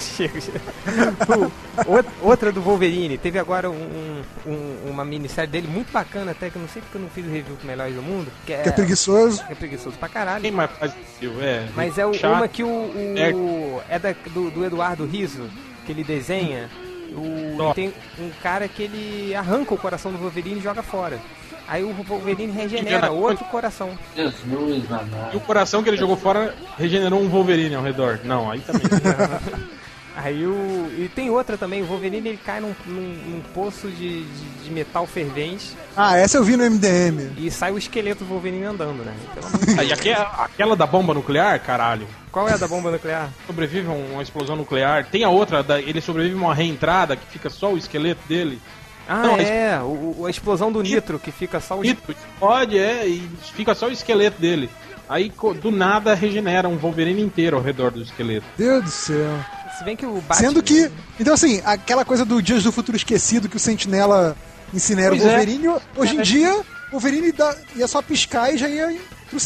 Chega. 0.00 0.40
Outra 2.20 2.52
do 2.52 2.60
Wolverine. 2.60 3.18
Teve 3.18 3.38
agora 3.38 3.70
um, 3.70 4.22
um- 4.46 4.90
uma 4.90 5.04
minissérie 5.04 5.50
dele 5.50 5.68
muito 5.68 5.92
bacana, 5.92 6.30
até 6.32 6.50
que 6.50 6.56
eu 6.56 6.62
não 6.62 6.68
sei 6.68 6.82
porque 6.82 6.96
eu 6.98 7.02
não 7.02 7.08
fiz 7.08 7.24
o 7.26 7.30
review 7.30 7.56
com 7.60 7.66
Melhores 7.66 7.94
do 7.94 8.02
Mundo. 8.02 8.30
Que 8.46 8.52
é, 8.52 8.62
Que 8.62 8.68
é 8.68 8.72
preguiçoso. 8.72 9.44
que 9.46 9.52
é 9.52 9.54
preguiçoso 9.54 9.96
pra 9.98 10.08
caralho. 10.08 10.42
Quem 10.42 10.50
mais 10.50 10.70
faz 10.72 10.92
isso? 11.20 11.32
É. 11.40 11.66
Mas 11.74 11.98
é 11.98 12.06
o- 12.06 12.14
chato. 12.14 12.34
uma 12.36 12.48
que 12.48 12.62
o. 12.62 12.68
o- 12.68 13.80
é 13.88 13.98
da, 13.98 14.14
do, 14.32 14.50
do 14.50 14.64
Eduardo 14.64 15.04
Riso, 15.06 15.48
que 15.86 15.92
ele 15.92 16.04
desenha. 16.04 16.68
O, 17.14 17.74
tem 17.74 17.92
um 18.18 18.30
cara 18.42 18.66
que 18.66 18.82
ele 18.84 19.34
arranca 19.34 19.74
o 19.74 19.78
coração 19.78 20.10
do 20.10 20.16
Wolverine 20.18 20.58
e 20.60 20.62
joga 20.62 20.82
fora. 20.82 21.20
Aí 21.68 21.82
o 21.82 21.92
Wolverine 21.92 22.52
regenera 22.52 23.10
outro 23.10 23.44
coração. 23.46 23.90
Jesus, 24.16 24.84
E 24.84 24.86
amado. 24.92 25.36
o 25.36 25.40
coração 25.40 25.82
que 25.82 25.88
ele 25.88 25.96
jogou 25.96 26.16
fora 26.16 26.54
regenerou 26.78 27.20
um 27.20 27.28
Wolverine 27.28 27.74
ao 27.74 27.82
redor. 27.82 28.20
Não, 28.24 28.50
aí 28.50 28.60
também. 28.60 28.82
Aí 30.14 30.44
o. 30.46 30.92
E 30.98 31.10
tem 31.14 31.30
outra 31.30 31.56
também, 31.56 31.80
o 31.82 31.86
Wolverine 31.86 32.28
ele 32.28 32.36
cai 32.44 32.60
num, 32.60 32.74
num- 32.86 33.16
num 33.26 33.40
poço 33.54 33.88
de, 33.88 34.24
de, 34.24 34.64
de 34.64 34.70
metal 34.70 35.06
fervente 35.06 35.70
Ah, 35.96 36.18
essa 36.18 36.36
eu 36.36 36.44
vi 36.44 36.54
no 36.54 36.70
MDM. 36.70 37.30
e 37.38 37.50
sai 37.50 37.72
o 37.72 37.78
esqueleto 37.78 38.22
do 38.22 38.28
Wolverine 38.28 38.64
andando, 38.64 39.02
né? 39.02 39.14
Pelo 39.34 39.80
Aí 39.80 39.90
aquela, 39.90 40.24
aquela 40.44 40.76
da 40.76 40.86
bomba 40.86 41.14
nuclear, 41.14 41.58
caralho. 41.60 42.06
Qual 42.30 42.46
é 42.46 42.52
a 42.52 42.56
da 42.58 42.68
bomba 42.68 42.90
nuclear? 42.90 43.30
Sobrevive 43.46 43.88
a 43.88 43.92
uma 43.92 44.22
explosão 44.22 44.54
nuclear. 44.54 45.06
Tem 45.06 45.24
a 45.24 45.30
outra, 45.30 45.62
da, 45.62 45.80
ele 45.80 46.02
sobrevive 46.02 46.34
a 46.34 46.38
uma 46.46 46.54
reentrada 46.54 47.16
que 47.16 47.24
fica 47.28 47.48
só 47.48 47.72
o 47.72 47.78
esqueleto 47.78 48.20
dele. 48.28 48.60
Ah, 49.08 49.22
Não, 49.22 49.34
a 49.36 49.42
é, 49.42 49.78
o, 49.80 50.16
o- 50.20 50.26
a 50.26 50.30
explosão 50.30 50.70
do 50.72 50.82
nitro, 50.82 51.18
que 51.18 51.32
fica 51.32 51.60
só 51.60 51.78
o. 51.78 51.82
Nitro, 51.82 52.14
Pode, 52.38 52.78
é, 52.78 53.06
e 53.06 53.28
fica 53.54 53.74
só 53.74 53.86
o 53.88 53.92
esqueleto 53.92 54.40
dele. 54.40 54.70
Aí 55.08 55.32
do 55.60 55.70
nada 55.70 56.14
regenera 56.14 56.68
um 56.68 56.76
Wolverine 56.78 57.20
inteiro 57.20 57.56
ao 57.56 57.62
redor 57.62 57.90
do 57.90 58.00
esqueleto. 58.02 58.46
Deus 58.56 58.84
do 58.84 58.90
céu. 58.90 59.38
Se 59.78 59.84
bem 59.84 59.96
que 59.96 60.06
o 60.06 60.14
Batman. 60.20 60.34
Sendo 60.48 60.62
que. 60.62 60.90
Então, 61.18 61.34
assim, 61.34 61.60
aquela 61.64 62.04
coisa 62.04 62.24
do 62.24 62.40
Dias 62.40 62.62
do 62.62 62.70
Futuro 62.72 62.96
Esquecido 62.96 63.48
que 63.48 63.56
o 63.56 63.60
Sentinela 63.60 64.36
incinera 64.72 65.10
Pois 65.10 65.22
o 65.22 65.26
é. 65.26 65.30
Wolverine, 65.30 65.68
hoje 65.96 66.16
em 66.16 66.22
dia, 66.22 66.54
o 66.54 66.64
Wolverine 66.92 67.32
dá, 67.32 67.54
ia 67.74 67.88
só 67.88 68.00
piscar 68.00 68.54
e 68.54 68.58
já 68.58 68.68
ia 68.68 68.96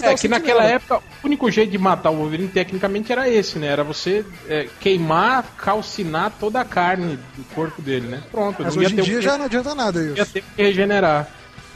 É 0.03 0.15
que 0.15 0.29
naquela 0.29 0.65
época 0.65 0.97
o 0.97 1.27
único 1.27 1.51
jeito 1.51 1.71
de 1.71 1.79
matar 1.79 2.11
o 2.11 2.17
Wolverine 2.17 2.49
tecnicamente 2.49 3.13
era 3.13 3.29
esse, 3.29 3.59
né? 3.59 3.69
Era 3.69 3.85
você 3.85 4.25
é, 4.49 4.69
queimar, 4.81 5.45
calcinar 5.57 6.33
toda 6.39 6.61
a 6.61 6.65
carne 6.65 7.19
do 7.37 7.45
corpo 7.55 7.81
dele, 7.81 8.09
né? 8.09 8.23
Pronto, 8.31 8.63
Mas 8.63 8.75
não 8.75 8.83
ia 8.83 8.87
hoje 8.87 8.95
em 8.95 8.97
ter, 8.97 9.05
dia 9.05 9.23
já 9.23 9.39
não 9.39 9.45
adianta 9.45 9.75
nada 9.75 10.01
ia 10.01 10.23
isso. 10.23 10.33
ter 10.33 10.41
o 10.41 10.43
que 10.43 10.63
regenerar. 10.63 11.29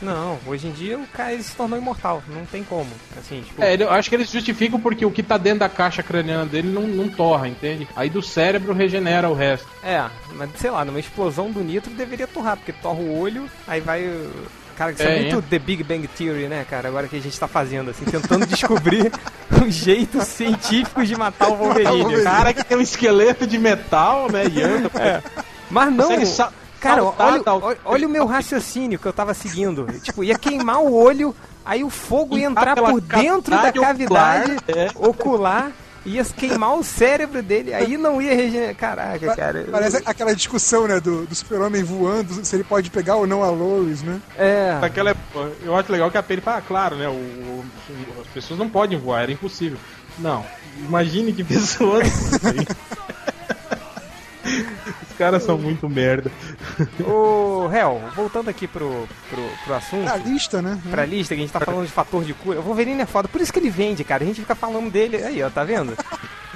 Não, 0.02 0.38
hoje 0.46 0.66
em 0.66 0.72
dia 0.72 0.98
o 0.98 1.06
cara 1.08 1.38
se 1.42 1.54
tornou 1.54 1.78
imortal, 1.78 2.22
não 2.28 2.46
tem 2.46 2.64
como. 2.64 2.88
Assim, 3.18 3.42
tipo. 3.42 3.62
É, 3.62 3.74
eu 3.76 3.90
acho 3.90 4.08
que 4.08 4.14
eles 4.16 4.30
justificam 4.30 4.80
porque 4.80 5.04
o 5.04 5.10
que 5.10 5.22
tá 5.22 5.36
dentro 5.36 5.60
da 5.60 5.68
caixa 5.68 6.02
craniana 6.02 6.46
dele 6.46 6.68
não, 6.68 6.82
não 6.82 7.08
torra, 7.08 7.46
entende? 7.48 7.86
Aí 7.94 8.08
do 8.08 8.22
cérebro 8.22 8.72
regenera 8.72 9.28
o 9.28 9.34
resto. 9.34 9.68
É, 9.82 10.02
mas 10.34 10.50
sei 10.56 10.70
lá, 10.70 10.84
numa 10.84 10.98
explosão 10.98 11.50
do 11.50 11.60
nitro 11.60 11.92
deveria 11.92 12.26
torrar, 12.26 12.56
porque 12.56 12.72
torra 12.72 12.98
o 12.98 13.18
olho, 13.18 13.48
aí 13.66 13.80
vai. 13.80 14.02
Cara, 14.80 14.92
isso 14.92 15.02
é, 15.02 15.18
É, 15.18 15.20
muito 15.20 15.44
é. 15.44 15.50
The 15.50 15.58
Big 15.58 15.84
Bang 15.84 16.08
Theory, 16.08 16.48
né, 16.48 16.64
cara? 16.64 16.88
Agora 16.88 17.06
que 17.06 17.14
a 17.14 17.20
gente 17.20 17.38
tá 17.38 17.46
fazendo, 17.46 17.90
assim, 17.90 18.06
tentando 18.06 18.46
descobrir 18.46 19.12
um 19.62 19.70
jeito 19.70 20.24
científico 20.24 21.04
de 21.04 21.14
matar 21.14 21.50
o 21.50 21.56
Wolverine. 21.56 22.16
O 22.16 22.24
cara 22.24 22.54
que 22.54 22.64
tem 22.64 22.78
um 22.78 22.80
esqueleto 22.80 23.46
de 23.46 23.58
metal, 23.58 24.32
né? 24.32 24.44
E 24.46 24.62
anda. 24.62 25.22
Mas 25.70 25.92
não. 25.92 26.08
Cara, 26.80 27.04
olha, 27.04 27.42
olha, 27.46 27.78
olha 27.84 28.06
o 28.08 28.10
meu 28.10 28.24
raciocínio 28.24 28.98
que 28.98 29.04
eu 29.04 29.12
tava 29.12 29.34
seguindo. 29.34 29.86
Tipo, 30.00 30.24
ia 30.24 30.38
queimar 30.38 30.80
o 30.80 30.94
olho, 30.94 31.36
aí 31.62 31.84
o 31.84 31.90
fogo 31.90 32.38
ia 32.38 32.46
Entrar 32.46 32.74
por 32.74 33.02
dentro 33.02 33.50
da 33.50 33.70
cavidade 33.70 33.80
cavidade 33.80 34.52
ocular, 34.52 34.64
é. 34.66 34.90
ocular, 34.94 35.72
ia 36.04 36.24
queimar 36.24 36.74
o 36.76 36.82
cérebro 36.82 37.42
dele, 37.42 37.74
aí 37.74 37.96
não 37.96 38.20
ia 38.22 38.34
regenerar. 38.34 38.74
Caraca, 38.74 39.36
cara. 39.36 39.66
Parece 39.70 40.02
aquela 40.04 40.34
discussão, 40.34 40.86
né, 40.88 40.98
do, 41.00 41.26
do 41.26 41.34
super-homem 41.34 41.82
voando, 41.82 42.44
se 42.44 42.56
ele 42.56 42.64
pode 42.64 42.90
pegar 42.90 43.16
ou 43.16 43.26
não 43.26 43.42
a 43.42 43.50
Lois, 43.50 44.02
né? 44.02 44.20
É. 44.38 44.78
Aquela, 44.82 45.14
eu 45.62 45.76
acho 45.76 45.92
legal 45.92 46.10
que 46.10 46.18
a 46.18 46.22
Penny 46.22 46.40
fala, 46.40 46.58
ah, 46.58 46.62
claro, 46.62 46.96
né? 46.96 47.08
O, 47.08 47.12
o- 47.12 47.64
as 48.20 48.26
pessoas 48.28 48.58
não 48.58 48.68
podem 48.68 48.98
voar, 48.98 49.22
era 49.22 49.32
impossível. 49.32 49.78
Não, 50.18 50.44
imagine 50.86 51.32
que 51.32 51.44
pessoas. 51.44 52.08
Os 55.10 55.16
caras 55.18 55.42
são 55.42 55.56
muito 55.58 55.88
merda. 55.88 56.30
Ô, 57.06 57.68
Hel, 57.72 58.00
voltando 58.16 58.48
aqui 58.48 58.66
pro, 58.66 59.06
pro, 59.28 59.42
pro 59.64 59.74
assunto. 59.74 60.08
A 60.10 60.16
lista, 60.16 60.60
né? 60.62 60.78
Pra 60.90 61.04
lista, 61.04 61.34
que 61.34 61.40
a 61.40 61.44
gente 61.44 61.52
tá 61.52 61.60
falando 61.60 61.86
de 61.86 61.92
fator 61.92 62.24
de 62.24 62.34
cura. 62.34 62.58
O 62.58 62.62
Wolverine 62.62 63.02
é 63.02 63.06
foda, 63.06 63.28
por 63.28 63.40
isso 63.40 63.52
que 63.52 63.58
ele 63.58 63.70
vende, 63.70 64.02
cara. 64.04 64.22
A 64.22 64.26
gente 64.26 64.40
fica 64.40 64.54
falando 64.54 64.90
dele. 64.90 65.16
Aí, 65.18 65.42
ó, 65.42 65.50
tá 65.50 65.64
vendo? 65.64 65.94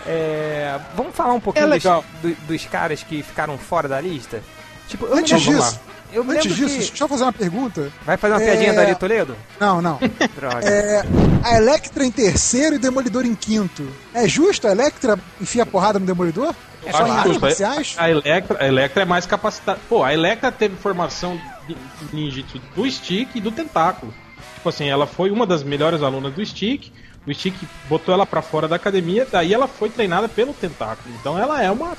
É, 0.07 0.79
vamos 0.95 1.15
falar 1.15 1.33
um 1.33 1.41
pouquinho 1.41 1.65
É 1.65 1.69
dos, 1.77 1.83
legal. 1.83 2.05
do- 2.21 2.35
dos 2.47 2.67
caras 2.67 3.03
que 3.03 3.23
ficaram 3.23 3.57
fora 3.57 3.89
da 3.89 3.99
lista? 3.99 4.43
Tipo, 4.87 5.07
eu 5.07 5.15
Antes 5.17 5.47
lembro- 5.47 5.63
disso, 5.65 5.81
eu 6.13 6.23
antes 6.31 6.55
disso, 6.57 6.69
que... 6.75 6.79
deixa 6.89 7.05
eu 7.05 7.09
fazer 7.09 7.23
uma 7.23 7.33
pergunta. 7.33 7.91
Vai 8.05 8.19
fazer 8.19 8.35
uma 8.35 8.43
É, 8.43 8.45
piadinha 8.51 8.73
da 8.75 8.83
Ari 8.83 8.95
Toledo? 8.97 9.35
Não, 9.59 9.81
não. 9.81 9.99
Droga. 10.37 10.61
É, 10.69 11.03
a 11.43 11.57
Electra 11.57 12.05
em 12.05 12.11
terceiro 12.11 12.77
e 12.77 12.79
Demolidor 12.79 13.25
em 13.25 13.35
quinto. 13.35 13.89
É 14.13 14.29
justo 14.29 14.69
a 14.69 14.73
Electra 14.73 15.19
enfia 15.41 15.65
porrada 15.65 15.99
no 15.99 16.05
Demolidor? 16.05 16.55
É 16.87 16.93
Só 16.93 17.07
em 17.07 17.23
justo, 17.23 17.37
é- 17.37 17.49
marciais? 17.49 17.95
A 17.99 18.11
Electra, 18.11 18.63
a 18.63 18.67
Electra 18.67 19.03
é 19.03 19.07
mais 19.07 19.27
capacitada. 19.27 19.79
Pô, 19.89 20.03
a 20.05 20.13
Electra 20.13 20.51
teve 20.53 20.77
formação 20.77 21.41
de 21.67 21.77
ninjitsu 22.13 22.61
do 22.75 22.91
Stick 22.91 23.29
e 23.35 23.41
do 23.41 23.51
Tentáculo. 23.51 24.13
Tipo 24.57 24.69
assim, 24.69 24.89
ela 24.89 25.07
foi 25.07 25.31
uma 25.31 25.47
das 25.47 25.63
melhores 25.63 26.03
alunas 26.03 26.33
do 26.35 26.45
Stick. 26.45 26.91
O 27.27 27.33
Stick 27.33 27.55
botou 27.89 28.15
ela 28.15 28.27
pra 28.27 28.43
fora 28.43 28.69
da 28.69 28.77
academia, 28.77 29.27
daí 29.31 29.55
ela 29.55 29.67
foi 29.67 29.89
treinada 29.89 30.29
pelo 30.29 30.53
Tentáculo. 30.53 31.15
Então 31.21 31.39
ela 31.39 31.63
é 31.63 31.71
uma. 31.71 31.97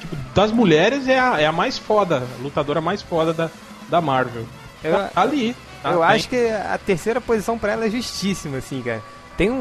Tipo, 0.00 0.16
das 0.34 0.50
mulheres 0.50 1.06
é 1.08 1.18
a, 1.18 1.40
é 1.40 1.46
a 1.46 1.52
mais 1.52 1.78
foda, 1.78 2.18
a 2.38 2.42
lutadora 2.42 2.80
mais 2.80 3.02
foda 3.02 3.32
da, 3.32 3.50
da 3.88 4.00
Marvel. 4.00 4.46
Eu- 4.82 4.92
Tá 5.08 5.20
ali. 5.20 5.54
tá? 5.82 5.90
eu 5.92 5.98
Tem- 5.98 6.08
acho 6.08 6.28
que 6.28 6.48
a 6.48 6.78
terceira 6.78 7.20
posição 7.20 7.58
pra 7.58 7.72
ela 7.72 7.86
é 7.86 7.90
justíssima, 7.90 8.58
assim, 8.58 8.80
cara. 8.82 9.02
Tem 9.40 9.48
um- 9.50 9.54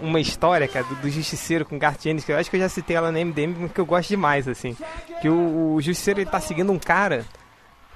um- 0.00 0.08
uma 0.08 0.18
história, 0.18 0.66
cara, 0.66 0.86
do, 0.86 0.94
do 0.94 1.10
Justiceiro 1.10 1.66
com 1.66 1.78
Garth 1.78 2.06
Ennis, 2.06 2.24
que 2.24 2.32
eu 2.32 2.38
acho 2.38 2.48
que 2.48 2.56
eu 2.56 2.60
já 2.60 2.70
citei 2.70 2.96
ela 2.96 3.12
no 3.12 3.18
MDM, 3.18 3.52
porque 3.68 3.78
eu 3.78 3.84
gosto 3.84 4.08
demais, 4.08 4.48
assim. 4.48 4.74
Que 5.20 5.28
o, 5.28 5.74
o 5.74 5.82
Justiceiro, 5.82 6.20
ele 6.20 6.30
tá 6.30 6.40
seguindo 6.40 6.72
um 6.72 6.78
cara, 6.78 7.22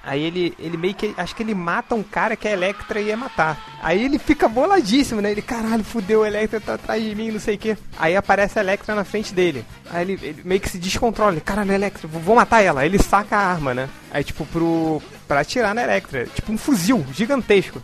aí 0.05 0.23
ele, 0.23 0.55
ele 0.59 0.77
meio 0.77 0.93
que, 0.95 1.15
acho 1.17 1.35
que 1.35 1.43
ele 1.43 1.55
mata 1.55 1.95
um 1.95 2.03
cara 2.03 2.37
que 2.37 2.47
a 2.47 2.51
Electra 2.51 3.01
ia 3.01 3.17
matar. 3.17 3.59
Aí 3.83 4.05
ele 4.05 4.19
fica 4.19 4.47
boladíssimo, 4.49 5.23
né? 5.23 5.31
Ele, 5.31 5.41
caralho, 5.41 5.83
fudeu, 5.83 6.25
a 6.25 6.27
Electra 6.29 6.61
tá 6.61 6.75
atrás 6.75 7.03
de 7.03 7.15
mim, 7.15 7.31
não 7.31 7.41
sei 7.41 7.55
o 7.55 7.59
quê. 7.59 7.75
Aí 7.99 8.15
aparece 8.15 8.59
a 8.59 8.63
Electra 8.63 8.95
na 8.95 9.03
frente 9.05 9.33
dele. 9.33 9.65
Aí 9.91 10.03
ele, 10.11 10.19
ele 10.23 10.43
meio 10.45 10.61
que 10.61 10.69
se 10.69 10.79
descontrola, 10.79 11.33
ele, 11.33 11.41
caralho, 11.41 11.73
Electra, 11.73 12.07
vou 12.07 12.37
matar 12.37 12.61
ela. 12.61 12.83
Aí 12.83 12.87
ele 12.87 12.99
saca 13.03 13.39
a 13.39 13.47
arma, 13.47 13.73
né? 13.73 13.89
Aí, 14.13 14.23
tipo, 14.23 14.45
pro, 14.45 15.01
pra 15.27 15.41
atirar 15.41 15.75
na 15.75 15.85
Electra. 15.85 16.27
Tipo 16.27 16.53
um 16.53 16.59
fuzil 16.59 17.03
gigantesco. 17.15 17.81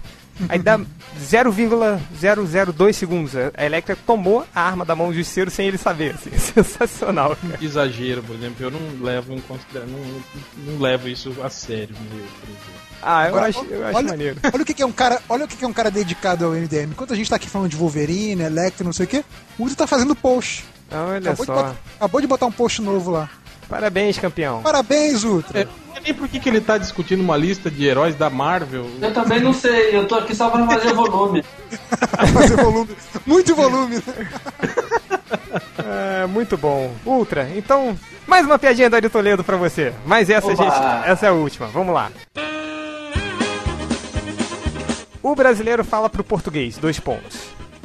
Aí 0.48 0.58
dá 0.58 0.78
0,002 1.18 2.96
segundos. 2.96 3.32
A 3.54 3.64
Electra 3.64 3.96
tomou 4.06 4.46
a 4.54 4.60
arma 4.62 4.84
da 4.84 4.94
mão 4.94 5.08
do 5.08 5.14
Justiceiro 5.14 5.50
sem 5.50 5.66
ele 5.68 5.78
saber. 5.78 6.14
Assim. 6.14 6.30
Sensacional, 6.38 7.36
cara. 7.36 7.58
Exagero, 7.62 8.22
por 8.22 8.36
exemplo, 8.36 8.56
eu 8.64 8.70
não 8.70 8.80
levo 9.02 9.32
em 9.32 9.40
consideração, 9.40 9.92
não, 9.96 10.72
não 10.72 10.80
levo 10.80 11.08
isso 11.08 11.34
a 11.42 11.50
sério, 11.50 11.94
por 11.94 12.04
exemplo. 12.16 12.56
Ah, 13.02 13.24
eu 13.24 13.28
Agora, 13.28 13.46
acho, 13.48 13.64
eu 13.66 13.86
acho 13.86 13.96
olha, 13.96 14.08
maneiro. 14.08 14.36
olha 14.52 14.62
o 14.62 14.64
que 14.66 14.74
que 14.74 14.82
é 14.82 14.86
um 14.86 14.92
cara, 14.92 15.20
olha 15.28 15.44
o 15.44 15.48
que 15.48 15.56
que 15.56 15.64
é 15.64 15.68
um 15.68 15.72
cara 15.72 15.90
dedicado 15.90 16.44
ao 16.44 16.52
MDM. 16.52 16.90
Enquanto 16.90 17.12
a 17.12 17.16
gente 17.16 17.28
tá 17.30 17.36
aqui 17.36 17.48
falando 17.48 17.70
de 17.70 17.76
Wolverine, 17.76 18.42
Electro, 18.42 18.84
não 18.84 18.92
sei 18.92 19.04
o 19.04 19.08
quê, 19.08 19.24
o 19.58 19.62
Ultra 19.62 19.76
tá 19.78 19.86
fazendo 19.86 20.14
post. 20.16 20.64
Olha 20.90 21.18
Acabou 21.32 21.44
de, 21.44 21.46
só. 21.46 21.54
botar, 21.54 21.76
acabou 21.96 22.20
de 22.20 22.26
botar 22.26 22.46
um 22.46 22.52
post 22.52 22.80
novo 22.82 23.10
lá. 23.10 23.28
Parabéns, 23.68 24.18
campeão. 24.18 24.62
Parabéns, 24.62 25.24
Ultra. 25.24 25.60
É, 25.60 25.64
não 25.64 25.94
sei 25.94 26.02
nem 26.04 26.14
por 26.14 26.28
que, 26.28 26.38
que 26.38 26.48
ele 26.48 26.60
tá 26.60 26.78
discutindo 26.78 27.20
uma 27.20 27.36
lista 27.36 27.70
de 27.70 27.84
heróis 27.84 28.14
da 28.14 28.30
Marvel. 28.30 28.86
Eu 29.00 29.12
também 29.12 29.40
não 29.40 29.52
sei, 29.52 29.96
eu 29.96 30.06
tô 30.06 30.14
aqui 30.14 30.34
só 30.34 30.48
pra 30.50 30.64
fazer 30.66 30.92
volume. 30.94 31.44
Fazer 32.32 32.56
volume. 32.56 32.88
Muito 33.26 33.54
volume. 33.54 33.96
né? 33.96 34.02
É, 35.88 36.26
muito 36.26 36.56
bom. 36.56 36.92
Ultra, 37.04 37.48
então, 37.56 37.96
mais 38.26 38.44
uma 38.44 38.58
piadinha 38.58 38.88
da 38.90 38.96
Ari 38.96 39.08
Toledo 39.08 39.44
pra 39.44 39.56
você. 39.56 39.92
Mas 40.04 40.28
essa, 40.30 40.46
Oba! 40.48 40.56
gente, 40.56 41.08
essa 41.08 41.26
é 41.26 41.28
a 41.28 41.32
última. 41.32 41.66
Vamos 41.68 41.94
lá. 41.94 42.10
O 45.22 45.34
brasileiro 45.34 45.84
fala 45.84 46.08
pro 46.08 46.24
português, 46.24 46.76
dois 46.78 46.98
pontos. 47.00 47.36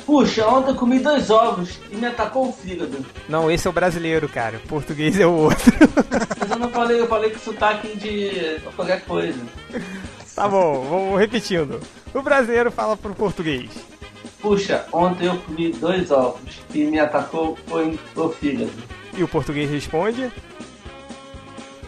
Puxa, 0.06 0.47
ontem 0.47 0.72
eu 0.72 0.76
comi 0.76 0.99
dois 0.99 1.30
ovos 1.30 1.80
e 1.91 1.95
me 1.95 2.08
atacou 2.08 2.49
o 2.49 2.54
fígado. 2.54 3.06
Não, 3.30 3.52
esse 3.52 3.68
é 3.68 3.70
o 3.70 3.74
brasileiro, 3.74 4.28
cara. 4.28 4.58
O 4.58 4.68
português 4.68 5.20
é 5.20 5.26
o 5.26 5.32
outro. 5.32 5.72
Mas 6.39 6.49
eu 6.49 6.58
não 6.58 6.70
falei, 6.70 6.99
eu 6.99 7.08
falei 7.08 7.30
com 7.30 7.39
sotaque 7.39 7.95
de 7.97 8.60
qualquer 8.76 9.06
coisa. 9.06 9.39
tá 10.36 10.47
bom, 10.47 10.86
vamos 10.89 11.20
repetindo. 11.20 11.80
O 12.14 12.22
brasileiro 12.22 12.72
fala 12.72 12.97
pro 12.97 13.14
português. 13.14 13.70
Puxa, 14.41 14.86
ontem 14.91 15.28
eu 15.28 15.38
comi 15.38 15.72
dois 15.72 16.10
ovos 16.10 16.62
e 16.74 16.84
me 16.86 16.99
atacou 16.99 17.58
o 18.16 18.30
fígado. 18.30 18.72
E 19.16 19.24
o 19.24 19.28
português 19.28 19.70
responde. 19.70 20.32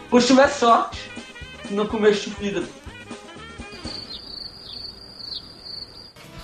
Puxa, 0.08 0.28
tiver 0.28 0.48
sorte, 0.48 1.10
não 1.70 1.86
comeste 1.86 2.28
o 2.28 2.32
fígado. 2.32 2.83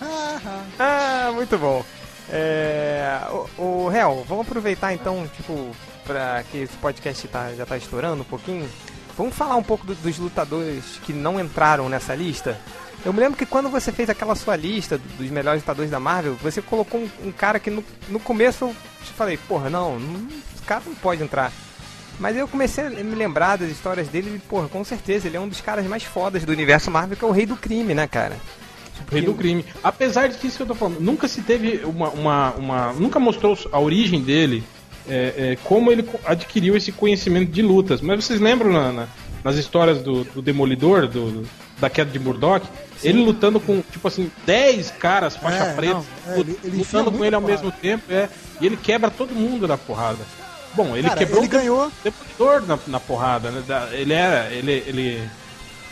Ah, 0.78 1.30
muito 1.34 1.58
bom. 1.58 1.84
É, 2.32 3.20
o, 3.58 3.62
o 3.84 3.88
Real, 3.88 4.24
vamos 4.28 4.46
aproveitar 4.46 4.92
então, 4.94 5.28
tipo, 5.36 5.74
pra 6.04 6.42
que 6.50 6.58
esse 6.58 6.76
podcast 6.76 7.26
tá, 7.28 7.52
já 7.56 7.66
tá 7.66 7.76
estourando 7.76 8.22
um 8.22 8.24
pouquinho. 8.24 8.68
Vamos 9.16 9.34
falar 9.34 9.56
um 9.56 9.62
pouco 9.62 9.84
do- 9.86 9.94
dos 9.94 10.18
lutadores 10.18 10.84
que 11.04 11.12
não 11.12 11.38
entraram 11.40 11.88
nessa 11.88 12.14
lista. 12.14 12.56
Eu 13.04 13.12
me 13.12 13.20
lembro 13.20 13.36
que 13.38 13.46
quando 13.46 13.68
você 13.68 13.90
fez 13.92 14.08
aquela 14.08 14.34
sua 14.34 14.56
lista 14.56 14.98
dos 15.18 15.28
melhores 15.30 15.62
lutadores 15.62 15.90
da 15.90 15.98
Marvel, 16.00 16.36
você 16.42 16.62
colocou 16.62 17.00
um, 17.00 17.28
um 17.28 17.32
cara 17.32 17.58
que 17.58 17.70
no, 17.70 17.84
no 18.08 18.20
começo 18.20 18.66
eu 18.66 18.76
te 19.04 19.12
falei, 19.12 19.36
porra, 19.36 19.68
não, 19.70 19.98
não, 19.98 20.28
esse 20.54 20.62
cara 20.64 20.82
não 20.86 20.94
pode 20.94 21.22
entrar. 21.22 21.50
Mas 22.18 22.36
eu 22.36 22.46
comecei 22.46 22.84
a 22.86 22.90
me 22.90 23.14
lembrar 23.14 23.56
das 23.56 23.70
histórias 23.70 24.06
dele 24.08 24.36
e, 24.36 24.38
porra, 24.38 24.68
com 24.68 24.84
certeza, 24.84 25.26
ele 25.26 25.36
é 25.36 25.40
um 25.40 25.48
dos 25.48 25.60
caras 25.62 25.86
mais 25.86 26.04
fodas 26.04 26.44
do 26.44 26.52
universo 26.52 26.90
Marvel, 26.90 27.16
que 27.16 27.24
é 27.24 27.28
o 27.28 27.32
rei 27.32 27.46
do 27.46 27.56
crime, 27.56 27.94
né, 27.94 28.06
cara? 28.06 28.36
Rei 29.10 29.20
que- 29.20 29.26
do 29.26 29.34
crime. 29.34 29.64
Apesar 29.82 30.28
disso 30.28 30.56
que 30.56 30.62
eu 30.62 30.66
tô 30.66 30.74
falando, 30.74 31.00
nunca 31.00 31.28
se 31.28 31.42
teve 31.42 31.80
uma. 31.84 32.08
uma, 32.10 32.50
uma- 32.54 32.92
nunca 32.92 33.18
mostrou 33.20 33.56
a 33.72 33.78
origem 33.80 34.20
dele, 34.22 34.62
é, 35.08 35.34
é, 35.36 35.58
como 35.64 35.90
ele 35.92 36.04
adquiriu 36.24 36.76
esse 36.76 36.92
conhecimento 36.92 37.50
de 37.50 37.62
lutas. 37.62 38.00
Mas 38.00 38.24
vocês 38.24 38.40
lembram 38.40 38.72
na- 38.72 38.92
na- 38.92 39.08
nas 39.44 39.56
histórias 39.56 40.02
do, 40.02 40.24
do 40.24 40.42
Demolidor, 40.42 41.06
do, 41.06 41.46
da 41.78 41.88
queda 41.88 42.10
de 42.10 42.18
Murdoch? 42.18 42.66
Ele 43.02 43.24
lutando 43.24 43.58
com, 43.58 43.80
tipo 43.90 44.06
assim, 44.06 44.30
10 44.44 44.90
caras 44.90 45.34
faixa 45.34 45.64
É, 45.64 45.72
preta, 45.74 45.94
não, 45.94 46.34
é, 46.34 46.40
ele- 46.40 46.58
lutando 46.76 47.10
com 47.10 47.24
ele 47.24 47.34
ao 47.34 47.40
porrada. 47.40 47.62
mesmo 47.62 47.72
tempo, 47.80 48.04
é, 48.12 48.28
e 48.60 48.66
ele 48.66 48.76
quebra 48.76 49.10
todo 49.10 49.34
mundo 49.34 49.66
na 49.66 49.78
porrada. 49.78 50.18
Bom, 50.74 50.94
ele 50.94 51.08
Cara, 51.08 51.18
quebrou 51.18 51.38
ele 51.40 51.48
ganhou. 51.48 51.86
o 51.86 51.92
Demolidor 52.04 52.66
na, 52.68 52.78
na 52.86 53.00
porrada, 53.00 53.50
né? 53.50 53.62
Da- 53.66 53.88
Ele 53.92 54.12
era. 54.12 54.52
Ele. 54.52 54.70
ele 54.86 55.30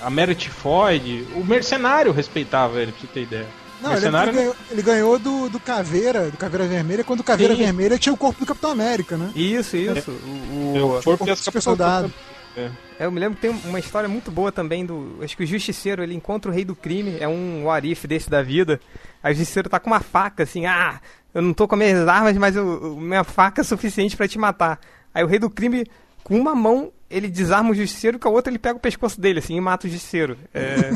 a 0.01 0.11
Merit 0.11 0.49
Floyd, 0.51 1.27
o 1.35 1.45
mercenário 1.45 2.13
respeitava 2.13 2.81
ele, 2.81 2.93
pra 2.93 3.01
você 3.01 3.07
ter 3.07 3.23
ideia. 3.23 3.47
Não, 3.81 3.91
mercenário 3.91 4.31
ele 4.31 4.39
ganhou, 4.39 4.57
ele 4.71 4.83
ganhou 4.83 5.19
do, 5.19 5.49
do 5.49 5.61
Caveira, 5.61 6.31
do 6.31 6.37
Caveira 6.37 6.67
Vermelha, 6.67 7.05
quando 7.05 7.21
o 7.21 7.25
Caveira 7.25 7.55
Sim. 7.55 7.63
Vermelha 7.63 7.97
tinha 7.99 8.13
o 8.13 8.17
corpo 8.17 8.41
do 8.41 8.47
Capitão 8.47 8.71
América, 8.73 9.17
né? 9.17 9.31
Isso, 9.37 9.77
isso. 9.77 10.11
O, 10.11 10.73
É, 10.77 10.81
o- 10.81 10.87
o 10.99 11.03
corpo 11.03 11.19
corpo 11.25 11.37
super 11.37 11.45
capas- 11.53 11.65
soldado. 11.65 12.13
É. 12.57 12.71
É, 12.99 13.07
eu 13.07 13.13
me 13.13 13.21
lembro 13.21 13.37
que 13.37 13.43
tem 13.47 13.51
uma 13.67 13.79
história 13.79 14.09
muito 14.09 14.33
boa 14.33 14.51
também 14.51 14.85
do. 14.85 15.19
Acho 15.23 15.37
que 15.37 15.45
o 15.45 15.47
Justiceiro 15.47 16.03
ele 16.03 16.13
encontra 16.15 16.51
o 16.51 16.55
rei 16.55 16.65
do 16.65 16.75
crime, 16.75 17.17
é 17.21 17.29
um 17.29 17.65
Warif 17.67 18.05
desse 18.09 18.29
da 18.29 18.43
vida. 18.43 18.81
Aí 19.23 19.33
o 19.33 19.37
Justiceiro 19.37 19.69
tá 19.69 19.79
com 19.79 19.89
uma 19.91 20.01
faca, 20.01 20.43
assim, 20.43 20.67
ah, 20.67 21.01
eu 21.33 21.41
não 21.41 21.53
tô 21.55 21.69
com 21.69 21.77
as 21.77 21.79
minhas 21.81 22.09
armas, 22.09 22.37
mas 22.37 22.57
eu, 22.57 22.97
minha 23.01 23.23
faca 23.23 23.61
é 23.61 23.65
suficiente 23.65 24.17
pra 24.17 24.27
te 24.27 24.37
matar. 24.41 24.81
Aí 25.15 25.23
o 25.23 25.29
rei 25.29 25.39
do 25.39 25.49
crime, 25.49 25.87
com 26.29 26.39
uma 26.39 26.55
mão, 26.55 26.93
ele 27.09 27.29
desarma 27.29 27.71
o 27.71 27.75
Justiceiro, 27.75 28.19
com 28.19 28.29
a 28.29 28.33
outra 28.33 28.51
ele 28.51 28.59
pega 28.59 28.77
o 28.77 28.81
pescoço 28.81 29.19
dele, 29.21 29.39
assim, 29.39 29.57
e 29.57 29.61
mata 29.61 29.87
o 29.87 29.91
Justiceiro. 29.91 30.37
É, 30.53 30.91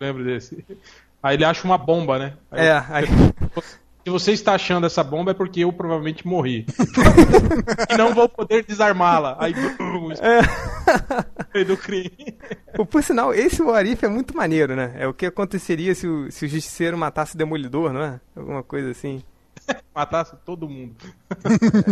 Lembro 0.00 0.24
desse. 0.24 0.64
Aí 1.22 1.36
ele 1.36 1.44
acha 1.44 1.64
uma 1.64 1.76
bomba, 1.76 2.18
né? 2.18 2.32
Aí 2.50 2.66
é 2.66 2.84
aí. 2.88 3.06
Se 4.04 4.10
você 4.10 4.32
está 4.32 4.54
achando 4.54 4.86
essa 4.86 5.04
bomba 5.04 5.32
é 5.32 5.34
porque 5.34 5.60
eu 5.60 5.70
provavelmente 5.70 6.26
morri. 6.26 6.64
e 7.92 7.96
não 7.98 8.14
vou 8.14 8.26
poder 8.26 8.64
desarmá-la. 8.64 9.36
Aí, 9.38 9.52
é. 11.52 11.62
do 11.64 11.76
crime. 11.76 12.34
Por 12.90 13.02
sinal, 13.02 13.34
esse 13.34 13.60
Warif 13.62 14.06
é 14.06 14.08
muito 14.08 14.34
maneiro, 14.34 14.74
né? 14.74 14.94
É 14.96 15.06
o 15.06 15.12
que 15.12 15.26
aconteceria 15.26 15.94
se 15.94 16.08
o, 16.08 16.32
se 16.32 16.46
o 16.46 16.48
Justiceiro 16.48 16.96
matasse 16.96 17.34
o 17.34 17.38
Demolidor, 17.38 17.92
não 17.92 18.02
é? 18.02 18.18
Alguma 18.34 18.62
coisa 18.62 18.90
assim. 18.92 19.22
Matasse 19.94 20.36
todo 20.44 20.68
mundo. 20.68 20.94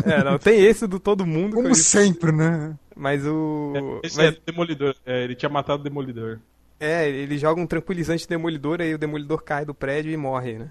É, 0.04 0.22
não, 0.24 0.38
tem 0.38 0.64
esse 0.64 0.86
do 0.86 0.98
todo 1.00 1.26
mundo. 1.26 1.56
Como 1.56 1.74
sempre, 1.74 2.32
né? 2.32 2.74
Mas 2.94 3.26
o. 3.26 4.00
Esse 4.02 4.16
mas- 4.16 4.34
é 4.34 4.38
Demolidor. 4.46 4.94
É, 5.04 5.24
ele 5.24 5.34
tinha 5.34 5.48
matado 5.48 5.80
o 5.80 5.84
Demolidor. 5.84 6.38
É, 6.78 7.08
ele 7.08 7.38
joga 7.38 7.60
um 7.60 7.66
tranquilizante 7.66 8.28
demolidor, 8.28 8.82
aí 8.82 8.92
o 8.94 8.98
demolidor 8.98 9.42
cai 9.42 9.64
do 9.64 9.72
prédio 9.72 10.12
e 10.12 10.16
morre, 10.16 10.58
né? 10.58 10.70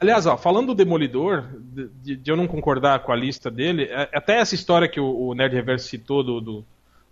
Aliás, 0.00 0.24
ó, 0.24 0.38
falando 0.38 0.68
do 0.68 0.74
Demolidor, 0.74 1.44
de, 2.02 2.16
de- 2.16 2.30
eu 2.30 2.34
não 2.36 2.46
concordar 2.46 3.00
com 3.00 3.12
a 3.12 3.16
lista 3.16 3.50
dele, 3.50 3.84
é- 3.84 4.08
até 4.14 4.38
essa 4.38 4.54
história 4.54 4.88
que 4.88 4.98
o, 4.98 5.04
o 5.28 5.34
Nerd 5.34 5.54
Reverso 5.54 5.86
citou 5.86 6.24
do, 6.24 6.40
do, 6.40 6.64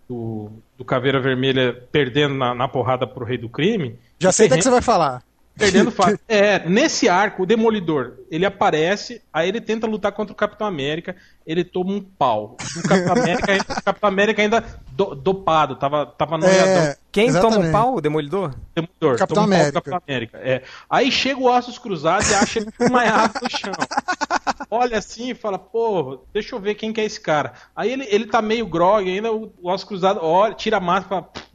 do, 0.09 0.49
do 0.79 0.83
Caveira 0.83 1.19
Vermelha 1.21 1.73
perdendo 1.91 2.33
na, 2.33 2.55
na 2.55 2.67
porrada 2.67 3.05
pro 3.05 3.23
Rei 3.23 3.37
do 3.37 3.47
Crime. 3.47 3.99
Já 4.17 4.31
sei 4.31 4.47
até 4.47 4.55
Terreno- 4.55 4.59
que 4.61 4.63
você 4.63 4.71
vai 4.71 4.81
falar. 4.81 5.23
Perdendo 5.57 5.91
fácil. 5.91 6.19
É, 6.27 6.67
nesse 6.67 7.07
arco, 7.07 7.43
o 7.43 7.45
Demolidor, 7.45 8.13
ele 8.31 8.45
aparece, 8.45 9.21
aí 9.31 9.47
ele 9.49 9.61
tenta 9.61 9.85
lutar 9.85 10.11
contra 10.11 10.33
o 10.33 10.35
Capitão 10.35 10.65
América, 10.65 11.15
ele 11.45 11.63
toma 11.63 11.91
um 11.91 12.01
pau. 12.01 12.57
O 12.77 12.87
Capitão 12.87 13.13
América, 13.21 13.51
ainda- 13.51 13.65
o 13.69 13.83
Capitão 13.83 14.09
América 14.09 14.41
ainda 14.41 14.65
do- 14.91 15.13
dopado, 15.15 15.75
tava, 15.75 16.05
tava 16.05 16.37
noiadão. 16.37 16.83
É, 16.83 16.97
Quem 17.11 17.27
toma 17.27 17.39
exatamente. 17.39 17.69
um 17.69 17.71
pau? 17.71 17.95
O 17.95 18.01
demolidor? 18.01 18.55
Demolidor, 18.75 19.17
Capitão 19.17 19.43
toma 19.43 19.47
um 19.47 19.49
pau 19.49 19.59
América. 19.59 19.73
Capitão 19.81 20.01
América. 20.07 20.37
É. 20.39 20.63
Aí 20.89 21.11
chega 21.11 21.39
o 21.39 21.45
Ossos 21.45 21.77
Cruzados 21.77 22.29
e 22.31 22.33
acha 22.33 22.59
ele 22.59 22.69
desmaiado 22.79 23.33
no 23.41 23.49
chão. 23.49 23.73
Olha 24.71 24.97
assim 24.97 25.29
e 25.29 25.35
fala, 25.35 25.59
pô, 25.59 26.19
deixa 26.33 26.55
eu 26.55 26.59
ver 26.59 26.73
quem 26.75 26.91
que 26.91 26.99
é 26.99 27.05
esse 27.05 27.19
cara. 27.21 27.53
Aí 27.75 27.91
ele, 27.91 28.07
ele 28.09 28.25
tá 28.25 28.41
meio 28.41 28.65
grog 28.65 29.07
ainda, 29.07 29.31
o, 29.31 29.53
Ossos 29.63 29.87
Cruzados 29.87 30.21
olha, 30.23 30.55
tira 30.55 30.77
a 30.77 30.79
máscara 30.79 31.05
e 31.05 31.09
fala, 31.09 31.21
"Pff, 31.23 31.45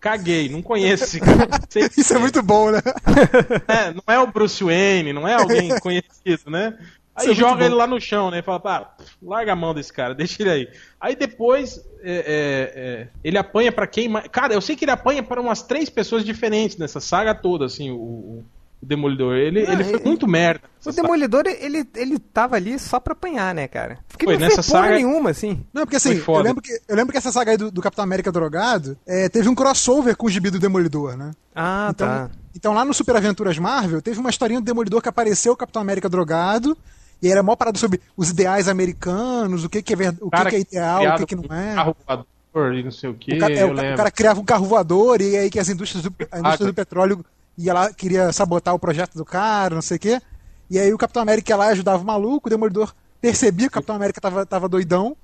caguei, 0.00 0.48
não 0.48 0.62
conheço 0.62 1.04
esse 1.04 1.20
cara. 1.20 1.48
Isso 1.96 2.14
é 2.14 2.18
muito 2.18 2.42
bom, 2.42 2.70
né? 2.70 2.80
é, 3.68 3.92
não 3.92 4.02
é 4.06 4.18
o 4.18 4.26
Bruce 4.26 4.62
Wayne, 4.62 5.12
não 5.12 5.26
é 5.26 5.34
alguém 5.34 5.76
conhecido, 5.80 6.50
né? 6.50 6.78
Aí 7.14 7.32
é 7.32 7.34
joga 7.34 7.64
ele 7.64 7.74
lá 7.74 7.86
no 7.86 8.00
chão, 8.00 8.30
né? 8.30 8.42
Fala, 8.42 8.60
pá, 8.60 8.94
larga 9.20 9.52
a 9.52 9.56
mão 9.56 9.74
desse 9.74 9.92
cara, 9.92 10.14
deixa 10.14 10.40
ele 10.40 10.50
aí. 10.50 10.68
Aí 11.00 11.16
depois 11.16 11.78
é, 12.00 12.12
é, 12.12 12.72
é, 12.76 13.08
ele 13.24 13.36
apanha 13.36 13.72
pra 13.72 13.86
quem 13.86 14.08
mais. 14.08 14.28
Cara, 14.28 14.54
eu 14.54 14.60
sei 14.60 14.76
que 14.76 14.84
ele 14.84 14.92
apanha 14.92 15.22
para 15.22 15.40
umas 15.40 15.62
três 15.62 15.90
pessoas 15.90 16.24
diferentes 16.24 16.76
nessa 16.76 17.00
saga 17.00 17.34
toda, 17.34 17.64
assim, 17.64 17.90
o, 17.90 18.44
o- 18.82 18.86
Demolidor. 18.86 19.34
Ele, 19.36 19.64
Não, 19.64 19.72
ele 19.72 19.84
foi 19.84 19.94
ele- 19.94 20.04
muito 20.04 20.26
merda. 20.28 20.62
O 20.80 20.84
saga. 20.92 21.02
demolidor, 21.02 21.42
ele, 21.46 21.86
ele 21.96 22.18
tava 22.18 22.56
ali 22.56 22.78
só 22.78 23.00
pra 23.00 23.12
apanhar, 23.12 23.54
né, 23.54 23.66
cara? 23.68 23.98
Porque 24.08 24.24
Foi, 24.24 24.34
não 24.34 24.40
nessa 24.40 24.56
fez 24.62 24.66
porra 24.68 24.82
saga- 24.84 24.94
nenhuma, 24.94 25.30
assim. 25.30 25.64
Não, 25.74 25.82
porque 25.82 25.96
assim, 25.96 26.22
eu 26.26 26.38
lembro, 26.40 26.62
que, 26.62 26.80
eu 26.88 26.96
lembro 26.96 27.10
que 27.12 27.18
essa 27.18 27.32
saga 27.32 27.50
aí 27.50 27.56
do, 27.56 27.70
do 27.70 27.82
Capitão 27.82 28.04
América 28.04 28.30
drogado 28.30 28.96
é, 29.06 29.28
teve 29.28 29.48
um 29.48 29.54
crossover 29.54 30.16
com 30.16 30.26
o 30.26 30.30
gibi 30.30 30.50
do 30.50 30.58
Demolidor, 30.58 31.16
né? 31.16 31.32
Ah, 31.54 31.88
Então, 31.90 32.06
tá. 32.06 32.30
então 32.54 32.72
lá 32.72 32.84
no 32.84 32.94
Super 32.94 33.16
Aventuras 33.16 33.58
Marvel, 33.58 34.00
teve 34.00 34.20
uma 34.20 34.30
historinha 34.30 34.60
do 34.60 34.64
Demolidor 34.64 35.02
que 35.02 35.08
apareceu 35.08 35.52
o 35.52 35.56
Capitão 35.56 35.82
América 35.82 36.08
drogado, 36.08 36.76
e 37.20 37.30
era 37.32 37.42
mó 37.42 37.56
parada 37.56 37.76
sobre 37.78 38.00
os 38.16 38.30
ideais 38.30 38.68
americanos, 38.68 39.64
o 39.64 39.68
que, 39.68 39.82
que 39.82 39.92
é, 39.92 39.96
ver, 39.96 40.14
o 40.20 40.30
que, 40.30 40.36
Cara 40.36 40.50
que 40.50 40.56
é 40.56 40.60
ideal, 40.60 41.14
o 41.14 41.16
que, 41.18 41.26
que 41.26 41.34
não 41.36 41.44
é. 41.56 41.74
Carro 41.74 41.96
voador 42.06 42.74
e 42.74 42.82
não 42.84 42.90
sei 42.92 43.10
o 43.10 43.14
que, 43.14 43.34
O 43.34 43.38
cara, 43.40 43.52
é, 43.52 43.62
eu 43.64 43.68
o, 43.68 43.72
o 43.72 43.96
cara 43.96 44.10
criava 44.12 44.40
um 44.40 44.44
carro 44.44 44.64
voador 44.64 45.20
e 45.20 45.36
aí 45.36 45.50
que 45.50 45.58
as 45.58 45.68
indústrias 45.68 46.02
do, 46.04 46.14
a 46.30 46.38
indústria 46.38 46.66
Ah, 46.66 46.70
do 46.70 46.74
petróleo 46.74 47.24
ia 47.58 47.74
lá, 47.74 47.92
queria 47.92 48.32
sabotar 48.32 48.74
o 48.74 48.78
projeto 48.78 49.14
do 49.14 49.24
cara, 49.24 49.74
não 49.74 49.82
sei 49.82 49.96
o 49.96 50.00
quê. 50.00 50.22
E 50.70 50.78
aí 50.78 50.92
o 50.92 50.98
Capitão 50.98 51.22
América 51.22 51.52
ia 51.52 51.56
lá 51.56 51.68
e 51.68 51.72
ajudava 51.72 52.02
o 52.02 52.06
maluco, 52.06 52.48
o 52.48 52.50
Demolidor 52.50 52.94
percebia 53.20 53.66
que 53.66 53.72
o 53.72 53.74
Capitão 53.74 53.96
América 53.96 54.20
tava, 54.20 54.46
tava 54.46 54.68
doidão. 54.68 55.16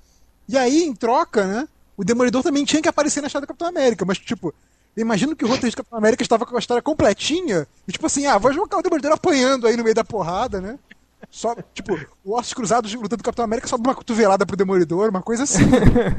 E 0.47 0.57
aí, 0.57 0.83
em 0.83 0.93
troca, 0.93 1.47
né, 1.47 1.67
o 1.97 2.03
Demolidor 2.03 2.43
também 2.43 2.65
tinha 2.65 2.81
que 2.81 2.89
aparecer 2.89 3.21
na 3.21 3.27
história 3.27 3.45
do 3.45 3.47
Capitão 3.47 3.67
América, 3.67 4.05
mas 4.05 4.19
tipo, 4.19 4.53
Imagino 4.97 5.35
que 5.35 5.43
o 5.43 5.47
roteirista 5.47 5.81
do 5.81 5.83
Capitão 5.83 5.97
América 5.97 6.23
estava 6.23 6.45
com 6.45 6.55
a 6.55 6.59
história 6.59 6.81
completinha. 6.81 7.67
E 7.87 7.91
tipo 7.91 8.05
assim, 8.05 8.25
ah, 8.27 8.37
vou 8.37 8.53
jogar 8.53 8.77
o 8.77 8.81
Demolidor 8.81 9.11
apanhando 9.11 9.67
aí 9.67 9.75
no 9.75 9.83
meio 9.83 9.95
da 9.95 10.05
porrada, 10.05 10.61
né? 10.61 10.79
Só, 11.29 11.55
tipo, 11.73 11.99
o 12.23 12.33
Ossos 12.37 12.53
Cruzados 12.53 12.93
lutando 12.93 13.17
com 13.17 13.21
o 13.21 13.25
Capitão 13.25 13.45
América 13.45 13.67
sobe 13.67 13.87
uma 13.87 13.95
cotovelada 13.95 14.45
pro 14.45 14.55
Demolidor, 14.55 15.09
uma 15.09 15.21
coisa 15.21 15.43
assim. 15.43 15.65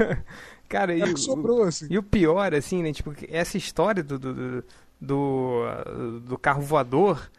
Cara, 0.69 0.95
e, 0.95 1.01
É 1.01 1.05
o 1.05 1.13
que 1.13 1.19
sobrou, 1.19 1.63
assim. 1.63 1.87
e 1.89 1.97
o 1.97 2.03
pior, 2.03 2.53
assim, 2.53 2.83
né? 2.83 2.91
Tipo, 2.93 3.13
essa 3.29 3.57
história 3.57 4.03
do, 4.03 4.19
do, 4.19 4.33
do, 4.33 4.63
do, 4.99 5.63
do 6.23 6.37
carro 6.37 6.61
voador 6.61 7.29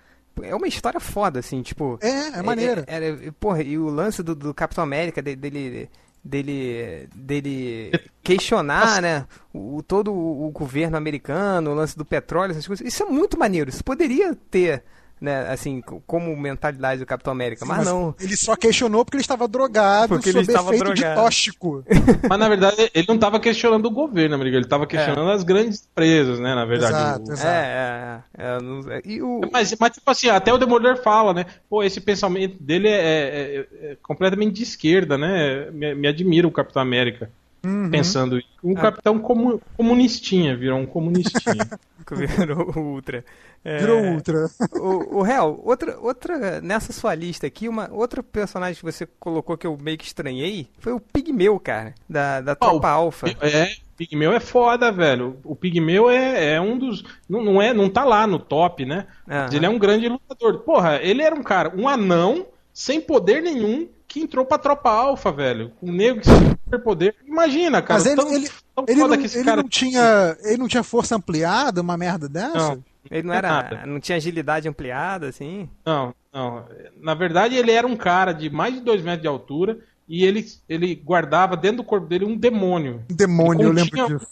é 0.43 0.55
uma 0.55 0.69
história 0.69 1.01
foda, 1.01 1.41
assim, 1.41 1.63
tipo. 1.63 1.99
É, 2.01 2.39
é 2.39 2.43
maneira. 2.43 2.85
É, 2.87 3.09
é, 3.09 3.31
porra, 3.41 3.63
e 3.63 3.77
o 3.77 3.87
lance 3.89 4.23
do, 4.23 4.35
do 4.35 4.55
Capitão 4.55 4.85
América, 4.85 5.21
de- 5.23 5.37
dele. 5.37 5.91
Dele, 6.25 7.09
dele 7.15 7.93
questionar, 8.23 9.01
né, 9.01 9.25
o, 9.55 9.83
todo 9.87 10.13
o 10.13 10.51
governo 10.51 10.97
americano, 10.97 11.71
o 11.71 11.75
lance 11.75 11.97
do 11.97 12.05
petróleo, 12.05 12.51
essas 12.51 12.67
coisas. 12.67 12.87
Isso 12.87 13.03
é 13.05 13.07
muito 13.07 13.39
maneiro. 13.39 13.71
Isso 13.71 13.83
poderia 13.85 14.35
ter, 14.51 14.83
né, 15.21 15.47
assim, 15.51 15.81
co- 15.81 16.03
como 16.07 16.37
mentalidade 16.37 17.01
do 17.01 17.07
Capitão 17.07 17.33
América, 17.33 17.65
mas, 17.65 17.85
não. 17.85 18.15
Ele 18.21 18.37
só 18.37 18.55
questionou 18.57 19.05
porque 19.05 19.17
ele 19.17 19.23
estava 19.23 19.47
drogado 19.49 20.15
Porque 20.15 20.29
ele 20.29 20.41
estava 20.41 20.69
efeito 20.75 20.95
de 20.95 21.01
drogado. 21.03 21.21
tóxico. 21.23 21.85
Mas 22.29 22.39
na 22.39 22.49
verdade 22.49 22.91
ele 22.95 23.07
não 23.09 23.19
tava 23.19 23.39
questionando 23.41 23.87
o 23.87 23.91
governo, 23.91 24.35
amigo. 24.35 24.57
Ele 24.57 24.67
tava 24.67 24.87
questionando 24.87 25.31
as 25.31 25.43
grandes 25.43 25.87
empresas, 25.91 26.39
né? 26.39 26.55
Na 26.55 26.65
verdade. 26.65 26.93
Exato, 26.95 27.31
O- 27.31 27.33
exato. 27.33 27.49
É, 27.49 28.23
é, 28.39 28.45
é, 28.57 28.61
não- 28.61 28.93
é, 28.93 29.01
e 29.05 29.23
o, 29.23 29.41
Mas, 29.53 29.75
mas, 29.79 29.93
tipo 29.93 30.11
assim, 30.11 30.29
até 30.29 30.53
o 30.53 30.59
Demolidor 30.59 30.97
fala, 31.03 31.33
né? 31.35 31.47
Pô, 31.69 31.83
esse 31.83 32.01
pensamento 32.01 32.57
dele 32.63 32.89
é, 32.89 32.93
é- 32.93 33.67
é 33.93 33.97
completamente 34.03 34.55
de 34.55 34.63
esquerda, 34.63 35.17
né? 35.19 35.71
Me, 35.71 35.95
me 35.95 36.09
admira 36.09 36.47
o 36.47 36.53
Capitão 36.53 36.83
América 36.83 37.31
Uhum. 37.65 37.91
pensando. 37.91 38.41
Um 38.63 38.75
capitão 38.75 39.19
comu- 39.19 39.61
comunistinha, 39.77 40.57
virou 40.57 40.79
um 40.79 40.87
comunistinha. 40.87 41.69
virou 42.11 42.73
o 42.77 42.81
Ultra. 42.95 43.25
É, 43.65 43.79
Virou 43.79 44.01
ultra. 44.15 44.49
O, 44.73 45.19
o 45.19 45.23
Real, 45.23 45.61
outra, 45.65 45.99
outra, 45.99 46.61
nessa 46.61 46.93
sua 46.93 47.15
lista 47.15 47.47
aqui, 47.47 47.69
uma 47.69 47.91
outra 47.93 48.23
personagem 48.23 48.77
que 48.77 48.85
você 48.85 49.07
colocou 49.19 49.57
que 49.59 49.67
eu 49.67 49.77
meio 49.81 49.99
que 49.99 50.05
estranhei 50.07 50.69
foi 50.79 50.93
o 50.93 51.01
Pigmeu, 51.01 51.59
cara, 51.59 51.93
da, 52.09 52.41
da 52.41 52.55
Tropa 52.55 52.89
Alpha. 52.89 53.27
É, 53.41 53.65
o 53.65 53.97
Pigmeu 53.97 54.33
é 54.33 54.39
foda, 54.41 54.93
velho. 54.93 55.39
O 55.45 55.57
Pigmeu 55.57 56.09
é, 56.09 56.55
é 56.55 56.61
um 56.61 56.79
dos. 56.79 57.05
Não, 57.29 57.43
não, 57.43 57.61
é, 57.61 57.75
não 57.75 57.91
tá 57.91 58.05
lá 58.05 58.27
no 58.29 58.39
top, 58.39 58.87
né? 58.87 59.07
Mas 59.27 59.37
Aham. 59.37 59.57
ele 59.57 59.67
é 59.67 59.69
um 59.69 59.79
grande 59.79 60.09
lutador. 60.09 60.61
Porra, 60.61 60.97
ele 61.03 61.21
era 61.23 61.35
um 61.35 61.43
cara, 61.43 61.73
um 61.77 61.89
anão, 61.89 62.47
sem 62.73 63.01
poder 63.01 63.43
nenhum, 63.43 63.89
que 64.09 64.21
entrou 64.21 64.45
pra 64.45 64.57
tropa 64.59 64.91
alfa, 64.91 65.31
velho. 65.31 65.71
Com 65.79 65.89
um 65.91 65.93
negro 65.93 66.25
sem 66.25 66.35
superpoder. 66.65 67.15
Imagina, 67.27 67.83
cara. 67.83 68.01
Mas 68.01 68.07
ele, 68.07 68.17
tão, 68.17 68.33
ele, 68.35 68.49
tão 68.75 68.85
ele, 68.89 69.01
foda 69.01 69.15
não, 69.15 69.21
que 69.21 69.27
esse 69.27 69.37
ele 69.39 69.45
cara 69.45 69.63
não 69.63 69.69
tinha, 69.69 70.37
ele 70.43 70.57
não 70.57 70.67
tinha 70.69 70.83
força 70.83 71.15
ampliada, 71.17 71.83
uma 71.83 71.97
merda 71.97 72.29
dessa? 72.29 72.57
Não, 72.57 72.85
Ele 73.11 73.27
não 73.27 73.35
é 73.35 73.37
era, 73.37 73.49
nada. 73.49 73.87
não 73.87 74.01
tinha 74.01 74.17
agilidade 74.17 74.67
ampliada, 74.67 75.29
assim. 75.29 75.69
Não, 75.85 76.15
não. 76.33 76.65
Na 77.01 77.15
verdade, 77.15 77.55
ele 77.55 77.71
era 77.71 77.87
um 77.87 77.97
cara 77.97 78.33
de 78.33 78.49
mais 78.49 78.75
de 78.75 78.81
2 78.81 79.03
metros 79.03 79.23
de 79.23 79.29
altura 79.29 79.79
e 80.09 80.25
ele, 80.25 80.47
ele 80.69 80.95
guardava 80.95 81.55
dentro 81.57 81.79
do 81.79 81.85
corpo 81.85 82.07
dele 82.07 82.25
um 82.25 82.35
demônio. 82.37 83.05
Um 83.11 83.15
demônio, 83.15 83.65
eu 83.65 83.73
lembro 83.73 84.07
disso. 84.19 84.27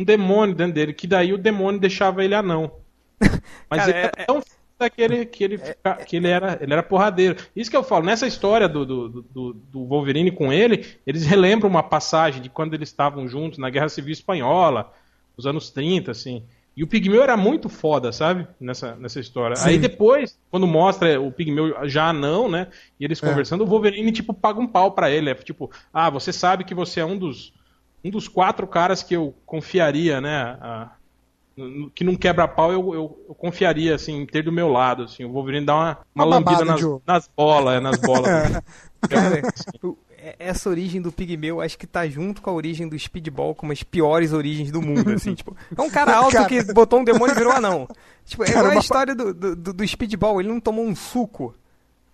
Um 0.00 0.04
demônio 0.04 0.54
dentro 0.54 0.72
dele, 0.72 0.94
que 0.94 1.06
daí 1.06 1.32
o 1.34 1.38
demônio 1.38 1.78
deixava 1.80 2.24
ele 2.24 2.34
anão. 2.34 2.70
Mas 3.68 3.80
Cara, 3.80 3.90
ele 3.90 3.98
é- 3.98 4.02
era 4.16 4.26
tão 4.26 4.42
foda 4.78 4.90
que 4.90 5.02
ele, 5.02 5.26
que, 5.26 5.44
ele, 5.44 5.58
fica- 5.58 5.96
que 5.96 6.16
ele, 6.16 6.28
era, 6.28 6.58
ele 6.60 6.72
era 6.72 6.82
porradeiro. 6.82 7.36
Isso 7.54 7.70
que 7.70 7.76
eu 7.76 7.82
falo, 7.82 8.04
nessa 8.06 8.26
história 8.26 8.68
do, 8.68 8.86
do, 8.86 9.08
do, 9.22 9.52
do 9.54 9.84
Wolverine 9.84 10.30
com 10.30 10.52
ele, 10.52 10.86
eles 11.06 11.26
relembram 11.26 11.68
uma 11.68 11.82
passagem 11.82 12.40
de 12.40 12.48
quando 12.48 12.74
eles 12.74 12.88
estavam 12.88 13.26
juntos 13.28 13.58
na 13.58 13.68
Guerra 13.70 13.88
Civil 13.88 14.12
Espanhola, 14.12 14.92
nos 15.36 15.46
anos 15.46 15.70
30, 15.70 16.10
assim. 16.12 16.42
E 16.76 16.84
o 16.84 16.86
Pigmeu 16.86 17.20
era 17.24 17.36
muito 17.36 17.68
foda, 17.68 18.12
sabe? 18.12 18.46
Nessa, 18.60 18.94
nessa 18.94 19.18
história. 19.18 19.56
Sim. 19.56 19.70
Aí 19.70 19.78
depois, 19.78 20.38
quando 20.48 20.64
mostra 20.64 21.20
o 21.20 21.32
Pigmeu 21.32 21.74
já 21.88 22.08
anão, 22.10 22.48
né? 22.48 22.68
E 23.00 23.04
eles 23.04 23.20
É. 23.20 23.28
conversando, 23.28 23.64
o 23.64 23.66
Wolverine, 23.66 24.12
tipo, 24.12 24.32
paga 24.32 24.60
um 24.60 24.66
pau 24.66 24.92
pra 24.92 25.10
ele. 25.10 25.28
É 25.28 25.34
tipo, 25.34 25.70
ah, 25.92 26.08
você 26.08 26.32
sabe 26.32 26.62
que 26.62 26.74
você 26.74 27.00
é 27.00 27.04
um 27.04 27.18
dos, 27.18 27.52
um 28.04 28.10
dos 28.10 28.28
quatro 28.28 28.64
caras 28.64 29.02
que 29.02 29.14
eu 29.16 29.34
confiaria, 29.44 30.20
né? 30.20 30.36
a- 30.60 30.92
que 31.94 32.04
não 32.04 32.14
quebra 32.16 32.46
pau, 32.48 32.72
eu, 32.72 32.94
eu, 32.94 33.24
eu 33.28 33.34
confiaria, 33.34 33.94
assim, 33.94 34.16
em 34.22 34.26
ter 34.26 34.42
do 34.42 34.52
meu 34.52 34.68
lado, 34.68 35.04
assim. 35.04 35.24
O 35.24 35.32
Wolverine 35.32 35.66
dá 35.66 35.74
uma, 35.74 35.98
uma, 36.14 36.24
Uma 36.24 36.36
lambida 36.36 36.64
nas, 36.64 36.80
nas 37.06 37.30
bolas, 37.36 37.74
é, 37.76 37.80
nas 37.80 37.98
bolas. 37.98 38.28
Cara, 39.08 39.42
o- 39.82 39.96
é- 40.20 40.34
essa 40.40 40.68
origem 40.68 41.00
do 41.00 41.12
Pigmeu 41.12 41.60
acho 41.60 41.78
que 41.78 41.86
tá 41.86 42.06
junto 42.08 42.42
com 42.42 42.50
a 42.50 42.52
origem 42.52 42.88
do 42.88 42.98
Speedball 42.98 43.54
como 43.54 43.70
as 43.72 43.82
piores 43.84 44.32
origens 44.32 44.70
do 44.72 44.82
mundo, 44.82 45.10
assim, 45.12 45.34
tipo. 45.34 45.56
É 45.76 45.80
um 45.80 45.88
cara 45.90 46.16
alto 46.18 46.32
Cara. 46.32 46.48
que 46.48 46.72
botou 46.72 46.98
um 47.00 47.04
demônio 47.04 47.32
e 47.32 47.38
virou 47.38 47.52
anão. 47.52 47.86
Tipo, 48.24 48.42
é 48.44 48.52
Cara, 48.52 48.68
a 48.68 48.70
uma- 48.72 48.80
história 48.80 49.14
do, 49.14 49.32
do, 49.32 49.54
do- 49.56 49.72
do 49.72 49.86
Speedball, 49.88 50.40
ele 50.40 50.48
não 50.48 50.58
tomou 50.60 50.84
um 50.84 50.94
suco 50.96 51.54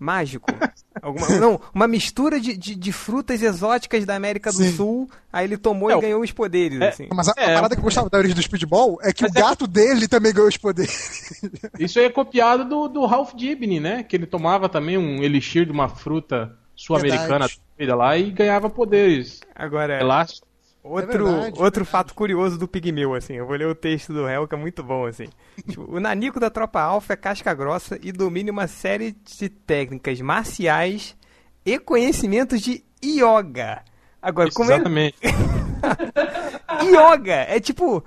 mágico. 0.05 0.47
Alguma, 1.03 1.29
não, 1.39 1.61
uma 1.75 1.89
mistura 1.89 2.41
de, 2.41 2.57
de, 2.57 2.75
de 2.75 2.93
frutas 2.93 3.43
exóticas 3.43 4.07
da 4.07 4.15
América 4.15 4.51
do 4.51 4.59
Sim. 4.59 4.73
Sul, 4.77 5.11
aí 5.33 5.45
ele 5.45 5.59
tomou 5.59 5.91
É, 5.91 5.97
e 5.97 6.01
ganhou 6.01 6.23
os 6.23 6.31
poderes, 6.33 6.81
é, 6.81 6.89
assim. 6.89 7.09
Mas 7.13 7.29
a, 7.29 7.35
a 7.37 7.43
É, 7.43 7.55
parada 7.55 7.75
que 7.75 7.81
eu 7.81 7.85
gostava 7.85 8.09
da 8.09 8.17
origem 8.17 8.35
do 8.35 8.43
Speedball 8.43 8.99
é 9.03 9.13
que 9.13 9.23
Mas 9.23 9.33
o 9.33 9.39
é 9.39 9.41
gato 9.43 9.67
dele 9.67 10.09
também 10.09 10.33
ganhou 10.33 10.49
os 10.49 10.57
poderes. 10.57 11.43
Isso 11.79 11.99
aí 11.99 12.07
é 12.07 12.11
copiado 12.11 12.65
do, 12.65 12.89
do 12.89 13.05
Ralph 13.05 13.35
Dibny, 13.35 13.81
né? 13.81 14.03
Que 14.03 14.17
ele 14.17 14.27
tomava 14.27 14.69
também 14.69 14.97
um 14.97 15.23
elixir 15.23 15.67
de 15.67 15.73
uma 15.73 15.89
fruta 15.89 16.57
sul-americana 16.75 17.47
lá 17.95 18.17
e 18.17 18.31
ganhava 18.31 18.71
poderes 18.71 19.41
Agora, 19.55 20.01
elásticos. 20.01 20.49
Outro, 20.85 21.29
É 21.29 21.33
verdade, 21.33 21.63
outro 21.63 21.83
é 21.83 21.87
fato 21.87 22.13
curioso 22.15 22.59
do 22.59 22.69
Pigmeu, 22.69 23.15
assim, 23.15 23.33
eu 23.33 23.47
vou 23.47 23.57
ler 23.57 23.67
o 23.67 23.75
texto 23.75 24.13
do 24.13 24.27
réu 24.27 24.47
que 24.47 24.55
é 24.55 24.59
muito 24.59 24.83
bom, 24.83 25.07
assim. 25.07 25.29
Tipo, 25.67 25.91
o 25.91 25.99
Nanico 25.99 26.39
da 26.39 26.51
Tropa 26.51 26.79
Alfa 26.81 27.15
é 27.15 27.17
casca 27.17 27.55
grossa 27.55 27.99
e 28.03 28.13
domina 28.13 28.53
uma 28.53 28.67
série 28.67 29.13
de 29.25 29.49
técnicas 29.49 30.21
marciais 30.21 31.17
e 31.65 31.79
conhecimentos 31.79 32.61
de 32.61 32.85
yoga. 33.03 33.83
Agora, 34.21 34.49
Isso, 34.49 34.57
como 34.59 34.71
ele... 34.71 34.75
exatamente. 34.77 35.17
Yoga! 36.85 37.47
É 37.49 37.61
tipo, 37.61 38.05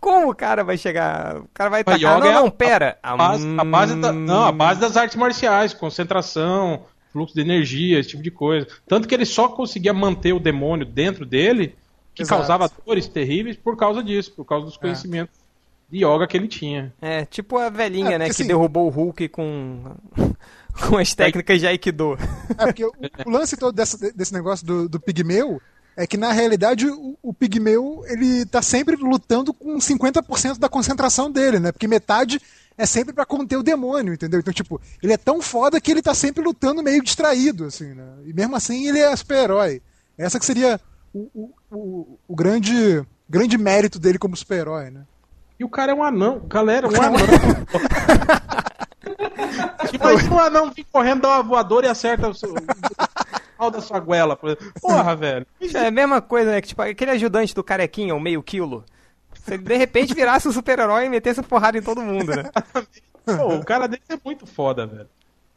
como 0.00 0.30
o 0.30 0.34
cara 0.34 0.64
vai 0.64 0.76
chegar... 0.76 1.38
O 1.38 1.48
cara 1.52 1.70
vai 1.70 1.84
tacar... 1.84 1.98
yoga 2.00 2.18
Não, 2.20 2.26
é 2.26 2.30
a- 2.30 2.40
não, 2.40 2.50
pera. 2.50 2.98
A 3.02 3.16
base, 3.16 3.46
a 3.58 3.64
base 3.64 3.96
da, 3.96 4.12
não, 4.12 4.44
a 4.44 4.52
base 4.52 4.80
das 4.80 4.96
artes 4.96 5.16
marciais, 5.16 5.72
concentração, 5.74 6.84
fluxo 7.12 7.34
de 7.34 7.40
energia, 7.40 7.98
esse 7.98 8.10
tipo 8.10 8.22
de 8.22 8.30
coisa. 8.30 8.66
Tanto 8.86 9.08
que 9.08 9.14
ele 9.14 9.24
só 9.26 9.48
conseguia 9.48 9.92
manter 9.92 10.32
o 10.32 10.40
demônio 10.40 10.86
dentro 10.86 11.24
dele, 11.26 11.74
que 12.18 12.22
Exato. 12.24 12.40
causava 12.40 12.70
dores 12.84 13.06
terríveis 13.08 13.56
por 13.56 13.76
causa 13.76 14.02
disso, 14.02 14.32
por 14.32 14.44
causa 14.44 14.66
dos 14.66 14.76
conhecimentos 14.76 15.34
de 15.90 16.04
yoga 16.04 16.26
que 16.26 16.36
ele 16.36 16.48
tinha. 16.48 16.92
É, 17.00 17.24
tipo 17.24 17.56
a 17.56 17.70
velhinha, 17.70 18.10
É, 18.14 18.18
né, 18.18 18.24
porque, 18.26 18.36
que 18.36 18.42
assim- 18.42 18.46
derrubou 18.48 18.86
o 18.86 18.90
Hulk 18.90 19.28
com... 19.28 19.94
com 20.88 20.96
as 20.98 21.14
técnicas 21.14 21.60
de 21.60 21.66
Aikido. 21.66 22.18
É, 22.58 22.66
porque 22.66 22.84
o, 22.84 22.92
o 23.26 23.30
lance 23.30 23.56
todo 23.56 23.74
dessa- 23.74 23.96
desse 24.12 24.32
negócio 24.32 24.66
do, 24.66 24.88
do 24.88 25.00
pigmeu 25.00 25.60
é 25.96 26.06
que, 26.06 26.16
na 26.16 26.30
realidade, 26.32 26.86
o, 26.88 27.16
o 27.22 27.32
pigmeu 27.32 28.02
ele 28.06 28.44
tá 28.46 28.62
sempre 28.62 28.94
lutando 28.96 29.52
com 29.54 29.76
50% 29.78 30.58
da 30.58 30.68
concentração 30.68 31.30
dele, 31.30 31.58
né? 31.58 31.72
Porque 31.72 31.88
metade 31.88 32.40
é 32.76 32.86
sempre 32.86 33.12
pra 33.12 33.24
conter 33.26 33.56
o 33.56 33.62
demônio, 33.62 34.14
entendeu? 34.14 34.38
Então, 34.40 34.52
tipo, 34.52 34.80
ele 35.02 35.12
é 35.12 35.16
tão 35.16 35.40
foda 35.42 35.80
que 35.80 35.90
ele 35.90 36.02
tá 36.02 36.14
sempre 36.14 36.42
lutando 36.44 36.82
meio 36.82 37.02
distraído, 37.02 37.64
assim, 37.64 37.94
né? 37.94 38.04
E 38.26 38.32
mesmo 38.32 38.54
assim 38.54 38.86
ele 38.88 38.98
é 39.00 39.14
super-herói. 39.16 39.80
Essa 40.16 40.38
que 40.38 40.44
seria 40.46 40.80
o, 41.12 41.30
o, 41.34 41.50
o, 41.70 42.18
o 42.28 42.36
grande, 42.36 43.04
grande 43.28 43.58
mérito 43.58 43.98
dele 43.98 44.18
como 44.18 44.36
super-herói, 44.36 44.90
né? 44.90 45.04
E 45.58 45.64
o 45.64 45.68
cara 45.68 45.92
é 45.92 45.94
um 45.94 46.02
anão, 46.02 46.42
galera, 46.46 46.88
um 46.88 46.94
é 46.94 47.00
um 47.00 47.02
anão. 47.02 47.18
Imagina 49.92 50.34
um 50.34 50.38
anão 50.38 50.70
vir 50.70 50.84
correndo, 50.84 51.22
dá 51.22 51.28
uma 51.28 51.42
voadora 51.42 51.86
e 51.86 51.88
acerta 51.88 52.28
o 52.28 52.34
seu. 52.34 52.54
pau 53.56 53.70
da 53.70 53.80
sua 53.80 53.98
goela. 53.98 54.38
exemplo. 54.42 54.72
Porra, 54.80 55.16
velho. 55.16 55.46
É 55.74 55.86
a 55.88 55.90
mesma 55.90 56.22
coisa, 56.22 56.52
né? 56.52 56.60
Que, 56.60 56.68
tipo, 56.68 56.82
aquele 56.82 57.10
ajudante 57.10 57.54
do 57.54 57.64
carequinha, 57.64 58.14
o 58.14 58.20
meio 58.20 58.42
quilo. 58.42 58.84
Se 59.34 59.54
ele 59.54 59.62
de 59.64 59.76
repente 59.76 60.14
virasse 60.14 60.46
um 60.46 60.52
super-herói 60.52 61.06
e 61.06 61.08
metesse 61.08 61.42
porrada 61.42 61.76
em 61.76 61.82
todo 61.82 62.00
mundo, 62.02 62.34
né? 62.34 62.44
Pô, 63.24 63.56
o 63.56 63.64
cara 63.64 63.88
dele 63.88 64.02
é 64.08 64.18
muito 64.24 64.46
foda, 64.46 64.86
velho. 64.86 65.08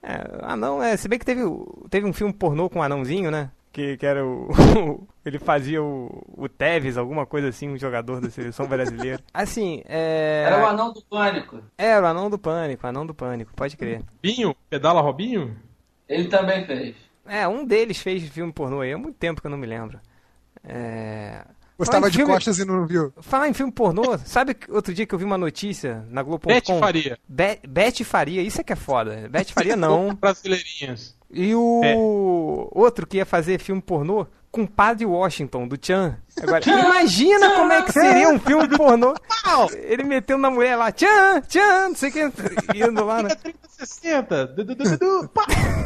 É, 0.01 0.39
anão, 0.41 0.81
é. 0.81 0.97
Se 0.97 1.07
bem 1.07 1.19
que 1.19 1.25
teve, 1.25 1.41
teve 1.89 2.07
um 2.07 2.13
filme 2.13 2.33
pornô 2.33 2.69
com 2.69 2.79
um 2.79 2.83
anãozinho, 2.83 3.29
né? 3.29 3.51
Que, 3.71 3.95
que 3.95 4.05
era 4.05 4.25
o. 4.25 4.49
ele 5.25 5.39
fazia 5.39 5.81
o, 5.81 6.23
o 6.35 6.49
Tevez, 6.49 6.97
alguma 6.97 7.25
coisa 7.25 7.47
assim, 7.47 7.69
um 7.69 7.77
jogador 7.77 8.19
da 8.19 8.29
seleção 8.29 8.67
brasileira. 8.67 9.21
Assim, 9.33 9.81
é. 9.85 10.43
Era 10.45 10.63
o 10.63 10.65
anão 10.67 10.91
do 10.91 11.01
pânico. 11.03 11.63
Era 11.77 12.05
o 12.05 12.09
anão 12.09 12.29
do 12.29 12.37
pânico, 12.37 12.85
o 12.85 12.89
anão 12.89 13.05
do 13.05 13.13
pânico, 13.13 13.53
pode 13.55 13.77
crer. 13.77 14.01
Binho, 14.21 14.53
pedala 14.69 14.99
Robinho? 14.99 15.55
Ele 16.09 16.27
também 16.27 16.65
fez. 16.65 16.95
É, 17.25 17.47
um 17.47 17.63
deles 17.65 17.97
fez 17.99 18.27
filme 18.27 18.51
pornô 18.51 18.81
aí, 18.81 18.91
há 18.91 18.97
muito 18.97 19.17
tempo 19.17 19.39
que 19.39 19.47
eu 19.47 19.51
não 19.51 19.57
me 19.57 19.67
lembro. 19.67 19.99
É. 20.63 21.45
Gostava 21.77 22.11
de 22.11 22.17
filme- 22.17 22.33
costas 22.33 22.59
e 22.59 22.65
não 22.65 22.85
viu. 22.85 23.11
Falar 23.21 23.47
em 23.47 23.53
filme 23.53 23.71
pornô, 23.71 24.17
sabe 24.19 24.53
que 24.53 24.71
outro 24.71 24.93
dia 24.93 25.05
que 25.05 25.15
eu 25.15 25.19
vi 25.19 25.25
uma 25.25 25.37
notícia 25.37 26.05
na 26.09 26.21
Globo.com? 26.21 26.53
Beth 26.53 26.79
Faria. 26.79 27.17
Be 27.27 27.59
Beth 27.67 28.03
Faria, 28.03 28.41
isso 28.41 28.61
é 28.61 28.63
que 28.63 28.73
é 28.73 28.75
foda. 28.75 29.27
Beth 29.29 29.45
Faria 29.45 29.75
não. 29.75 30.13
Brasileirinhas. 30.19 31.15
E 31.33 31.55
o 31.55 31.81
É. 31.83 31.95
outro 32.77 33.07
que 33.07 33.17
ia 33.17 33.25
fazer 33.25 33.59
filme 33.59 33.81
pornô 33.81 34.27
Compadre 34.51 35.05
Washington, 35.05 35.65
do 35.65 35.77
Chan. 35.81 36.17
Agora, 36.43 36.61
imagina 36.69 37.51
como 37.55 37.71
é 37.71 37.81
que 37.83 37.93
seria 37.93 38.27
um 38.27 38.37
filme 38.37 38.67
pornô. 38.75 39.13
Ele 39.75 40.03
metendo 40.03 40.41
na 40.41 40.49
mulher 40.49 40.75
lá, 40.75 40.91
Chan, 40.93 41.41
Chan, 41.47 41.87
não 41.89 41.95
sei 41.95 42.09
o 42.09 42.11
que, 42.13 42.31
indo 42.85 43.05
lá, 43.05 43.23
né? 43.23 43.29
3060. 43.35 44.47
Du, 44.47 44.65
du, 44.65 44.75
du, 44.75 44.83
du, 44.83 44.97
du. 44.97 45.29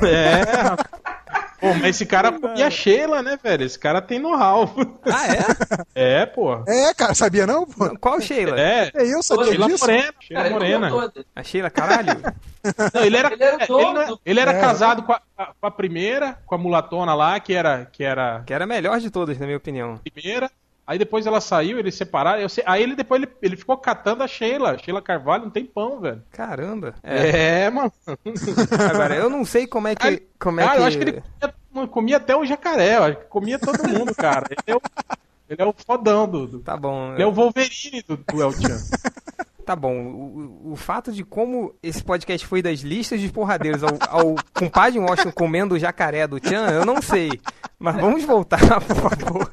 É. 0.08 0.42
Pô, 1.60 1.74
mas 1.74 1.84
esse 1.96 2.06
cara 2.06 2.32
comia 2.32 2.70
Sheila, 2.70 3.22
né, 3.24 3.40
velho? 3.42 3.64
Esse 3.64 3.80
cara 3.80 4.02
tem 4.02 4.20
know-how. 4.20 4.72
Ah, 5.06 5.86
É, 5.96 6.26
pô. 6.28 6.64
É, 6.68 6.94
cara, 6.94 7.14
sabia 7.14 7.48
não, 7.48 7.66
pô? 7.66 7.86
é? 7.88 7.98
Qual 7.98 8.20
Sheila? 8.22 8.60
É. 8.60 8.92
É, 8.94 9.14
eu 9.14 9.24
sabia 9.24 9.46
Sheila 9.46 9.68
disso. 9.68 9.86
Morena. 9.86 10.14
Sheila 10.20 10.42
Cara, 10.44 10.54
Morena. 10.54 10.92
A 11.36 11.44
Sheila, 11.44 11.70
caralho. 11.70 12.22
Não, 12.96 13.04
ele 13.04 13.16
era, 13.16 13.32
Ele 13.32 13.44
era 13.44 13.58
é, 13.62 13.64
ele 13.70 13.94
não- 13.94 14.08
do- 14.08 14.20
ele 14.26 14.40
era 14.40 14.52
É. 14.54 14.60
casado 14.60 15.04
com 15.04 15.12
a, 15.12 15.22
com 15.38 15.68
a 15.68 15.70
primeira, 15.70 16.40
com 16.48 16.56
a 16.56 16.58
mulatona 16.58 17.14
lá, 17.14 17.40
que 17.40 17.54
era, 17.54 17.86
que 17.92 18.04
era 18.04 18.42
Que 18.44 18.52
era 18.56 18.64
a 18.64 18.68
melhor 18.68 19.00
de 19.00 19.12
todas, 19.12 19.38
na 19.38 19.46
minha 19.46 19.58
opinião. 19.58 20.00
a 20.04 20.10
primeira. 20.10 20.50
Aí 20.88 21.00
depois 21.00 21.26
ela 21.26 21.42
saiu, 21.42 21.80
eles 21.80 21.96
separaram. 21.96 22.40
eu 22.42 22.48
sei- 22.50 22.64
aí 22.68 22.84
ele 22.84 22.96
depois 22.96 23.22
ele, 23.22 23.32
ele 23.42 23.58
ficou 23.58 23.76
catando 23.78 24.22
a 24.24 24.28
Sheila, 24.28 24.78
Sheila 24.78 25.02
Carvalho, 25.02 25.46
um 25.46 25.50
tempão, 25.50 26.00
velho. 26.00 26.22
Caramba. 26.32 26.94
É. 27.02 27.64
É, 27.66 27.70
mano. 27.72 27.92
Agora, 28.94 29.16
eu 29.16 29.30
não 29.30 29.44
sei 29.46 29.66
como 29.68 29.88
é 29.88 29.96
que. 29.96 30.06
Aí- 30.06 30.28
Como 30.40 30.60
é 30.60 30.64
Cara, 30.64 30.76
que... 30.76 30.82
eu 30.82 30.86
acho 30.86 30.98
que 30.98 31.04
ele 31.04 31.24
comia, 31.74 31.88
comia 31.88 32.18
até 32.18 32.36
o 32.36 32.46
jacaré, 32.46 32.98
eu 32.98 33.04
acho 33.04 33.18
que 33.18 33.26
comia 33.26 33.58
todo 33.58 33.88
mundo, 33.88 34.14
cara. 34.16 34.46
Ele 34.50 34.62
é 34.68 34.76
o, 34.76 34.82
ele 35.50 35.62
é 35.62 35.66
o 35.66 35.74
fodão 35.74 36.28
do. 36.28 36.46
do- 36.48 36.60
Tá 36.60 36.78
bom. 36.78 37.14
ele 37.14 37.24
é 37.24 37.26
o 37.26 37.32
Wolverine 37.32 38.04
do, 38.08 38.18
do 38.18 38.42
El 38.44 38.52
Chan. 38.52 38.78
Tá 39.66 39.76
bom. 39.76 39.92
O, 39.96 40.70
o- 40.70 40.72
o 40.74 40.76
fato 40.76 41.12
de 41.12 41.24
como 41.24 41.74
esse 41.82 42.04
podcast 42.04 42.46
foi 42.46 42.62
das 42.62 42.82
listas 42.82 43.20
de 43.20 43.30
porradeiros 43.32 43.82
ao, 43.84 43.90
ao 44.08 44.36
compadre 44.54 45.00
Washington 45.00 45.32
comendo 45.32 45.74
o 45.74 45.80
jacaré 45.80 46.28
do 46.28 46.38
Chan, 46.38 46.68
eu 46.72 46.86
não 46.86 47.02
sei. 47.02 47.32
Mas 47.80 47.96
vamos 47.96 48.24
voltar, 48.24 48.60
por 48.86 48.96
favor. 48.96 49.50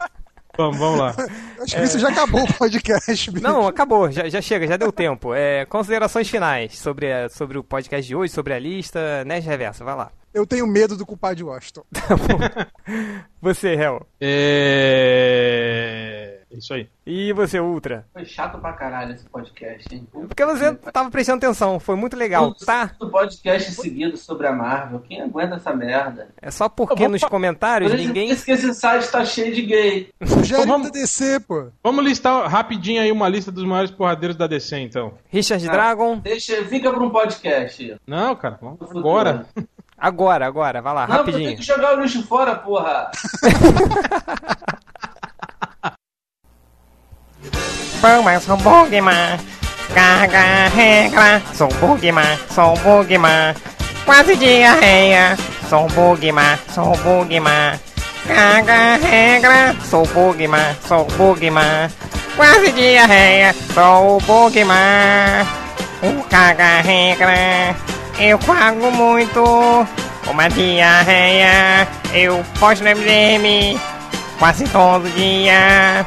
Vamos, 0.56 0.76
vamos 0.78 0.98
lá. 0.98 1.14
Acho 1.62 1.76
que 1.76 1.82
isso 1.82 1.98
já 1.98 2.08
acabou 2.10 2.42
o 2.44 2.54
podcast, 2.54 3.30
bicho. 3.30 3.42
Não, 3.42 3.66
acabou, 3.66 4.10
já, 4.10 4.28
já 4.28 4.40
chega, 4.42 4.66
já 4.66 4.76
deu 4.76 4.92
tempo. 4.92 5.34
É, 5.34 5.64
considerações 5.66 6.28
finais 6.28 6.78
sobre, 6.78 7.10
a- 7.12 7.28
sobre 7.28 7.58
o 7.58 7.64
podcast 7.64 8.06
de 8.06 8.14
hoje, 8.14 8.32
sobre 8.32 8.52
a 8.52 8.58
lista, 8.58 9.24
Nerd 9.24 9.46
Reversa, 9.46 9.84
vai 9.84 9.94
lá. 9.96 10.10
Eu 10.34 10.46
tenho 10.46 10.66
medo 10.66 10.96
do 10.96 11.04
culpado 11.06 11.36
de 11.36 11.44
Washington. 11.44 11.84
Você, 13.40 13.74
Hel. 13.74 14.06
É. 14.20 16.31
é 16.52 16.58
Isso 16.58 16.74
aí. 16.74 16.88
E 17.06 17.32
você, 17.32 17.58
Ultra. 17.60 18.06
Foi 18.12 18.24
chato 18.24 18.58
pra 18.58 18.72
caralho 18.72 19.12
esse 19.14 19.24
podcast, 19.28 19.94
hein? 19.94 20.06
Porque 20.12 20.44
você 20.44 20.74
tava 20.74 21.10
prestando 21.10 21.38
atenção, 21.44 21.80
foi 21.80 21.96
muito 21.96 22.16
legal, 22.16 22.54
tá? 22.54 22.88
Todo 22.98 23.10
podcast 23.10 23.72
seguido 23.72 24.16
sobre 24.16 24.46
a 24.46 24.52
Marvel. 24.52 25.00
Quem 25.00 25.20
aguenta 25.22 25.56
essa 25.56 25.74
merda? 25.74 26.28
É 26.40 26.50
só 26.50 26.68
porque 26.68 27.08
nos 27.08 27.22
comentários 27.24 27.90
Por 27.90 27.98
isso 27.98 28.08
ninguém. 28.08 28.34
que 28.36 28.50
esse 28.52 28.74
site 28.74 29.10
tá 29.10 29.24
cheio 29.24 29.54
de 29.54 29.62
gay. 29.62 30.10
Sugere 30.24 30.66
vamos- 30.66 30.88
da 30.90 30.92
DC, 30.92 31.40
pô. 31.40 31.68
Vamos 31.82 32.04
listar 32.04 32.48
rapidinho 32.48 33.02
aí 33.02 33.10
uma 33.10 33.28
lista 33.28 33.50
dos 33.50 33.64
maiores 33.64 33.90
porradeiros 33.90 34.36
da 34.36 34.46
DC, 34.46 34.78
então. 34.78 35.14
Richard 35.28 35.68
Ah. 35.68 35.72
Dragon. 35.72 36.18
Deixa, 36.18 36.64
fica 36.66 36.90
pra 36.92 37.02
um 37.02 37.10
podcast. 37.10 37.96
Não, 38.06 38.36
cara, 38.36 38.58
vamos 38.60 38.78
agora. 38.90 39.46
Agora, 39.98 40.44
agora, 40.46 40.82
vai 40.82 40.94
lá, 40.94 41.06
Não, 41.06 41.16
rapidinho. 41.18 41.46
tem 41.50 41.56
que 41.56 41.62
jogar 41.62 41.96
o 41.96 42.00
lixo 42.02 42.26
fora, 42.26 42.56
porra. 42.56 43.08
Vamos, 48.02 48.42
sou 48.42 48.56
Bugman. 48.56 49.38
Carga 49.94 50.66
regra, 50.74 51.40
sou 51.54 51.68
Bugman, 51.68 52.36
sou 52.52 52.76
Bugman. 52.78 53.54
Quase 54.04 54.34
diarreia, 54.34 55.38
sou 55.70 55.86
Bugman, 55.86 56.58
sou 56.74 56.96
Bugman. 56.96 57.78
Carga 58.26 58.96
regra, 58.96 59.76
sou 59.88 60.04
Bugman, 60.08 60.76
sou 60.84 61.04
Bugman. 61.16 61.88
Quase 62.34 62.72
diarreia, 62.72 63.54
sou 63.72 64.20
Bugman. 64.22 65.46
O 66.02 66.24
caga 66.24 66.80
regra, 66.80 67.76
eu 68.18 68.36
pago 68.40 68.90
muito. 68.90 69.86
Uma 70.26 70.48
diarreia, 70.48 71.86
eu 72.12 72.44
posto 72.58 72.82
no 72.82 72.90
MDM 72.90 73.78
quase 74.40 74.64
todo 74.64 75.08
dia. 75.14 76.04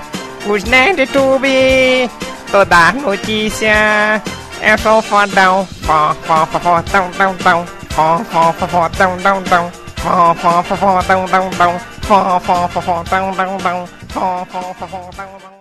Os 0.47 0.63
Nerdtube, 0.63 2.09
toda 2.51 2.91
notícia. 2.91 4.21
Eu 4.61 4.77
sou 4.77 5.01
fodão, 5.01 5.67
fó, 5.81 6.15
fó, 6.23 6.45
fó, 6.45 6.59
fó, 6.59 6.81
tão, 6.83 7.09
tão, 7.11 7.35
tão. 7.37 7.65
Fó, 7.89 8.19
fó, 8.29 8.53
fó, 8.53 8.67
fó, 8.67 8.89
tão, 8.89 9.17
tão, 9.17 9.43
tão. 9.43 9.71
Fó, 9.97 10.35
fó, 10.35 10.63
fó, 10.63 10.75
fó, 10.75 11.01
tão, 11.01 11.25
tão, 11.27 11.49
tão. 11.49 11.79
Fó, 12.03 12.39
fó, 12.39 12.67
fó, 12.67 12.81
fó, 12.81 13.03
tão, 13.03 13.33
tão, 13.33 13.57
tão. 13.57 13.87
Fó, 14.09 14.45
fó, 14.45 14.73
fó, 14.79 14.87
fó, 14.87 15.09
tão, 15.15 15.39
tão, 15.39 15.54